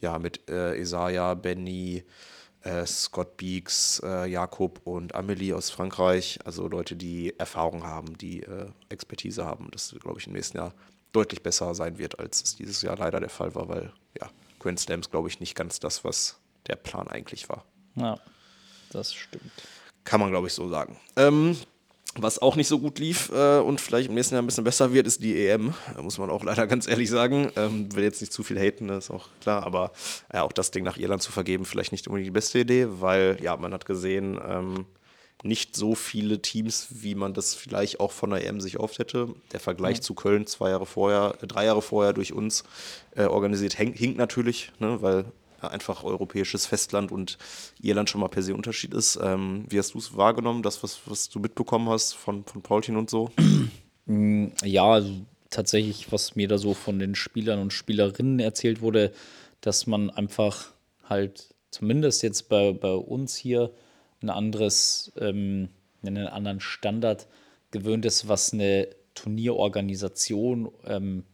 ja, 0.00 0.18
mit 0.18 0.48
äh, 0.48 0.80
Isaiah, 0.80 1.34
Benny, 1.34 2.04
äh, 2.62 2.84
Scott 2.86 3.36
Beeks, 3.36 4.00
äh, 4.04 4.26
Jakob 4.26 4.80
und 4.84 5.14
Amelie 5.14 5.54
aus 5.54 5.70
Frankreich, 5.70 6.38
also 6.44 6.68
Leute, 6.68 6.96
die 6.96 7.38
Erfahrung 7.38 7.84
haben, 7.84 8.18
die 8.18 8.42
äh, 8.42 8.66
Expertise 8.88 9.44
haben. 9.44 9.68
Das, 9.70 9.94
glaube 10.00 10.18
ich, 10.20 10.26
im 10.26 10.32
nächsten 10.32 10.58
Jahr 10.58 10.74
deutlich 11.12 11.42
besser 11.42 11.74
sein 11.74 11.98
wird, 11.98 12.18
als 12.18 12.42
es 12.42 12.56
dieses 12.56 12.82
Jahr 12.82 12.96
leider 12.96 13.20
der 13.20 13.30
Fall 13.30 13.54
war, 13.54 13.68
weil 13.68 13.92
ja, 14.20 14.28
Grand 14.58 14.80
Slams, 14.80 15.10
glaube 15.10 15.28
ich, 15.28 15.40
nicht 15.40 15.54
ganz 15.54 15.80
das, 15.80 16.04
was 16.04 16.38
der 16.66 16.76
Plan 16.76 17.08
eigentlich 17.08 17.48
war. 17.48 17.64
Ja, 17.94 18.18
das 18.90 19.14
stimmt. 19.14 19.52
Kann 20.04 20.20
man, 20.20 20.30
glaube 20.30 20.46
ich, 20.46 20.52
so 20.52 20.68
sagen. 20.68 20.98
Ähm, 21.16 21.56
was 22.22 22.40
auch 22.40 22.56
nicht 22.56 22.68
so 22.68 22.78
gut 22.78 22.98
lief 22.98 23.30
äh, 23.32 23.58
und 23.58 23.80
vielleicht 23.80 24.08
im 24.08 24.14
nächsten 24.14 24.34
Jahr 24.34 24.42
ein 24.42 24.46
bisschen 24.46 24.64
besser 24.64 24.92
wird, 24.92 25.06
ist 25.06 25.22
die 25.22 25.46
EM. 25.46 25.74
Da 25.94 26.02
muss 26.02 26.18
man 26.18 26.30
auch 26.30 26.44
leider 26.44 26.66
ganz 26.68 26.88
ehrlich 26.88 27.10
sagen. 27.10 27.50
Ähm, 27.56 27.94
will 27.94 28.04
jetzt 28.04 28.20
nicht 28.20 28.32
zu 28.32 28.42
viel 28.42 28.58
haten, 28.58 28.88
das 28.88 29.04
ist 29.04 29.10
auch 29.10 29.28
klar. 29.40 29.64
Aber 29.64 29.92
ja, 30.32 30.42
auch 30.42 30.52
das 30.52 30.70
Ding 30.70 30.84
nach 30.84 30.96
Irland 30.96 31.22
zu 31.22 31.32
vergeben, 31.32 31.64
vielleicht 31.64 31.92
nicht 31.92 32.06
unbedingt 32.06 32.26
die 32.26 32.32
beste 32.32 32.60
Idee, 32.60 32.86
weil 32.88 33.38
ja, 33.42 33.56
man 33.56 33.72
hat 33.72 33.86
gesehen, 33.86 34.38
ähm, 34.46 34.86
nicht 35.44 35.76
so 35.76 35.94
viele 35.94 36.42
Teams, 36.42 36.88
wie 36.90 37.14
man 37.14 37.32
das 37.32 37.54
vielleicht 37.54 38.00
auch 38.00 38.12
von 38.12 38.30
der 38.30 38.44
EM 38.44 38.60
sich 38.60 38.80
oft 38.80 38.98
hätte. 38.98 39.28
Der 39.52 39.60
Vergleich 39.60 39.98
ja. 39.98 40.02
zu 40.02 40.14
Köln 40.14 40.46
zwei 40.46 40.70
Jahre 40.70 40.86
vorher, 40.86 41.34
äh, 41.40 41.46
drei 41.46 41.64
Jahre 41.66 41.82
vorher 41.82 42.12
durch 42.12 42.32
uns 42.32 42.64
äh, 43.14 43.24
organisiert, 43.24 43.74
hinkt 43.74 44.18
natürlich, 44.18 44.72
ne, 44.78 45.00
weil 45.00 45.26
einfach 45.60 46.04
europäisches 46.04 46.66
Festland 46.66 47.12
und 47.12 47.38
Irland 47.80 48.10
schon 48.10 48.20
mal 48.20 48.28
per 48.28 48.42
se 48.42 48.54
Unterschied 48.54 48.94
ist. 48.94 49.18
Ähm, 49.22 49.64
wie 49.68 49.78
hast 49.78 49.94
du 49.94 49.98
es 49.98 50.16
wahrgenommen, 50.16 50.62
das, 50.62 50.82
was, 50.82 51.00
was 51.06 51.28
du 51.28 51.40
mitbekommen 51.40 51.88
hast 51.88 52.14
von, 52.14 52.44
von 52.44 52.62
Paulchen 52.62 52.96
und 52.96 53.10
so? 53.10 53.30
Mm, 54.06 54.46
ja, 54.64 54.84
also 54.84 55.12
tatsächlich, 55.50 56.10
was 56.12 56.34
mir 56.34 56.48
da 56.48 56.56
so 56.58 56.74
von 56.74 56.98
den 56.98 57.14
Spielern 57.14 57.58
und 57.58 57.72
Spielerinnen 57.72 58.40
erzählt 58.40 58.80
wurde, 58.80 59.12
dass 59.60 59.86
man 59.86 60.10
einfach 60.10 60.72
halt 61.04 61.54
zumindest 61.70 62.22
jetzt 62.22 62.48
bei, 62.48 62.72
bei 62.72 62.94
uns 62.94 63.36
hier 63.36 63.72
ein 64.22 64.30
anderes, 64.30 65.12
ähm, 65.18 65.68
einen 66.02 66.26
anderen 66.26 66.60
Standard 66.60 67.26
gewöhnt 67.70 68.04
ist, 68.04 68.28
was 68.28 68.52
eine 68.52 68.88
Turnierorganisation, 69.14 70.70
ähm, 70.84 71.24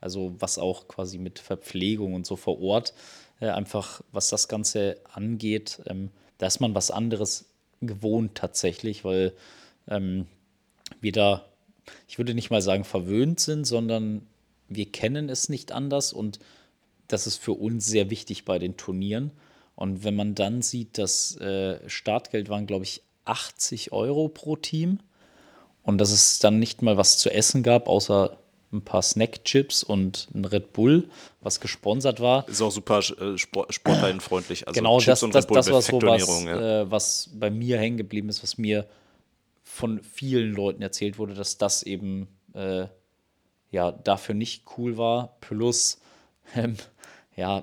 also 0.00 0.34
was 0.38 0.58
auch 0.58 0.88
quasi 0.88 1.18
mit 1.18 1.38
Verpflegung 1.38 2.14
und 2.14 2.26
so 2.26 2.36
vor 2.36 2.60
Ort 2.60 2.94
äh, 3.40 3.48
einfach 3.48 4.02
was 4.12 4.28
das 4.28 4.48
Ganze 4.48 4.98
angeht, 5.12 5.80
ähm, 5.86 6.10
da 6.38 6.46
ist 6.46 6.60
man 6.60 6.74
was 6.74 6.90
anderes 6.90 7.46
gewohnt 7.80 8.34
tatsächlich, 8.34 9.04
weil 9.04 9.32
ähm, 9.88 10.26
wir 11.00 11.12
da, 11.12 11.44
ich 12.08 12.18
würde 12.18 12.34
nicht 12.34 12.50
mal 12.50 12.62
sagen 12.62 12.84
verwöhnt 12.84 13.40
sind, 13.40 13.64
sondern 13.64 14.26
wir 14.68 14.86
kennen 14.86 15.28
es 15.28 15.48
nicht 15.48 15.72
anders 15.72 16.12
und 16.12 16.38
das 17.08 17.26
ist 17.26 17.38
für 17.38 17.52
uns 17.52 17.86
sehr 17.86 18.10
wichtig 18.10 18.44
bei 18.44 18.58
den 18.58 18.76
Turnieren. 18.76 19.30
Und 19.74 20.04
wenn 20.04 20.14
man 20.14 20.34
dann 20.34 20.60
sieht, 20.60 20.98
das 20.98 21.36
äh, 21.38 21.78
Startgeld 21.88 22.48
waren, 22.48 22.66
glaube 22.66 22.84
ich, 22.84 23.02
80 23.24 23.92
Euro 23.92 24.28
pro 24.28 24.56
Team 24.56 24.98
und 25.82 25.98
dass 25.98 26.10
es 26.10 26.38
dann 26.38 26.58
nicht 26.58 26.82
mal 26.82 26.96
was 26.96 27.18
zu 27.18 27.30
essen 27.30 27.62
gab, 27.62 27.88
außer 27.88 28.36
ein 28.72 28.82
paar 28.82 29.02
Snackchips 29.02 29.82
und 29.82 30.28
ein 30.34 30.44
Red 30.44 30.72
Bull, 30.72 31.08
was 31.40 31.60
gesponsert 31.60 32.20
war. 32.20 32.46
Ist 32.48 32.60
auch 32.60 32.70
super 32.70 32.98
äh, 32.98 33.38
Sport, 33.38 33.72
sportleinfreundlich. 33.72 34.68
Also 34.68 34.78
genau, 34.78 34.98
Chips 34.98 35.20
das, 35.20 35.30
das, 35.30 35.46
das 35.46 35.70
war 35.72 35.82
so 35.82 36.02
was, 36.02 36.44
ja. 36.44 36.82
äh, 36.82 36.90
was 36.90 37.30
bei 37.32 37.50
mir 37.50 37.78
hängen 37.78 37.96
geblieben 37.96 38.28
ist, 38.28 38.42
was 38.42 38.58
mir 38.58 38.86
von 39.64 40.02
vielen 40.02 40.52
Leuten 40.52 40.82
erzählt 40.82 41.18
wurde, 41.18 41.34
dass 41.34 41.56
das 41.56 41.82
eben 41.82 42.28
äh, 42.54 42.86
ja 43.70 43.92
dafür 43.92 44.34
nicht 44.34 44.64
cool 44.76 44.98
war. 44.98 45.36
Plus, 45.40 46.00
ähm, 46.54 46.76
ja, 47.36 47.62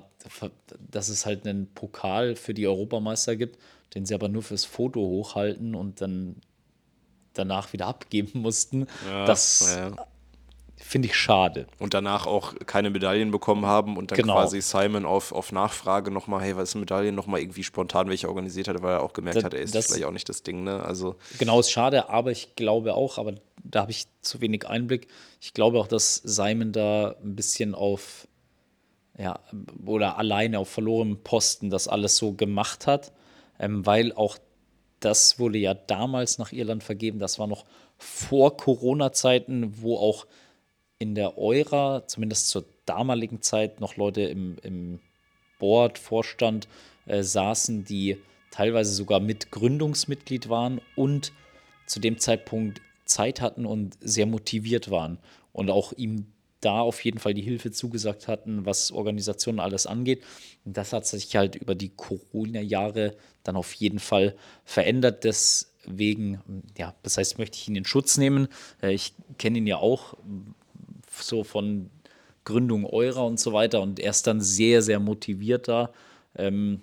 dass 0.90 1.10
es 1.10 1.28
halt 1.28 1.46
einen 1.46 1.72
Pokal 1.74 2.36
für 2.36 2.56
die 2.56 2.68
Europameister 2.68 3.36
gibt, 3.36 3.60
den 3.94 4.08
sie 4.08 4.16
aber 4.16 4.28
nur 4.28 4.42
fürs 4.42 4.66
Foto 4.66 5.02
hochhalten 5.02 5.76
und 5.76 6.02
dann 6.02 6.38
danach 7.34 7.74
wieder 7.74 7.86
abgeben 7.86 8.40
mussten. 8.42 8.88
Ja, 9.08 9.26
das 9.26 9.76
ja 9.78 10.08
finde 10.78 11.08
ich 11.08 11.16
schade. 11.16 11.68
Und 11.80 11.94
danach 11.94 12.26
auch 12.26 12.54
keine 12.66 12.90
Medaillen 12.90 13.32
bekommen 13.32 13.66
haben 13.66 13.98
und 13.98 14.12
dann 14.12 14.18
genau. 14.18 14.34
quasi 14.34 14.62
Simon 14.62 15.06
auf, 15.06 15.32
auf 15.32 15.52
Nachfrage 15.52 16.12
nochmal, 16.12 16.42
hey, 16.42 16.56
was 16.58 16.70
ist 16.70 16.76
Medaillen, 16.76 17.16
nochmal 17.16 17.40
irgendwie 17.40 17.64
spontan 17.64 18.10
welche 18.10 18.28
organisiert 18.28 18.68
hat, 18.68 18.82
weil 18.82 18.96
er 18.96 19.04
auch 19.04 19.14
gemerkt 19.14 19.38
das, 19.38 19.44
hat, 19.46 19.54
er 19.54 19.62
ist 19.62 19.74
das, 19.74 19.88
vielleicht 19.88 20.06
auch 20.06 20.12
nicht 20.12 20.28
das 20.28 20.44
Ding, 20.44 20.64
ne? 20.64 20.84
Also 20.84 21.16
genau, 21.40 21.60
ist 21.60 21.72
schade, 21.72 22.10
aber 22.10 22.32
ich 22.32 22.56
glaube 22.56 22.96
auch, 22.96 23.18
aber 23.18 23.36
da 23.64 23.82
habe 23.82 23.92
ich 23.92 24.06
zu 24.22 24.42
wenig 24.42 24.68
Einblick. 24.68 25.08
Ich 25.42 25.54
glaube 25.54 25.80
auch, 25.80 25.88
dass 25.88 26.16
Simon 26.16 26.72
da 26.72 27.16
ein 27.24 27.36
bisschen 27.36 27.74
auf, 27.74 28.28
ja, 29.18 29.40
oder 29.86 30.18
alleine 30.18 30.60
auf 30.60 30.70
verlorenem 30.70 31.24
Posten 31.24 31.70
das 31.70 31.88
alles 31.88 32.18
so 32.18 32.34
gemacht 32.34 32.86
hat, 32.86 33.14
ähm, 33.60 33.86
weil 33.86 34.12
auch 34.14 34.38
das 35.00 35.40
wurde 35.40 35.58
ja 35.58 35.74
damals 35.74 36.38
nach 36.38 36.52
Irland 36.52 36.84
vergeben, 36.84 37.20
das 37.20 37.40
war 37.40 37.48
noch 37.48 37.66
vor 37.98 38.58
Corona-Zeiten, 38.58 39.82
wo 39.82 39.98
auch 39.98 40.26
in 41.00 41.16
der 41.16 41.38
Eura, 41.38 42.08
zumindest 42.08 42.50
zur 42.50 42.66
damaligen 42.86 43.42
Zeit, 43.42 43.80
noch 43.80 43.98
Leute 43.98 44.22
im, 44.22 44.58
im 44.64 45.00
Board, 45.60 45.98
Vorstand 45.98 46.68
äh, 47.06 47.24
saßen, 47.24 47.86
die 47.86 48.18
teilweise 48.52 48.94
sogar 48.94 49.20
mit 49.20 49.52
Gründungsmitglied 49.52 50.50
waren 50.50 50.80
und 50.96 51.34
zu 51.86 52.00
dem 52.00 52.20
Zeitpunkt 52.20 52.82
Zeit 53.06 53.42
hatten 53.42 53.66
und 53.66 53.98
sehr 54.02 54.26
motiviert 54.26 54.90
waren 54.90 55.20
und 55.54 55.70
auch 55.70 55.94
ihm 55.94 56.28
da 56.62 56.80
auf 56.80 57.04
jeden 57.04 57.20
Fall 57.20 57.34
die 57.34 57.44
Hilfe 57.44 57.72
zugesagt 57.72 58.28
hatten, 58.28 58.66
was 58.66 58.92
Organisationen 58.92 59.60
alles 59.60 59.86
angeht. 59.86 60.24
Und 60.66 60.76
das 60.76 60.94
hat 60.94 61.06
sich 61.06 61.36
halt 61.36 61.56
über 61.56 61.76
die 61.76 61.90
Corona-Jahre 61.90 63.16
dann 63.44 63.56
auf 63.56 63.74
jeden 63.74 64.00
Fall 64.00 64.36
verändert. 64.64 65.24
Deswegen, 65.24 66.64
ja, 66.76 66.96
das 67.04 67.18
heißt, 67.18 67.38
möchte 67.38 67.58
ich 67.58 67.68
ihn 67.68 67.76
in 67.76 67.86
Schutz 67.86 68.18
nehmen. 68.18 68.48
Äh, 68.82 68.94
ich 68.94 69.14
kenne 69.38 69.60
ihn 69.60 69.68
ja 69.68 69.78
auch, 69.78 70.18
so 71.22 71.44
von 71.44 71.90
Gründung 72.44 72.86
eurer 72.86 73.26
und 73.26 73.40
so 73.40 73.54
weiter 73.54 73.82
und 73.82 74.00
er 74.00 74.12
ist 74.12 74.28
dann 74.28 74.42
sehr, 74.42 74.82
sehr 74.82 75.00
motiviert 75.00 75.68
da. 75.68 75.92
Ähm, 76.36 76.82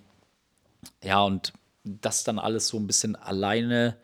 ja, 1.02 1.22
und 1.22 1.52
das 1.84 2.24
dann 2.24 2.38
alles 2.38 2.68
so 2.68 2.78
ein 2.78 2.86
bisschen 2.86 3.16
alleine 3.16 3.96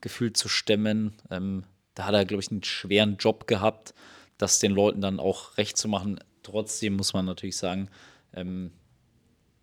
gefühlt 0.00 0.36
zu 0.36 0.48
stemmen, 0.48 1.14
ähm, 1.30 1.64
da 1.94 2.06
hat 2.06 2.14
er, 2.14 2.24
glaube 2.24 2.42
ich, 2.42 2.50
einen 2.50 2.64
schweren 2.64 3.16
Job 3.16 3.46
gehabt, 3.46 3.94
das 4.38 4.58
den 4.58 4.72
Leuten 4.72 5.00
dann 5.00 5.20
auch 5.20 5.56
recht 5.58 5.76
zu 5.76 5.88
machen. 5.88 6.18
Trotzdem 6.42 6.96
muss 6.96 7.12
man 7.12 7.26
natürlich 7.26 7.56
sagen, 7.56 7.88
ähm, 8.32 8.72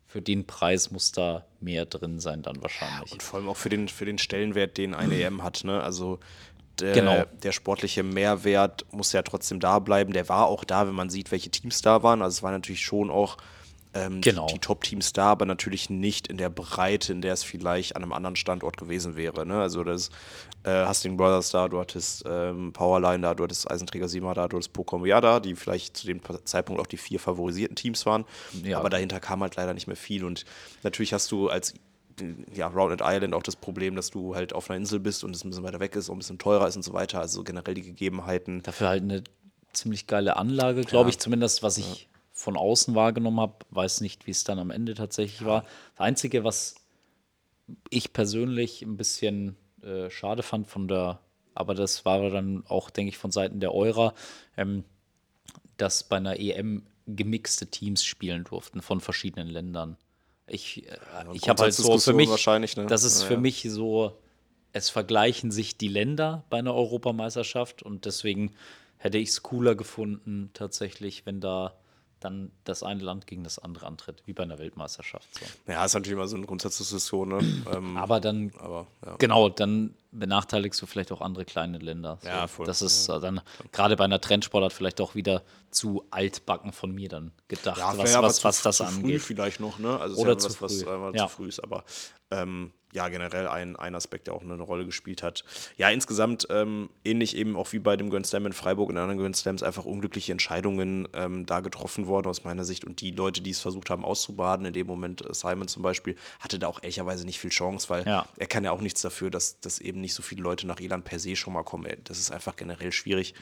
für 0.06 0.22
den 0.22 0.48
Preis 0.48 0.90
muss 0.90 1.12
da 1.12 1.46
mehr 1.60 1.86
drin 1.86 2.20
sein 2.20 2.42
dann 2.42 2.62
wahrscheinlich. 2.62 3.12
Und 3.12 3.22
vor 3.22 3.40
allem 3.40 3.50
auch 3.50 3.58
für 3.58 3.70
den, 3.70 3.88
für 3.88 4.06
den 4.06 4.18
Stellenwert, 4.18 4.78
den 4.78 4.96
eine 4.96 5.22
EM 5.22 5.44
hat. 5.44 5.64
Ne? 5.64 5.84
Also 5.84 6.20
der, 6.82 6.94
genau. 6.94 7.24
der 7.44 7.52
sportliche 7.52 8.04
Mehrwert 8.04 8.86
muss 8.92 9.12
ja 9.12 9.22
trotzdem 9.22 9.60
da 9.60 9.80
bleiben. 9.80 10.14
Der 10.14 10.30
war 10.30 10.48
auch 10.48 10.64
da, 10.64 10.88
wenn 10.88 10.96
man 10.96 11.10
sieht, 11.10 11.32
welche 11.32 11.50
Teams 11.50 11.82
da 11.82 12.04
waren. 12.04 12.22
Also 12.22 12.38
es 12.38 12.44
war 12.44 12.52
natürlich 12.52 12.82
schon 12.82 13.10
auch 13.10 13.38
ähm, 13.94 14.22
Genau. 14.22 14.46
die, 14.48 14.54
die 14.54 14.60
Top-Teams 14.60 15.14
da, 15.14 15.32
aber 15.32 15.46
natürlich 15.46 15.90
nicht 15.90 16.28
in 16.28 16.38
der 16.38 16.50
Breite, 16.50 17.12
in 17.12 17.22
der 17.22 17.34
es 17.34 17.44
vielleicht 17.44 17.96
an 17.96 18.04
einem 18.04 18.14
anderen 18.14 18.36
Standort 18.36 18.78
gewesen 18.78 19.16
wäre. 19.16 19.46
Ne? 19.46 19.60
Also 19.60 19.84
das 19.84 20.10
äh, 20.64 20.70
Hastings 20.70 21.18
Brothers 21.18 21.50
da, 21.50 21.68
du 21.68 21.80
hattest 21.80 22.24
ähm, 22.28 22.72
Powerline 22.74 23.22
da, 23.22 23.34
du 23.34 23.44
hattest 23.44 23.70
Eisenträger 23.70 24.08
Sima 24.08 24.34
da, 24.34 24.48
du 24.48 24.58
hattest 24.58 24.74
Pokomia 24.74 25.22
da, 25.22 25.40
die 25.40 25.56
vielleicht 25.56 25.98
zu 25.98 26.06
dem 26.06 26.22
Zeitpunkt 26.44 26.82
auch 26.82 26.88
die 26.88 26.98
vier 26.98 27.20
favorisierten 27.20 27.76
Teams 27.76 28.06
waren. 28.06 28.26
Ja. 28.64 28.80
Aber 28.80 28.90
dahinter 28.90 29.20
kam 29.20 29.42
halt 29.42 29.56
leider 29.56 29.74
nicht 29.74 29.88
mehr 29.88 29.96
viel. 29.96 30.24
Und 30.24 30.46
natürlich 30.84 31.14
hast 31.14 31.32
du 31.32 31.50
als 31.50 31.74
ja, 32.54 32.68
Rounded 32.68 33.02
Island 33.04 33.34
auch 33.34 33.44
das 33.44 33.56
Problem, 33.56 33.96
dass 33.96 34.10
du 34.10 34.36
halt 34.36 34.54
auf 34.54 34.70
einer 34.70 34.78
Insel 34.78 35.00
bist 35.00 35.24
und 35.24 35.36
es 35.36 35.44
ein 35.44 35.50
bisschen 35.50 35.64
weiter 35.64 35.80
weg 35.80 35.96
ist 35.96 36.10
und 36.10 36.16
ein 36.16 36.20
bisschen 36.20 36.40
teurer 36.40 36.68
ist 36.68 36.76
und 36.76 36.84
so 36.84 36.94
weiter. 36.94 37.20
Also 37.20 37.44
generell 37.44 37.74
die 37.74 37.82
Gegebenheiten. 37.82 38.62
Dafür 38.64 38.90
halt 38.90 39.04
eine 39.04 39.24
ziemlich 39.74 40.08
geile 40.08 40.38
Anlage, 40.38 40.82
glaube 40.82 41.10
Ja. 41.10 41.10
ich, 41.10 41.20
zumindest 41.20 41.64
was 41.64 41.78
ich 41.78 42.08
von 42.32 42.56
außen 42.58 42.96
wahrgenommen 42.96 43.40
habe. 43.40 43.66
Weiß 43.72 44.02
nicht, 44.02 44.26
wie 44.28 44.32
es 44.32 44.44
dann 44.44 44.60
am 44.60 44.72
Ende 44.72 44.94
tatsächlich 44.94 45.46
war. 45.46 45.64
Das 45.96 46.02
Einzige, 46.06 46.44
was 46.44 46.76
ich 47.90 48.14
persönlich 48.14 48.82
ein 48.82 48.98
bisschen 48.98 49.56
äh, 49.84 50.10
schade 50.10 50.42
fand 50.44 50.68
von 50.68 50.88
der, 50.88 51.20
aber 51.54 51.76
das 51.76 52.06
war 52.06 52.30
dann 52.30 52.64
auch, 52.68 52.90
denke 52.90 53.10
ich, 53.10 53.18
von 53.18 53.32
Seiten 53.32 53.60
der 53.60 53.74
Eurer, 53.74 54.14
ähm, 54.58 54.84
dass 55.78 56.04
bei 56.04 56.18
einer 56.18 56.40
EM 56.40 56.84
gemixte 57.08 57.68
Teams 57.68 58.04
spielen 58.04 58.44
durften 58.44 58.82
von 58.82 59.02
verschiedenen 59.02 59.48
Ländern. 59.48 59.98
Ich, 60.50 60.88
äh, 60.90 60.98
ich 61.34 61.48
habe 61.50 61.64
halt 61.64 61.74
so 61.74 61.98
für 61.98 62.14
mich, 62.14 62.30
wahrscheinlich, 62.30 62.76
ne? 62.78 62.86
das 62.88 63.04
ist 63.04 63.22
Ja, 63.22 63.28
für 63.28 63.34
ja. 63.36 63.40
mich 63.40 63.66
so, 63.70 64.18
es 64.74 64.90
vergleichen 64.90 65.52
sich 65.52 65.78
die 65.78 65.88
Länder 65.88 66.44
bei 66.50 66.60
einer 66.60 66.74
Europameisterschaft 66.74 67.84
und 67.84 68.06
deswegen 68.06 68.54
hätte 68.98 69.18
ich 69.18 69.30
es 69.30 69.44
cooler 69.44 69.76
gefunden, 69.76 70.50
tatsächlich, 70.54 71.26
wenn 71.26 71.40
da 71.40 71.74
dann 72.20 72.52
das 72.64 72.84
eine 72.84 73.02
Land 73.04 73.28
gegen 73.28 73.44
das 73.44 73.60
andere 73.60 73.86
antritt, 73.88 74.22
wie 74.26 74.34
bei 74.34 74.44
einer 74.44 74.60
Weltmeisterschaft. 74.60 75.28
So. 75.36 75.72
Ja, 75.72 75.86
ist 75.86 75.94
natürlich 75.94 76.14
immer 76.18 76.28
so 76.28 76.36
eine 76.38 76.46
Grundsatzdiskussion. 76.46 77.30
Ne? 77.30 77.64
ähm, 77.74 77.98
Aber 77.98 78.20
dann, 78.20 78.52
aber 78.60 78.88
ja. 79.06 79.16
genau, 79.18 79.50
dann 79.50 79.94
benachteiligst 80.12 80.82
du 80.82 80.86
vielleicht 80.86 81.12
auch 81.12 81.22
andere 81.22 81.46
kleine 81.46 81.78
Länder. 81.78 82.18
So. 82.22 82.28
Ja, 82.28 82.48
voll. 82.48 82.66
Das 82.66 82.82
ist 82.82 83.08
äh, 83.10 83.20
dann 83.20 83.42
gerade 83.72 83.96
bei 83.96 84.04
einer 84.06 84.20
Trendsportart 84.20 84.74
vielleicht 84.74 85.00
auch 85.02 85.16
wieder 85.16 85.44
zu 85.72 86.04
altbacken 86.12 86.74
von 86.74 86.92
mir 86.92 87.10
dann 87.10 87.32
gedacht, 87.48 87.78
Ja, 87.78 87.98
was, 87.98 88.16
aber 88.16 88.28
was, 88.28 88.38
zu, 88.38 88.44
was 88.44 88.62
das 88.64 88.78
zu 88.78 88.86
früh 88.86 88.96
angeht. 88.96 89.22
vielleicht 89.22 89.60
noch, 89.60 89.78
ne? 89.80 90.00
Also 90.00 90.18
Oder 90.18 90.36
ist 90.36 90.44
ja 90.44 90.50
zu 90.50 90.62
was, 90.62 90.72
was 90.74 90.84
früh. 90.84 90.90
einfach 90.94 91.14
Ja. 91.14 91.28
zu 91.28 91.36
früh 91.36 91.48
ist, 91.48 91.60
aber 91.64 91.84
ähm, 92.32 92.72
ja, 92.94 93.08
generell 93.10 93.48
ein, 93.48 93.76
ein 93.76 93.94
Aspekt, 93.96 94.28
der 94.28 94.34
auch 94.34 94.42
eine 94.42 94.56
Rolle 94.56 94.86
gespielt 94.86 95.22
hat. 95.22 95.44
Ja, 95.78 95.90
insgesamt 95.90 96.48
ähm, 96.50 96.90
ähnlich 97.06 97.36
eben 97.36 97.56
auch 97.56 97.72
wie 97.72 97.80
bei 97.80 97.96
dem 97.98 98.10
Grand 98.10 98.26
Slam 98.26 98.46
in 98.48 98.54
Freiburg 98.54 98.90
und 98.90 98.98
anderen 98.98 99.20
Grand 99.20 99.36
Slams 99.38 99.62
einfach 99.62 99.86
unglückliche 99.86 100.32
Entscheidungen 100.32 101.08
ähm, 101.14 101.46
da 101.46 101.60
getroffen 101.60 102.08
worden 102.08 102.28
aus 102.28 102.44
meiner 102.44 102.66
Sicht 102.66 102.86
und 102.86 103.02
die 103.02 103.12
Leute, 103.12 103.42
die 103.42 103.52
es 103.52 103.60
versucht 103.60 103.90
haben 103.90 104.04
auszubaden, 104.04 104.66
in 104.66 104.74
dem 104.74 104.88
Moment 104.88 105.24
äh, 105.24 105.34
Simon 105.34 105.68
zum 105.68 105.84
Beispiel, 105.84 106.16
hatte 106.40 106.58
da 106.58 106.68
auch 106.68 106.82
ehrlicherweise 106.82 107.26
nicht 107.26 107.40
viel 107.40 107.52
Chance, 107.52 107.90
weil 107.90 108.06
Ja. 108.08 108.28
er 108.38 108.48
kann 108.48 108.64
ja 108.64 108.72
auch 108.72 108.82
nichts 108.82 109.02
dafür, 109.02 109.30
dass, 109.30 109.60
dass 109.60 109.80
eben 109.80 110.02
nicht 110.02 110.14
so 110.16 110.24
viele 110.24 110.42
Leute 110.42 110.66
nach 110.66 110.80
Irland 110.80 111.06
per 111.06 111.20
se 111.20 111.36
schon 111.36 111.54
mal 111.54 111.64
kommen. 111.64 111.92
Das 112.06 112.18
ist 112.18 112.32
einfach 112.32 112.56
generell 112.56 112.92
schwierig. 112.92 113.36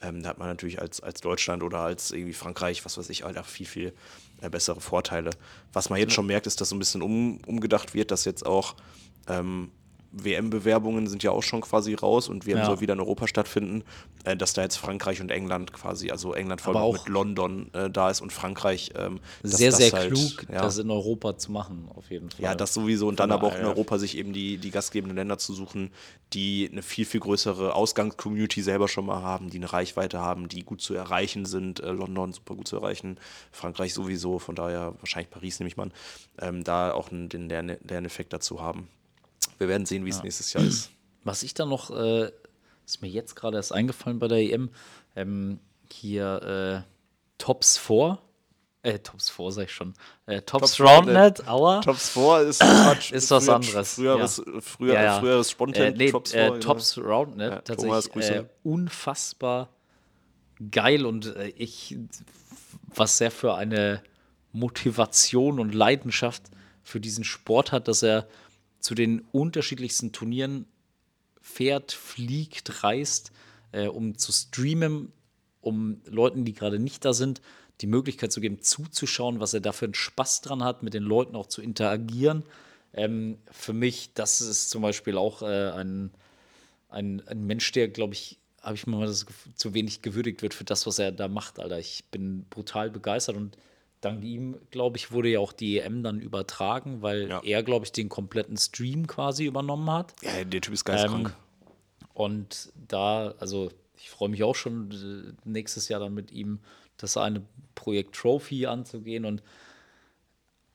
Ähm, 0.00 0.22
da 0.22 0.30
hat 0.30 0.38
man 0.38 0.48
natürlich 0.48 0.80
als, 0.80 1.00
als 1.00 1.20
Deutschland 1.20 1.62
oder 1.62 1.78
als 1.80 2.10
irgendwie 2.10 2.32
Frankreich, 2.34 2.84
was 2.84 2.98
weiß 2.98 3.08
ich, 3.10 3.22
halt 3.24 3.38
auch 3.38 3.46
viel, 3.46 3.66
viel 3.66 3.92
äh, 4.42 4.50
bessere 4.50 4.80
Vorteile. 4.80 5.30
Was 5.72 5.88
man 5.88 5.98
jetzt 5.98 6.12
schon 6.12 6.26
merkt, 6.26 6.46
ist, 6.46 6.60
dass 6.60 6.68
so 6.68 6.76
ein 6.76 6.78
bisschen 6.78 7.02
um, 7.02 7.38
umgedacht 7.46 7.94
wird, 7.94 8.10
dass 8.10 8.24
jetzt 8.24 8.44
auch 8.44 8.76
ähm, 9.28 9.70
WM-Bewerbungen 10.12 11.06
sind 11.06 11.22
ja 11.22 11.30
auch 11.30 11.42
schon 11.42 11.62
quasi 11.62 11.94
raus 11.94 12.28
und 12.28 12.46
WM 12.46 12.58
Ja. 12.58 12.64
soll 12.66 12.80
wieder 12.80 12.94
in 12.94 13.00
Europa 13.00 13.26
stattfinden, 13.26 13.82
äh, 14.24 14.36
dass 14.36 14.52
da 14.52 14.62
jetzt 14.62 14.76
Frankreich 14.76 15.20
und 15.20 15.30
England 15.30 15.72
quasi, 15.72 16.10
also 16.10 16.34
England 16.34 16.60
vor 16.60 16.74
allem 16.74 16.84
auch 16.84 16.92
mit 16.92 17.08
London 17.08 17.70
äh, 17.72 17.90
da 17.90 18.10
ist 18.10 18.20
und 18.20 18.32
Frankreich. 18.32 18.90
Ähm, 18.94 19.20
Sehr, 19.42 19.70
das 19.70 19.78
sehr 19.78 19.92
halt, 19.92 20.12
klug, 20.12 20.46
ja, 20.52 20.62
das 20.62 20.78
in 20.78 20.90
Europa 20.90 21.36
zu 21.38 21.50
machen, 21.50 21.88
auf 21.94 22.10
jeden 22.10 22.30
Fall. 22.30 22.44
ja, 22.44 22.54
das 22.54 22.74
sowieso 22.74 23.08
und 23.08 23.20
dann 23.20 23.32
aber 23.32 23.48
auch 23.48 23.56
in. 23.56 23.64
Europa 23.64 23.98
sich 23.98 24.16
eben 24.16 24.32
die, 24.32 24.58
die 24.58 24.70
gastgebenden 24.70 25.16
Länder 25.16 25.38
zu 25.38 25.54
suchen, 25.54 25.90
die 26.34 26.68
eine 26.70 26.82
viel, 26.82 27.04
viel 27.04 27.20
größere 27.20 27.74
Ausgangscommunity 27.74 28.62
selber 28.62 28.88
schon 28.88 29.06
mal 29.06 29.22
haben, 29.22 29.50
die 29.50 29.58
eine 29.58 29.72
Reichweite 29.72 30.20
haben, 30.20 30.48
die 30.48 30.62
gut 30.62 30.80
zu 30.82 30.94
erreichen 30.94 31.46
sind. 31.46 31.80
Äh, 31.80 31.90
London 31.92 32.32
super 32.32 32.54
gut 32.54 32.68
zu 32.68 32.76
erreichen, 32.76 33.18
Frankreich 33.50 33.94
sowieso, 33.94 34.38
von 34.38 34.54
daher 34.54 34.94
wahrscheinlich 35.00 35.30
Paris 35.30 35.58
nehme 35.58 35.68
ich 35.68 35.76
mal 35.76 35.84
an, 35.84 35.92
ähm, 36.40 36.64
da 36.64 36.92
auch 36.92 37.10
einen, 37.10 37.28
den 37.28 37.48
Lern 37.48 37.76
Lerneffekt 37.86 38.32
dazu 38.32 38.60
haben. 38.60 38.88
Wir 39.62 39.68
werden 39.68 39.86
sehen, 39.86 40.04
wie 40.04 40.10
es 40.10 40.24
nächstes 40.24 40.52
Jahr 40.54 40.64
ist. 40.64 40.90
Was 41.22 41.44
ich 41.44 41.54
da 41.54 41.64
noch, 41.66 41.92
äh, 41.96 42.32
ist 42.84 43.00
mir 43.00 43.06
jetzt 43.08 43.36
gerade 43.36 43.58
erst 43.58 43.72
eingefallen 43.72 44.18
bei 44.18 44.26
der 44.26 44.38
EM, 44.38 44.70
ähm, 45.14 45.60
hier 45.88 46.84
äh, 46.84 46.90
Tops 47.38 47.78
4, 47.78 48.18
äh, 48.82 48.98
Tops 48.98 49.30
4 49.30 49.52
sag 49.52 49.64
ich 49.66 49.72
schon, 49.72 49.94
äh, 50.26 50.42
Tops, 50.42 50.74
Tops 50.76 50.80
Roundnet, 50.80 51.46
aua. 51.46 51.80
Tops 51.80 52.08
4 52.08 52.40
ist 52.40 52.58
Quatsch. 52.60 53.12
Ist 53.12 53.30
was 53.30 53.44
Früher- 53.44 53.54
anderes, 53.54 53.94
Früheres, 53.94 54.42
früher, 54.62 54.94
Ja, 54.94 55.02
ja. 55.04 55.20
früheres 55.20 55.48
Spontan 55.52 55.82
äh, 55.82 55.90
nee, 55.92 56.10
Tops 56.10 56.32
äh, 56.34 56.50
4, 56.50 56.60
Tops 56.60 56.98
Roundnet, 56.98 57.52
Ja, 57.52 57.60
tatsächlich 57.60 58.30
äh, 58.30 58.44
unfassbar 58.64 59.68
geil 60.72 61.06
und 61.06 61.36
äh, 61.36 61.48
ich, 61.56 61.96
was 62.96 63.20
er 63.20 63.30
für 63.30 63.54
eine 63.54 64.02
Motivation 64.50 65.60
und 65.60 65.72
Leidenschaft 65.72 66.42
für 66.82 66.98
diesen 66.98 67.22
Sport 67.22 67.70
hat, 67.70 67.86
dass 67.86 68.02
er 68.02 68.26
zu 68.82 68.94
den 68.94 69.20
unterschiedlichsten 69.32 70.12
Turnieren 70.12 70.66
fährt, 71.40 71.92
fliegt, 71.92 72.84
reist, 72.84 73.32
äh, 73.70 73.86
um 73.86 74.18
zu 74.18 74.32
streamen, 74.32 75.12
um 75.60 76.02
Leuten, 76.04 76.44
die 76.44 76.52
gerade 76.52 76.78
nicht 76.78 77.04
da 77.04 77.14
sind, 77.14 77.40
die 77.80 77.86
Möglichkeit 77.86 78.32
zu 78.32 78.40
geben, 78.40 78.60
zuzuschauen, 78.60 79.40
was 79.40 79.54
er 79.54 79.60
da 79.60 79.72
für 79.72 79.86
einen 79.86 79.94
Spaß 79.94 80.42
dran 80.42 80.62
hat, 80.64 80.82
mit 80.82 80.94
den 80.94 81.04
Leuten 81.04 81.36
auch 81.36 81.46
zu 81.46 81.62
interagieren. 81.62 82.42
Ähm, 82.92 83.38
für 83.50 83.72
mich, 83.72 84.12
das 84.14 84.40
ist 84.40 84.68
zum 84.68 84.82
Beispiel 84.82 85.16
auch 85.16 85.42
äh, 85.42 85.70
ein, 85.70 86.10
ein, 86.88 87.22
ein 87.26 87.46
Mensch, 87.46 87.70
der, 87.72 87.88
glaube 87.88 88.14
ich, 88.14 88.38
habe 88.60 88.74
ich 88.74 88.86
mal 88.86 89.06
das 89.06 89.26
zu 89.54 89.74
wenig 89.74 90.02
gewürdigt 90.02 90.42
wird 90.42 90.54
für 90.54 90.64
das, 90.64 90.86
was 90.86 90.98
er 90.98 91.12
da 91.12 91.28
macht, 91.28 91.60
Alter. 91.60 91.78
Ich 91.78 92.04
bin 92.10 92.46
brutal 92.50 92.90
begeistert 92.90 93.36
und 93.36 93.56
dank 94.02 94.22
ihm, 94.22 94.58
glaube 94.70 94.98
ich, 94.98 95.10
wurde 95.12 95.30
ja 95.30 95.38
auch 95.40 95.52
die 95.52 95.78
EM 95.78 96.02
dann 96.02 96.20
übertragen, 96.20 97.00
weil 97.00 97.28
Ja. 97.30 97.40
er, 97.42 97.62
glaube 97.62 97.86
ich, 97.86 97.92
den 97.92 98.08
kompletten 98.10 98.56
Stream 98.58 99.06
quasi 99.06 99.46
übernommen 99.46 99.90
hat. 99.90 100.12
Ja, 100.22 100.44
der 100.44 100.60
Typ 100.60 100.74
ist 100.74 100.84
geisteskrank. 100.84 101.28
Ähm, 101.28 101.34
und 102.14 102.72
da, 102.88 103.32
also 103.38 103.70
ich 103.96 104.10
freue 104.10 104.28
mich 104.28 104.42
auch 104.42 104.54
schon 104.56 104.90
äh, 104.90 105.48
nächstes 105.48 105.88
Jahr 105.88 106.00
dann 106.00 106.12
mit 106.14 106.30
ihm 106.30 106.58
das 106.98 107.16
eine 107.16 107.42
Projekt 107.74 108.14
Trophy 108.14 108.66
anzugehen 108.66 109.24
und 109.24 109.42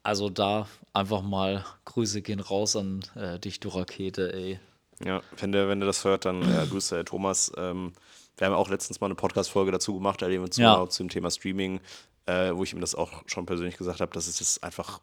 also 0.04 0.30
da 0.30 0.68
einfach 0.94 1.22
mal 1.22 1.66
Grüße 1.86 2.22
gehen 2.22 2.40
raus 2.40 2.76
an 2.76 3.02
äh, 3.16 3.40
dich, 3.40 3.60
du 3.60 3.70
Rakete, 3.70 4.34
ey. 4.34 4.60
Ja, 5.06 5.22
wenn 5.38 5.52
der, 5.52 5.68
wenn 5.68 5.80
der 5.80 5.88
das 5.88 6.04
hört, 6.06 6.26
dann 6.26 6.42
äh, 6.44 6.66
grüße 6.70 6.96
Herr 6.96 7.06
Thomas. 7.06 7.52
Ähm, 7.58 7.94
wir 8.38 8.48
haben 8.48 8.54
auch 8.54 8.70
letztens 8.70 9.02
mal 9.02 9.08
eine 9.08 9.16
Podcast-Folge 9.16 9.72
dazu 9.72 9.96
gemacht, 9.96 10.22
da 10.22 10.30
wir 10.30 10.42
uns 10.42 10.58
Ja. 10.58 10.78
mal 10.78 10.90
zum 10.90 11.10
Thema 11.10 11.30
Streaming, 11.30 11.82
äh, 12.28 12.56
wo 12.56 12.64
ich 12.64 12.74
ihm 12.74 12.82
das 12.82 12.94
auch 12.94 13.24
schon 13.26 13.46
persönlich 13.46 13.78
gesagt 13.78 14.02
habe, 14.02 14.12
das 14.14 14.28
ist 14.28 14.40
jetzt 14.40 14.64
einfach, 14.64 15.02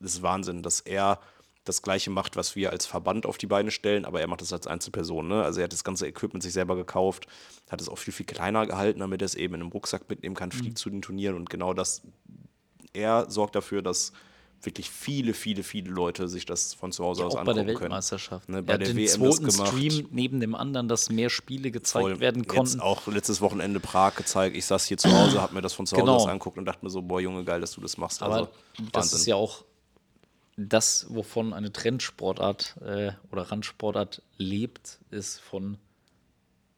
das 0.00 0.14
ist 0.14 0.22
Wahnsinn, 0.22 0.62
dass 0.62 0.80
er 0.80 1.20
das 1.64 1.80
Gleiche 1.80 2.10
macht, 2.10 2.36
was 2.36 2.56
wir 2.56 2.70
als 2.70 2.84
Verband 2.84 3.24
auf 3.24 3.38
die 3.38 3.46
Beine 3.46 3.70
stellen, 3.70 4.04
aber 4.04 4.20
er 4.20 4.26
macht 4.26 4.42
das 4.42 4.52
als 4.52 4.66
Einzelperson. 4.66 5.26
Ne? 5.28 5.42
Also 5.42 5.60
er 5.60 5.64
hat 5.64 5.72
das 5.72 5.84
ganze 5.84 6.06
Equipment 6.06 6.42
sich 6.42 6.52
selber 6.52 6.76
gekauft, 6.76 7.26
hat 7.70 7.80
es 7.80 7.88
auch 7.88 7.96
viel, 7.96 8.12
viel 8.12 8.26
kleiner 8.26 8.66
gehalten, 8.66 9.00
damit 9.00 9.22
er 9.22 9.26
es 9.26 9.34
eben 9.34 9.54
in 9.54 9.62
einem 9.62 9.70
Rucksack 9.70 10.08
mitnehmen 10.10 10.34
kann, 10.34 10.52
fliegt 10.52 10.76
zu 10.76 10.90
den 10.90 11.00
Turnieren 11.00 11.36
und 11.36 11.48
genau 11.48 11.72
das, 11.72 12.02
er 12.92 13.30
sorgt 13.30 13.54
dafür, 13.54 13.80
dass 13.80 14.12
wirklich 14.66 14.90
viele, 14.90 15.34
viele, 15.34 15.62
viele 15.62 15.90
Leute 15.90 16.28
sich 16.28 16.46
das 16.46 16.74
von 16.74 16.92
zu 16.92 17.04
Hause 17.04 17.24
aus 17.24 17.32
Auch 17.32 17.36
bei 17.36 17.40
angucken 17.52 17.66
der 17.66 17.74
können. 17.74 17.80
Weltmeisterschaft. 17.82 18.48
Ne, 18.48 18.62
bei 18.62 18.74
hat 18.74 18.80
der 18.80 18.88
den 18.88 18.96
WM 18.96 19.08
zweiten 19.08 19.44
gemacht. 19.46 19.68
Stream 19.68 20.08
neben 20.10 20.40
dem 20.40 20.54
anderen, 20.54 20.88
dass 20.88 21.10
mehr 21.10 21.30
Spiele 21.30 21.70
gezeigt 21.70 22.02
Voll. 22.02 22.20
werden 22.20 22.46
konnten. 22.46 22.72
Jetzt 22.72 22.80
auch 22.82 23.06
letztes 23.06 23.40
Wochenende 23.40 23.80
Prag 23.80 24.14
gezeigt. 24.16 24.56
Ich 24.56 24.66
saß 24.66 24.86
hier 24.86 24.98
zu 24.98 25.10
Hause, 25.12 25.40
habe 25.40 25.54
mir 25.54 25.62
das 25.62 25.72
von 25.72 25.86
zu 25.86 25.96
Hause 25.96 26.04
Genau. 26.04 26.16
aus 26.16 26.26
angeguckt 26.26 26.58
und 26.58 26.64
dachte 26.64 26.84
mir 26.84 26.90
so, 26.90 27.02
boah, 27.02 27.20
Junge, 27.20 27.44
geil, 27.44 27.60
dass 27.60 27.72
du 27.72 27.80
das 27.80 27.96
machst. 27.96 28.22
Aber 28.22 28.34
also, 28.34 28.48
das 28.92 29.12
ist 29.12 29.26
ja 29.26 29.36
auch 29.36 29.64
das, 30.56 31.06
wovon 31.08 31.52
eine 31.52 31.72
Trendsportart 31.72 32.76
äh, 32.80 33.12
oder 33.32 33.42
Randsportart 33.42 34.22
lebt, 34.36 35.00
ist 35.10 35.40
von 35.40 35.78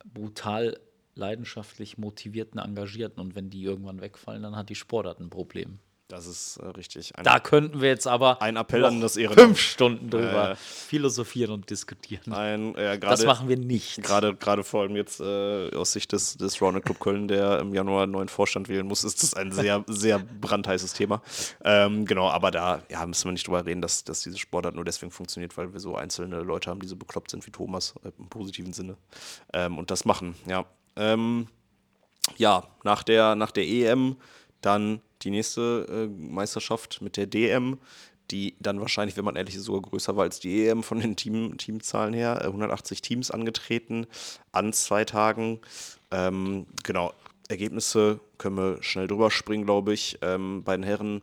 brutal 0.05 0.79
leidenschaftlich 1.15 1.99
motivierten, 1.99 2.61
engagierten. 2.61 3.21
Und 3.21 3.35
wenn 3.35 3.51
die 3.51 3.63
irgendwann 3.63 4.01
wegfallen, 4.01 4.43
dann 4.43 4.57
hat 4.57 4.69
die 4.69 4.75
Sportart 4.75 5.21
ein 5.21 5.31
Problem. 5.31 5.79
Das 6.09 6.27
ist 6.27 6.59
äh, 6.59 6.67
richtig. 6.67 7.17
Ein, 7.19 7.25
Da 7.25 7.41
könnten 7.41 7.81
wir 7.81 7.89
jetzt 7.89 8.07
aber 8.07 8.41
ein 8.41 8.55
Appell 8.55 8.85
an 8.85 9.01
das 9.01 9.17
Ehrenamt. 9.17 9.41
fünf 9.41 9.61
Stunden 9.61 10.09
drüber 10.09 10.53
Äh. 10.53 10.57
philosophieren 10.57 11.51
und 11.51 11.69
diskutieren. 11.69 12.33
Ein, 12.33 12.77
äh, 12.77 12.97
das 12.99 13.21
gerade, 13.21 13.27
machen 13.27 13.49
wir 13.49 13.57
nicht. 13.57 14.01
gerade, 14.05 14.63
vor 14.63 14.83
allem 14.83 14.95
jetzt 14.95 15.19
äh, 15.19 15.75
aus 15.75 15.93
Sicht 15.93 16.13
des, 16.13 16.37
des 16.37 16.63
Rounded 16.63 16.85
Club 16.85 17.01
Köln, 17.01 17.27
der 17.27 17.59
im 17.59 17.75
Januar 17.75 18.05
einen 18.05 18.13
neuen 18.13 18.29
Vorstand 18.29 18.69
wählen 18.69 18.87
muss, 18.87 19.03
ist 19.03 19.21
das 19.25 19.35
ein 19.35 19.51
sehr, 19.51 19.85
sehr 19.89 20.21
brandheißes 20.21 20.93
Thema. 20.93 21.23
Ähm, 21.65 22.05
genau, 22.05 22.29
aber 22.31 22.53
da 22.53 22.83
ja, 22.89 23.05
müssen 23.05 23.25
wir 23.25 23.33
nicht 23.33 23.49
drüber 23.49 23.67
reden, 23.67 23.83
dass, 23.83 24.05
dass 24.05 24.21
diese 24.21 24.39
Sportart 24.39 24.77
nur 24.77 24.85
deswegen 24.85 25.11
funktioniert, 25.11 25.57
weil 25.57 25.73
wir 25.73 25.81
so 25.81 25.97
einzelne 25.97 26.41
Leute 26.43 26.71
haben, 26.71 26.79
die 26.79 26.87
so 26.87 26.95
bekloppt 26.95 27.33
sind 27.33 27.45
wie 27.47 27.51
Thomas, 27.51 27.95
äh, 28.05 28.13
im 28.17 28.29
positiven 28.29 28.73
Sinne, 28.73 28.97
ähm, 29.53 29.77
und 29.77 29.91
das 29.91 30.05
machen, 30.05 30.37
ja. 30.47 30.67
Ähm, 30.95 31.49
ja, 32.37 32.65
nach 32.85 33.03
der, 33.03 33.35
nach 33.35 33.51
der 33.51 33.65
EM 33.67 34.17
Dann 34.61 35.01
die 35.23 35.31
nächste 35.31 35.87
äh, 35.89 36.07
Meisterschaft 36.09 37.01
mit 37.03 37.17
der 37.17 37.27
DM, 37.27 37.79
die 38.31 38.57
dann 38.59 38.81
wahrscheinlich, 38.81 39.17
wenn 39.17 39.25
man 39.25 39.37
ehrlich 39.37 39.55
ist, 39.55 39.65
sogar 39.65 39.83
größer 39.83 40.17
war 40.17 40.25
als 40.25 40.41
die 40.41 40.67
EM 40.67 40.83
von 40.83 40.99
den 41.01 41.15
Team, 41.17 41.57
Teamzahlen 41.59 42.13
her. 42.15 42.41
Äh, 42.43 42.47
180 42.47 43.01
Teams 43.03 43.31
angetreten 43.31 44.07
an 44.53 44.73
zwei 44.73 45.05
Tagen. 45.05 45.61
Ähm, 46.11 46.67
genau, 46.83 47.13
Ergebnisse 47.49 48.19
können 48.39 48.57
wir 48.57 48.83
schnell 48.83 49.07
drüber 49.07 49.31
springen, 49.31 49.65
glaube 49.65 49.93
ich. 49.95 50.19
Ähm, 50.23 50.65
bei 50.65 50.77
den 50.77 50.83
Herren 50.83 51.23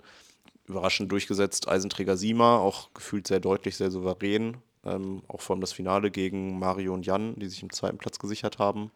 überraschend 0.65 1.11
durchgesetzt 1.11 1.67
Eisenträger 1.67 2.15
Sima, 2.15 2.57
auch 2.57 2.93
gefühlt 2.93 3.27
sehr 3.27 3.41
deutlich, 3.41 3.75
sehr 3.75 3.91
souverän. 3.91 4.57
Ähm, 4.85 5.21
auch 5.27 5.41
vor 5.41 5.55
allem 5.55 5.61
das 5.61 5.73
Finale 5.73 6.09
gegen 6.11 6.57
Mario 6.59 6.93
und 6.93 7.05
Jan, 7.05 7.35
die 7.37 7.47
sich 7.47 7.61
im 7.63 7.71
zweiten 7.71 7.97
Platz 7.97 8.19
gesichert 8.19 8.59
haben. 8.59 8.91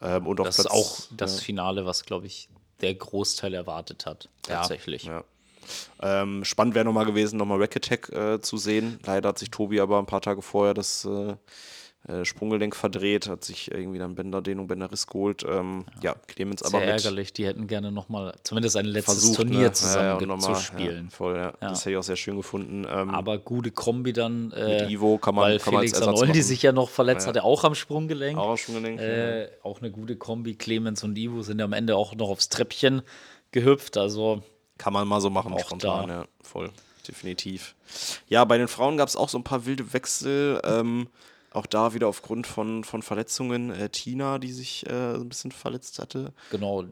Ähm, 0.00 0.26
und 0.26 0.40
auf 0.40 0.46
Das 0.48 0.58
ist 0.58 0.64
Platz- 0.66 0.74
auch 0.74 1.00
das 1.16 1.36
ja. 1.36 1.42
Finale, 1.42 1.86
was, 1.86 2.04
glaube 2.04 2.26
ich, 2.26 2.48
der 2.82 2.94
Großteil 2.94 3.54
erwartet 3.54 4.06
hat. 4.06 4.28
Tatsächlich. 4.42 5.04
Ja. 5.04 5.24
Ähm, 6.02 6.44
spannend 6.44 6.74
wäre 6.74 6.84
nochmal 6.84 7.06
gewesen, 7.06 7.36
nochmal 7.36 7.60
Rack 7.60 7.76
Attack 7.76 8.08
äh, 8.10 8.40
zu 8.40 8.56
sehen. 8.56 8.98
Leider 9.04 9.28
hat 9.28 9.38
sich 9.38 9.50
Tobi 9.50 9.80
aber 9.80 9.98
ein 9.98 10.06
paar 10.06 10.20
Tage 10.22 10.42
vorher 10.42 10.74
das 10.74 11.04
äh, 11.04 11.34
äh, 12.08 12.24
Sprunggelenk 12.24 12.74
verdreht, 12.74 13.28
hat 13.28 13.44
sich 13.44 13.70
irgendwie 13.70 13.98
dann 13.98 14.14
Bänderdehnung, 14.14 14.66
Bänderriss 14.66 15.06
geholt. 15.06 15.44
Ähm, 15.46 15.84
ja. 16.02 16.14
Clemens 16.26 16.62
aber 16.62 16.78
Sehr 16.78 16.88
ärgerlich. 16.92 17.32
Die 17.34 17.44
hätten 17.46 17.66
gerne 17.66 17.92
nochmal 17.92 18.34
zumindest 18.42 18.76
ein 18.76 18.86
letztes 18.86 19.16
versucht, 19.18 19.36
Turnier 19.36 19.58
ne? 19.68 19.72
zusammen 19.72 20.20
ja, 20.20 20.26
ja, 20.34 20.38
zu 20.38 20.54
spielen. 20.54 21.04
Ja, 21.10 21.16
voll, 21.16 21.36
ja. 21.36 21.52
Das 21.60 21.80
hätte 21.80 21.90
ich 21.90 21.96
auch 21.98 22.02
sehr 22.02 22.16
schön 22.16 22.36
gefunden. 22.36 22.86
Ähm, 22.90 23.10
Aber 23.10 23.38
gute 23.38 23.70
Kombi 23.70 24.12
dann. 24.14 24.50
Äh, 24.52 24.82
Mit 24.82 24.90
Ivo 24.92 25.18
kann 25.18 25.34
man- 25.34 25.44
weil 25.44 25.58
kann 25.58 25.74
Felix 25.74 26.00
Arnoldi 26.00 26.28
machen. 26.28 26.42
sich 26.42 26.62
ja 26.62 26.72
noch 26.72 26.88
verletzt 26.88 27.26
Ja. 27.26 27.28
hatte, 27.28 27.44
auch 27.44 27.64
am 27.64 27.74
Sprunggelenk. 27.74 28.38
auch 28.38 28.50
am 28.50 28.56
Sprunggelenk. 28.56 28.98
ja. 29.00 29.06
Äh, 29.06 29.50
auch 29.62 29.80
eine 29.80 29.90
gute 29.90 30.16
Kombi. 30.16 30.54
Clemens 30.54 31.04
und 31.04 31.18
Ivo 31.18 31.42
sind 31.42 31.58
ja 31.58 31.66
am 31.66 31.72
Ende 31.74 31.96
auch 31.96 32.14
noch 32.14 32.30
aufs 32.30 32.48
Treppchen 32.48 33.02
gehüpft. 33.52 33.98
Also 33.98 34.42
Kann 34.78 34.94
man 34.94 35.06
mal 35.06 35.20
so 35.20 35.28
machen, 35.28 35.52
Auch 35.52 35.60
spontan, 35.60 36.08
da. 36.08 36.14
ja, 36.20 36.24
voll, 36.42 36.70
definitiv. 37.06 37.74
Ja, 38.28 38.44
bei 38.46 38.56
den 38.56 38.68
Frauen 38.68 38.96
gab 38.96 39.08
es 39.08 39.16
auch 39.16 39.28
so 39.28 39.36
ein 39.38 39.44
paar 39.44 39.66
wilde 39.66 39.92
Wechsel. 39.92 40.60
Ähm, 40.64 41.08
auch 41.52 41.66
da 41.66 41.94
wieder 41.94 42.08
aufgrund 42.08 42.46
von, 42.46 42.84
von 42.84 43.02
Verletzungen. 43.02 43.70
Äh, 43.70 43.88
Tina, 43.90 44.38
die 44.38 44.52
sich 44.52 44.86
äh, 44.88 45.14
so 45.14 45.20
ein 45.20 45.28
bisschen 45.28 45.52
verletzt 45.52 45.98
hatte, 45.98 46.32
genau, 46.50 46.84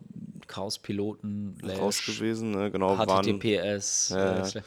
Chaos-Piloten, 0.47 1.57
raus 1.79 2.05
gewesen. 2.05 2.51
Ne? 2.53 2.71
Genau, 2.71 2.97
waren, 2.99 3.25
HTTPS. 3.25 4.11
Ja, 4.11 4.41
äh, 4.47 4.63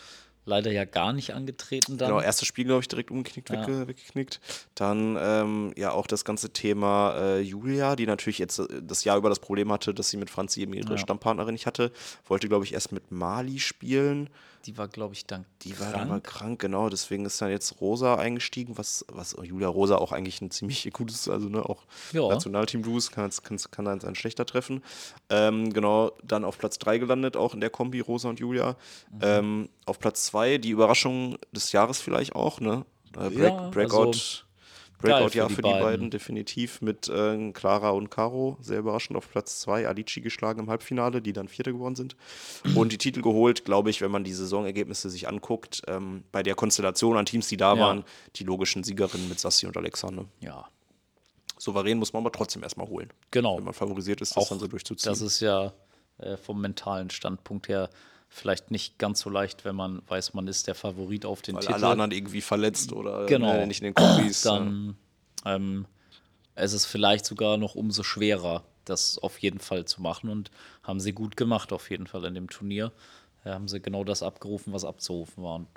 leider 0.45 0.71
ja 0.71 0.85
gar 0.85 1.13
nicht 1.13 1.33
angetreten 1.33 1.97
dann. 1.97 2.09
Genau, 2.09 2.21
erstes 2.21 2.47
Spiel, 2.47 2.65
glaube 2.65 2.81
ich, 2.81 2.87
direkt 2.87 3.11
umgeknickt, 3.11 3.49
Ja. 3.49 3.61
wegge 3.61 3.87
weggeknickt. 3.87 4.39
Dann 4.75 5.17
ähm, 5.19 5.73
ja 5.77 5.91
auch 5.91 6.07
das 6.07 6.25
ganze 6.25 6.51
Thema 6.51 7.15
äh, 7.17 7.41
Julia, 7.41 7.95
die 7.95 8.05
natürlich 8.05 8.39
jetzt 8.39 8.59
äh, 8.59 8.81
das 8.81 9.03
Jahr 9.03 9.17
über 9.17 9.29
das 9.29 9.39
Problem 9.39 9.71
hatte, 9.71 9.93
dass 9.93 10.09
sie 10.09 10.17
mit 10.17 10.29
Franzi 10.29 10.61
eben 10.61 10.73
ihre 10.73 10.91
Ja. 10.91 10.97
Stammpartnerin 10.97 11.53
nicht 11.53 11.67
hatte. 11.67 11.91
Wollte, 12.27 12.47
glaube 12.47 12.65
ich, 12.65 12.73
erst 12.73 12.91
mit 12.91 13.11
Mali 13.11 13.59
spielen. 13.59 14.29
Die 14.66 14.78
war, 14.78 14.88
glaube 14.88 15.14
ich, 15.14 15.26
dann 15.26 15.45
Die 15.64 15.72
war 15.80 15.88
krank. 15.88 15.93
dann 15.97 16.07
mal 16.07 16.22
krank, 16.22 16.59
genau. 16.59 16.89
Deswegen 16.89 17.26
ist 17.26 17.41
dann 17.41 17.49
jetzt 17.49 17.82
Rosa 17.82 18.16
eingestiegen, 18.16 18.78
was, 18.78 19.05
was 19.12 19.36
Julia 19.43 19.68
Rosa 19.68 19.95
auch 19.97 20.12
eigentlich 20.12 20.39
ein 20.41 20.51
ziemlich 20.51 20.89
gutes, 20.93 21.28
also 21.28 21.49
ne, 21.49 21.64
auch 21.68 21.84
Ja. 22.14 22.28
Nationalteam 22.28 22.82
Blues 22.82 23.12
kann, 23.12 23.30
kann, 23.43 23.57
kann 23.72 23.88
eins 23.88 24.05
ein 24.05 24.16
schlechter 24.16 24.45
treffen. 24.45 24.84
Ähm, 25.30 25.74
genau, 25.74 26.12
dann 26.24 26.45
auf 26.45 26.57
Platz 26.57 26.78
3 26.80 26.97
gelandet, 26.99 27.36
auch 27.38 27.53
in 27.53 27.62
der 27.62 27.70
Kombi 27.70 27.99
Rosa 28.01 28.30
und 28.30 28.39
Julia. 28.39 28.76
Mhm. 29.12 29.20
Ähm, 29.22 29.70
auf 29.86 29.99
Platz 29.99 30.26
2 30.26 30.57
die 30.59 30.70
Überraschung 30.70 31.38
des 31.51 31.72
Jahres 31.72 31.99
vielleicht 32.01 32.36
auch, 32.36 32.59
ne? 32.59 32.86
Äh, 33.18 33.30
Break, 33.30 33.39
Ja, 33.53 33.70
Breakout. 33.70 34.07
also 34.07 34.43
Breakout-Jahr 35.01 35.49
für 35.49 35.55
für, 35.55 35.61
die 35.61 35.69
beiden. 35.69 35.83
beiden. 35.83 36.09
definitiv 36.11 36.81
mit 36.81 37.07
äh, 37.09 37.51
Clara 37.51 37.89
und 37.91 38.09
Caro, 38.09 38.57
sehr 38.61 38.79
überraschend 38.79 39.17
auf 39.17 39.29
Platz 39.29 39.59
2, 39.61 39.87
Alici 39.87 40.21
geschlagen 40.21 40.59
im 40.61 40.69
Halbfinale, 40.69 41.21
die 41.21 41.33
dann 41.33 41.47
Vierte 41.47 41.71
geworden 41.73 41.95
sind. 41.95 42.15
Und 42.75 42.91
die 42.91 42.97
Titel 42.97 43.21
geholt, 43.21 43.65
glaube 43.65 43.89
ich, 43.89 44.01
wenn 44.01 44.11
man 44.11 44.23
die 44.23 44.33
Saisonergebnisse 44.33 45.09
sich 45.09 45.27
anguckt, 45.27 45.81
ähm, 45.87 46.23
bei 46.31 46.43
der 46.43 46.55
Konstellation 46.55 47.17
an 47.17 47.25
Teams, 47.25 47.47
die 47.47 47.57
da 47.57 47.73
Ja. 47.75 47.79
waren, 47.81 48.03
die 48.35 48.43
logischen 48.43 48.83
Siegerinnen 48.83 49.29
mit 49.29 49.39
Sassi 49.39 49.65
und 49.67 49.75
Alexander. 49.77 50.25
Ja, 50.39 50.67
Souverän 51.57 51.99
muss 51.99 52.11
man 52.13 52.23
aber 52.23 52.31
trotzdem 52.31 52.63
erstmal 52.63 52.87
holen. 52.87 53.09
genau. 53.29 53.57
Wenn 53.57 53.65
man 53.65 53.73
favorisiert 53.73 54.21
ist, 54.21 54.35
das 54.35 54.49
dann 54.49 54.59
so 54.59 54.67
durchzuziehen. 54.67 55.11
Das 55.11 55.21
ist 55.21 55.39
ja 55.41 55.73
äh, 56.17 56.35
vom 56.37 56.59
mentalen 56.59 57.09
Standpunkt 57.11 57.67
her 57.67 57.89
vielleicht 58.34 58.71
nicht 58.71 58.97
ganz 58.97 59.19
so 59.19 59.29
leicht, 59.29 59.65
wenn 59.65 59.75
man 59.75 60.01
weiß, 60.07 60.34
man 60.34 60.47
ist 60.47 60.67
der 60.67 60.75
Favorit 60.75 61.25
auf 61.25 61.41
den 61.41 61.55
Weil 61.55 61.61
Titel. 61.63 61.73
alle 61.73 61.88
anderen 61.88 62.11
irgendwie 62.11 62.41
verletzt 62.41 62.93
oder 62.93 63.25
Genau. 63.25 63.51
äh, 63.53 63.65
nicht 63.67 63.82
in 63.82 63.86
den 63.86 63.93
Kombis. 63.93 64.41
dann 64.41 64.95
ähm, 65.45 65.86
es 66.55 66.73
ist 66.73 66.86
vielleicht 66.86 67.25
sogar 67.25 67.57
noch 67.57 67.75
umso 67.75 68.03
schwerer, 68.03 68.63
das 68.86 69.17
auf 69.19 69.38
jeden 69.39 69.59
Fall 69.59 69.86
zu 69.86 70.01
machen 70.01 70.29
und 70.29 70.49
haben 70.84 70.99
sie 70.99 71.11
gut 71.13 71.36
gemacht 71.36 71.73
auf 71.73 71.89
jeden 71.89 72.07
Fall 72.07 72.23
in 72.25 72.34
dem 72.34 72.49
Turnier. 72.49 72.91
Da 73.43 73.53
haben 73.53 73.67
sie 73.67 73.82
genau 73.82 74.03
das 74.03 74.23
abgerufen, 74.23 74.71
was 74.71 74.86
abzurufen 74.86 75.43
war 75.43 75.55
und 75.55 75.67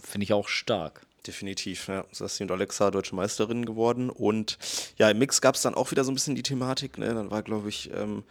finde 0.00 0.24
ich 0.24 0.32
auch 0.32 0.48
stark. 0.48 1.06
Definitiv, 1.26 1.88
ja. 1.88 2.04
Sassi 2.12 2.42
und 2.44 2.50
Alexa 2.50 2.90
deutsche 2.90 3.14
Meisterinnen 3.14 3.66
geworden. 3.66 4.08
Und 4.10 4.58
ja, 4.96 5.10
im 5.10 5.18
Mix 5.18 5.40
gab 5.42 5.54
es 5.54 5.62
dann 5.62 5.74
auch 5.74 5.90
wieder 5.90 6.04
so 6.04 6.10
ein 6.10 6.14
bisschen 6.14 6.34
die 6.34 6.42
Thematik. 6.42 6.96
Ne? 6.98 7.12
Dann 7.12 7.30
war, 7.30 7.42
glaube 7.42 7.68
ich, 7.68 7.90
ähm, 7.92 8.22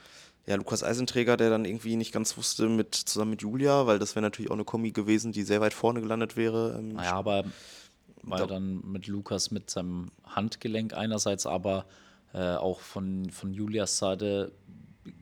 ja, 0.45 0.55
Lukas 0.55 0.83
Eisenträger, 0.83 1.37
der 1.37 1.49
dann 1.49 1.65
irgendwie 1.65 1.95
nicht 1.95 2.11
ganz 2.11 2.35
wusste, 2.37 2.67
mit, 2.69 2.95
zusammen 2.95 3.31
mit 3.31 3.41
Julia, 3.41 3.85
weil 3.85 3.99
das 3.99 4.15
wäre 4.15 4.23
natürlich 4.23 4.49
auch 4.49 4.55
eine 4.55 4.65
Kombi 4.65 4.91
gewesen, 4.91 5.31
die 5.31 5.43
sehr 5.43 5.61
weit 5.61 5.73
vorne 5.73 6.01
gelandet 6.01 6.35
wäre. 6.37 6.75
Ähm, 6.79 6.93
Naja, 6.93 7.13
aber 7.13 7.43
Da- 8.23 8.47
dann 8.47 8.81
mit 8.85 9.07
Lukas 9.07 9.51
mit 9.51 9.69
seinem 9.69 10.11
Handgelenk 10.25 10.93
einerseits, 10.93 11.45
aber 11.45 11.85
äh, 12.33 12.55
auch 12.55 12.79
von, 12.79 13.29
von 13.31 13.53
Julias 13.53 13.97
Seite, 13.97 14.51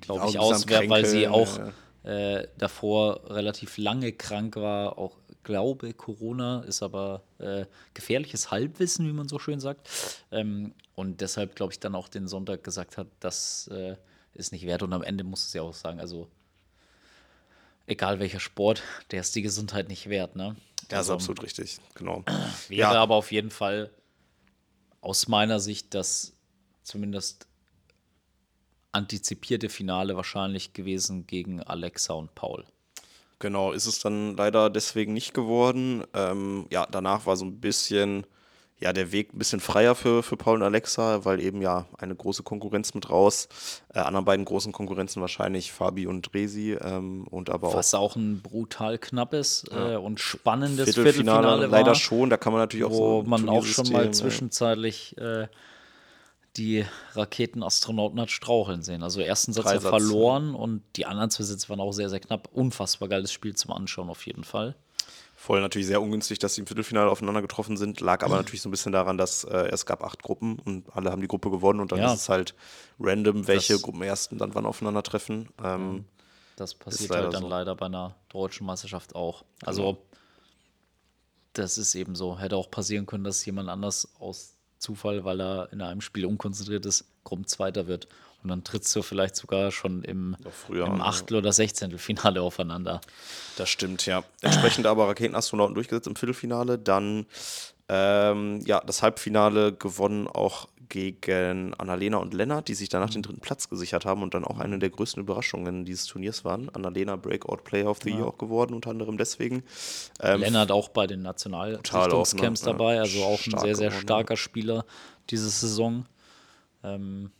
glaube 0.01 0.27
ich, 0.29 0.39
aus, 0.39 0.67
wär- 0.67 0.89
weil 0.89 1.05
sie 1.05 1.27
auch 1.27 1.59
ja. 2.03 2.39
äh, 2.39 2.47
davor 2.57 3.21
relativ 3.29 3.77
lange 3.77 4.11
krank 4.13 4.55
war, 4.55 4.97
auch 4.97 5.17
glaube 5.43 5.93
Corona 5.93 6.61
ist 6.67 6.83
aber 6.83 7.21
äh, 7.39 7.65
gefährliches 7.93 8.51
Halbwissen, 8.51 9.07
wie 9.07 9.13
man 9.13 9.29
so 9.29 9.39
schön 9.39 9.59
sagt. 9.61 9.87
Ähm, 10.31 10.73
und 10.95 11.21
deshalb, 11.21 11.55
glaube 11.55 11.71
ich, 11.71 11.79
dann 11.79 11.95
auch 11.95 12.09
den 12.09 12.27
Sonntag 12.27 12.63
gesagt 12.63 12.97
hat, 12.97 13.07
das 13.21 13.67
äh, 13.69 13.95
ist 14.37 14.51
nicht 14.51 14.65
wert. 14.65 14.83
Und 14.83 14.93
am 14.93 15.03
Ende 15.03 15.23
muss 15.23 15.45
es 15.45 15.53
ja 15.53 15.61
auch 15.61 15.73
sagen, 15.73 15.99
also 15.99 16.29
egal 17.85 18.19
welcher 18.19 18.39
Sport, 18.39 18.83
der 19.11 19.21
ist 19.21 19.35
die 19.35 19.41
Gesundheit 19.41 19.87
nicht 19.87 20.09
wert. 20.09 20.35
Ne? 20.35 20.43
ja, 20.45 20.53
ist 20.87 20.93
Also, 20.93 21.13
absolut 21.13 21.43
richtig, 21.43 21.79
genau. 21.95 22.23
Wäre 22.67 22.93
ja, 22.93 23.01
aber 23.01 23.15
auf 23.15 23.31
jeden 23.31 23.51
Fall 23.51 23.91
aus 25.01 25.27
meiner 25.27 25.59
Sicht 25.59 25.93
das 25.93 26.33
zumindest 26.83 27.47
antizipierte 28.91 29.69
Finale 29.69 30.15
wahrscheinlich 30.15 30.73
gewesen 30.73 31.27
gegen 31.27 31.61
Alexa 31.61 32.13
und 32.13 32.33
Paul. 32.35 32.65
Genau, 33.39 33.71
ist 33.71 33.85
es 33.85 33.99
dann 33.99 34.35
leider 34.35 34.69
deswegen 34.69 35.13
nicht 35.13 35.33
geworden. 35.33 36.03
Ähm, 36.13 36.65
ja, 36.71 36.87
danach 36.89 37.25
war 37.27 37.37
so 37.37 37.45
ein 37.45 37.59
bisschen, 37.59 38.25
ja, 38.79 38.93
der 38.93 39.11
Weg 39.11 39.33
ein 39.33 39.39
bisschen 39.39 39.59
freier 39.59 39.95
für, 39.95 40.21
für 40.21 40.37
Paul 40.37 40.57
und 40.57 40.63
Alexa, 40.63 41.25
weil 41.25 41.39
eben 41.39 41.61
ja 41.63 41.87
eine 41.97 42.15
große 42.15 42.43
Konkurrenz 42.43 42.93
mit 42.93 43.09
raus. 43.09 43.47
Äh, 43.91 43.99
anderen 43.99 44.25
beiden 44.25 44.45
großen 44.45 44.71
Konkurrenzen 44.71 45.19
wahrscheinlich 45.19 45.71
Fabi 45.71 46.05
und 46.05 46.31
Resi 46.33 46.77
ähm, 46.79 47.25
und 47.27 47.49
aber 47.49 47.69
auch 47.69 47.75
Was 47.75 47.95
auch 47.95 48.15
ein 48.15 48.41
brutal 48.41 48.99
knappes 48.99 49.65
äh, 49.71 49.95
und 49.95 50.19
spannendes 50.19 50.93
Viertelfinale, 50.93 51.47
Viertelfinale, 51.47 51.71
war, 51.71 51.79
leider 51.79 51.95
schon. 51.95 52.29
Da 52.29 52.37
kann 52.37 52.53
man 52.53 52.61
natürlich 52.61 52.85
auch 52.85 52.91
wo 52.91 53.21
so 53.21 53.23
ein 53.23 53.29
man 53.29 53.49
auch 53.49 53.65
schon 53.65 53.91
mal 53.91 54.05
ja. 54.05 54.11
zwischenzeitlich 54.11 55.17
äh, 55.17 55.47
die 56.57 56.85
Raketenastronauten 57.13 58.19
hat 58.19 58.29
straucheln 58.29 58.83
sehen. 58.83 59.01
Also 59.01 59.21
ersten 59.21 59.53
Satz 59.53 59.65
ja 59.65 59.79
Satz, 59.79 59.89
verloren 59.89 60.53
und 60.53 60.83
die 60.95 61.05
anderen 61.05 61.31
zwei 61.31 61.43
Sätze 61.43 61.69
waren 61.69 61.79
auch 61.79 61.91
sehr, 61.91 62.09
sehr 62.09 62.19
knapp. 62.19 62.49
Unfassbar 62.51 63.09
geiles 63.09 63.31
Spiel 63.31 63.55
zum 63.55 63.71
Anschauen 63.71 64.09
auf 64.09 64.25
jeden 64.27 64.43
Fall. 64.43 64.75
Voll 65.39 65.61
natürlich 65.61 65.85
sehr 65.87 66.01
ungünstig, 66.01 66.39
dass 66.39 66.55
sie 66.55 66.61
im 66.61 66.67
Viertelfinale 66.67 67.11
aufeinander 67.11 67.43
getroffen 67.43 67.77
sind. 67.77 68.01
Lag 68.01 68.23
aber 68.23 68.37
natürlich 68.37 68.63
so 68.63 68.69
ein 68.69 68.71
bisschen 68.71 68.91
daran, 68.91 69.19
dass 69.19 69.43
äh, 69.43 69.67
es 69.71 69.85
gab 69.85 70.03
acht 70.03 70.23
Gruppen 70.23 70.57
und 70.57 70.93
alle 70.95 71.11
haben 71.11 71.21
die 71.21 71.27
Gruppe 71.27 71.51
gewonnen 71.51 71.79
und 71.79 71.91
dann 71.91 71.99
Ja. 71.99 72.11
ist 72.11 72.21
es 72.21 72.29
halt 72.29 72.55
random, 72.99 73.47
welche 73.47 73.73
Das- 73.73 73.83
Gruppenersten 73.83 74.39
dann 74.39 74.55
wann 74.55 74.65
aufeinandertreffen. 74.65 75.47
Ähm, 75.63 76.05
Das 76.55 76.73
passiert 76.73 77.11
halt 77.11 77.33
dann 77.35 77.43
so. 77.43 77.47
leider 77.47 77.75
bei 77.75 77.85
einer 77.85 78.15
deutschen 78.29 78.65
Meisterschaft 78.65 79.13
auch. 79.15 79.45
Also, 79.63 79.83
Genau. 79.93 79.97
das 81.53 81.77
ist 81.77 81.93
eben 81.93 82.15
so. 82.15 82.39
Hätte 82.39 82.55
auch 82.57 82.71
passieren 82.71 83.05
können, 83.05 83.23
dass 83.23 83.45
jemand 83.45 83.69
anders 83.69 84.09
aus 84.19 84.56
Zufall, 84.79 85.23
weil 85.23 85.41
er 85.41 85.69
in 85.71 85.81
einem 85.81 86.01
Spiel 86.01 86.25
unkonzentriert 86.25 86.85
ist, 86.85 87.05
Gruppenzweiter 87.23 87.87
wird. 87.87 88.07
Und 88.43 88.49
dann 88.49 88.63
trittst 88.63 88.95
du 88.95 89.01
vielleicht 89.01 89.35
sogar 89.35 89.71
schon 89.71 90.03
im, 90.03 90.37
früher, 90.51 90.85
im. 90.85 91.01
Achtel- 91.01 91.37
oder 91.37 91.51
Sechzehntelfinale 91.51 92.41
aufeinander. 92.41 93.01
Das 93.57 93.69
stimmt, 93.69 94.05
ja. 94.05 94.23
Entsprechend 94.41 94.85
aber 94.85 95.07
Raketenastronauten 95.07 95.73
durchgesetzt 95.73 96.07
im 96.07 96.15
Viertelfinale. 96.15 96.77
Dann 96.77 97.25
ähm, 97.89 98.61
ja, 98.65 98.81
das 98.81 99.01
Halbfinale 99.01 99.73
gewonnen 99.73 100.27
auch 100.27 100.67
gegen 100.89 101.73
Annalena 101.73 102.17
und 102.17 102.33
Lennart, 102.33 102.67
die 102.67 102.73
sich 102.73 102.89
danach 102.89 103.09
den 103.09 103.21
dritten 103.21 103.41
Platz 103.41 103.69
gesichert 103.69 104.05
haben 104.05 104.23
und 104.23 104.33
dann 104.33 104.45
auch 104.45 104.59
eine 104.59 104.79
der 104.79 104.89
größten 104.89 105.21
Überraschungen 105.21 105.85
dieses 105.85 106.05
Turniers 106.05 106.45
waren. 106.45 106.69
Annalena 106.69 107.15
Breakout 107.15 107.63
Player 107.63 107.89
of 107.89 107.99
the 108.03 108.09
Year 108.09 108.25
auch 108.25 108.37
geworden, 108.37 108.73
unter 108.73 108.91
anderem 108.91 109.17
deswegen. 109.17 109.63
Ähm, 110.21 110.41
Lennart 110.41 110.71
auch 110.71 110.89
bei 110.89 111.07
den 111.07 111.21
Nationalrichtungscamps 111.21 112.63
ne? 112.63 112.71
dabei, 112.71 112.99
also 112.99 113.23
auch 113.23 113.39
ein 113.39 113.51
Stark 113.51 113.63
sehr, 113.63 113.75
sehr 113.75 113.89
geworden, 113.89 114.03
starker 114.03 114.37
Spieler 114.37 114.85
diese 115.29 115.49
Saison. 115.49 116.05
Ähm, 116.83 117.31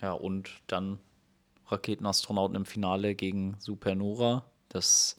ja, 0.00 0.12
und 0.12 0.50
dann 0.66 0.98
Raketenastronauten 1.66 2.56
im 2.56 2.66
Finale 2.66 3.14
gegen 3.14 3.56
Supernova, 3.58 4.44
das 4.68 5.16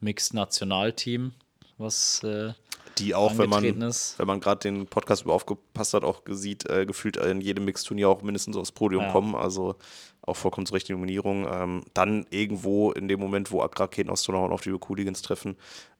Mixed-Nationalteam, 0.00 1.32
was 1.78 2.22
äh, 2.24 2.52
Die 2.98 3.14
auch, 3.14 3.36
wenn 3.36 3.50
man, 3.50 3.64
ist. 3.82 4.18
wenn 4.18 4.26
man 4.26 4.40
gerade 4.40 4.60
den 4.60 4.86
Podcast 4.86 5.22
über 5.22 5.34
aufgepasst 5.34 5.94
hat, 5.94 6.04
auch 6.04 6.22
sieht, 6.28 6.68
äh, 6.68 6.86
gefühlt 6.86 7.16
in 7.18 7.40
jedem 7.40 7.64
Mixturnier 7.66 8.08
auch 8.08 8.22
mindestens 8.22 8.56
aufs 8.56 8.72
Podium 8.72 9.02
Ja. 9.04 9.12
kommen. 9.12 9.34
Also 9.34 9.76
auch 10.22 10.36
vollkommen 10.36 10.66
zu 10.66 10.74
Recht 10.74 10.88
die 10.88 10.92
Nominierung. 10.92 11.46
Ähm, 11.50 11.84
dann 11.94 12.26
irgendwo 12.30 12.92
in 12.92 13.08
dem 13.08 13.20
Moment, 13.20 13.52
wo 13.52 13.60
Raketenastronauten 13.60 14.52
auf 14.52 14.62
die 14.62 14.72
Hooligans 14.72 15.22
treffen, 15.22 15.56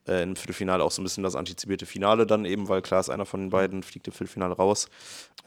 äh, 0.08 0.22
im 0.22 0.36
Viertelfinale 0.36 0.82
auch 0.82 0.90
so 0.90 1.02
ein 1.02 1.04
bisschen 1.04 1.22
das 1.22 1.36
antizipierte 1.36 1.86
Finale 1.86 2.26
dann 2.26 2.44
eben, 2.44 2.68
weil 2.68 2.82
klar 2.82 3.00
ist, 3.00 3.10
einer 3.10 3.26
von 3.26 3.40
den 3.40 3.50
beiden 3.50 3.82
fliegt 3.82 4.06
im 4.06 4.12
Viertelfinale 4.12 4.54
raus. 4.54 4.88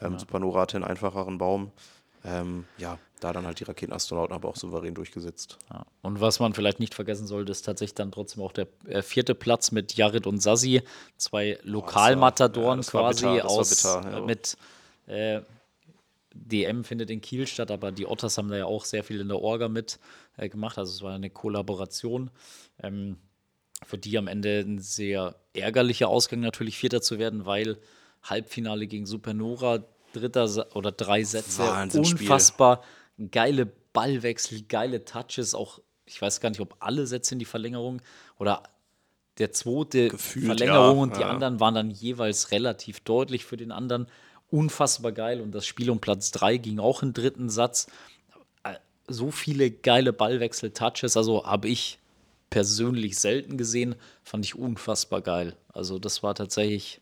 Ähm, 0.00 0.18
Supernova 0.18 0.60
hatte 0.60 0.76
einen 0.76 0.84
einfacheren 0.84 1.38
Baum. 1.38 1.72
Ähm, 2.24 2.66
ja, 2.78 2.98
da 3.20 3.32
dann 3.32 3.46
halt 3.46 3.60
die 3.60 3.64
Raketenastronauten 3.64 4.34
aber 4.34 4.48
auch 4.48 4.56
souverän 4.56 4.94
durchgesetzt. 4.94 5.58
Ja. 5.70 5.86
Und 6.02 6.20
was 6.20 6.40
man 6.40 6.54
vielleicht 6.54 6.80
nicht 6.80 6.94
vergessen 6.94 7.26
sollte, 7.26 7.52
ist 7.52 7.62
tatsächlich 7.62 7.94
dann 7.94 8.12
trotzdem 8.12 8.42
auch 8.42 8.52
der 8.52 8.66
äh, 8.86 9.02
vierte 9.02 9.34
Platz 9.34 9.72
mit 9.72 9.94
Jared 9.94 10.26
und 10.26 10.40
Sassi, 10.40 10.82
zwei 11.16 11.58
Lokalmatadoren 11.62 12.80
ja, 12.82 12.92
war 12.92 13.02
quasi 13.02 13.26
bitter, 13.26 13.48
aus 13.48 13.70
bitter, 13.70 14.10
ja. 14.10 14.18
äh, 14.18 14.20
mit 14.20 14.56
äh, 15.06 15.40
DM 16.32 16.84
findet 16.84 17.10
in 17.10 17.20
Kiel 17.20 17.46
statt, 17.46 17.70
aber 17.70 17.92
die 17.92 18.06
Otters 18.06 18.38
haben 18.38 18.48
da 18.48 18.56
ja 18.56 18.66
auch 18.66 18.84
sehr 18.84 19.02
viel 19.02 19.20
in 19.20 19.28
der 19.28 19.40
Orga 19.40 19.68
mit 19.68 19.98
äh, 20.36 20.48
gemacht. 20.48 20.78
Also 20.78 20.92
es 20.92 21.02
war 21.02 21.14
eine 21.14 21.30
Kollaboration. 21.30 22.30
Ähm, 22.82 23.16
für 23.86 23.98
die 23.98 24.18
am 24.18 24.26
Ende 24.26 24.60
ein 24.60 24.78
sehr 24.78 25.36
ärgerlicher 25.54 26.08
Ausgang 26.08 26.40
natürlich 26.40 26.76
Vierter 26.76 27.00
zu 27.00 27.18
werden, 27.18 27.46
weil 27.46 27.78
Halbfinale 28.22 28.86
gegen 28.86 29.06
Supernova, 29.06 29.84
dritter 30.12 30.48
Sa 30.48 30.66
oder 30.74 30.92
drei 30.92 31.24
Sätze, 31.24 31.62
unfassbar 31.94 32.82
geile 33.30 33.66
Ballwechsel, 33.92 34.62
geile 34.62 35.04
Touches, 35.04 35.54
auch 35.54 35.80
ich 36.06 36.20
weiß 36.20 36.40
gar 36.40 36.50
nicht, 36.50 36.60
ob 36.60 36.76
alle 36.80 37.06
Sätze 37.06 37.34
in 37.34 37.38
die 37.38 37.44
Verlängerung 37.44 38.02
oder 38.38 38.62
der 39.38 39.52
zweite 39.52 40.08
Gefühlt, 40.08 40.46
Verlängerung 40.46 40.96
ja, 40.96 41.02
und 41.02 41.16
die 41.16 41.20
ja. 41.20 41.30
anderen 41.30 41.60
waren 41.60 41.74
dann 41.74 41.90
jeweils 41.90 42.50
relativ 42.50 43.00
deutlich 43.00 43.44
für 43.44 43.56
den 43.56 43.72
anderen. 43.72 44.06
Unfassbar 44.50 45.12
geil 45.12 45.40
und 45.40 45.52
das 45.52 45.66
Spiel 45.66 45.90
um 45.90 46.00
Platz 46.00 46.32
drei 46.32 46.56
ging 46.56 46.80
auch 46.80 47.02
im 47.02 47.12
dritten 47.12 47.48
Satz. 47.48 47.86
Äh, 48.64 48.74
So 49.06 49.30
viele 49.30 49.70
geile 49.70 50.12
Ballwechsel-Touches, 50.12 51.16
also 51.16 51.46
habe 51.46 51.68
ich 51.68 51.98
persönlich 52.50 53.18
selten 53.18 53.56
gesehen, 53.56 53.94
fand 54.24 54.44
ich 54.44 54.56
unfassbar 54.56 55.20
geil. 55.20 55.56
Also 55.72 56.00
das 56.00 56.24
war 56.24 56.34
tatsächlich 56.34 57.00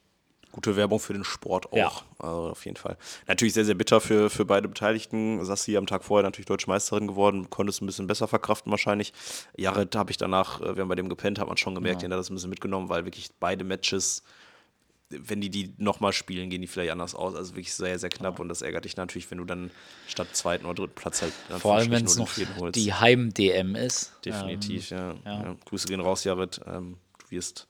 Gute 0.59 0.74
Werbung 0.74 0.98
für 0.98 1.12
den 1.12 1.22
Sport 1.22 1.72
auch. 1.72 1.76
Ja. 1.76 1.93
Also 2.18 2.51
auf 2.51 2.64
jeden 2.64 2.76
Fall. 2.76 2.97
Natürlich 3.28 3.55
sehr, 3.55 3.64
sehr 3.64 3.76
bitter 3.76 4.01
für, 4.01 4.28
für 4.28 4.44
beide 4.44 4.66
Beteiligten. 4.66 5.44
Sassi 5.44 5.76
am 5.76 5.86
Tag 5.86 6.02
vorher 6.02 6.24
natürlich 6.24 6.47
Deutsche 6.47 6.66
Meisterin 6.66 7.06
geworden, 7.06 7.48
konnte 7.48 7.70
es 7.70 7.80
ein 7.80 7.86
bisschen 7.86 8.09
besser 8.09 8.26
verkraften 8.26 8.72
wahrscheinlich. 8.72 9.12
Jared 9.56 9.94
habe 9.94 10.10
ich 10.10 10.16
danach, 10.16 10.60
äh, 10.60 10.74
wir 10.74 10.82
haben 10.82 10.89
bei 10.89 10.97
dem 10.97 11.09
gepennt, 11.09 11.39
hat 11.39 11.47
man 11.47 11.56
schon 11.59 11.76
gemerkt, 11.76 12.02
den 12.02 12.10
hat 12.10 12.18
das 12.18 12.28
ein 12.28 12.35
bisschen 12.35 12.51
mitgenommen, 12.51 12.89
weil 12.89 13.05
wirklich 13.05 13.30
beide 13.39 13.62
Matches, 13.62 14.24
wenn 15.10 15.40
die 15.40 15.48
die 15.48 15.74
nochmal 15.78 16.12
spielen, 16.12 16.51
gehen 16.51 16.60
die 16.60 16.66
vielleicht 16.66 16.90
anders 16.90 17.14
aus. 17.14 17.36
Also 17.36 17.52
wirklich 17.52 17.72
sehr, 17.72 17.97
sehr 18.01 18.10
knapp 18.10 18.40
und 18.40 18.48
das 18.48 18.60
ärgert 18.60 18.85
dich 18.85 18.97
natürlich, 18.97 19.30
wenn 19.30 19.39
du 19.39 19.44
dann 19.44 19.70
statt 20.09 20.26
zweiten 20.32 20.66
oder 20.66 20.74
dritten 20.74 20.97
Platz 20.97 21.22
halt 21.22 21.35
in 21.51 21.60
vor 21.60 21.76
allem, 21.76 21.93
wenn 21.93 22.05
es 22.05 22.16
noch 22.16 22.32
die 22.72 22.93
Heim-DM 22.93 23.76
ist. 23.76 24.12
Definitiv, 24.24 24.90
ja. 24.90 25.14
ja. 25.24 25.43
ja. 25.44 25.56
Grüße 25.66 25.86
gehen 25.86 26.01
raus, 26.01 26.24
Jared. 26.24 26.60
Ähm, 26.66 26.97
du 27.20 27.30
wirst 27.30 27.68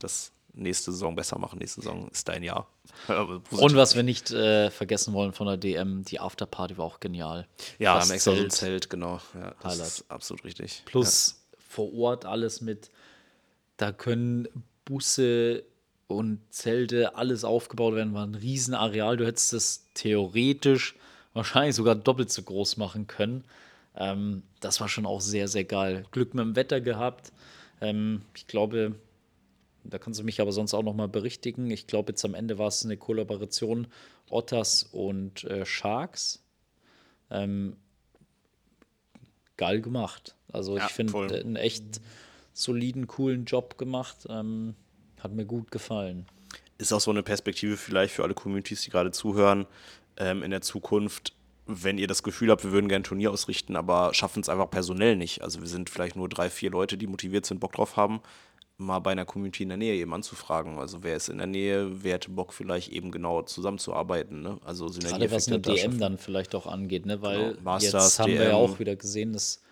das 0.00 0.32
nächste 0.56 0.90
Saison 0.90 1.14
besser 1.14 1.38
machen. 1.38 1.58
Nächste 1.58 1.82
Saison 1.82 2.08
ist 2.10 2.28
dein 2.28 2.42
Jahr. 2.42 2.68
Und 3.08 3.76
was 3.76 3.94
wir 3.94 4.02
nicht 4.02 4.30
äh, 4.30 4.70
vergessen 4.70 5.12
wollen 5.14 5.32
von 5.32 5.46
der 5.46 5.56
DM, 5.56 6.02
die 6.04 6.18
Afterparty 6.18 6.78
war 6.78 6.84
auch 6.86 7.00
genial. 7.00 7.46
Ja, 7.78 7.94
Das 7.96 8.08
am 8.10 8.14
extra 8.14 8.34
so 8.34 8.42
ein 8.42 8.50
Zelt 8.50 8.90
genau. 8.90 9.20
Ja, 9.34 9.54
das 9.62 9.72
Highlight. 9.72 9.86
ist 9.88 10.10
absolut 10.10 10.44
richtig. 10.44 10.82
Plus 10.86 11.42
vor 11.68 11.92
Ort 11.94 12.24
alles 12.24 12.60
mit, 12.60 12.90
da 13.76 13.92
können 13.92 14.48
Busse 14.84 15.64
und 16.08 16.40
Zelte, 16.50 17.16
alles 17.16 17.44
aufgebaut 17.44 17.94
werden, 17.94 18.14
war 18.14 18.24
ein 18.26 18.34
Riesenareal. 18.34 19.16
Du 19.16 19.26
hättest 19.26 19.52
es 19.52 19.86
theoretisch 19.94 20.94
wahrscheinlich 21.34 21.74
sogar 21.76 21.94
doppelt 21.94 22.30
so 22.30 22.42
groß 22.42 22.76
machen 22.78 23.06
können. 23.06 23.44
Ähm, 23.96 24.42
das 24.60 24.80
war 24.80 24.88
schon 24.88 25.04
auch 25.06 25.20
sehr, 25.20 25.48
sehr 25.48 25.64
geil. 25.64 26.04
Glück 26.12 26.34
mit 26.34 26.44
dem 26.44 26.56
Wetter 26.56 26.80
gehabt. 26.80 27.32
Ähm, 27.80 28.22
ich 28.34 28.46
glaube, 28.46 28.94
da 29.90 29.98
kannst 29.98 30.20
du 30.20 30.24
mich 30.24 30.40
aber 30.40 30.52
sonst 30.52 30.74
auch 30.74 30.82
noch 30.82 30.94
mal 30.94 31.08
berichtigen. 31.08 31.70
Ich 31.70 31.86
glaube, 31.86 32.12
jetzt 32.12 32.24
am 32.24 32.34
Ende 32.34 32.58
war 32.58 32.68
es 32.68 32.84
eine 32.84 32.96
Kollaboration 32.96 33.86
Otters 34.28 34.82
und 34.84 35.44
äh, 35.44 35.64
Sharks. 35.64 36.42
Ähm, 37.30 37.76
geil 39.56 39.80
gemacht. 39.80 40.36
Also 40.52 40.76
Ja, 40.76 40.86
ich 40.86 40.92
finde 40.92 41.36
äh, 41.36 41.40
einen 41.40 41.56
echt 41.56 42.00
soliden, 42.52 43.06
coolen 43.06 43.44
Job 43.44 43.78
gemacht. 43.78 44.26
Ähm, 44.28 44.74
hat 45.20 45.32
mir 45.32 45.46
gut 45.46 45.70
gefallen. 45.70 46.26
Ist 46.78 46.92
auch 46.92 47.00
so 47.00 47.10
eine 47.10 47.22
Perspektive 47.22 47.76
vielleicht 47.76 48.14
für 48.14 48.22
alle 48.22 48.34
Communities, 48.34 48.82
die 48.82 48.90
gerade 48.90 49.10
zuhören, 49.10 49.66
ähm, 50.18 50.42
in 50.42 50.50
der 50.50 50.60
Zukunft, 50.60 51.32
wenn 51.66 51.98
ihr 51.98 52.06
das 52.06 52.22
Gefühl 52.22 52.50
habt, 52.50 52.64
wir 52.64 52.72
würden 52.72 52.88
gerne 52.88 53.02
ein 53.02 53.04
Turnier 53.04 53.32
ausrichten, 53.32 53.76
aber 53.76 54.14
schaffen 54.14 54.40
es 54.40 54.48
einfach 54.48 54.70
personell 54.70 55.16
nicht. 55.16 55.42
Also 55.42 55.60
wir 55.60 55.68
sind 55.68 55.90
vielleicht 55.90 56.16
nur 56.16 56.28
drei, 56.28 56.48
vier 56.48 56.70
Leute, 56.70 56.96
die 56.96 57.06
motiviert 57.06 57.46
sind, 57.46 57.60
Bock 57.60 57.72
drauf 57.72 57.96
haben, 57.96 58.20
mal 58.78 58.98
bei 58.98 59.12
einer 59.12 59.24
Community 59.24 59.62
in 59.62 59.70
der 59.70 59.78
Nähe 59.78 59.94
eben 59.94 60.12
anzufragen. 60.12 60.78
Also 60.78 61.02
wer 61.02 61.16
ist 61.16 61.28
in 61.28 61.38
der 61.38 61.46
Nähe, 61.46 62.02
wer 62.02 62.14
hätte 62.14 62.30
Bock 62.30 62.52
vielleicht 62.52 62.90
eben 62.92 63.10
genau 63.10 63.42
zusammenzuarbeiten. 63.42 64.42
Ne? 64.42 64.58
Also 64.64 64.86
Gerade 64.86 65.30
was 65.30 65.48
eine 65.48 65.60
DM 65.60 65.98
dann 65.98 66.18
vielleicht 66.18 66.54
auch 66.54 66.66
angeht, 66.66 67.06
ne? 67.06 67.22
weil 67.22 67.50
Genau. 67.50 67.62
Masters, 67.62 68.04
jetzt 68.04 68.18
haben 68.18 68.32
wir 68.32 68.38
DM. 68.40 68.48
ja 68.50 68.54
auch 68.54 68.78
wieder 68.78 68.96
gesehen, 68.96 69.32
dass 69.32 69.62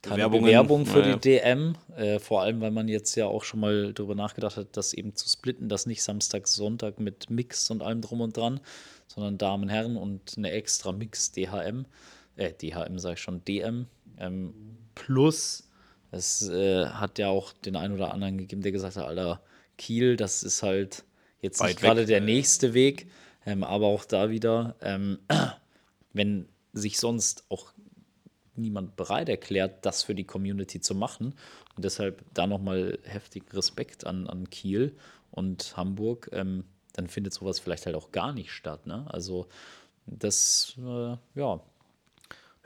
keine 0.00 0.16
Bewerbungen, 0.16 0.44
Bewerbung 0.44 0.86
für 0.86 0.98
naja. 1.00 1.16
die 1.16 1.20
DM, 1.20 1.74
äh, 1.96 2.18
vor 2.18 2.42
allem 2.42 2.60
weil 2.60 2.70
man 2.70 2.88
jetzt 2.88 3.14
ja 3.16 3.26
auch 3.26 3.44
schon 3.44 3.60
mal 3.60 3.92
darüber 3.92 4.14
nachgedacht 4.14 4.56
hat, 4.56 4.76
das 4.76 4.92
eben 4.92 5.14
zu 5.14 5.28
splitten, 5.28 5.68
das 5.68 5.86
nicht 5.86 6.02
Samstag, 6.02 6.46
Sonntag 6.46 7.00
mit 7.00 7.30
Mix 7.30 7.70
und 7.70 7.82
allem 7.82 8.00
drum 8.00 8.20
und 8.20 8.36
dran, 8.36 8.60
sondern 9.06 9.38
Damen, 9.38 9.68
Herren 9.68 9.96
und 9.96 10.34
eine 10.36 10.50
extra 10.50 10.92
Mix 10.92 11.32
DHM, 11.32 11.86
äh, 12.36 12.52
DHM 12.52 12.98
sage 12.98 13.14
ich 13.14 13.20
schon, 13.20 13.44
DM, 13.44 13.86
ähm, 14.18 14.54
plus 14.94 15.63
es 16.14 16.48
äh, 16.48 16.86
hat 16.86 17.18
ja 17.18 17.28
auch 17.28 17.52
den 17.52 17.76
einen 17.76 17.94
oder 17.94 18.12
anderen 18.12 18.38
gegeben, 18.38 18.62
der 18.62 18.72
gesagt 18.72 18.96
hat, 18.96 19.06
Alter, 19.06 19.40
Kiel, 19.76 20.16
das 20.16 20.42
ist 20.42 20.62
halt 20.62 21.04
jetzt 21.40 21.60
Weit 21.60 21.68
nicht 21.68 21.80
gerade 21.80 22.06
der 22.06 22.20
nächste 22.20 22.74
Weg, 22.74 23.10
ähm, 23.44 23.64
aber 23.64 23.86
auch 23.86 24.04
da 24.04 24.30
wieder, 24.30 24.76
ähm, 24.80 25.18
wenn 26.12 26.48
sich 26.72 26.98
sonst 26.98 27.44
auch 27.48 27.72
niemand 28.56 28.96
bereit 28.96 29.28
erklärt, 29.28 29.84
das 29.84 30.02
für 30.02 30.14
die 30.14 30.24
Community 30.24 30.80
zu 30.80 30.94
machen. 30.94 31.34
Und 31.76 31.84
deshalb 31.84 32.22
da 32.34 32.46
nochmal 32.46 32.98
heftigen 33.02 33.50
Respekt 33.50 34.06
an, 34.06 34.28
an 34.28 34.48
Kiel 34.48 34.96
und 35.30 35.76
Hamburg. 35.76 36.30
Ähm, 36.32 36.64
dann 36.92 37.08
findet 37.08 37.34
sowas 37.34 37.58
vielleicht 37.58 37.86
halt 37.86 37.96
auch 37.96 38.12
gar 38.12 38.32
nicht 38.32 38.52
statt. 38.52 38.86
Ne? 38.86 39.04
Also 39.08 39.48
das, 40.06 40.74
äh, 40.78 41.16
ja, 41.34 41.60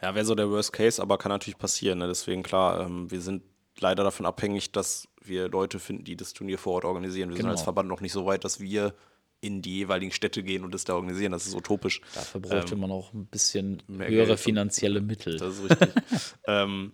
Ja, 0.02 0.14
wäre 0.14 0.24
so 0.24 0.34
der 0.34 0.48
Worst 0.50 0.72
Case, 0.72 1.02
aber 1.02 1.18
kann 1.18 1.30
natürlich 1.30 1.58
passieren. 1.58 1.98
Ne? 1.98 2.06
Deswegen 2.06 2.42
klar, 2.42 2.80
ähm, 2.80 3.10
wir 3.10 3.20
sind 3.20 3.42
leider 3.80 4.04
davon 4.04 4.26
abhängig, 4.26 4.72
dass 4.72 5.08
wir 5.22 5.48
Leute 5.48 5.78
finden, 5.78 6.04
die 6.04 6.16
das 6.16 6.32
Turnier 6.32 6.58
vor 6.58 6.74
Ort 6.74 6.84
organisieren. 6.84 7.30
Wir 7.30 7.36
sind 7.36 7.44
Genau. 7.44 7.52
als 7.52 7.62
Verband 7.62 7.88
noch 7.88 8.00
nicht 8.00 8.12
so 8.12 8.26
weit, 8.26 8.44
dass 8.44 8.60
wir 8.60 8.94
in 9.40 9.62
die 9.62 9.76
jeweiligen 9.76 10.10
Städte 10.10 10.42
gehen 10.42 10.64
und 10.64 10.74
das 10.74 10.84
da 10.84 10.94
organisieren. 10.94 11.32
Das 11.32 11.46
ist 11.46 11.54
utopisch. 11.54 12.00
dafür 12.14 12.40
bräuchte 12.40 12.74
man 12.76 12.90
auch 12.90 13.12
ein 13.12 13.26
bisschen 13.26 13.82
Ähm, 13.88 14.00
höhere 14.00 14.26
Geld 14.26 14.40
finanzielle 14.40 15.00
Mittel. 15.00 15.36
Das 15.36 15.58
ist 15.58 15.70
richtig. 15.70 15.90
ähm, 16.48 16.92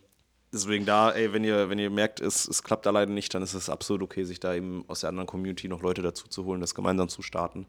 deswegen 0.52 0.84
da, 0.84 1.10
ey, 1.12 1.32
wenn 1.32 1.42
ihr, 1.42 1.70
wenn 1.70 1.78
ihr 1.78 1.88
merkt, 1.90 2.20
es, 2.20 2.46
es 2.46 2.62
klappt 2.62 2.86
alleine 2.86 3.12
nicht, 3.12 3.32
dann 3.34 3.42
ist 3.42 3.54
es 3.54 3.70
absolut 3.70 4.02
okay, 4.02 4.24
sich 4.24 4.40
da 4.40 4.54
eben 4.54 4.84
aus 4.88 5.00
der 5.00 5.08
anderen 5.08 5.26
Community 5.26 5.68
noch 5.68 5.80
Leute 5.80 6.02
dazu 6.02 6.28
zu 6.28 6.44
holen, 6.44 6.60
das 6.60 6.74
gemeinsam 6.74 7.08
zu 7.08 7.22
starten. 7.22 7.66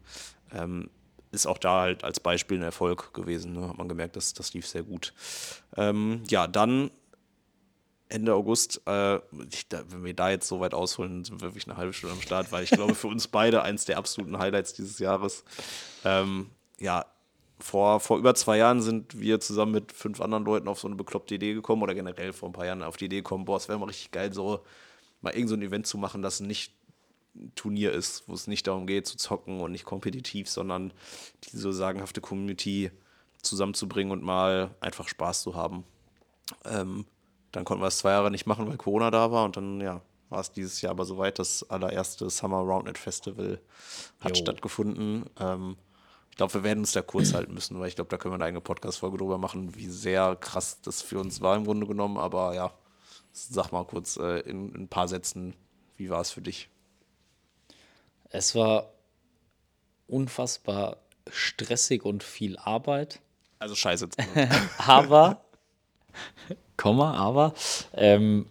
Ähm, 0.52 0.90
ist 1.36 1.46
auch 1.46 1.58
da 1.58 1.82
halt 1.82 2.02
als 2.02 2.18
Beispiel 2.18 2.58
ein 2.58 2.64
Erfolg 2.64 3.14
gewesen. 3.14 3.52
Ne? 3.52 3.68
Hat 3.68 3.78
man 3.78 3.88
gemerkt, 3.88 4.16
dass 4.16 4.34
das 4.34 4.52
lief 4.54 4.66
sehr 4.66 4.82
gut. 4.82 5.12
Ähm, 5.76 6.22
ja, 6.28 6.48
dann 6.48 6.90
Ende 8.08 8.34
August, 8.34 8.82
äh, 8.86 9.16
ich, 9.50 9.68
da, 9.68 9.82
wenn 9.88 10.04
wir 10.04 10.14
da 10.14 10.30
jetzt 10.30 10.48
so 10.48 10.60
weit 10.60 10.74
ausholen, 10.74 11.24
sind 11.24 11.40
wir 11.40 11.48
wirklich 11.48 11.66
eine 11.66 11.76
halbe 11.76 11.92
Stunde 11.92 12.14
am 12.14 12.22
Start, 12.22 12.52
weil 12.52 12.64
ich 12.64 12.70
glaube, 12.70 12.94
für 12.94 13.08
uns 13.08 13.28
beide 13.28 13.62
eins 13.62 13.84
der 13.84 13.98
absoluten 13.98 14.38
Highlights 14.38 14.74
dieses 14.74 14.98
Jahres. 14.98 15.44
Ähm, 16.04 16.50
ja, 16.78 17.04
vor, 17.58 18.00
vor 18.00 18.18
über 18.18 18.34
zwei 18.34 18.58
Jahren 18.58 18.82
sind 18.82 19.18
wir 19.18 19.40
zusammen 19.40 19.72
mit 19.72 19.92
fünf 19.92 20.20
anderen 20.20 20.44
Leuten 20.44 20.68
auf 20.68 20.78
so 20.78 20.88
eine 20.88 20.96
bekloppte 20.96 21.34
Idee 21.34 21.54
gekommen 21.54 21.82
oder 21.82 21.94
generell 21.94 22.32
vor 22.32 22.48
ein 22.48 22.52
paar 22.52 22.66
Jahren 22.66 22.82
auf 22.82 22.96
die 22.96 23.06
Idee 23.06 23.16
gekommen, 23.16 23.44
boah, 23.44 23.56
es 23.56 23.68
wäre 23.68 23.78
mal 23.78 23.86
richtig 23.86 24.10
geil, 24.10 24.32
so 24.32 24.60
mal 25.20 25.34
irgend 25.34 25.48
so 25.48 25.56
ein 25.56 25.62
Event 25.62 25.86
zu 25.86 25.98
machen, 25.98 26.22
das 26.22 26.40
nicht 26.40 26.72
Turnier 27.54 27.92
ist, 27.92 28.24
wo 28.26 28.34
es 28.34 28.46
nicht 28.46 28.66
darum 28.66 28.86
geht 28.86 29.06
zu 29.06 29.16
zocken 29.16 29.60
und 29.60 29.72
nicht 29.72 29.84
kompetitiv, 29.84 30.48
sondern 30.48 30.92
diese 31.52 31.72
sagenhafte 31.72 32.20
Community 32.20 32.90
zusammenzubringen 33.42 34.12
und 34.12 34.22
mal 34.22 34.74
einfach 34.80 35.08
Spaß 35.08 35.42
zu 35.42 35.54
haben. 35.54 35.84
Ähm, 36.64 37.06
dann 37.52 37.64
konnten 37.64 37.82
wir 37.82 37.88
es 37.88 37.98
zwei 37.98 38.10
Jahre 38.10 38.30
nicht 38.30 38.46
machen, 38.46 38.66
weil 38.66 38.76
Corona 38.76 39.10
da 39.10 39.30
war 39.30 39.44
und 39.44 39.56
dann, 39.56 39.80
ja, 39.80 40.02
war 40.28 40.40
es 40.40 40.50
dieses 40.50 40.80
Jahr 40.80 40.90
aber 40.90 41.04
soweit. 41.04 41.38
Das 41.38 41.68
allererste 41.70 42.28
Summer 42.30 42.58
Roundnet 42.58 42.98
Festival 42.98 43.60
hat 44.20 44.36
Jo. 44.36 44.42
stattgefunden. 44.42 45.26
Ähm, 45.38 45.76
ich 46.30 46.36
glaube, 46.36 46.54
wir 46.54 46.64
werden 46.64 46.80
uns 46.80 46.92
da 46.92 47.00
kurz 47.00 47.32
halten 47.32 47.54
müssen, 47.54 47.78
weil 47.80 47.88
ich 47.88 47.94
glaube, 47.94 48.10
da 48.10 48.18
können 48.18 48.32
wir 48.32 48.36
eine 48.36 48.44
eigene 48.44 48.60
Podcast-Folge 48.60 49.18
drüber 49.18 49.38
machen, 49.38 49.74
wie 49.74 49.88
sehr 49.88 50.36
krass 50.36 50.80
das 50.82 51.00
für 51.00 51.18
uns 51.18 51.40
war 51.40 51.56
im 51.56 51.64
Grunde 51.64 51.86
genommen. 51.86 52.18
Aber 52.18 52.54
ja, 52.54 52.74
sag 53.32 53.72
mal 53.72 53.84
kurz 53.86 54.16
äh, 54.16 54.40
in, 54.40 54.74
in 54.74 54.82
ein 54.82 54.88
paar 54.88 55.08
Sätzen, 55.08 55.54
wie 55.96 56.10
war 56.10 56.20
es 56.20 56.30
für 56.30 56.42
dich? 56.42 56.68
Es 58.30 58.54
war 58.54 58.92
unfassbar 60.06 60.98
stressig 61.30 62.04
und 62.04 62.22
viel 62.22 62.56
Arbeit. 62.58 63.20
Also 63.58 63.74
scheiße. 63.74 64.08
aber, 64.78 65.42
Komma, 66.76 67.14
aber 67.14 67.54
ähm, 67.94 68.46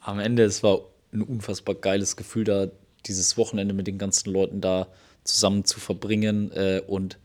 am 0.00 0.20
Ende, 0.20 0.44
es 0.44 0.62
war 0.62 0.80
ein 1.12 1.22
unfassbar 1.22 1.74
geiles 1.74 2.16
Gefühl, 2.16 2.44
da 2.44 2.68
dieses 3.06 3.36
Wochenende 3.36 3.74
mit 3.74 3.86
den 3.86 3.98
ganzen 3.98 4.32
Leuten 4.32 4.60
da 4.60 4.88
zusammen 5.24 5.64
zu 5.64 5.80
verbringen 5.80 6.50
äh, 6.52 6.82
und 6.86 7.18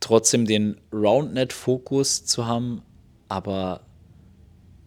trotzdem 0.00 0.46
den 0.46 0.80
Roundnet-Fokus 0.92 2.24
zu 2.24 2.46
haben, 2.46 2.82
aber 3.28 3.86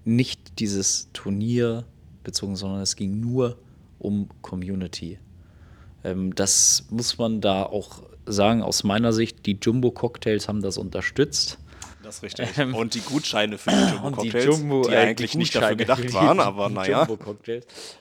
nicht 0.04 0.60
dieses 0.60 1.10
Turnier 1.14 1.86
bezogen, 2.24 2.56
sondern 2.56 2.82
es 2.82 2.96
ging 2.96 3.20
nur 3.20 3.58
um 4.06 4.30
Community. 4.42 5.20
Ähm, 6.04 6.34
das 6.36 6.86
muss 6.90 7.18
man 7.18 7.42
da 7.42 7.64
auch 7.64 8.04
sagen, 8.26 8.62
aus 8.62 8.84
meiner 8.84 9.14
Sicht, 9.14 9.46
die 9.46 9.58
Jumbo-Cocktails 9.62 10.48
haben 10.48 10.62
das 10.62 10.78
unterstützt. 10.78 11.60
Das 12.04 12.18
ist 12.18 12.24
richtig. 12.24 12.58
Ähm, 12.58 12.76
und 12.76 12.94
die 12.94 13.02
Gutscheine 13.02 13.58
für 13.58 13.72
die 13.72 13.76
Jumbo-Cocktails, 13.76 14.46
die, 14.46 14.52
Jumbo, 14.52 14.88
die, 14.88 14.96
eigentlich 14.96 15.32
die 15.32 15.38
nicht 15.38 15.56
dafür 15.56 15.76
gedacht 15.76 16.14
waren, 16.14 16.40
aber 16.42 16.70
naja. 16.70 17.08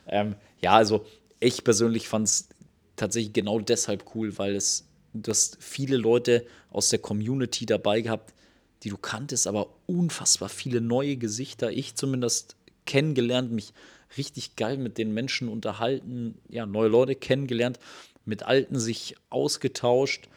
Ähm, 0.06 0.34
ja, 0.60 0.72
also 0.72 1.06
ich 1.40 1.64
persönlich 1.64 2.08
fand 2.08 2.28
es 2.28 2.48
tatsächlich 2.96 3.32
genau 3.32 3.58
deshalb 3.60 4.14
cool, 4.14 4.36
weil 4.38 4.54
es 4.54 4.86
du 5.14 5.30
hast 5.30 5.56
viele 5.60 5.96
Leute 5.96 6.44
aus 6.70 6.90
der 6.90 6.98
Community 6.98 7.66
dabei 7.66 8.00
gehabt, 8.00 8.34
die 8.82 8.90
du 8.90 8.98
kanntest, 8.98 9.46
aber 9.46 9.68
unfassbar 9.86 10.48
viele 10.48 10.80
neue 10.80 11.16
Gesichter. 11.16 11.70
Ich 11.70 11.94
zumindest 11.94 12.56
kennengelernt, 12.84 13.50
mich 13.50 13.72
richtig 14.16 14.56
geil 14.56 14.76
mit 14.78 14.98
den 14.98 15.12
Menschen 15.12 15.48
unterhalten, 15.48 16.38
ja, 16.48 16.66
neue 16.66 16.88
Leute 16.88 17.14
kennengelernt, 17.14 17.78
mit 18.24 18.42
Alten 18.42 18.78
sich 18.78 19.16
ausgetauscht. 19.30 20.28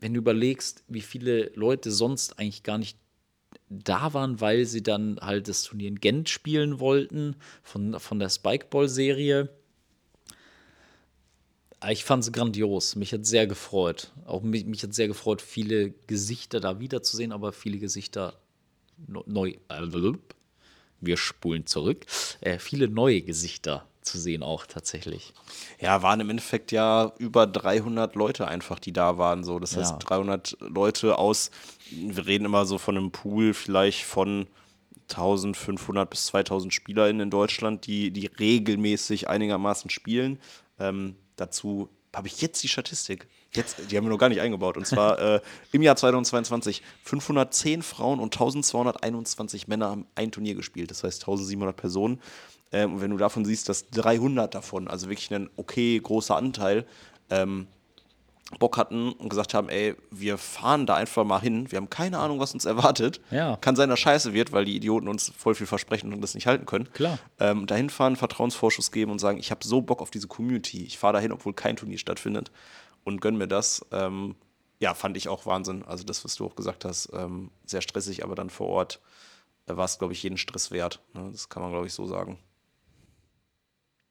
Wenn 0.00 0.14
du 0.14 0.18
überlegst, 0.18 0.84
wie 0.88 1.00
viele 1.00 1.50
Leute 1.54 1.90
sonst 1.90 2.38
eigentlich 2.38 2.62
gar 2.62 2.78
nicht 2.78 2.98
da 3.68 4.14
waren, 4.14 4.40
weil 4.40 4.64
sie 4.66 4.82
dann 4.82 5.18
halt 5.20 5.48
das 5.48 5.62
Turnier 5.64 5.88
in 5.88 6.00
Gent 6.00 6.28
spielen 6.28 6.78
wollten, 6.80 7.36
von, 7.62 7.98
von 7.98 8.18
der 8.18 8.28
Spikeball-Serie. 8.28 9.48
Ich 11.90 12.04
fand 12.04 12.24
es 12.24 12.32
grandios. 12.32 12.96
Mich 12.96 13.12
hat 13.12 13.26
sehr 13.26 13.46
gefreut. 13.46 14.12
Auch 14.24 14.42
mich, 14.42 14.64
mich 14.66 14.82
hat 14.82 14.94
sehr 14.94 15.08
gefreut, 15.08 15.42
viele 15.42 15.90
Gesichter 16.06 16.60
da 16.60 16.80
wiederzusehen, 16.80 17.32
aber 17.32 17.52
viele 17.52 17.78
Gesichter 17.78 18.38
neu. 19.06 19.54
Wir 21.00 21.16
spulen 21.16 21.66
zurück. 21.66 22.06
Äh, 22.40 22.58
viele 22.58 22.88
neue 22.88 23.22
Gesichter 23.22 23.86
zu 24.02 24.18
sehen 24.18 24.42
auch 24.42 24.66
tatsächlich. 24.66 25.34
Ja, 25.80 26.02
waren 26.02 26.20
im 26.20 26.30
Endeffekt 26.30 26.72
ja 26.72 27.12
über 27.18 27.46
300 27.46 28.14
Leute 28.14 28.46
einfach, 28.46 28.78
die 28.78 28.92
da 28.92 29.18
waren. 29.18 29.44
So. 29.44 29.58
Das 29.58 29.76
heißt, 29.76 29.92
ja. 29.92 29.98
300 29.98 30.56
Leute 30.60 31.18
aus, 31.18 31.50
wir 31.90 32.26
reden 32.26 32.44
immer 32.44 32.66
so 32.66 32.78
von 32.78 32.96
einem 32.96 33.10
Pool 33.10 33.52
vielleicht 33.52 34.04
von 34.04 34.46
1500 35.10 36.08
bis 36.08 36.26
2000 36.26 36.72
SpielerInnen 36.72 37.22
in 37.22 37.30
Deutschland, 37.30 37.86
die, 37.86 38.10
die 38.10 38.26
regelmäßig 38.26 39.28
einigermaßen 39.28 39.90
spielen. 39.90 40.38
Ähm, 40.78 41.16
dazu 41.36 41.88
habe 42.14 42.28
ich 42.28 42.40
jetzt 42.40 42.62
die 42.62 42.68
Statistik. 42.68 43.28
Jetzt, 43.56 43.90
die 43.90 43.96
haben 43.96 44.04
wir 44.04 44.10
noch 44.10 44.18
gar 44.18 44.28
nicht 44.28 44.40
eingebaut. 44.40 44.76
Und 44.76 44.86
zwar 44.86 45.18
äh, 45.36 45.40
im 45.72 45.82
Jahr 45.82 45.96
2022 45.96 46.82
510 47.02 47.82
Frauen 47.82 48.20
und 48.20 48.34
1221 48.34 49.68
Männer 49.68 49.90
haben 49.90 50.06
ein 50.14 50.30
Turnier 50.30 50.54
gespielt. 50.54 50.90
Das 50.90 51.02
heißt 51.02 51.22
1700 51.22 51.76
Personen. 51.76 52.20
Ähm, 52.72 52.94
und 52.94 53.00
wenn 53.00 53.10
du 53.10 53.16
davon 53.16 53.44
siehst, 53.44 53.68
dass 53.68 53.88
300 53.90 54.54
davon, 54.54 54.88
also 54.88 55.08
wirklich 55.08 55.32
ein 55.32 55.48
okay 55.56 55.98
großer 55.98 56.36
Anteil, 56.36 56.84
ähm, 57.30 57.66
Bock 58.60 58.76
hatten 58.76 59.10
und 59.10 59.28
gesagt 59.28 59.54
haben, 59.54 59.68
ey, 59.68 59.96
wir 60.12 60.38
fahren 60.38 60.86
da 60.86 60.94
einfach 60.94 61.24
mal 61.24 61.40
hin. 61.40 61.70
Wir 61.72 61.78
haben 61.78 61.90
keine 61.90 62.18
Ahnung, 62.18 62.38
was 62.38 62.54
uns 62.54 62.64
erwartet. 62.64 63.20
Ja. 63.32 63.56
Kann 63.56 63.74
sein, 63.74 63.88
dass 63.88 63.98
scheiße 63.98 64.32
wird, 64.34 64.52
weil 64.52 64.64
die 64.64 64.76
Idioten 64.76 65.08
uns 65.08 65.32
voll 65.36 65.56
viel 65.56 65.66
versprechen 65.66 66.12
und 66.12 66.20
das 66.20 66.34
nicht 66.34 66.46
halten 66.46 66.64
können. 66.64 66.88
Klar. 66.92 67.18
Ähm, 67.40 67.66
dahin 67.66 67.90
fahren, 67.90 68.14
Vertrauensvorschuss 68.14 68.92
geben 68.92 69.10
und 69.10 69.18
sagen, 69.18 69.38
ich 69.38 69.50
habe 69.50 69.66
so 69.66 69.82
Bock 69.82 70.00
auf 70.00 70.10
diese 70.10 70.28
Community. 70.28 70.84
Ich 70.84 70.96
fahre 70.96 71.14
dahin, 71.14 71.32
obwohl 71.32 71.54
kein 71.54 71.74
Turnier 71.74 71.98
stattfindet 71.98 72.52
und 73.06 73.20
gönn 73.20 73.36
mir 73.38 73.46
das. 73.46 73.86
Ähm, 73.92 74.34
ja, 74.80 74.92
fand 74.92 75.16
ich 75.16 75.28
auch 75.28 75.46
Wahnsinn. 75.46 75.84
Also 75.84 76.04
das, 76.04 76.24
was 76.24 76.34
du 76.34 76.44
auch 76.44 76.56
gesagt 76.56 76.84
hast, 76.84 77.08
ähm, 77.14 77.50
sehr 77.64 77.80
stressig, 77.80 78.24
aber 78.24 78.34
dann 78.34 78.50
vor 78.50 78.68
Ort 78.68 79.00
äh, 79.66 79.76
war 79.76 79.84
es, 79.84 79.98
glaube 79.98 80.12
ich, 80.12 80.22
jeden 80.22 80.36
Stress 80.36 80.70
wert. 80.70 81.00
Ne? 81.14 81.28
Das 81.30 81.48
kann 81.48 81.62
man, 81.62 81.70
glaube 81.70 81.86
ich, 81.86 81.94
so 81.94 82.04
sagen. 82.06 82.38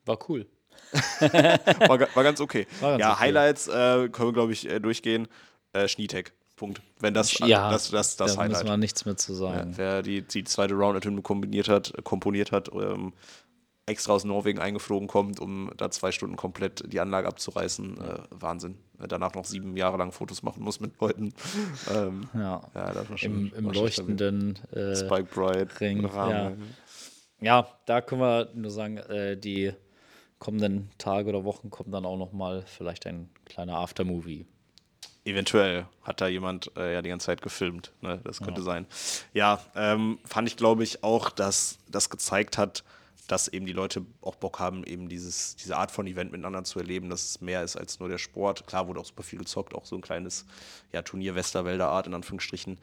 War 0.06 0.18
cool. 0.30 0.48
war, 1.20 2.00
war, 2.00 2.24
ganz 2.24 2.40
okay. 2.40 2.68
War 2.80 2.92
ganz 2.92 3.02
ja, 3.02 3.12
okay. 3.12 3.20
Highlights 3.20 3.68
äh, 3.68 4.10
können 4.10 4.30
wir, 4.30 4.34
glaube 4.34 4.54
ich, 4.54 4.70
äh, 4.70 4.80
durchgehen. 4.80 5.28
Äh, 5.74 5.88
Schneetech. 5.88 6.32
Punkt. 6.56 6.82
Wenn 7.00 7.14
das 7.14 7.38
ja, 7.40 7.70
das, 7.70 7.92
das, 7.92 8.16
das 8.16 8.36
da 8.36 8.42
Highlight. 8.42 8.58
müssen 8.60 8.68
wir 8.68 8.78
nichts 8.78 9.04
mehr 9.04 9.18
zu 9.18 9.34
sagen. 9.34 9.72
Ja, 9.72 9.78
wer 9.78 10.02
die, 10.04 10.22
die 10.22 10.46
zweite 10.46 10.74
Round 10.74 11.06
kombiniert 11.22 11.68
hat, 11.68 11.94
komponiert 12.06 12.54
hat, 12.54 12.70
ähm, 12.74 13.12
extra 13.88 14.14
aus 14.14 14.24
Norwegen 14.24 14.60
eingeflogen 14.60 15.08
kommt, 15.08 15.40
um 15.40 15.72
da 15.78 15.92
zwei 15.92 16.12
Stunden 16.12 16.36
komplett 16.36 16.92
die 16.92 17.00
Anlage 17.00 17.28
abzureißen. 17.28 18.02
Äh, 18.02 18.20
Wahnsinn. 18.32 18.78
Danach 18.98 19.36
noch 19.36 19.46
sieben 19.46 19.78
Jahre 19.78 19.98
lang 19.98 20.12
Fotos 20.12 20.42
machen 20.42 20.64
muss 20.64 20.80
mit 20.80 21.00
Leuten. 21.00 21.34
Ähm, 21.94 22.28
ja. 22.34 22.62
ja 22.74 22.94
das 22.94 23.10
war 23.10 23.18
schon, 23.18 23.52
Im, 23.52 23.54
im 23.54 23.66
war 23.66 23.74
leuchtenden 23.74 24.58
äh, 24.72 24.96
Spike 24.96 25.28
Bright 25.34 25.80
Ring. 25.82 26.04
Ja. 26.04 26.54
ja. 27.42 27.68
da 27.86 28.02
können 28.02 28.22
wir 28.22 28.50
nur 28.56 28.72
sagen, 28.72 28.98
äh, 28.98 29.38
die 29.38 29.74
kommenden 30.40 30.90
Tage 30.98 31.30
oder 31.30 31.44
Wochen 31.44 31.70
kommt 31.70 31.94
dann 31.94 32.06
auch 32.06 32.18
noch 32.18 32.32
mal 32.32 32.64
vielleicht 32.66 33.06
ein 33.06 33.30
kleiner 33.46 33.76
Aftermovie. 33.76 34.46
Eventuell 35.26 35.86
hat 36.04 36.22
da 36.22 36.28
jemand 36.28 36.72
äh, 36.78 36.94
ja 36.94 37.02
die 37.02 37.10
ganze 37.10 37.28
Zeit 37.28 37.42
gefilmt. 37.42 37.92
Ne? 38.02 38.20
Das 38.24 38.40
könnte 38.40 38.62
ja. 38.62 38.66
sein. 38.66 38.86
Ja, 39.34 39.60
ähm, 39.76 40.20
fand 40.24 40.48
ich, 40.48 40.58
glaube 40.58 40.84
ich, 40.84 41.04
auch, 41.04 41.30
dass 41.30 41.78
das 41.90 42.10
gezeigt 42.10 42.58
hat, 42.58 42.84
dass 43.28 43.48
eben 43.48 43.66
die 43.66 43.74
Leute 43.74 44.06
auch 44.22 44.36
Bock 44.36 44.60
haben, 44.60 44.84
eben 44.84 45.10
dieses, 45.10 45.56
diese 45.56 45.78
Art 45.78 45.92
von 45.92 46.06
Event 46.08 46.32
miteinander 46.32 46.64
zu 46.64 46.80
erleben, 46.80 47.10
dass 47.10 47.24
es 47.24 47.42
mehr 47.42 47.64
ist 47.64 47.76
als 47.76 48.00
nur 48.00 48.10
der 48.10 48.18
Sport. 48.18 48.68
Klar 48.68 48.88
wurde 48.88 49.00
auch 49.00 49.06
super 49.06 49.24
viel 49.24 49.40
gezockt, 49.40 49.74
auch 49.74 49.86
so 49.86 49.96
ein 49.96 50.02
kleines 50.02 50.46
ja, 50.92 51.02
Turnier 51.02 51.36
Westerwälder 51.36 51.90
Art 51.90 52.08
in 52.08 52.14
Anführungsstrichen. 52.14 52.78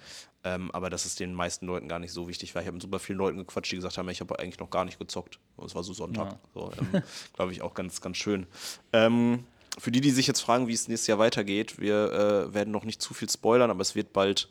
Ähm, 0.44 0.70
aber 0.72 0.90
dass 0.90 1.04
es 1.04 1.14
den 1.14 1.34
meisten 1.34 1.66
Leuten 1.66 1.86
gar 1.86 2.00
nicht 2.00 2.12
so 2.12 2.28
wichtig 2.28 2.54
war. 2.54 2.62
Ich 2.62 2.66
habe 2.66 2.74
mit 2.74 2.82
super 2.82 2.98
vielen 2.98 3.18
Leuten 3.18 3.38
gequatscht, 3.38 3.70
die 3.70 3.76
gesagt 3.76 3.96
haben, 3.96 4.08
ich 4.08 4.20
habe 4.20 4.38
eigentlich 4.38 4.58
noch 4.58 4.70
gar 4.70 4.84
nicht 4.84 4.98
gezockt. 4.98 5.38
Und 5.56 5.66
es 5.66 5.74
war 5.74 5.84
so 5.84 5.92
Sonntag. 5.92 6.32
Ja. 6.32 6.38
So, 6.54 6.72
ähm, 6.78 7.02
Glaube 7.34 7.52
ich 7.52 7.62
auch 7.62 7.74
ganz, 7.74 8.00
ganz 8.00 8.16
schön. 8.16 8.46
Ähm, 8.92 9.44
für 9.78 9.92
die, 9.92 10.00
die 10.00 10.10
sich 10.10 10.26
jetzt 10.26 10.40
fragen, 10.40 10.66
wie 10.66 10.72
es 10.72 10.88
nächstes 10.88 11.06
Jahr 11.06 11.18
weitergeht, 11.18 11.78
wir 11.78 12.12
äh, 12.12 12.54
werden 12.54 12.72
noch 12.72 12.84
nicht 12.84 13.00
zu 13.00 13.14
viel 13.14 13.30
spoilern, 13.30 13.70
aber 13.70 13.80
es 13.80 13.94
wird 13.94 14.12
bald 14.12 14.48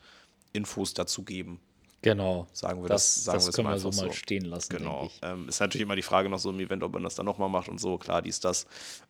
Infos 0.53 0.93
dazu 0.93 1.23
geben. 1.23 1.59
Genau. 2.01 2.47
Sagen 2.51 2.81
wir 2.81 2.89
das. 2.89 3.15
das 3.15 3.23
sagen 3.25 3.45
das 3.45 3.55
können 3.55 3.67
wir 3.69 3.77
so 3.77 3.91
mal 3.91 4.11
stehen 4.11 4.45
lassen. 4.45 4.75
Genau. 4.75 5.09
Ähm, 5.21 5.47
ist 5.47 5.59
natürlich 5.59 5.83
immer 5.83 5.95
die 5.95 6.01
Frage 6.01 6.29
noch 6.29 6.39
so 6.39 6.49
im 6.49 6.59
Event, 6.59 6.81
ob 6.81 6.93
man 6.93 7.03
das 7.03 7.15
dann 7.15 7.25
nochmal 7.25 7.49
macht 7.49 7.69
und 7.69 7.79
so. 7.79 7.97
Klar, 7.97 8.21
dies, 8.23 8.39
das. 8.39 8.65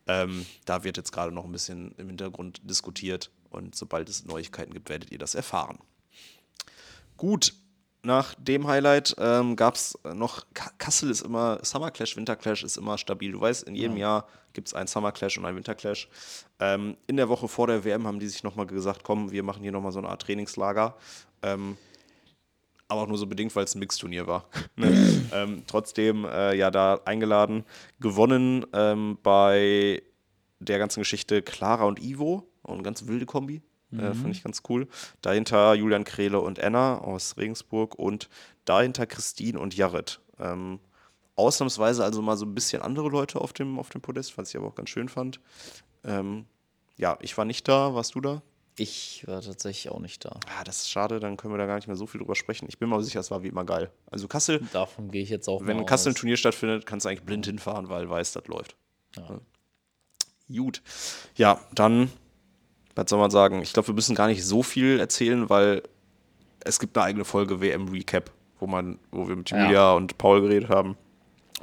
Ähm, 0.06 0.44
da 0.66 0.84
wird 0.84 0.98
jetzt 0.98 1.12
gerade 1.12 1.32
noch 1.32 1.44
ein 1.44 1.52
bisschen 1.52 1.94
im 1.96 2.08
Hintergrund 2.08 2.60
diskutiert 2.64 3.30
und 3.50 3.74
sobald 3.74 4.08
es 4.08 4.24
Neuigkeiten 4.24 4.74
gibt, 4.74 4.90
werdet 4.90 5.10
ihr 5.10 5.18
das 5.18 5.34
erfahren. 5.34 5.78
Gut, 7.16 7.54
nach 8.02 8.34
dem 8.34 8.66
Highlight 8.66 9.14
ähm, 9.18 9.56
gab 9.56 9.76
es 9.76 9.98
noch, 10.12 10.44
Kassel 10.78 11.10
ist 11.10 11.22
immer, 11.22 11.60
Summer 11.62 11.90
Clash, 11.90 12.16
Winter 12.16 12.36
Clash 12.36 12.62
ist 12.64 12.76
immer 12.76 12.98
stabil. 12.98 13.32
Du 13.32 13.40
weißt, 13.40 13.62
in 13.62 13.74
jedem 13.74 13.96
ja. 13.96 14.08
Jahr 14.08 14.28
gibt 14.52 14.68
es 14.68 14.74
einen 14.74 14.88
Summer 14.88 15.12
Clash 15.12 15.38
und 15.38 15.46
einen 15.46 15.56
Winter 15.56 15.74
Clash. 15.74 16.08
Ähm, 16.58 16.96
in 17.06 17.16
der 17.16 17.28
Woche 17.28 17.48
vor 17.48 17.68
der 17.68 17.84
WM 17.84 18.06
haben 18.06 18.18
die 18.18 18.28
sich 18.28 18.42
nochmal 18.42 18.66
gesagt, 18.66 19.02
komm, 19.04 19.30
wir 19.30 19.42
machen 19.42 19.62
hier 19.62 19.72
nochmal 19.72 19.92
so 19.92 20.00
eine 20.00 20.08
Art 20.08 20.22
Trainingslager. 20.22 20.96
Ähm, 21.42 21.78
aber 22.92 23.02
auch 23.02 23.08
nur 23.08 23.18
so 23.18 23.26
bedingt, 23.26 23.54
weil 23.56 23.64
es 23.64 23.74
ein 23.74 23.78
Mixturnier 23.80 24.26
war. 24.26 24.48
ne? 24.76 25.28
ähm, 25.32 25.62
trotzdem, 25.66 26.24
äh, 26.24 26.54
ja, 26.54 26.70
da 26.70 27.00
eingeladen, 27.04 27.64
gewonnen 28.00 28.66
ähm, 28.72 29.18
bei 29.22 30.02
der 30.60 30.78
ganzen 30.78 31.00
Geschichte 31.00 31.42
Clara 31.42 31.84
und 31.84 32.02
Ivo, 32.02 32.48
auch 32.62 32.74
eine 32.74 32.82
ganz 32.82 33.06
wilde 33.06 33.26
Kombi. 33.26 33.62
Äh, 33.92 33.94
mhm. 33.94 34.00
Äh, 34.00 34.14
fand 34.14 34.36
ich 34.36 34.44
ganz 34.44 34.62
cool. 34.68 34.88
Dahinter 35.20 35.74
Julian 35.74 36.04
Krehle 36.04 36.40
und 36.40 36.60
Anna 36.60 36.98
aus 36.98 37.36
Regensburg 37.36 37.94
und 37.96 38.28
dahinter 38.64 39.06
Christine 39.06 39.58
und 39.58 39.74
Jared. 39.74 40.20
Ähm, 40.38 40.80
ausnahmsweise 41.34 42.04
also 42.04 42.22
mal 42.22 42.36
so 42.36 42.46
ein 42.46 42.54
bisschen 42.54 42.82
andere 42.82 43.08
Leute 43.08 43.40
auf 43.40 43.52
dem, 43.52 43.78
auf 43.78 43.90
dem 43.90 44.00
Podest, 44.00 44.38
was 44.38 44.50
ich 44.50 44.56
aber 44.56 44.68
auch 44.68 44.74
ganz 44.74 44.90
schön 44.90 45.08
fand. 45.08 45.40
Ähm, 46.04 46.46
ja, 46.96 47.18
ich 47.20 47.36
war 47.36 47.44
nicht 47.44 47.66
da. 47.68 47.94
Warst 47.94 48.14
du 48.14 48.20
da? 48.20 48.42
Ich 48.76 49.24
war 49.26 49.40
tatsächlich 49.42 49.92
auch 49.92 50.00
nicht 50.00 50.24
da. 50.24 50.40
Ah, 50.58 50.64
das 50.64 50.78
ist 50.82 50.90
schade, 50.90 51.20
dann 51.20 51.36
können 51.36 51.52
wir 51.52 51.58
da 51.58 51.66
gar 51.66 51.76
nicht 51.76 51.88
mehr 51.88 51.96
so 51.96 52.06
viel 52.06 52.20
drüber 52.20 52.34
sprechen. 52.34 52.66
Ich 52.68 52.78
bin 52.78 52.88
mir 52.88 53.02
sicher, 53.02 53.20
es 53.20 53.30
war 53.30 53.42
wie 53.42 53.48
immer 53.48 53.64
geil. 53.64 53.90
Also 54.10 54.28
Kassel. 54.28 54.60
Davon 54.72 55.10
gehe 55.10 55.22
ich 55.22 55.28
jetzt 55.28 55.48
auch 55.48 55.64
Wenn 55.66 55.78
in 55.78 55.86
Kassel 55.86 56.10
aus. 56.10 56.16
ein 56.16 56.18
Turnier 56.20 56.36
stattfindet, 56.38 56.86
kannst 56.86 57.04
du 57.04 57.10
eigentlich 57.10 57.22
blind 57.24 57.44
hinfahren, 57.46 57.88
weil 57.90 58.08
weiß, 58.08 58.32
das 58.32 58.46
läuft. 58.46 58.76
Ja. 59.16 59.22
Ja. 59.28 59.40
Gut. 60.62 60.82
Ja, 61.36 61.60
dann 61.74 62.10
was 62.94 63.08
soll 63.08 63.18
man 63.18 63.30
sagen? 63.30 63.62
Ich 63.62 63.72
glaube, 63.72 63.88
wir 63.88 63.94
müssen 63.94 64.14
gar 64.14 64.26
nicht 64.26 64.44
so 64.44 64.62
viel 64.62 65.00
erzählen, 65.00 65.48
weil 65.48 65.82
es 66.64 66.78
gibt 66.78 66.96
eine 66.96 67.06
eigene 67.06 67.24
Folge 67.24 67.60
WM 67.60 67.88
Recap, 67.88 68.30
wo 68.58 68.66
man, 68.66 68.98
wo 69.10 69.28
wir 69.28 69.36
mit 69.36 69.50
Ja. 69.50 69.64
Julia 69.64 69.92
und 69.92 70.18
Paul 70.18 70.42
geredet 70.42 70.68
haben. 70.68 70.96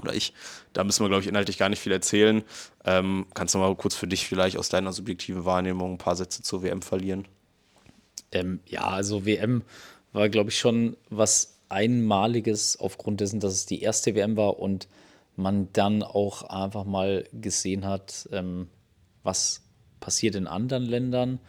Oder 0.02 0.14
ich. 0.14 0.34
Da 0.74 0.84
müssen 0.84 1.04
wir, 1.04 1.10
glaube 1.10 1.22
ich, 1.22 1.28
inhaltlich 1.28 1.58
gar 1.58 1.70
nicht 1.70 1.80
viel 1.80 1.92
erzählen. 1.92 2.44
Ähm, 2.86 3.26
kannst 3.34 3.56
du 3.56 3.60
mal 3.60 3.76
kurz 3.76 3.96
für 3.96 4.08
dich 4.08 4.28
vielleicht 4.28 4.58
aus 4.58 4.70
deiner 4.70 4.94
subjektiven 4.94 5.46
Wahrnehmung 5.46 5.94
ein 5.94 5.98
paar 5.98 6.16
Sätze 6.16 6.42
zur 6.42 6.64
WM 6.64 6.82
verlieren? 6.82 7.28
Ähm, 8.32 8.60
ja, 8.66 8.88
also 8.88 9.26
WM 9.26 9.64
war, 10.14 10.30
glaube 10.30 10.50
ich, 10.50 10.60
schon 10.60 10.98
was 11.10 11.60
Einmaliges 11.70 12.80
aufgrund 12.80 13.22
dessen, 13.22 13.40
dass 13.40 13.54
es 13.54 13.66
die 13.66 13.82
erste 13.82 14.16
WM 14.16 14.38
war 14.38 14.60
und 14.60 14.88
man 15.36 15.70
dann 15.74 16.04
auch 16.04 16.44
einfach 16.44 16.84
mal 16.84 17.28
gesehen 17.32 17.86
hat, 17.86 18.28
ähm, 18.32 18.68
was 19.24 19.62
passiert 20.00 20.36
in 20.36 20.48
anderen 20.48 20.84
Ländern. 20.84 21.40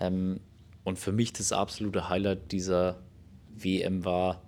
Ähm, 0.00 0.40
und 0.84 0.98
für 0.98 1.12
mich 1.12 1.32
das 1.32 1.52
absolute 1.52 2.08
Highlight 2.08 2.52
dieser 2.52 3.02
WM 3.54 4.04
war, 4.04 4.42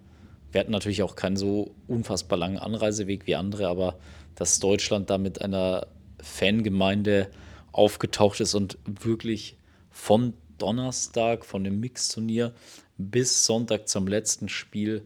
wir 0.52 0.60
hatten 0.60 0.70
natürlich 0.70 1.02
auch 1.02 1.16
keinen 1.16 1.36
so 1.36 1.74
unfassbar 1.88 2.38
langen 2.38 2.58
Anreiseweg 2.58 3.26
wie 3.26 3.34
andere, 3.34 3.68
aber 3.68 3.98
dass 4.34 4.60
Deutschland 4.60 5.10
da 5.10 5.18
mit 5.18 5.40
einer 5.40 5.86
Fangemeinde 6.22 7.30
aufgetaucht 7.72 8.40
ist 8.40 8.54
und 8.54 8.78
wirklich 8.84 9.56
von 9.90 10.34
Donnerstag, 10.58 11.44
von 11.44 11.64
dem 11.64 11.80
Mixturnier 11.80 12.52
bis 12.98 13.44
Sonntag 13.46 13.88
zum 13.88 14.06
letzten 14.06 14.48
Spiel 14.48 15.02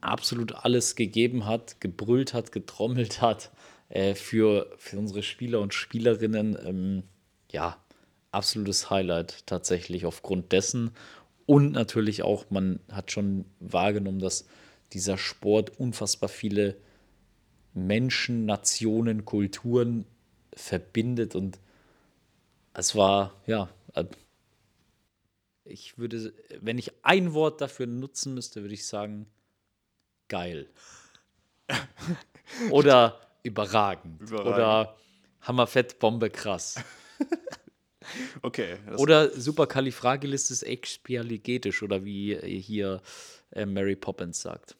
absolut 0.00 0.52
alles 0.52 0.94
gegeben 0.94 1.46
hat, 1.46 1.80
gebrüllt 1.80 2.34
hat, 2.34 2.52
getrommelt 2.52 3.20
hat 3.20 3.50
äh, 3.88 4.14
für, 4.14 4.70
für 4.78 4.98
unsere 4.98 5.22
Spieler 5.22 5.60
und 5.60 5.74
Spielerinnen. 5.74 6.56
Ähm, 6.64 7.02
ja, 7.50 7.78
absolutes 8.30 8.90
Highlight 8.90 9.46
tatsächlich 9.46 10.06
aufgrund 10.06 10.52
dessen. 10.52 10.92
Und 11.48 11.72
natürlich 11.72 12.22
auch, 12.22 12.50
man 12.50 12.78
hat 12.92 13.10
schon 13.10 13.46
wahrgenommen, 13.58 14.18
dass 14.18 14.46
dieser 14.92 15.16
Sport 15.16 15.80
unfassbar 15.80 16.28
viele 16.28 16.76
Menschen, 17.72 18.44
Nationen, 18.44 19.24
Kulturen 19.24 20.04
verbindet. 20.52 21.34
Und 21.34 21.58
es 22.74 22.94
war, 22.94 23.32
ja, 23.46 23.70
äh, 23.94 24.04
ich 25.64 25.96
würde, 25.96 26.34
wenn 26.60 26.76
ich 26.76 26.92
ein 27.02 27.32
Wort 27.32 27.62
dafür 27.62 27.86
nutzen 27.86 28.34
müsste, 28.34 28.60
würde 28.60 28.74
ich 28.74 28.86
sagen, 28.86 29.24
geil. 30.28 30.68
Oder 32.70 33.22
überragend. 33.42 34.20
Überragend. 34.20 34.54
Oder 34.54 34.96
hammerfett, 35.40 35.98
Bombe, 35.98 36.28
krass. 36.28 36.74
Okay. 38.42 38.76
Oder 38.96 39.30
superkalifragilistis 39.30 40.62
expialigetisch 40.62 41.82
oder 41.82 42.04
wie 42.04 42.32
äh, 42.32 42.60
hier 42.60 43.02
äh, 43.52 43.66
Mary 43.66 43.96
Poppins 43.96 44.40
sagt. 44.40 44.76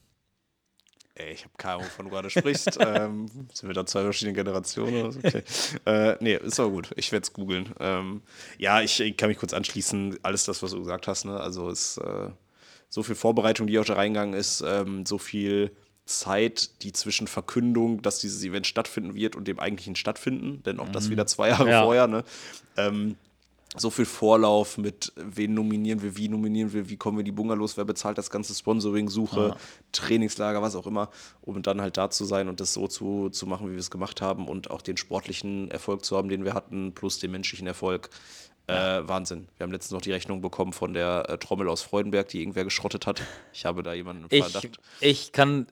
Ey, 1.14 1.32
ich 1.32 1.42
habe 1.42 1.54
keine 1.56 1.74
Ahnung, 1.74 1.86
wovon 1.86 2.06
du 2.06 2.12
gerade 2.12 2.30
sprichst. 2.30 2.78
ähm, 2.80 3.26
sind 3.52 3.68
wir 3.68 3.74
da 3.74 3.84
zwei 3.84 4.02
verschiedene 4.02 4.34
Generationen? 4.34 5.16
Okay. 5.16 5.42
äh, 5.84 6.16
nee, 6.20 6.36
ist 6.36 6.60
aber 6.60 6.70
gut. 6.70 6.90
Ich 6.94 7.10
werde 7.10 7.24
es 7.24 7.32
googeln. 7.32 7.74
Ähm, 7.80 8.22
ja, 8.56 8.82
ich, 8.82 9.00
ich 9.00 9.16
kann 9.16 9.28
mich 9.28 9.38
kurz 9.38 9.52
anschließen. 9.52 10.18
Alles 10.22 10.44
das, 10.44 10.62
was 10.62 10.70
du 10.70 10.78
gesagt 10.78 11.08
hast. 11.08 11.24
Ne? 11.24 11.38
Also 11.38 11.70
ist 11.70 11.98
äh, 11.98 12.30
so 12.88 13.02
viel 13.02 13.16
Vorbereitung, 13.16 13.66
die 13.66 13.78
auch 13.80 13.84
da 13.84 13.94
reingegangen 13.94 14.34
ist, 14.34 14.62
ähm, 14.64 15.04
so 15.06 15.18
viel 15.18 15.72
Zeit, 16.08 16.82
die 16.82 16.92
zwischen 16.92 17.26
Verkündung, 17.26 18.02
dass 18.02 18.18
dieses 18.18 18.42
Event 18.42 18.66
stattfinden 18.66 19.14
wird 19.14 19.36
und 19.36 19.46
dem 19.46 19.58
eigentlichen 19.58 19.94
Stattfinden, 19.96 20.62
denn 20.64 20.80
auch 20.80 20.88
das 20.88 21.10
wieder 21.10 21.26
zwei 21.26 21.50
Jahre 21.50 21.70
Ja. 21.70 21.82
vorher. 21.84 22.06
Ne? 22.06 22.24
Ähm, 22.76 23.16
so 23.76 23.90
viel 23.90 24.06
Vorlauf 24.06 24.78
mit, 24.78 25.12
wen 25.16 25.52
nominieren 25.52 26.00
wir, 26.00 26.16
wie 26.16 26.28
nominieren 26.30 26.72
wir, 26.72 26.88
wie 26.88 26.96
kommen 26.96 27.18
wir 27.18 27.24
die 27.24 27.32
Bungalows, 27.32 27.76
wer 27.76 27.84
bezahlt 27.84 28.16
das 28.16 28.30
ganze 28.30 28.54
Sponsoring, 28.54 29.10
Suche, 29.10 29.54
Trainingslager, 29.92 30.62
was 30.62 30.74
auch 30.74 30.86
immer, 30.86 31.10
um 31.42 31.60
dann 31.62 31.80
halt 31.82 31.98
da 31.98 32.08
zu 32.08 32.24
sein 32.24 32.48
und 32.48 32.60
das 32.60 32.72
so 32.72 32.88
zu, 32.88 33.28
zu 33.28 33.46
machen, 33.46 33.68
wie 33.68 33.72
wir 33.72 33.78
es 33.78 33.90
gemacht 33.90 34.22
haben 34.22 34.48
und 34.48 34.70
auch 34.70 34.80
den 34.80 34.96
sportlichen 34.96 35.70
Erfolg 35.70 36.04
zu 36.04 36.16
haben, 36.16 36.30
den 36.30 36.44
wir 36.46 36.54
hatten, 36.54 36.94
plus 36.94 37.18
den 37.18 37.30
menschlichen 37.30 37.66
Erfolg. 37.66 38.08
Äh, 38.68 39.06
Wahnsinn. 39.08 39.48
Wir 39.56 39.64
haben 39.64 39.72
letztens 39.72 39.92
noch 39.92 40.02
die 40.02 40.12
Rechnung 40.12 40.40
bekommen 40.42 40.72
von 40.74 40.92
der 40.92 41.24
äh, 41.28 41.38
Trommel 41.38 41.68
aus 41.68 41.80
Freudenberg, 41.82 42.28
die 42.28 42.40
irgendwer 42.40 42.64
geschrottet 42.64 43.06
hat. 43.06 43.22
Ich 43.52 43.64
habe 43.64 43.82
da 43.82 43.94
jemanden 43.94 44.24
im 44.24 44.28
Ich, 44.30 44.44
Verdacht. 44.44 44.78
ich 45.00 45.32
kann, 45.32 45.66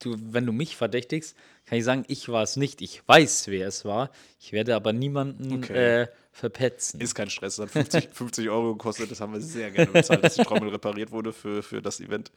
du, 0.00 0.16
wenn 0.32 0.46
du 0.46 0.52
mich 0.52 0.76
verdächtigst, 0.76 1.36
kann 1.66 1.78
ich 1.78 1.84
sagen, 1.84 2.04
ich 2.08 2.28
war 2.28 2.42
es 2.42 2.56
nicht. 2.56 2.82
Ich 2.82 3.06
weiß, 3.06 3.48
wer 3.48 3.68
es 3.68 3.84
war. 3.84 4.10
Ich 4.40 4.52
werde 4.52 4.74
aber 4.74 4.92
niemanden 4.92 5.52
Okay. 5.62 6.02
äh, 6.02 6.08
verpetzen. 6.32 7.00
Ist 7.00 7.14
kein 7.14 7.28
Stress, 7.30 7.56
das 7.56 7.66
hat 7.66 7.70
50, 7.72 8.08
50 8.12 8.48
Euro 8.50 8.72
gekostet. 8.72 9.10
Das 9.10 9.20
haben 9.20 9.32
wir 9.32 9.40
sehr 9.40 9.70
gerne 9.70 9.90
bezahlt, 9.92 10.24
dass 10.24 10.34
die 10.34 10.42
Trommel 10.42 10.68
repariert 10.70 11.10
wurde 11.10 11.32
für, 11.32 11.62
für 11.62 11.82
das 11.82 12.00
Event. 12.00 12.30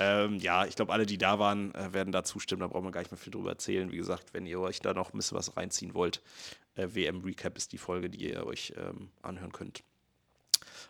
Ähm, 0.00 0.36
ja, 0.38 0.66
ich 0.66 0.76
glaube, 0.76 0.92
alle, 0.92 1.06
die 1.06 1.18
da 1.18 1.38
waren, 1.38 1.74
äh, 1.74 1.92
werden 1.92 2.12
da 2.12 2.24
zustimmen. 2.24 2.60
Da 2.60 2.66
brauchen 2.68 2.84
wir 2.84 2.90
gar 2.90 3.00
nicht 3.00 3.10
mehr 3.12 3.18
viel 3.18 3.32
drüber 3.32 3.50
erzählen. 3.50 3.90
Wie 3.92 3.96
gesagt, 3.96 4.34
wenn 4.34 4.46
ihr 4.46 4.60
euch 4.60 4.80
da 4.80 4.92
noch 4.94 5.12
ein 5.12 5.16
bisschen 5.18 5.38
was 5.38 5.56
reinziehen 5.56 5.94
wollt, 5.94 6.20
äh, 6.74 6.88
WM 6.92 7.20
Recap 7.22 7.56
ist 7.56 7.72
die 7.72 7.78
Folge, 7.78 8.10
die 8.10 8.28
ihr 8.30 8.46
euch 8.46 8.72
ähm, 8.76 9.08
anhören 9.22 9.52
könnt. 9.52 9.82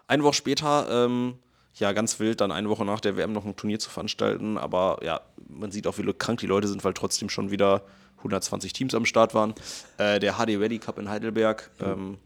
Eine 0.06 0.22
Woche 0.22 0.34
später, 0.34 1.04
ähm, 1.06 1.38
ja, 1.76 1.92
ganz 1.92 2.20
wild, 2.20 2.40
dann 2.40 2.52
eine 2.52 2.68
Woche 2.68 2.84
nach 2.84 3.00
der 3.00 3.16
WM 3.16 3.32
noch 3.32 3.44
ein 3.44 3.56
Turnier 3.56 3.78
zu 3.80 3.90
veranstalten. 3.90 4.58
Aber 4.58 5.00
ja, 5.02 5.20
man 5.48 5.70
sieht 5.70 5.86
auch, 5.86 5.98
wie 5.98 6.12
krank 6.12 6.40
die 6.40 6.46
Leute 6.46 6.68
sind, 6.68 6.84
weil 6.84 6.94
trotzdem 6.94 7.28
schon 7.28 7.50
wieder 7.50 7.82
120 8.18 8.72
Teams 8.72 8.94
am 8.94 9.04
Start 9.04 9.34
waren. 9.34 9.54
Äh, 9.98 10.20
der 10.20 10.34
HD 10.34 10.56
Rally 10.58 10.78
Cup 10.78 10.98
in 10.98 11.08
Heidelberg. 11.08 11.70
Ähm, 11.80 12.18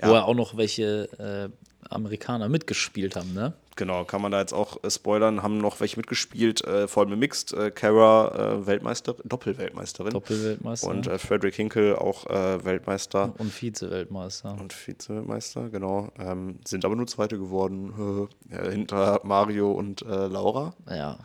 ja. 0.00 0.08
Wo 0.08 0.14
ja 0.14 0.24
auch 0.24 0.34
noch 0.34 0.56
welche 0.56 1.08
äh, 1.18 1.71
Amerikaner 1.90 2.48
mitgespielt 2.48 3.16
haben, 3.16 3.32
ne? 3.34 3.54
Genau, 3.76 4.04
kann 4.04 4.20
man 4.20 4.32
da 4.32 4.40
jetzt 4.40 4.52
auch 4.52 4.82
äh, 4.84 4.90
spoilern, 4.90 5.42
haben 5.42 5.58
noch 5.58 5.80
welche 5.80 5.96
mitgespielt, 5.96 6.62
äh, 6.64 6.86
vor 6.88 7.02
allem 7.04 7.14
im 7.14 7.18
Mixed. 7.20 7.52
Äh, 7.52 7.70
Kara, 7.70 8.58
äh, 8.60 8.66
Weltmeister, 8.66 9.14
Doppelweltmeisterin. 9.24 10.12
Doppelweltmeister 10.12 10.88
Und 10.88 11.06
äh, 11.06 11.18
Frederick 11.18 11.54
Hinkel, 11.54 11.96
auch 11.96 12.26
äh, 12.26 12.64
Weltmeister 12.64 13.32
und 13.38 13.50
Vize-Weltmeister. 13.50 14.58
und 14.60 14.72
Vize-Weltmeister, 14.72 15.70
genau. 15.70 16.10
Ähm, 16.18 16.60
sind 16.66 16.84
aber 16.84 16.96
nur 16.96 17.06
Zweite 17.06 17.38
geworden, 17.38 18.28
ja, 18.50 18.62
hinter 18.70 19.20
Mario 19.24 19.72
und 19.72 20.02
äh, 20.02 20.26
Laura. 20.26 20.74
Ja. 20.88 21.18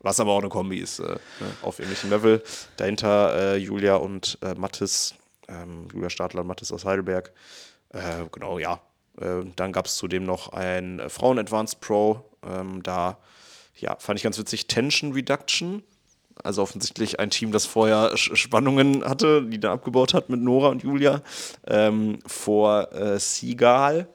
Was 0.00 0.20
aber 0.20 0.32
auch 0.32 0.38
eine 0.38 0.48
Kombi 0.48 0.78
ist, 0.78 1.00
äh, 1.00 1.02
ne, 1.02 1.18
auf 1.62 1.80
ähnlichem 1.80 2.10
Level. 2.10 2.42
Dahinter 2.76 3.54
äh, 3.54 3.56
Julia 3.56 3.96
und 3.96 4.38
äh, 4.42 4.54
Mathis, 4.54 5.14
ähm, 5.48 5.88
Julia 5.92 6.10
Stadler 6.10 6.42
und 6.42 6.46
Mathis 6.46 6.70
aus 6.72 6.84
Heidelberg. 6.84 7.32
Äh, 7.90 8.26
genau, 8.30 8.58
ja. 8.58 8.80
Äh, 9.20 9.44
dann 9.56 9.72
gab 9.72 9.86
es 9.86 9.96
zudem 9.96 10.24
noch 10.24 10.52
ein 10.52 11.00
äh, 11.00 11.08
Frauen-Advanced 11.08 11.80
Pro. 11.80 12.24
Ähm, 12.46 12.82
da, 12.82 13.18
ja, 13.76 13.96
fand 13.98 14.18
ich 14.18 14.22
ganz 14.24 14.38
witzig, 14.38 14.66
Tension 14.66 15.12
Reduction. 15.12 15.82
Also 16.44 16.62
offensichtlich 16.62 17.18
ein 17.18 17.30
Team, 17.30 17.50
das 17.50 17.66
vorher 17.66 18.16
Spannungen 18.16 19.04
hatte, 19.04 19.42
die 19.42 19.58
dann 19.58 19.72
abgebaut 19.72 20.14
hat 20.14 20.28
mit 20.28 20.40
Nora 20.40 20.68
und 20.68 20.84
Julia. 20.84 21.22
Ähm, 21.66 22.20
vor 22.26 22.92
äh, 22.92 23.18
Seagal. 23.18 24.08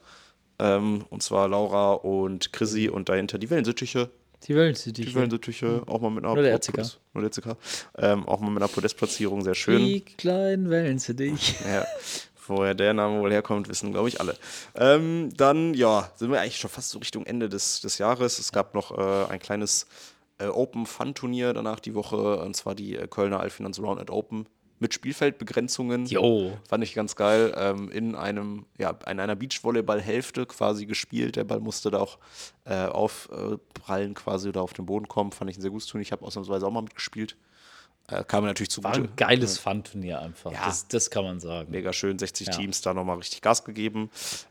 Ähm, 0.58 1.04
und 1.10 1.22
zwar 1.22 1.48
Laura 1.48 1.92
und 1.94 2.52
Chrissy 2.52 2.88
und 2.88 3.08
dahinter 3.08 3.38
die 3.38 3.50
Wellensittiche. 3.50 4.10
Die 4.46 4.54
Welt, 4.54 4.84
die, 4.98 5.14
Wellensittiche, 5.14 5.82
auch 5.86 6.00
mal 6.00 6.10
mit 6.10 6.24
einer 6.24 6.34
Nur 6.34 6.42
der 6.42 6.52
RCK. 6.54 6.98
Nur 7.14 7.22
der 7.22 7.30
RCK. 7.30 7.56
Ähm, 7.96 8.28
auch 8.28 8.40
mal 8.40 8.50
mit 8.50 8.62
einer 8.62 8.68
Podestplatzierung, 8.68 9.42
sehr 9.42 9.54
schön. 9.54 9.78
Die 9.78 10.02
kleinen 10.02 10.68
Wellen 10.68 10.98
zu 10.98 11.14
dich. 11.14 11.54
Ja, 11.66 11.86
woher 12.46 12.74
der 12.74 12.94
Name 12.94 13.20
wohl 13.20 13.32
herkommt, 13.32 13.68
wissen, 13.68 13.92
glaube 13.92 14.08
ich, 14.08 14.20
alle. 14.20 14.36
Ähm, 14.74 15.30
dann, 15.36 15.74
ja, 15.74 16.10
sind 16.16 16.30
wir 16.30 16.40
eigentlich 16.40 16.58
schon 16.58 16.70
fast 16.70 16.90
so 16.90 16.98
Richtung 16.98 17.26
Ende 17.26 17.48
des, 17.48 17.80
des 17.80 17.98
Jahres. 17.98 18.38
Es 18.38 18.52
gab 18.52 18.74
noch 18.74 18.96
äh, 18.96 19.30
ein 19.30 19.38
kleines 19.38 19.86
äh, 20.38 20.46
Open 20.46 20.86
Fun 20.86 21.14
Turnier 21.14 21.52
danach 21.52 21.80
die 21.80 21.94
Woche, 21.94 22.38
und 22.40 22.54
zwar 22.54 22.74
die 22.74 22.96
äh, 22.96 23.06
Kölner 23.06 23.40
Alfinanz 23.40 23.78
Round 23.78 24.00
at 24.00 24.10
Open 24.10 24.46
mit 24.80 24.92
Spielfeldbegrenzungen. 24.92 26.06
Jo. 26.06 26.52
Fand 26.68 26.84
ich 26.84 26.94
ganz 26.94 27.16
geil. 27.16 27.54
Ähm, 27.56 27.90
in 27.90 28.14
einem, 28.14 28.66
ja, 28.76 28.90
in 29.08 29.20
einer 29.20 29.36
Beachvolleyball-Hälfte 29.36 30.46
quasi 30.46 30.86
gespielt. 30.86 31.36
Der 31.36 31.44
Ball 31.44 31.60
musste 31.60 31.90
da 31.90 32.00
auch 32.00 32.18
äh, 32.64 32.86
aufprallen 32.86 34.14
quasi 34.14 34.48
oder 34.48 34.62
auf 34.62 34.72
den 34.72 34.86
Boden 34.86 35.08
kommen. 35.08 35.32
Fand 35.32 35.50
ich 35.50 35.56
ein 35.56 35.62
sehr 35.62 35.70
gutes 35.70 35.86
Turnier. 35.86 36.02
Ich 36.02 36.12
habe 36.12 36.24
ausnahmsweise 36.24 36.66
auch 36.66 36.70
mal 36.70 36.82
mitgespielt. 36.82 37.36
Äh, 38.08 38.22
kam 38.24 38.44
mir 38.44 38.48
natürlich 38.48 38.76
War 38.84 38.92
zugute. 38.92 39.12
ein 39.12 39.16
geiles 39.16 39.58
Fun-Turnier 39.58 40.20
einfach. 40.20 40.52
Ja. 40.52 40.66
Das, 40.66 40.86
das 40.88 41.08
kann 41.10 41.24
man 41.24 41.40
sagen. 41.40 41.70
Mega 41.70 41.92
schön, 41.92 42.18
60 42.18 42.48
Ja. 42.48 42.52
Teams 42.52 42.82
da 42.82 42.92
nochmal 42.92 43.16
richtig 43.16 43.40
Gas 43.40 43.64
gegeben. 43.64 44.10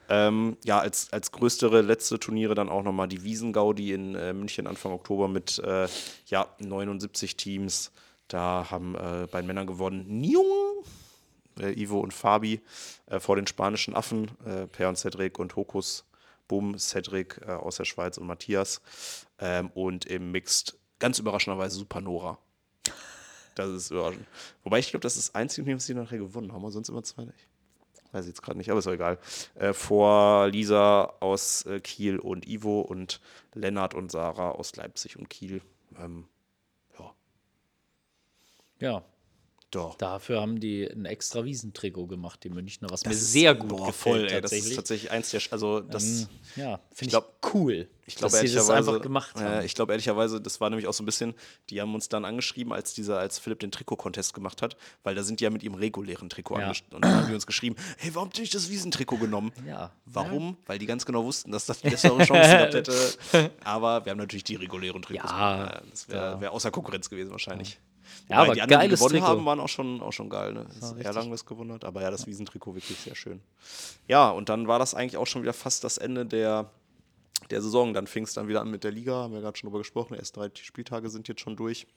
Ähm, 0.09 0.57
ja, 0.63 0.79
als, 0.79 1.13
als 1.13 1.31
größtere 1.31 1.81
letzte 1.81 2.17
Turniere 2.19 2.55
dann 2.55 2.69
auch 2.69 2.81
nochmal 2.83 3.07
die 3.07 3.23
Wiesengaudi 3.23 3.93
in 3.93 4.15
äh, 4.15 4.33
München 4.33 4.65
Anfang 4.65 4.91
Oktober 4.91 5.27
mit 5.27 5.59
äh, 5.59 5.87
ja, 6.27 6.47
79 6.59 7.37
Teams. 7.37 7.91
Da 8.27 8.67
haben 8.71 8.95
äh, 8.95 9.27
bei 9.29 9.41
den 9.41 9.47
Männern 9.47 9.67
gewonnen 9.67 10.05
Njung, 10.21 10.83
äh, 11.59 11.79
Ivo 11.79 11.99
und 11.99 12.13
Fabi 12.13 12.59
äh, 13.05 13.19
vor 13.19 13.35
den 13.35 13.45
spanischen 13.45 13.95
Affen, 13.95 14.31
äh, 14.45 14.65
Per 14.65 14.89
und 14.89 14.97
Cedric 14.97 15.37
und 15.37 15.55
Hokus, 15.55 16.05
Bum, 16.47 16.77
Cedric 16.79 17.41
aus 17.47 17.77
der 17.77 17.85
Schweiz 17.85 18.17
und 18.17 18.25
Matthias. 18.25 18.81
Ähm, 19.39 19.69
und 19.75 20.05
im 20.05 20.31
Mixed 20.31 20.75
ganz 20.99 21.19
überraschenderweise 21.19 21.77
Supernora. 21.77 22.39
Das 23.55 23.69
ist 23.69 23.91
überraschend. 23.91 24.25
Wobei 24.63 24.79
ich 24.79 24.89
glaube, 24.89 25.01
das 25.01 25.17
ist 25.17 25.29
das 25.29 25.35
einzige 25.35 25.65
Team, 25.65 25.77
das 25.77 25.85
die 25.85 25.93
nachher 25.93 26.17
gewonnen 26.17 26.51
haben, 26.53 26.69
sonst 26.71 26.89
immer 26.89 27.03
zwei 27.03 27.25
nicht. 27.25 27.47
weiß 28.11 28.25
ich 28.25 28.29
jetzt 28.29 28.41
gerade 28.41 28.57
nicht, 28.57 28.69
aber 28.69 28.79
ist 28.79 28.87
auch 28.87 28.93
egal. 28.93 29.19
Äh, 29.55 29.73
vor 29.73 30.47
Lisa 30.47 31.13
aus 31.19 31.65
äh, 31.65 31.79
Kiel 31.79 32.19
und 32.19 32.47
Ivo 32.47 32.81
und 32.81 33.21
Lennart 33.53 33.93
und 33.93 34.11
Sarah 34.11 34.51
aus 34.51 34.75
Leipzig 34.75 35.17
und 35.17 35.29
Kiel. 35.29 35.61
Ähm, 35.99 36.27
ja, 36.99 37.13
Ja, 38.79 39.03
doch. 39.75 39.95
dafür 39.97 40.41
haben 40.41 40.59
die 40.59 40.85
ein 40.85 41.05
extra 41.05 41.43
Wiesentrikot 41.45 42.07
gemacht, 42.07 42.43
die 42.43 42.49
Münchner, 42.49 42.89
was 42.89 43.03
mir 43.05 43.11
Das 43.11 43.21
ist- 43.21 43.31
sehr 43.33 43.55
gut 43.55 43.69
boah, 43.69 43.87
gefällt 43.87 44.29
voll, 44.29 44.31
ey, 44.31 44.41
Das 44.41 44.51
ist 44.51 44.75
tatsächlich 44.75 45.11
eins 45.11 45.31
der, 45.31 45.41
Sch- 45.41 45.51
also 45.51 45.79
das, 45.81 46.03
Ähm, 46.03 46.27
ja, 46.55 46.79
finde 46.91 47.05
ich, 47.05 47.09
glaub- 47.09 47.33
cool, 47.53 47.87
ich 48.05 48.15
glaube 48.15 48.31
sie 48.31 48.41
das 48.43 48.51
ehrlicherweise, 48.53 48.89
einfach 48.91 49.01
gemacht 49.01 49.35
haben. 49.35 49.61
Äh, 49.61 49.65
ich 49.65 49.75
glaube 49.75 49.93
ehrlicherweise, 49.93 50.41
das 50.41 50.59
war 50.61 50.69
nämlich 50.69 50.87
auch 50.87 50.93
so 50.93 51.03
ein 51.03 51.05
bisschen, 51.05 51.33
die 51.69 51.79
haben 51.81 51.93
uns 51.95 52.09
dann 52.09 52.25
angeschrieben, 52.25 52.73
als 52.73 52.93
dieser, 52.93 53.19
als 53.19 53.39
Philipp 53.39 53.59
den 53.59 53.71
Trikot-Contest 53.71 54.33
gemacht 54.33 54.61
hat, 54.61 54.75
weil 55.03 55.15
da 55.15 55.23
sind 55.23 55.39
die 55.39 55.43
ja 55.45 55.49
mit 55.49 55.63
ihrem 55.63 55.75
regulären 55.75 56.29
Trikot 56.29 56.59
Ja. 56.59 56.69
angesch- 56.71 56.83
und 56.91 57.03
dann 57.03 57.15
haben 57.15 57.27
die 57.27 57.33
uns 57.33 57.45
geschrieben, 57.47 57.75
hey, 57.97 58.13
warum 58.13 58.27
habt 58.29 58.37
ihr 58.37 58.41
nicht 58.41 58.55
das 58.55 58.69
Wiesentrikot 58.69 59.17
genommen? 59.17 59.51
Ja. 59.67 59.91
Warum? 60.05 60.57
Weil 60.65 60.79
die 60.79 60.85
ganz 60.85 61.05
genau 61.05 61.23
wussten, 61.23 61.51
dass 61.51 61.65
das 61.65 61.81
die 61.81 61.89
bessere 61.89 62.17
Chance 62.25 62.49
gehabt 62.49 62.73
hätte. 62.73 62.93
Aber 63.63 64.05
wir 64.05 64.11
haben 64.11 64.17
natürlich 64.19 64.43
die 64.43 64.55
regulären 64.55 65.01
Trikots. 65.01 65.31
Ja. 65.31 65.65
Äh, 65.67 65.81
das 65.89 66.09
wäre 66.09 66.41
wär 66.41 66.51
außer 66.51 66.71
Konkurrenz 66.71 67.09
gewesen 67.09 67.31
wahrscheinlich. 67.31 67.71
Ja, 67.73 67.77
Wobei 68.27 68.37
aber 68.37 68.53
die 68.53 68.61
anderen, 68.61 68.81
die 68.81 68.87
geiles 68.87 68.99
gewonnen 68.99 69.13
Trikot. 69.15 69.27
haben, 69.27 69.45
waren 69.45 69.59
auch 69.59 69.69
schon, 69.69 70.01
auch 70.01 70.11
schon 70.11 70.29
geil. 70.29 70.53
Ne? 70.53 70.65
Das 70.67 70.91
ist. 70.91 71.05
Erlangen 71.05 71.31
das 71.31 71.45
gewonnen 71.45 71.71
hat. 71.73 71.85
Aber 71.85 72.01
ja, 72.01 72.11
das 72.11 72.27
Wiesentrikot 72.27 72.75
wirklich 72.75 72.97
sehr 72.97 73.15
schön. 73.15 73.41
Ja, 74.07 74.29
und 74.29 74.49
dann 74.49 74.67
war 74.67 74.79
das 74.79 74.93
eigentlich 74.93 75.17
auch 75.17 75.27
schon 75.27 75.41
wieder 75.41 75.53
fast 75.53 75.83
das 75.83 75.97
Ende 75.97 76.25
der, 76.25 76.69
der 77.49 77.61
Saison. 77.61 77.93
Dann 77.93 78.07
fing 78.07 78.23
es 78.23 78.33
dann 78.33 78.47
wieder 78.47 78.61
an 78.61 78.69
mit 78.69 78.83
der 78.83 78.91
Liga, 78.91 79.13
haben 79.13 79.33
wir 79.33 79.41
gerade 79.41 79.57
schon 79.57 79.67
drüber 79.69 79.79
gesprochen. 79.79 80.15
Erst 80.15 80.37
drei 80.37 80.49
Spieltage 80.53 81.09
sind 81.09 81.27
jetzt 81.27 81.41
schon 81.41 81.55
durch. 81.55 81.87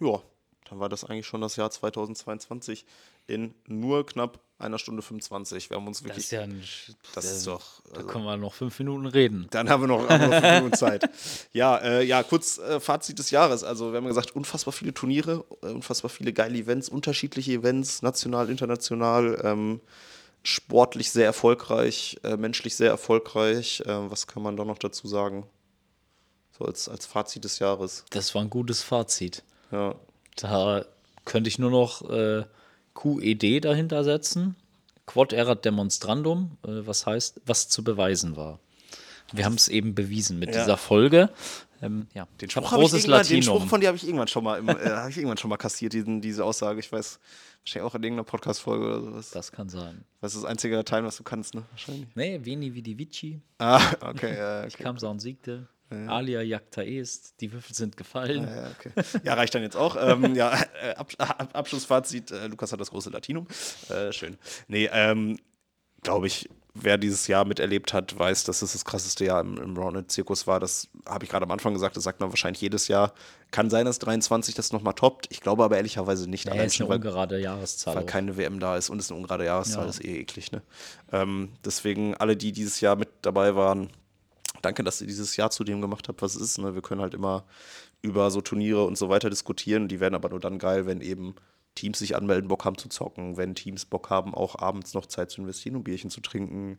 Ja, 0.00 0.20
dann 0.68 0.78
war 0.78 0.88
das 0.88 1.04
eigentlich 1.04 1.26
schon 1.26 1.40
das 1.40 1.56
Jahr 1.56 1.70
2022 1.70 2.86
in 3.26 3.54
nur 3.66 4.06
knapp 4.06 4.40
einer 4.60 4.78
Stunde 4.78 5.02
25. 5.02 5.70
Wir 5.70 5.76
haben 5.76 5.86
uns 5.86 5.98
Das 5.98 6.04
wirklich. 6.06 6.24
ist 6.24 6.30
ja 6.32 6.42
ein, 6.42 6.62
das 7.14 7.24
ist 7.24 7.46
doch. 7.46 7.82
Da 7.92 7.96
Also, 8.00 8.06
können 8.08 8.24
wir 8.24 8.36
noch 8.36 8.54
fünf 8.54 8.78
Minuten 8.78 9.06
reden. 9.06 9.46
dann 9.50 9.68
haben 9.68 9.82
wir 9.82 9.86
noch, 9.88 10.08
haben 10.08 10.20
wir 10.20 10.28
noch 10.28 10.40
fünf 10.40 10.54
Minuten 10.58 10.76
Zeit. 10.76 11.10
Ja, 11.52 11.76
äh, 11.78 12.02
ja, 12.04 12.22
kurz 12.22 12.58
äh, 12.58 12.80
Fazit 12.80 13.18
des 13.18 13.30
Jahres. 13.30 13.64
Also, 13.64 13.92
wir 13.92 13.98
haben 13.98 14.06
gesagt, 14.06 14.34
unfassbar 14.36 14.72
viele 14.72 14.92
Turniere, 14.94 15.44
äh, 15.62 15.66
unfassbar 15.66 16.08
viele 16.10 16.32
geile 16.32 16.58
Events, 16.58 16.88
unterschiedliche 16.88 17.52
Events, 17.52 18.02
national, 18.02 18.50
international, 18.50 19.40
ähm, 19.44 19.80
sportlich 20.42 21.10
sehr 21.10 21.26
erfolgreich, 21.26 22.18
äh, 22.22 22.36
menschlich 22.36 22.74
sehr 22.76 22.88
erfolgreich. 22.90 23.80
Äh, 23.86 24.10
was 24.10 24.26
kann 24.26 24.42
man 24.42 24.56
da 24.56 24.64
noch 24.64 24.78
dazu 24.78 25.06
sagen? 25.08 25.46
So 26.58 26.64
als, 26.64 26.88
als 26.88 27.06
Fazit 27.06 27.44
des 27.44 27.58
Jahres. 27.58 28.04
Das 28.10 28.34
war 28.34 28.42
ein 28.42 28.50
gutes 28.50 28.82
Fazit. 28.82 29.42
Ja, 29.72 29.94
Da 30.36 30.84
könnte 31.24 31.48
ich 31.48 31.58
nur 31.58 31.70
noch 31.70 32.08
äh, 32.10 32.44
QED 32.94 33.60
dahinter 33.64 34.04
setzen. 34.04 34.56
Quod 35.06 35.32
erat 35.32 35.64
demonstrandum, 35.64 36.56
äh, 36.64 36.86
was 36.86 37.06
heißt, 37.06 37.40
was 37.46 37.68
zu 37.68 37.82
beweisen 37.82 38.36
war. 38.36 38.60
Wir 39.32 39.44
haben 39.44 39.54
es 39.54 39.68
eben 39.68 39.94
bewiesen 39.94 40.38
mit 40.38 40.54
Ja. 40.54 40.60
dieser 40.62 40.76
Folge. 40.76 41.30
Ähm, 41.82 42.08
ja, 42.14 42.26
Den 42.40 42.46
ich 42.46 42.52
Spruch, 42.52 42.64
ich 42.64 42.68
großes 42.70 43.04
irgendwann- 43.04 43.22
den 43.26 43.36
Latinum. 43.38 43.56
Spruch 43.58 43.68
von 43.70 43.80
dir 43.80 43.86
habe 43.88 43.96
ich 43.96 44.04
irgendwann 44.04 44.28
schon 44.28 44.44
mal, 44.44 44.58
im, 44.58 44.68
äh, 44.68 44.72
hab 44.74 45.08
ich 45.08 45.16
irgendwann 45.16 45.38
schon 45.38 45.48
mal 45.48 45.56
kassiert, 45.56 45.92
diesen, 45.94 46.20
diese 46.20 46.44
Aussage. 46.44 46.78
Ich 46.80 46.92
weiß, 46.92 47.18
wahrscheinlich 47.62 47.90
auch 47.90 47.94
in 47.94 48.02
irgendeiner 48.02 48.24
Podcast-Folge 48.24 48.84
oder 48.86 49.00
sowas. 49.02 49.30
das 49.30 49.50
kann 49.50 49.68
sein. 49.68 50.04
Das 50.20 50.34
ist 50.34 50.42
das 50.42 50.50
einzige 50.50 50.76
Latein, 50.76 51.04
was 51.04 51.16
du 51.16 51.22
kannst, 51.22 51.54
ne? 51.54 51.62
Wahrscheinlich. 51.70 52.08
Nee, 52.14 52.40
Veni 52.42 52.74
Vidi 52.74 52.98
Vici, 52.98 53.40
Ah, 53.58 53.80
okay, 54.00 54.36
ja, 54.36 54.64
okay. 54.64 54.82
kam 54.82 54.96
und 54.98 55.20
siegte. 55.20 55.68
Alia 55.90 56.40
jacta 56.42 56.82
est, 56.82 57.40
die 57.40 57.52
Würfel 57.52 57.74
sind 57.74 57.96
gefallen. 57.96 58.44
Ja, 58.44 58.70
okay. 58.78 58.92
ja, 59.24 59.34
reicht 59.34 59.54
dann 59.54 59.62
jetzt 59.62 59.76
auch. 59.76 59.96
Ähm, 60.00 60.34
ja, 60.34 60.52
äh, 60.82 60.94
Ab 60.94 61.12
Ab 61.18 61.50
Abschlussfazit: 61.52 62.30
äh, 62.30 62.46
Lukas 62.46 62.72
hat 62.72 62.80
das 62.80 62.90
große 62.90 63.10
Latinum. 63.10 63.46
Äh, 63.88 64.12
schön. 64.12 64.38
Nee, 64.68 64.88
ähm, 64.92 65.36
glaube 66.02 66.26
ich, 66.26 66.48
wer 66.74 66.96
dieses 66.98 67.26
Jahr 67.26 67.44
miterlebt 67.44 67.92
hat, 67.92 68.18
weiß, 68.18 68.44
dass 68.44 68.62
es 68.62 68.72
das 68.72 68.84
krasseste 68.84 69.24
Jahr 69.24 69.40
im, 69.40 69.56
im 69.58 69.76
Roundnet-Zirkus 69.76 70.46
war. 70.46 70.60
Das 70.60 70.88
habe 71.06 71.24
ich 71.24 71.30
gerade 71.30 71.44
am 71.44 71.50
Anfang 71.50 71.74
gesagt, 71.74 71.96
das 71.96 72.04
sagt 72.04 72.20
man 72.20 72.30
wahrscheinlich 72.30 72.60
jedes 72.62 72.88
Jahr. 72.88 73.12
Kann 73.50 73.68
sein, 73.68 73.84
dass 73.84 73.98
23 73.98 74.54
das 74.54 74.72
nochmal 74.72 74.94
toppt. 74.94 75.26
Ich 75.30 75.40
glaube 75.40 75.64
aber 75.64 75.76
ehrlicherweise 75.76 76.30
nicht. 76.30 76.46
Nee, 76.46 76.64
ist 76.64 76.76
schon, 76.76 76.84
eine 76.86 76.90
weil, 76.90 76.96
ungerade 76.98 77.40
Jahreszahl. 77.40 77.96
weil 77.96 78.04
auch. 78.04 78.06
keine 78.06 78.36
WM 78.36 78.60
da 78.60 78.76
ist 78.76 78.88
und 78.90 78.98
es 79.00 79.10
eine 79.10 79.16
ungerade 79.18 79.44
Jahreszahl 79.44 79.84
Ja. 79.84 79.90
ist 79.90 80.04
eh 80.04 80.20
eklig. 80.20 80.52
Ne? 80.52 80.62
Ähm, 81.12 81.50
deswegen 81.64 82.14
alle, 82.14 82.36
die 82.36 82.52
dieses 82.52 82.80
Jahr 82.80 82.96
mit 82.96 83.08
dabei 83.22 83.54
waren, 83.56 83.90
danke, 84.62 84.84
dass 84.84 85.00
ihr 85.00 85.06
dieses 85.06 85.36
Jahr 85.36 85.50
zu 85.50 85.64
dem 85.64 85.80
gemacht 85.80 86.08
habt, 86.08 86.22
was 86.22 86.34
es 86.36 86.42
ist. 86.42 86.58
Ne? 86.58 86.74
Wir 86.74 86.82
können 86.82 87.00
halt 87.00 87.14
immer 87.14 87.44
über 88.02 88.30
so 88.30 88.40
Turniere 88.40 88.84
und 88.84 88.96
so 88.98 89.08
weiter 89.08 89.30
diskutieren. 89.30 89.88
Die 89.88 90.00
werden 90.00 90.14
aber 90.14 90.28
nur 90.30 90.40
dann 90.40 90.58
geil, 90.58 90.86
wenn 90.86 91.00
eben 91.00 91.34
Teams 91.74 91.98
sich 91.98 92.16
anmelden, 92.16 92.48
Bock 92.48 92.64
haben 92.64 92.76
zu 92.78 92.88
zocken, 92.88 93.36
wenn 93.36 93.54
Teams 93.54 93.84
Bock 93.86 94.10
haben, 94.10 94.34
auch 94.34 94.56
abends 94.58 94.94
noch 94.94 95.06
Zeit 95.06 95.30
zu 95.30 95.40
investieren 95.40 95.76
und 95.76 95.84
Bierchen 95.84 96.10
zu 96.10 96.20
trinken. 96.20 96.78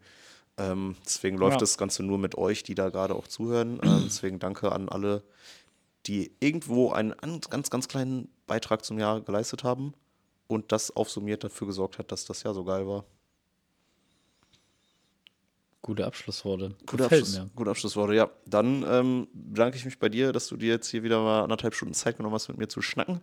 Ähm, 0.57 0.95
deswegen 1.05 1.37
läuft 1.37 1.53
Ja. 1.53 1.59
das 1.59 1.77
Ganze 1.77 2.03
nur 2.03 2.17
mit 2.17 2.35
euch, 2.37 2.63
die 2.63 2.75
da 2.75 2.89
gerade 2.89 3.15
auch 3.15 3.27
zuhören. 3.27 3.79
Ähm, 3.83 4.01
deswegen 4.05 4.39
danke 4.39 4.71
an 4.71 4.89
alle, 4.89 5.23
die 6.07 6.31
irgendwo 6.39 6.91
einen 6.91 7.13
an- 7.13 7.39
ganz, 7.49 7.69
ganz 7.69 7.87
kleinen 7.87 8.27
Beitrag 8.47 8.83
zum 8.83 8.99
Jahr 8.99 9.21
geleistet 9.21 9.63
haben 9.63 9.93
und 10.47 10.71
das 10.73 10.91
aufsummiert 10.95 11.43
dafür 11.43 11.67
gesorgt 11.67 11.99
hat, 11.99 12.11
dass 12.11 12.25
das 12.25 12.43
Jahr 12.43 12.53
so 12.53 12.63
geil 12.65 12.85
war. 12.85 13.05
Gute 15.81 16.05
Abschlussworte. 16.05 16.75
Gute, 16.85 17.05
Abschluss, 17.05 17.39
mir. 17.39 17.49
gute 17.55 17.71
Abschlussworte, 17.71 18.13
ja. 18.13 18.29
Dann 18.45 18.85
ähm, 18.87 19.27
bedanke 19.33 19.77
ich 19.77 19.85
mich 19.85 19.97
bei 19.97 20.09
dir, 20.09 20.31
dass 20.31 20.47
du 20.47 20.55
dir 20.55 20.69
jetzt 20.69 20.89
hier 20.89 21.01
wieder 21.01 21.19
mal 21.21 21.41
anderthalb 21.41 21.73
Stunden 21.73 21.95
Zeit 21.95 22.17
genommen 22.17 22.35
hast, 22.35 22.49
mit 22.49 22.57
mir 22.57 22.67
zu 22.67 22.81
schnacken. 22.81 23.21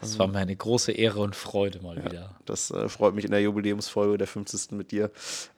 Das 0.00 0.18
war 0.18 0.26
mir 0.26 0.38
eine 0.38 0.56
große 0.56 0.92
Ehre 0.92 1.20
und 1.20 1.36
Freude 1.36 1.80
mal 1.80 2.02
wieder. 2.04 2.36
Das 2.44 2.70
äh, 2.70 2.88
freut 2.88 3.14
mich 3.14 3.24
in 3.24 3.30
der 3.30 3.40
Jubiläumsfolge, 3.40 4.18
der 4.18 4.26
50. 4.26 4.72
mit 4.72 4.92
dir. 4.92 5.10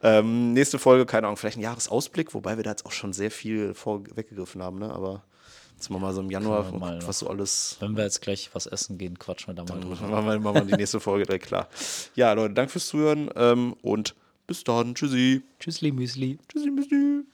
Ähm, 0.03 0.53
nächste 0.53 0.79
Folge, 0.79 1.07
keine 1.07 1.27
Ahnung, 1.27 1.37
vielleicht 1.37 1.57
ein 1.59 1.63
Jahresausblick, 1.63 2.35
wobei 2.35 2.57
wir 2.57 2.65
da 2.65 2.71
jetzt 2.71 2.87
auch 2.87 2.93
schon 2.93 3.13
sehr 3.13 3.31
viel 3.31 3.75
vorweggegriffen 3.75 4.63
haben, 4.63 4.79
ne? 4.79 4.93
Aber 4.93 5.23
jetzt 5.75 5.91
machen 5.91 6.03
wir 6.03 6.07
mal 6.09 6.15
so 6.15 6.21
im 6.21 6.31
Januar, 6.31 6.71
mal 6.73 7.01
was 7.07 7.21
so 7.21 7.29
alles. 7.29 7.77
Wenn 7.81 7.97
wir 7.97 8.05
jetzt 8.05 8.21
gleich 8.21 8.51
was 8.53 8.67
essen 8.67 8.99
gehen, 8.99 9.19
quatschen 9.19 9.49
wir 9.49 9.55
da 9.55 9.65
mal 9.65 9.81
drüber. 9.81 10.07
Machen 10.07 10.27
wir, 10.27 10.39
machen 10.39 10.55
wir 10.55 10.65
die 10.65 10.81
nächste 10.81 11.01
Folge 11.01 11.25
direkt 11.25 11.47
klar. 11.47 11.69
Ja, 12.15 12.33
Leute, 12.33 12.55
danke 12.55 12.73
fürs 12.73 12.89
Zuhören 12.89 13.31
ähm, 13.37 13.75
und 13.83 14.15
bis 14.47 14.65
dann. 14.65 14.95
Tschüssi. 14.95 15.43
Tschüssli, 15.59 15.93
Müsli. 15.93 16.39
Tschüssi, 16.49 16.71
Müsli. 16.71 17.25